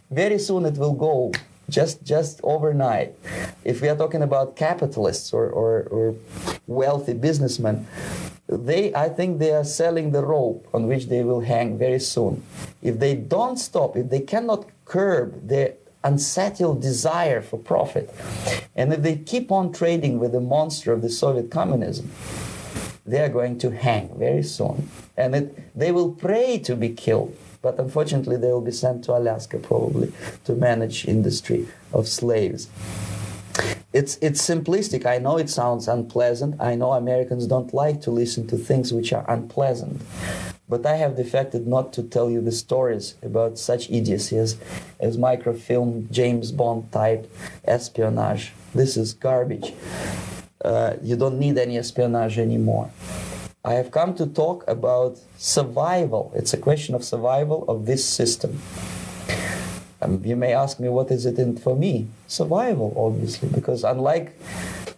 Very 0.10 0.40
soon 0.40 0.66
it 0.66 0.78
will 0.78 0.94
go 0.94 1.32
just 1.70 2.04
just 2.04 2.40
overnight. 2.44 3.16
If 3.64 3.82
we 3.82 3.90
are 3.90 3.96
talking 3.96 4.22
about 4.22 4.56
capitalists 4.56 5.34
or, 5.34 5.50
or, 5.50 5.84
or, 5.92 6.16
wealthy 6.68 7.14
businessmen, 7.14 7.88
they 8.48 8.94
I 8.94 9.10
think 9.10 9.40
they 9.40 9.52
are 9.52 9.64
selling 9.64 10.12
the 10.12 10.24
rope 10.24 10.68
on 10.74 10.88
which 10.88 11.08
they 11.08 11.24
will 11.24 11.42
hang 11.42 11.78
very 11.78 12.00
soon. 12.00 12.44
If 12.82 13.00
they 13.00 13.16
don't 13.16 13.58
stop, 13.58 13.98
if 13.98 14.10
they 14.10 14.22
cannot 14.22 14.66
curb 14.86 15.48
their 15.48 15.74
unsettled 16.04 16.82
desire 16.82 17.42
for 17.42 17.58
profit, 17.58 18.14
and 18.76 18.92
if 18.94 19.02
they 19.02 19.16
keep 19.16 19.52
on 19.52 19.72
trading 19.72 20.20
with 20.20 20.32
the 20.32 20.42
monster 20.42 20.92
of 20.92 21.02
the 21.02 21.10
Soviet 21.10 21.52
communism, 21.52 22.10
they 23.12 23.22
are 23.22 23.30
going 23.30 23.58
to 23.60 23.72
hang 23.72 24.10
very 24.18 24.42
soon. 24.42 24.90
And 25.18 25.36
it, 25.36 25.78
they 25.78 25.92
will 25.92 26.14
pray 26.14 26.58
to 26.60 26.76
be 26.76 26.90
killed. 26.90 27.36
But 27.62 27.78
unfortunately, 27.78 28.38
they 28.38 28.48
will 28.48 28.62
be 28.62 28.72
sent 28.72 29.04
to 29.06 29.12
Alaska 29.12 29.60
probably 29.60 30.14
to 30.46 30.54
manage 30.54 31.06
industry 31.06 31.68
of 31.94 32.08
slaves. 32.08 32.70
It's, 33.92 34.18
it's 34.22 34.42
simplistic. 34.42 35.06
I 35.06 35.18
know 35.18 35.38
it 35.38 35.50
sounds 35.50 35.90
unpleasant. 35.90 36.60
I 36.62 36.76
know 36.76 36.94
Americans 36.94 37.46
don't 37.46 37.74
like 37.74 38.02
to 38.04 38.12
listen 38.12 38.48
to 38.48 38.58
things 38.58 38.94
which 38.94 39.12
are 39.12 39.30
unpleasant. 39.30 40.02
But 40.70 40.86
I 40.86 40.96
have 40.96 41.18
defected 41.18 41.68
not 41.68 41.92
to 41.94 42.04
tell 42.04 42.30
you 42.30 42.40
the 42.40 42.54
stories 42.54 43.16
about 43.22 43.60
such 43.60 43.90
idiocy 43.90 44.38
as, 44.38 44.56
as 45.02 45.18
microfilm, 45.18 46.08
James 46.10 46.54
Bond 46.54 46.90
type 46.94 47.30
espionage. 47.66 48.54
This 48.74 48.96
is 48.96 49.14
garbage. 49.14 49.74
Uh, 50.64 50.96
you 51.02 51.16
don't 51.16 51.40
need 51.40 51.58
any 51.58 51.78
espionage 51.78 52.38
anymore. 52.38 52.92
I 53.64 53.74
have 53.74 53.92
come 53.92 54.16
to 54.16 54.26
talk 54.26 54.64
about 54.68 55.20
survival. 55.38 56.32
It's 56.36 56.54
a 56.54 56.58
question 56.58 56.96
of 56.96 57.04
survival 57.04 57.64
of 57.68 57.86
this 57.86 58.04
system. 58.04 58.60
Um, 60.02 60.22
you 60.26 60.36
may 60.36 60.54
ask 60.54 60.80
me, 60.80 60.90
what 60.90 61.12
is 61.12 61.28
it 61.28 61.38
in 61.38 61.58
for 61.58 61.76
me? 61.76 62.08
Survival, 62.28 62.92
obviously, 62.98 63.50
because 63.50 63.84
unlike, 63.84 64.36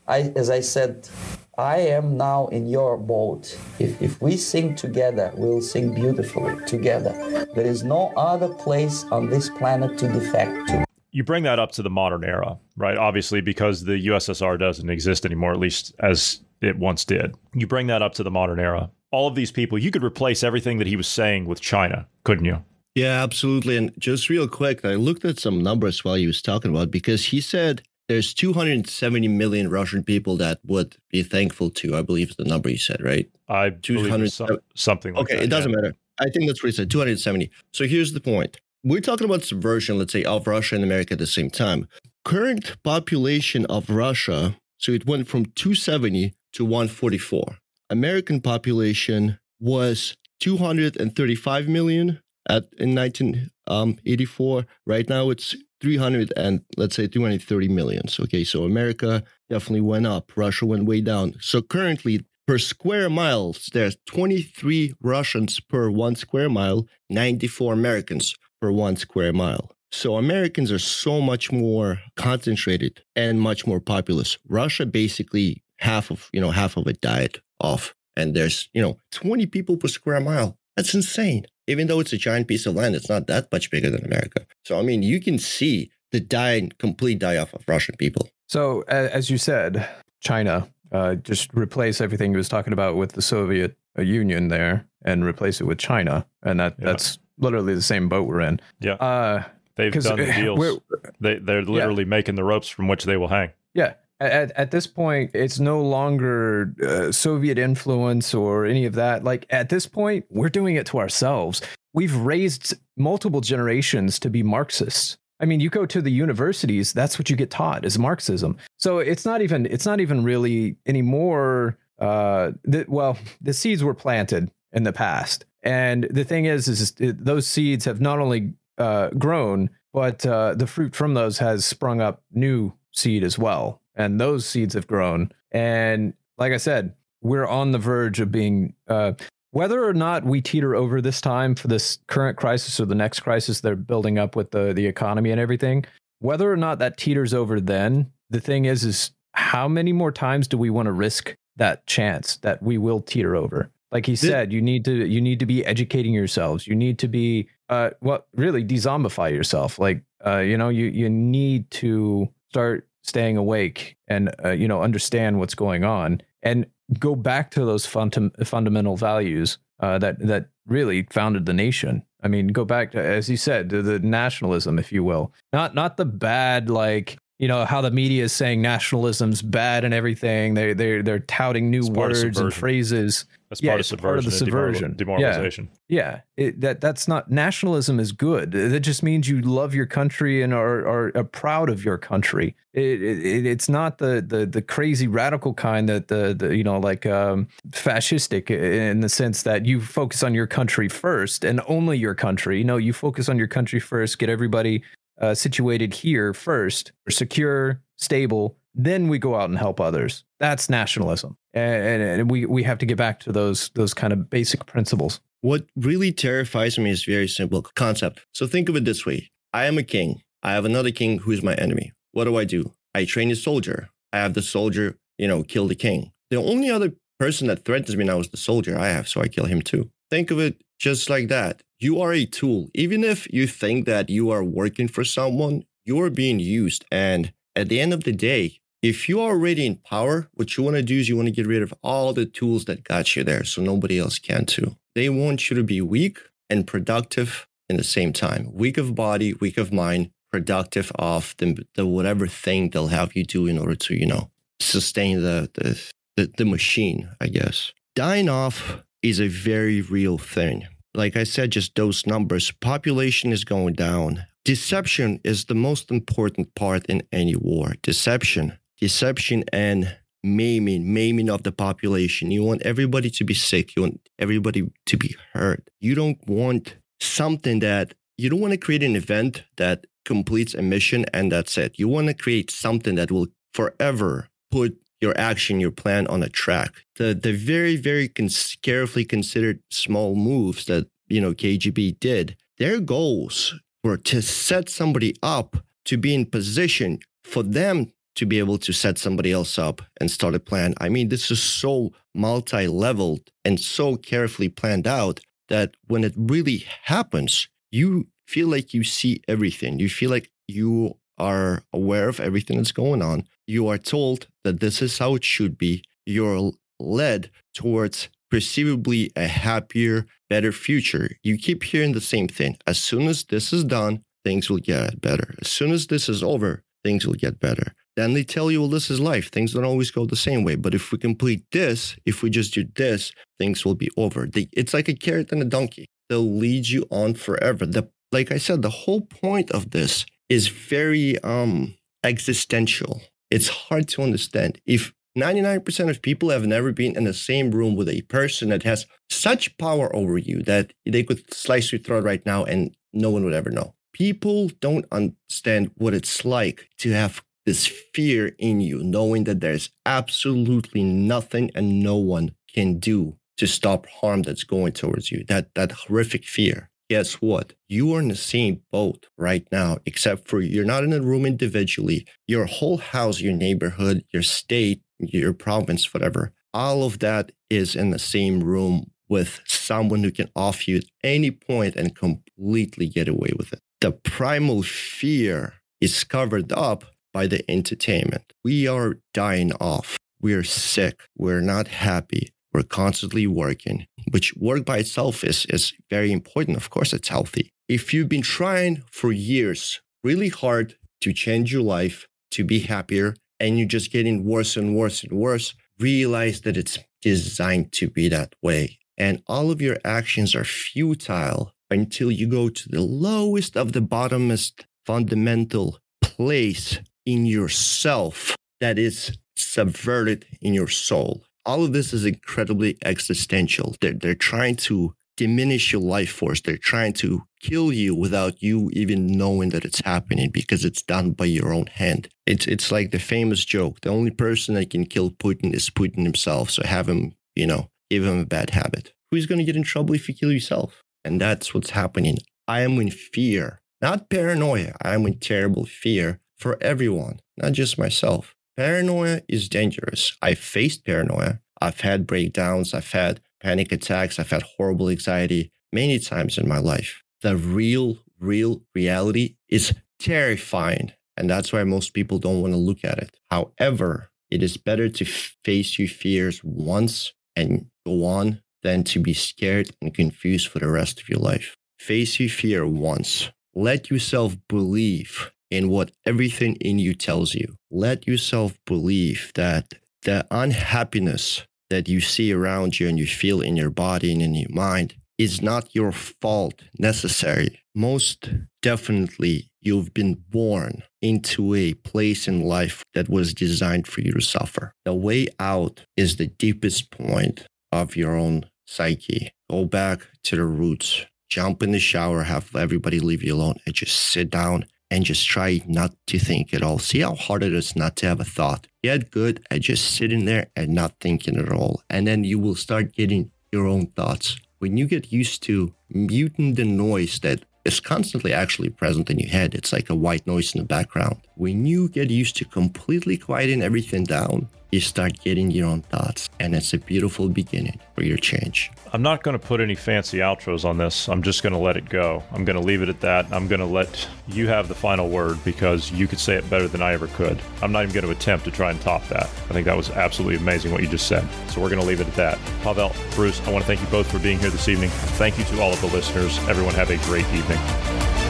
I, 0.07 0.31
as 0.35 0.49
I 0.49 0.61
said, 0.61 1.09
I 1.57 1.79
am 1.79 2.17
now 2.17 2.47
in 2.47 2.67
your 2.67 2.97
boat. 2.97 3.57
If, 3.79 4.01
if 4.01 4.21
we 4.21 4.37
sing 4.37 4.75
together, 4.75 5.31
we'll 5.35 5.61
sing 5.61 5.93
beautifully 5.93 6.55
together. 6.65 7.13
There 7.53 7.65
is 7.65 7.83
no 7.83 8.13
other 8.15 8.47
place 8.47 9.03
on 9.11 9.29
this 9.29 9.49
planet 9.49 9.97
to 9.99 10.07
defect 10.07 10.69
to. 10.69 10.85
You 11.13 11.23
bring 11.23 11.43
that 11.43 11.59
up 11.59 11.71
to 11.73 11.81
the 11.81 11.89
modern 11.89 12.25
era, 12.25 12.57
right? 12.75 12.97
Obviously, 12.97 13.39
because 13.39 13.85
the 13.85 14.07
USSR 14.07 14.59
doesn't 14.59 14.89
exist 14.89 15.25
anymore, 15.25 15.53
at 15.53 15.59
least 15.59 15.93
as 15.99 16.41
it 16.59 16.77
once 16.77 17.05
did. 17.05 17.35
You 17.53 17.67
bring 17.67 17.87
that 17.87 18.01
up 18.01 18.13
to 18.15 18.23
the 18.23 18.31
modern 18.31 18.59
era. 18.59 18.89
All 19.11 19.27
of 19.27 19.35
these 19.35 19.51
people, 19.51 19.77
you 19.77 19.91
could 19.91 20.03
replace 20.03 20.43
everything 20.43 20.79
that 20.79 20.87
he 20.87 20.95
was 20.95 21.07
saying 21.07 21.45
with 21.45 21.61
China, 21.61 22.07
couldn't 22.23 22.45
you? 22.45 22.63
Yeah, 22.95 23.23
absolutely. 23.23 23.77
And 23.77 23.91
just 23.97 24.29
real 24.29 24.47
quick, 24.47 24.83
I 24.83 24.95
looked 24.95 25.25
at 25.25 25.39
some 25.39 25.61
numbers 25.61 26.03
while 26.03 26.15
he 26.15 26.27
was 26.27 26.41
talking 26.41 26.71
about 26.71 26.91
because 26.91 27.27
he 27.27 27.41
said 27.41 27.83
there's 28.07 28.33
270 28.33 29.27
million 29.29 29.69
Russian 29.69 30.03
people 30.03 30.37
that 30.37 30.59
would 30.65 30.97
be 31.09 31.23
thankful 31.23 31.69
to. 31.71 31.95
I 31.95 32.01
believe 32.01 32.31
is 32.31 32.35
the 32.35 32.43
number 32.43 32.69
you 32.69 32.77
said, 32.77 33.01
right? 33.01 33.29
I 33.49 33.69
believe 33.69 34.31
some, 34.31 34.59
something 34.75 35.13
like 35.13 35.23
okay, 35.23 35.37
that. 35.37 35.43
it 35.43 35.47
doesn't 35.47 35.71
yeah. 35.71 35.77
matter. 35.77 35.95
I 36.19 36.29
think 36.29 36.47
that's 36.47 36.61
what 36.61 36.67
he 36.67 36.75
said. 36.75 36.91
270. 36.91 37.49
So 37.71 37.85
here's 37.85 38.13
the 38.13 38.21
point. 38.21 38.59
We're 38.85 38.99
talking 38.99 39.23
about 39.23 39.45
subversion, 39.45 39.97
let's 39.97 40.11
say, 40.11 40.25
of 40.25 40.45
Russia 40.45 40.75
and 40.75 40.83
America 40.83 41.13
at 41.13 41.19
the 41.19 41.25
same 41.25 41.49
time. 41.49 41.87
Current 42.25 42.83
population 42.83 43.65
of 43.67 43.89
Russia, 43.89 44.57
so 44.77 44.91
it 44.91 45.07
went 45.07 45.29
from 45.29 45.45
270 45.45 46.33
to 46.51 46.65
144. 46.65 47.59
American 47.89 48.41
population 48.41 49.39
was 49.57 50.17
235 50.41 51.69
million 51.69 52.19
at 52.49 52.65
in 52.77 52.93
1984. 52.93 54.59
Um, 54.59 54.65
right 54.85 55.07
now, 55.07 55.29
it's 55.29 55.55
300 55.79 56.33
and 56.35 56.65
let's 56.75 56.97
say 56.97 57.07
230 57.07 57.69
millions. 57.69 58.19
Okay, 58.19 58.43
so 58.43 58.65
America 58.65 59.23
definitely 59.49 59.79
went 59.79 60.07
up. 60.07 60.35
Russia 60.35 60.65
went 60.65 60.83
way 60.83 60.99
down. 60.99 61.35
So 61.39 61.61
currently, 61.61 62.25
per 62.45 62.57
square 62.57 63.09
miles, 63.09 63.69
there's 63.71 63.95
23 64.07 64.93
Russians 65.01 65.61
per 65.61 65.89
one 65.89 66.17
square 66.17 66.49
mile, 66.49 66.85
94 67.09 67.71
Americans 67.71 68.35
per 68.63 68.71
one 68.71 68.95
square 68.95 69.33
mile. 69.33 69.69
So 69.91 70.15
Americans 70.15 70.71
are 70.71 70.79
so 70.79 71.19
much 71.19 71.51
more 71.51 71.99
concentrated 72.15 73.03
and 73.13 73.41
much 73.41 73.67
more 73.67 73.81
populous. 73.81 74.37
Russia 74.47 74.85
basically 74.85 75.61
half 75.79 76.09
of 76.09 76.29
you 76.31 76.39
know 76.39 76.51
half 76.51 76.77
of 76.77 76.87
it 76.87 77.01
died 77.01 77.39
off, 77.59 77.93
and 78.15 78.33
there's 78.33 78.69
you 78.73 78.81
know 78.81 78.97
20 79.11 79.47
people 79.47 79.75
per 79.75 79.89
square 79.89 80.21
mile. 80.21 80.55
That's 80.77 80.93
insane. 80.93 81.45
Even 81.67 81.87
though 81.87 81.99
it's 81.99 82.13
a 82.13 82.17
giant 82.17 82.47
piece 82.47 82.65
of 82.65 82.75
land, 82.75 82.95
it's 82.95 83.09
not 83.09 83.27
that 83.27 83.51
much 83.51 83.69
bigger 83.69 83.89
than 83.89 84.05
America. 84.05 84.45
So 84.65 84.79
I 84.79 84.81
mean, 84.81 85.03
you 85.03 85.19
can 85.19 85.37
see 85.37 85.91
the 86.13 86.21
die 86.21 86.69
complete 86.79 87.19
die 87.19 87.35
off 87.35 87.53
of 87.53 87.65
Russian 87.67 87.95
people. 87.97 88.29
So 88.47 88.83
as 88.87 89.29
you 89.29 89.37
said, 89.37 89.85
China 90.21 90.69
uh, 90.93 91.15
just 91.15 91.53
replace 91.53 91.99
everything 91.99 92.31
he 92.31 92.37
was 92.37 92.47
talking 92.49 92.71
about 92.71 92.95
with 92.95 93.11
the 93.11 93.21
Soviet 93.21 93.75
Union 93.97 94.47
there 94.47 94.87
and 95.03 95.25
replace 95.25 95.59
it 95.59 95.65
with 95.65 95.79
China, 95.79 96.25
and 96.41 96.61
that 96.61 96.75
Yeah. 96.79 96.85
that's 96.85 97.19
literally 97.37 97.75
the 97.75 97.81
same 97.81 98.09
boat 98.09 98.27
we're 98.27 98.41
in. 98.41 98.59
Yeah. 98.79 98.93
Uh, 98.93 99.43
They've 99.75 99.91
done 99.91 100.17
the 100.17 100.25
deals. 100.25 100.79
They, 101.19 101.39
they're 101.39 101.63
literally 101.63 102.05
making 102.05 102.35
the 102.35 102.43
ropes 102.43 102.67
from 102.67 102.87
which 102.87 103.05
they 103.05 103.17
will 103.17 103.27
hang. 103.27 103.51
Yeah. 103.73 103.93
At, 104.19 104.51
at 104.51 104.71
this 104.71 104.87
point, 104.87 105.31
it's 105.33 105.59
no 105.59 105.81
longer 105.81 106.73
uh, 106.81 107.11
Soviet 107.11 107.57
influence 107.57 108.33
or 108.33 108.65
any 108.65 108.85
of 108.85 108.93
that. 108.93 109.23
Like 109.23 109.45
at 109.49 109.69
this 109.69 109.85
point, 109.85 110.25
we're 110.29 110.49
doing 110.49 110.75
it 110.75 110.85
to 110.87 110.99
ourselves. 110.99 111.61
We've 111.93 112.15
raised 112.15 112.75
multiple 112.95 113.41
generations 113.41 114.19
to 114.19 114.29
be 114.29 114.41
Marxists. 114.41 115.17
I 115.39 115.45
mean, 115.45 115.59
you 115.59 115.69
go 115.69 115.85
to 115.85 116.01
the 116.01 116.11
universities, 116.11 116.93
that's 116.93 117.19
what 117.19 117.29
you 117.29 117.35
get 117.35 117.49
taught 117.49 117.83
is 117.83 117.99
Marxism. 117.99 118.55
So 118.77 118.99
it's 118.99 119.25
not 119.25 119.41
even 119.41 119.65
it's 119.65 119.85
not 119.85 119.99
even 119.99 120.23
really 120.23 120.77
anymore. 120.85 121.77
Uh, 121.99 122.51
the, 122.63 122.85
well, 122.87 123.17
the 123.41 123.53
seeds 123.53 123.83
were 123.83 123.93
planted 123.93 124.51
in 124.71 124.83
the 124.83 124.93
past, 124.93 125.45
and 125.63 126.07
the 126.09 126.23
thing 126.23 126.45
is, 126.45 126.67
is 126.67 126.93
it, 126.99 127.23
those 127.23 127.47
seeds 127.47 127.85
have 127.85 128.01
not 128.01 128.19
only 128.19 128.53
uh, 128.77 129.09
grown, 129.11 129.69
but 129.93 130.25
uh, 130.25 130.55
the 130.55 130.67
fruit 130.67 130.95
from 130.95 131.13
those 131.13 131.37
has 131.37 131.65
sprung 131.65 132.01
up 132.01 132.21
new 132.31 132.73
seed 132.91 133.23
as 133.23 133.39
well. 133.39 133.81
And 133.95 134.19
those 134.19 134.45
seeds 134.45 134.73
have 134.73 134.87
grown. 134.87 135.31
And 135.51 136.13
like 136.37 136.51
I 136.51 136.57
said, 136.57 136.95
we're 137.21 137.47
on 137.47 137.71
the 137.71 137.77
verge 137.77 138.19
of 138.19 138.31
being, 138.31 138.73
uh, 138.87 139.13
whether 139.51 139.85
or 139.87 139.93
not 139.93 140.25
we 140.25 140.41
teeter 140.41 140.75
over 140.75 140.99
this 140.99 141.21
time 141.21 141.53
for 141.55 141.67
this 141.67 141.99
current 142.07 142.37
crisis 142.37 142.79
or 142.79 142.85
the 142.85 142.95
next 142.95 143.19
crisis 143.19 143.61
they're 143.61 143.75
building 143.75 144.17
up 144.17 144.35
with 144.35 144.51
the, 144.51 144.73
the 144.73 144.87
economy 144.87 145.29
and 145.29 145.39
everything, 145.39 145.85
whether 146.19 146.51
or 146.51 146.57
not 146.57 146.79
that 146.79 146.97
teeters 146.97 147.33
over 147.33 147.61
then, 147.61 148.11
the 148.29 148.41
thing 148.41 148.65
is, 148.65 148.83
is 148.83 149.11
how 149.33 149.67
many 149.67 149.93
more 149.93 150.11
times 150.11 150.47
do 150.47 150.57
we 150.57 150.71
want 150.71 150.87
to 150.87 150.91
risk 150.91 151.35
that 151.55 151.85
chance 151.85 152.37
that 152.37 152.63
we 152.63 152.79
will 152.79 152.99
teeter 152.99 153.35
over? 153.35 153.69
Like 153.93 154.07
he 154.07 154.15
said, 154.15 154.51
you 154.51 154.61
need 154.61 154.83
to 154.85 155.07
you 155.07 155.21
need 155.21 155.39
to 155.39 155.45
be 155.45 155.63
educating 155.65 156.13
yourselves. 156.13 156.65
You 156.67 156.75
need 156.75 156.97
to 156.99 157.07
be 157.07 157.47
uh 157.69 157.91
well 158.01 158.25
really 158.33 158.63
de-zombify 158.63 159.31
yourself. 159.31 159.77
Like 159.77 160.03
uh 160.25 160.39
you 160.39 160.57
know 160.57 160.69
you 160.69 160.87
you 160.87 161.09
need 161.09 161.69
to 161.71 162.27
start 162.49 162.87
staying 163.03 163.37
awake 163.37 163.95
and 164.07 164.33
uh, 164.43 164.49
you 164.49 164.67
know 164.67 164.81
understand 164.81 165.39
what's 165.39 165.55
going 165.55 165.83
on 165.83 166.21
and 166.41 166.65
go 166.99 167.15
back 167.15 167.51
to 167.51 167.65
those 167.65 167.85
fundam- 167.85 168.33
fundamental 168.45 168.97
values 168.97 169.57
uh, 169.79 169.97
that 169.99 170.19
that 170.19 170.47
really 170.65 171.05
founded 171.11 171.45
the 171.45 171.53
nation. 171.53 172.03
I 172.23 172.29
mean, 172.29 172.47
go 172.47 172.63
back 172.65 172.91
to 172.91 173.03
as 173.03 173.29
you 173.29 173.37
said 173.37 173.69
to 173.69 173.81
the 173.81 173.99
nationalism, 173.99 174.79
if 174.79 174.91
you 174.91 175.03
will, 175.03 175.33
not 175.51 175.75
not 175.75 175.97
the 175.97 176.05
bad 176.05 176.69
like 176.69 177.17
you 177.39 177.47
know 177.47 177.65
how 177.65 177.81
the 177.81 177.91
media 177.91 178.23
is 178.23 178.33
saying 178.33 178.61
nationalism's 178.61 179.41
bad 179.41 179.83
and 179.83 179.93
everything. 179.93 180.53
They 180.53 180.73
they 180.73 181.01
they're 181.01 181.19
touting 181.19 181.69
new 181.69 181.87
words 181.87 182.23
and 182.23 182.53
phrases. 182.53 183.25
That's 183.49 183.61
Yeah, 183.61 183.71
part 183.73 183.91
of 183.91 183.99
part 183.99 184.17
of 184.17 184.23
subversion. 184.23 184.31
the 184.31 184.37
subversion. 184.37 184.95
Demoralization. 184.95 185.69
Yeah, 185.87 186.21
it, 186.37 186.61
that 186.61 186.81
that's 186.81 187.07
not 187.07 187.29
nationalism 187.29 187.99
is 187.99 188.11
good. 188.11 188.51
That 188.51 188.79
just 188.79 189.03
means 189.03 189.27
you 189.27 189.41
love 189.41 189.75
your 189.75 189.85
country 189.85 190.41
and 190.41 190.53
are 190.53 190.87
are, 190.87 191.11
are 191.15 191.23
proud 191.23 191.69
of 191.69 191.83
your 191.83 191.97
country. 191.97 192.55
It, 192.73 193.01
it, 193.03 193.45
it's 193.45 193.69
not 193.69 193.99
the, 193.99 194.23
the 194.25 194.45
the 194.45 194.61
crazy 194.61 195.07
radical 195.07 195.53
kind 195.53 195.87
that 195.89 196.07
the, 196.07 196.33
the 196.33 196.55
you 196.55 196.63
know 196.63 196.79
like 196.79 197.05
um, 197.05 197.47
fascistic 197.69 198.49
in 198.49 199.01
the 199.01 199.09
sense 199.09 199.43
that 199.43 199.65
you 199.65 199.81
focus 199.81 200.23
on 200.23 200.33
your 200.33 200.47
country 200.47 200.87
first 200.87 201.43
and 201.43 201.61
only 201.67 201.97
your 201.97 202.15
country. 202.15 202.63
No, 202.63 202.77
you 202.77 202.93
focus 202.93 203.27
on 203.29 203.37
your 203.37 203.47
country 203.47 203.79
first. 203.79 204.17
Get 204.17 204.29
everybody 204.29 204.83
uh, 205.23 205.33
situated 205.33 205.93
here 205.93 206.33
first, 206.33 206.91
secure, 207.09 207.81
stable. 207.95 208.57
Then 208.75 209.07
we 209.07 209.19
go 209.19 209.35
out 209.35 209.49
and 209.49 209.57
help 209.57 209.79
others. 209.79 210.25
That's 210.39 210.69
nationalism, 210.69 211.37
and, 211.53 212.01
and 212.01 212.31
we 212.31 212.45
we 212.45 212.63
have 212.63 212.79
to 212.79 212.85
get 212.85 212.97
back 212.97 213.19
to 213.21 213.31
those 213.31 213.69
those 213.75 213.93
kind 213.93 214.11
of 214.11 214.29
basic 214.29 214.65
principles. 214.65 215.21
What 215.41 215.65
really 215.75 216.11
terrifies 216.11 216.77
me 216.77 216.89
is 216.89 217.05
very 217.05 217.27
simple 217.27 217.61
concept. 217.61 218.25
So 218.33 218.47
think 218.47 218.69
of 218.69 218.75
it 218.75 218.85
this 218.85 219.05
way. 219.05 219.29
I 219.53 219.65
am 219.65 219.77
a 219.77 219.83
king. 219.83 220.21
I 220.41 220.53
have 220.53 220.65
another 220.65 220.91
king 220.91 221.19
who's 221.19 221.43
my 221.43 221.53
enemy. 221.55 221.91
What 222.11 222.25
do 222.25 222.37
I 222.37 222.45
do? 222.45 222.73
I 222.95 223.05
train 223.05 223.31
a 223.31 223.35
soldier. 223.35 223.89
I 224.11 224.17
have 224.17 224.33
the 224.33 224.41
soldier, 224.41 224.97
you 225.17 225.27
know, 225.27 225.43
kill 225.43 225.67
the 225.67 225.75
king. 225.75 226.11
The 226.29 226.37
only 226.37 226.69
other 226.69 226.93
person 227.19 227.47
that 227.47 227.63
threatens 227.63 227.95
me 227.95 228.05
now 228.05 228.19
is 228.19 228.29
the 228.29 228.37
soldier 228.37 228.77
I 228.77 228.89
have, 228.89 229.07
so 229.07 229.21
I 229.21 229.27
kill 229.27 229.45
him 229.45 229.61
too. 229.61 229.89
Think 230.09 230.31
of 230.31 230.39
it 230.39 230.61
just 230.83 231.09
like 231.09 231.29
that. 231.29 231.63
You 231.79 232.01
are 232.01 232.11
a 232.11 232.25
tool. 232.25 232.69
Even 232.73 233.05
if 233.05 233.31
you 233.31 233.47
think 233.47 233.85
that 233.85 234.09
you 234.09 234.29
are 234.31 234.43
working 234.43 234.89
for 234.89 235.05
someone, 235.05 235.63
you 235.85 235.97
are 236.01 236.09
being 236.09 236.39
used. 236.39 236.83
And 236.91 237.31
at 237.55 237.69
the 237.69 237.79
end 237.79 237.93
of 237.93 238.03
the 238.03 238.11
day, 238.11 238.59
if 238.81 239.07
you 239.07 239.21
are 239.21 239.29
already 239.29 239.65
in 239.65 239.77
power, 239.77 240.27
what 240.33 240.57
you 240.57 240.63
want 240.63 240.75
to 240.75 240.83
do 240.83 240.99
is 240.99 241.07
you 241.07 241.15
want 241.15 241.27
to 241.27 241.31
get 241.39 241.47
rid 241.47 241.63
of 241.63 241.73
all 241.83 242.11
the 242.11 242.25
tools 242.25 242.65
that 242.65 242.83
got 242.83 243.15
you 243.15 243.23
there 243.23 243.45
so 243.45 243.61
nobody 243.61 243.97
else 243.97 244.19
can 244.19 244.45
too. 244.45 244.75
They 244.93 245.07
want 245.07 245.49
you 245.49 245.55
to 245.55 245.63
be 245.63 245.79
weak 245.79 246.19
and 246.49 246.67
productive 246.67 247.47
in 247.69 247.77
the 247.77 247.83
same 247.83 248.11
time. 248.11 248.49
Weak 248.53 248.77
of 248.77 248.93
body, 248.93 249.33
weak 249.35 249.57
of 249.57 249.71
mind, 249.71 250.09
productive 250.33 250.91
of 250.95 251.33
the, 251.37 251.65
the 251.75 251.85
whatever 251.85 252.27
thing 252.27 252.69
they'll 252.69 252.87
have 252.87 253.15
you 253.15 253.23
do 253.23 253.47
in 253.47 253.57
order 253.57 253.75
to, 253.75 253.95
you 253.95 254.05
know, 254.05 254.29
sustain 254.59 255.21
the 255.21 255.49
the 255.53 255.91
the, 256.17 256.31
the 256.37 256.45
machine, 256.45 257.09
I 257.21 257.27
guess. 257.27 257.71
dying 257.95 258.29
off 258.29 258.83
is 259.01 259.19
a 259.19 259.27
very 259.27 259.81
real 259.81 260.17
thing. 260.17 260.67
Like 260.95 261.15
I 261.15 261.23
said, 261.23 261.51
just 261.51 261.75
those 261.75 262.05
numbers, 262.05 262.51
population 262.51 263.31
is 263.31 263.43
going 263.43 263.73
down. 263.73 264.25
Deception 264.45 265.19
is 265.23 265.45
the 265.45 265.55
most 265.55 265.89
important 265.89 266.53
part 266.55 266.85
in 266.87 267.01
any 267.11 267.35
war. 267.35 267.73
Deception, 267.81 268.57
deception, 268.79 269.43
and 269.51 269.97
maiming, 270.23 270.93
maiming 270.93 271.29
of 271.29 271.43
the 271.43 271.51
population. 271.51 272.31
You 272.31 272.43
want 272.43 272.61
everybody 272.61 273.09
to 273.09 273.23
be 273.23 273.33
sick. 273.33 273.75
You 273.75 273.83
want 273.83 274.01
everybody 274.19 274.69
to 274.85 274.97
be 274.97 275.15
hurt. 275.33 275.69
You 275.79 275.95
don't 275.95 276.19
want 276.27 276.75
something 276.99 277.59
that 277.59 277.93
you 278.17 278.29
don't 278.29 278.39
want 278.39 278.51
to 278.51 278.57
create 278.57 278.83
an 278.83 278.95
event 278.95 279.43
that 279.57 279.85
completes 280.05 280.53
a 280.53 280.61
mission 280.61 281.05
and 281.13 281.31
that's 281.31 281.57
it. 281.57 281.79
You 281.79 281.87
want 281.87 282.07
to 282.07 282.13
create 282.13 282.51
something 282.51 282.95
that 282.95 283.11
will 283.11 283.27
forever 283.53 284.29
put 284.51 284.77
your 285.01 285.17
action, 285.17 285.59
your 285.59 285.71
plan 285.71 286.07
on 286.07 286.23
a 286.23 286.29
track. 286.29 286.82
The 286.95 287.13
the 287.13 287.33
very 287.33 287.75
very 287.75 288.07
cons- 288.07 288.57
carefully 288.61 289.05
considered 289.05 289.59
small 289.69 290.15
moves 290.15 290.65
that 290.65 290.87
you 291.07 291.21
know 291.21 291.33
KGB 291.33 291.99
did. 291.99 292.35
Their 292.57 292.79
goals 292.79 293.55
were 293.83 293.97
to 293.97 294.21
set 294.21 294.69
somebody 294.69 295.15
up 295.21 295.57
to 295.85 295.97
be 295.97 296.13
in 296.13 296.25
position 296.25 296.99
for 297.23 297.43
them 297.43 297.91
to 298.15 298.25
be 298.25 298.39
able 298.39 298.57
to 298.59 298.71
set 298.71 298.97
somebody 298.97 299.31
else 299.31 299.57
up 299.57 299.81
and 299.99 300.09
start 300.09 300.35
a 300.35 300.39
plan. 300.39 300.75
I 300.79 300.89
mean, 300.89 301.09
this 301.09 301.31
is 301.31 301.41
so 301.41 301.91
multi-leveled 302.13 303.31
and 303.43 303.59
so 303.59 303.95
carefully 303.95 304.49
planned 304.49 304.87
out 304.87 305.19
that 305.49 305.75
when 305.87 306.03
it 306.03 306.13
really 306.15 306.65
happens, 306.83 307.47
you 307.71 308.07
feel 308.27 308.47
like 308.47 308.73
you 308.73 308.83
see 308.83 309.21
everything. 309.27 309.79
You 309.79 309.89
feel 309.89 310.11
like 310.11 310.29
you 310.47 310.97
are 311.17 311.63
aware 311.73 312.07
of 312.09 312.19
everything 312.19 312.57
that's 312.57 312.71
going 312.71 313.01
on. 313.01 313.27
You 313.47 313.67
are 313.67 313.77
told 313.77 314.27
that 314.43 314.59
this 314.59 314.81
is 314.81 314.99
how 314.99 315.15
it 315.15 315.23
should 315.23 315.57
be. 315.57 315.83
You're 316.05 316.51
led 316.79 317.29
towards 317.53 318.09
perceivably 318.29 319.11
a 319.15 319.27
happier, 319.27 320.05
better 320.29 320.51
future. 320.51 321.11
You 321.21 321.37
keep 321.37 321.63
hearing 321.63 321.93
the 321.93 322.01
same 322.01 322.27
thing. 322.27 322.57
As 322.65 322.79
soon 322.79 323.07
as 323.07 323.23
this 323.25 323.53
is 323.53 323.63
done, 323.63 324.03
things 324.25 324.49
will 324.49 324.57
get 324.57 325.01
better. 325.01 325.35
As 325.41 325.49
soon 325.49 325.71
as 325.71 325.87
this 325.87 326.09
is 326.09 326.23
over, 326.23 326.63
things 326.83 327.05
will 327.05 327.13
get 327.13 327.39
better. 327.39 327.73
Then 327.95 328.13
they 328.13 328.23
tell 328.23 328.49
you, 328.49 328.61
well, 328.61 328.69
this 328.69 328.89
is 328.89 328.99
life. 328.99 329.29
Things 329.29 329.53
don't 329.53 329.63
always 329.63 329.91
go 329.91 330.05
the 330.05 330.15
same 330.15 330.43
way. 330.43 330.55
But 330.55 330.73
if 330.73 330.91
we 330.91 330.97
complete 330.97 331.43
this, 331.51 331.95
if 332.05 332.23
we 332.23 332.29
just 332.29 332.53
do 332.53 332.65
this, 332.75 333.11
things 333.37 333.63
will 333.63 333.75
be 333.75 333.89
over. 333.97 334.27
It's 334.33 334.73
like 334.73 334.87
a 334.87 334.95
carrot 334.95 335.31
and 335.31 335.41
a 335.41 335.45
donkey. 335.45 335.85
They'll 336.09 336.21
lead 336.21 336.69
you 336.69 336.87
on 336.89 337.13
forever. 337.13 337.65
The, 337.65 337.89
like 338.11 338.31
I 338.31 338.37
said, 338.37 338.61
the 338.61 338.69
whole 338.69 339.01
point 339.01 339.51
of 339.51 339.71
this 339.71 340.05
is 340.27 340.47
very 340.47 341.19
um, 341.23 341.75
existential. 342.03 343.01
It's 343.29 343.47
hard 343.47 343.87
to 343.89 344.01
understand. 344.01 344.59
If 344.65 344.93
99% 345.17 345.89
of 345.89 346.01
people 346.01 346.29
have 346.29 346.45
never 346.45 346.71
been 346.71 346.95
in 346.95 347.03
the 347.03 347.13
same 347.13 347.51
room 347.51 347.75
with 347.75 347.87
a 347.87 348.01
person 348.03 348.49
that 348.49 348.63
has 348.63 348.85
such 349.09 349.55
power 349.57 349.95
over 349.95 350.17
you 350.17 350.41
that 350.43 350.73
they 350.85 351.03
could 351.03 351.31
slice 351.33 351.71
your 351.71 351.79
throat 351.79 352.03
right 352.03 352.25
now 352.25 352.43
and 352.43 352.75
no 352.93 353.09
one 353.09 353.23
would 353.23 353.33
ever 353.33 353.51
know. 353.51 353.75
People 353.93 354.49
don't 354.59 354.85
understand 354.91 355.71
what 355.75 355.93
it's 355.93 356.25
like 356.25 356.67
to 356.79 356.91
have 356.91 357.23
this 357.45 357.67
fear 357.93 358.35
in 358.39 358.61
you, 358.61 358.81
knowing 358.83 359.25
that 359.25 359.41
there's 359.41 359.69
absolutely 359.85 360.83
nothing 360.83 361.51
and 361.53 361.83
no 361.83 361.97
one 361.97 362.31
can 362.53 362.79
do 362.79 363.17
to 363.37 363.45
stop 363.45 363.85
harm 363.87 364.23
that's 364.23 364.43
going 364.43 364.71
towards 364.71 365.11
you. 365.11 365.23
That 365.27 365.53
that 365.53 365.71
horrific 365.73 366.25
fear 366.25 366.71
guess 366.93 367.15
what? 367.15 367.53
You 367.67 367.91
are 367.95 367.99
in 367.99 368.09
the 368.09 368.15
same 368.15 368.61
boat 368.71 369.07
right 369.17 369.47
now, 369.51 369.79
except 369.83 370.27
for 370.27 370.41
you're 370.41 370.63
not 370.63 370.83
in 370.83 370.93
a 370.93 371.01
room 371.01 371.25
individually. 371.25 372.05
Your 372.27 372.45
whole 372.45 372.77
house, 372.77 373.19
your 373.19 373.33
neighborhood, 373.33 374.03
your 374.13 374.21
state, 374.21 374.82
your 374.99 375.33
province, 375.33 375.93
whatever, 375.93 376.33
all 376.53 376.83
of 376.83 376.99
that 376.99 377.31
is 377.49 377.75
in 377.75 377.89
the 377.91 377.99
same 377.99 378.43
room 378.43 378.91
with 379.09 379.41
someone 379.45 380.03
who 380.03 380.11
can 380.11 380.29
off 380.35 380.67
you 380.67 380.77
at 380.77 380.85
any 381.03 381.31
point 381.31 381.75
and 381.75 381.95
completely 381.95 382.87
get 382.87 383.07
away 383.07 383.31
with 383.37 383.53
it. 383.53 383.59
The 383.81 383.91
primal 383.91 384.63
fear 384.63 385.55
is 385.81 386.03
covered 386.03 386.51
up 386.51 386.85
by 387.11 387.27
the 387.27 387.49
entertainment. 387.51 388.33
We 388.43 388.67
are 388.67 388.99
dying 389.13 389.51
off. 389.53 389.97
We're 390.21 390.43
sick. 390.43 391.01
We're 391.17 391.41
not 391.41 391.67
happy. 391.67 392.29
We're 392.53 392.63
constantly 392.63 393.27
working, 393.27 393.87
which 394.11 394.35
work 394.35 394.63
by 394.65 394.77
itself 394.79 395.23
is, 395.23 395.45
is 395.47 395.73
very 395.89 396.11
important. 396.11 396.57
Of 396.57 396.69
course, 396.69 396.93
it's 396.93 397.09
healthy. 397.09 397.51
If 397.67 397.93
you've 397.93 398.09
been 398.09 398.21
trying 398.21 398.83
for 398.91 399.11
years 399.11 399.81
really 400.03 400.29
hard 400.29 400.75
to 401.01 401.13
change 401.13 401.51
your 401.51 401.61
life, 401.63 402.07
to 402.31 402.43
be 402.43 402.59
happier, 402.59 403.15
and 403.43 403.57
you're 403.57 403.67
just 403.67 403.91
getting 403.91 404.25
worse 404.25 404.55
and 404.55 404.75
worse 404.75 405.03
and 405.03 405.11
worse, 405.11 405.53
realize 405.79 406.41
that 406.41 406.57
it's 406.57 406.79
designed 407.01 407.71
to 407.73 407.89
be 407.89 408.07
that 408.09 408.33
way. 408.41 408.79
And 408.97 409.21
all 409.27 409.51
of 409.51 409.61
your 409.61 409.77
actions 409.83 410.33
are 410.33 410.45
futile 410.45 411.51
until 411.69 412.11
you 412.11 412.27
go 412.27 412.49
to 412.49 412.69
the 412.69 412.81
lowest 412.81 413.57
of 413.57 413.73
the 413.73 413.81
bottomest 413.81 414.65
fundamental 414.85 415.79
place 416.01 416.79
in 417.05 417.25
yourself 417.25 418.35
that 418.61 418.79
is 418.79 419.17
subverted 419.35 420.25
in 420.41 420.53
your 420.53 420.67
soul 420.67 421.23
all 421.45 421.63
of 421.63 421.73
this 421.73 421.93
is 421.93 422.05
incredibly 422.05 422.77
existential. 422.83 423.75
They're, 423.81 423.93
they're 423.93 424.15
trying 424.15 424.55
to 424.57 424.95
diminish 425.17 425.71
your 425.71 425.81
life 425.81 426.11
force. 426.11 426.41
They're 426.41 426.57
trying 426.57 426.93
to 426.93 427.23
kill 427.41 427.71
you 427.71 427.93
without 427.93 428.41
you 428.41 428.69
even 428.73 429.07
knowing 429.07 429.49
that 429.49 429.65
it's 429.65 429.81
happening 429.81 430.29
because 430.31 430.65
it's 430.65 430.81
done 430.81 431.11
by 431.11 431.25
your 431.25 431.53
own 431.53 431.67
hand. 431.67 432.09
It's 432.25 432.47
it's 432.47 432.71
like 432.71 432.91
the 432.91 432.99
famous 432.99 433.45
joke. 433.45 433.81
The 433.81 433.89
only 433.89 434.11
person 434.11 434.55
that 434.55 434.69
can 434.69 434.85
kill 434.85 435.11
Putin 435.11 435.53
is 435.53 435.69
Putin 435.69 436.03
himself. 436.03 436.49
So 436.49 436.63
have 436.63 436.87
him, 436.87 437.13
you 437.35 437.47
know, 437.47 437.69
give 437.89 438.05
him 438.05 438.19
a 438.19 438.25
bad 438.25 438.51
habit. 438.51 438.93
Who's 439.11 439.25
going 439.25 439.39
to 439.39 439.45
get 439.45 439.55
in 439.55 439.63
trouble 439.63 439.93
if 439.93 440.07
you 440.07 440.15
kill 440.15 440.31
yourself? 440.31 440.81
And 441.05 441.19
that's 441.19 441.53
what's 441.53 441.71
happening. 441.71 442.17
I 442.47 442.61
am 442.61 442.79
in 442.79 442.89
fear, 442.89 443.61
not 443.81 444.09
paranoia. 444.09 444.75
I 444.81 444.95
am 444.95 445.05
in 445.05 445.19
terrible 445.19 445.65
fear 445.65 446.19
for 446.37 446.57
everyone, 446.61 447.19
not 447.37 447.53
just 447.53 447.77
myself. 447.77 448.33
Paranoia 448.55 449.21
is 449.27 449.49
dangerous. 449.49 450.15
I've 450.21 450.39
faced 450.39 450.85
paranoia. 450.85 451.39
I've 451.61 451.81
had 451.81 452.05
breakdowns. 452.05 452.73
I've 452.73 452.91
had 452.91 453.21
panic 453.43 453.71
attacks. 453.71 454.17
I've 454.17 454.31
had 454.31 454.43
horrible 454.57 454.89
anxiety 454.89 455.51
many 455.71 455.99
times 455.99 456.37
in 456.37 456.47
my 456.47 456.57
life. 456.57 457.03
The 457.21 457.37
real, 457.37 457.97
real 458.19 458.63
reality 458.73 459.35
is 459.49 459.73
terrifying. 459.99 460.93
And 461.15 461.29
that's 461.29 461.53
why 461.53 461.63
most 461.63 461.93
people 461.93 462.17
don't 462.17 462.41
want 462.41 462.53
to 462.53 462.57
look 462.57 462.83
at 462.83 462.97
it. 462.97 463.15
However, 463.29 464.09
it 464.31 464.41
is 464.41 464.57
better 464.57 464.89
to 464.89 465.05
face 465.05 465.77
your 465.77 465.87
fears 465.87 466.41
once 466.43 467.13
and 467.35 467.67
go 467.85 468.05
on 468.05 468.41
than 468.63 468.83
to 468.85 468.99
be 468.99 469.13
scared 469.13 469.69
and 469.81 469.93
confused 469.93 470.47
for 470.47 470.59
the 470.59 470.69
rest 470.69 470.99
of 470.99 471.09
your 471.09 471.19
life. 471.19 471.55
Face 471.77 472.19
your 472.19 472.29
fear 472.29 472.65
once. 472.65 473.29
Let 473.53 473.91
yourself 473.91 474.37
believe 474.47 475.31
in 475.51 475.69
what 475.69 475.91
everything 476.05 476.55
in 476.55 476.79
you 476.79 476.95
tells 476.95 477.35
you. 477.35 477.57
Let 477.69 478.07
yourself 478.07 478.57
believe 478.65 479.31
that 479.35 479.73
the 480.03 480.25
unhappiness 480.31 481.45
that 481.73 481.89
you 481.89 481.99
see 481.99 482.31
around 482.31 482.79
you 482.79 482.87
and 482.87 482.99
you 482.99 483.07
feel 483.07 483.41
in 483.41 483.57
your 483.57 483.71
body 483.71 484.11
and 484.11 484.21
in 484.21 484.35
your 484.35 484.49
mind 484.51 484.93
is 485.17 485.41
not 485.41 485.73
your 485.73 485.91
fault 485.91 486.61
necessary. 486.77 487.59
Most 487.73 488.29
definitely, 488.61 489.49
you've 489.59 489.91
been 489.91 490.23
born 490.29 490.83
into 491.01 491.55
a 491.55 491.73
place 491.73 492.27
in 492.27 492.43
life 492.43 492.83
that 492.93 493.09
was 493.09 493.33
designed 493.33 493.87
for 493.87 494.01
you 494.01 494.11
to 494.13 494.21
suffer. 494.21 494.71
The 494.85 494.93
way 494.93 495.27
out 495.39 495.85
is 495.97 496.17
the 496.17 496.27
deepest 496.27 496.91
point 496.91 497.47
of 497.71 497.95
your 497.95 498.15
own 498.15 498.45
psyche. 498.67 499.31
Go 499.49 499.65
back 499.65 500.07
to 500.25 500.35
the 500.35 500.45
roots. 500.45 501.07
Jump 501.27 501.63
in 501.63 501.71
the 501.71 501.79
shower, 501.79 502.21
have 502.23 502.55
everybody 502.55 502.99
leave 502.99 503.23
you 503.23 503.33
alone, 503.33 503.55
and 503.65 503.73
just 503.73 503.95
sit 503.95 504.29
down 504.29 504.65
and 504.91 505.03
just 505.03 505.27
try 505.27 505.61
not 505.65 505.95
to 506.05 506.19
think 506.19 506.53
at 506.53 506.61
all. 506.61 506.77
See 506.77 506.99
how 506.99 507.15
hard 507.15 507.41
it 507.41 507.53
is 507.53 507.75
not 507.75 507.95
to 507.97 508.05
have 508.05 508.19
a 508.19 508.25
thought. 508.25 508.67
Get 508.83 509.11
good 509.11 509.45
at 509.49 509.61
just 509.61 509.95
sitting 509.95 510.25
there 510.25 510.47
and 510.57 510.73
not 510.73 510.99
thinking 510.99 511.37
at 511.37 511.51
all. 511.51 511.81
And 511.89 512.05
then 512.05 512.25
you 512.25 512.37
will 512.37 512.55
start 512.55 512.93
getting 512.93 513.31
your 513.51 513.65
own 513.65 513.87
thoughts. 513.87 514.37
When 514.59 514.75
you 514.75 514.85
get 514.85 515.11
used 515.11 515.41
to 515.43 515.73
muting 515.89 516.55
the 516.55 516.65
noise 516.65 517.19
that 517.19 517.45
is 517.63 517.79
constantly 517.79 518.33
actually 518.33 518.69
present 518.69 519.09
in 519.09 519.19
your 519.19 519.29
head, 519.29 519.55
it's 519.55 519.71
like 519.71 519.89
a 519.89 519.95
white 519.95 520.27
noise 520.27 520.53
in 520.53 520.59
the 520.59 520.67
background. 520.67 521.21
When 521.35 521.65
you 521.65 521.89
get 521.89 522.11
used 522.11 522.35
to 522.37 522.45
completely 522.45 523.17
quieting 523.17 523.63
everything 523.63 524.03
down, 524.03 524.49
you 524.71 524.79
start 524.79 525.19
getting 525.19 525.49
your 525.49 525.67
own 525.67 525.81
thoughts. 525.81 526.29
And 526.39 526.53
it's 526.53 526.73
a 526.73 526.77
beautiful 526.77 527.27
beginning 527.27 527.79
for 527.95 528.03
your 528.03 528.17
change. 528.17 528.71
I'm 528.91 529.01
not 529.01 529.23
going 529.23 529.37
to 529.37 529.43
put 529.43 529.59
any 529.59 529.73
fancy 529.73 530.19
outros 530.19 530.63
on 530.63 530.77
this. 530.77 531.09
I'm 531.09 531.23
just 531.23 531.41
going 531.41 531.53
to 531.53 531.59
let 531.59 531.75
it 531.75 531.89
go. 531.89 532.21
I'm 532.31 532.45
going 532.45 532.55
to 532.55 532.61
leave 532.61 532.83
it 532.83 532.89
at 532.89 533.01
that. 533.01 533.31
I'm 533.31 533.47
going 533.47 533.61
to 533.61 533.65
let 533.65 534.07
you 534.27 534.47
have 534.47 534.67
the 534.67 534.75
final 534.75 535.09
word 535.09 535.43
because 535.43 535.91
you 535.91 536.07
could 536.07 536.19
say 536.19 536.35
it 536.35 536.47
better 536.51 536.67
than 536.67 536.83
I 536.83 536.93
ever 536.93 537.07
could. 537.07 537.41
I'm 537.63 537.71
not 537.71 537.81
even 537.81 537.95
going 537.95 538.05
to 538.05 538.11
attempt 538.11 538.45
to 538.45 538.51
try 538.51 538.69
and 538.69 538.79
top 538.79 539.03
that. 539.07 539.23
I 539.23 539.53
think 539.53 539.65
that 539.65 539.77
was 539.77 539.89
absolutely 539.89 540.37
amazing 540.37 540.71
what 540.71 540.83
you 540.83 540.87
just 540.87 541.07
said. 541.07 541.27
So 541.49 541.61
we're 541.61 541.69
going 541.69 541.81
to 541.81 541.87
leave 541.87 542.01
it 542.01 542.07
at 542.07 542.15
that. 542.15 542.39
Pavel, 542.61 542.91
Bruce, 543.15 543.41
I 543.47 543.51
want 543.51 543.63
to 543.63 543.67
thank 543.67 543.81
you 543.81 543.87
both 543.87 544.11
for 544.11 544.19
being 544.19 544.37
here 544.37 544.51
this 544.51 544.69
evening. 544.69 544.89
Thank 545.17 545.39
you 545.39 545.45
to 545.45 545.61
all 545.61 545.73
of 545.73 545.81
the 545.81 545.87
listeners. 545.87 546.37
Everyone 546.47 546.75
have 546.75 546.91
a 546.91 546.97
great 547.05 547.25
evening. 547.33 548.22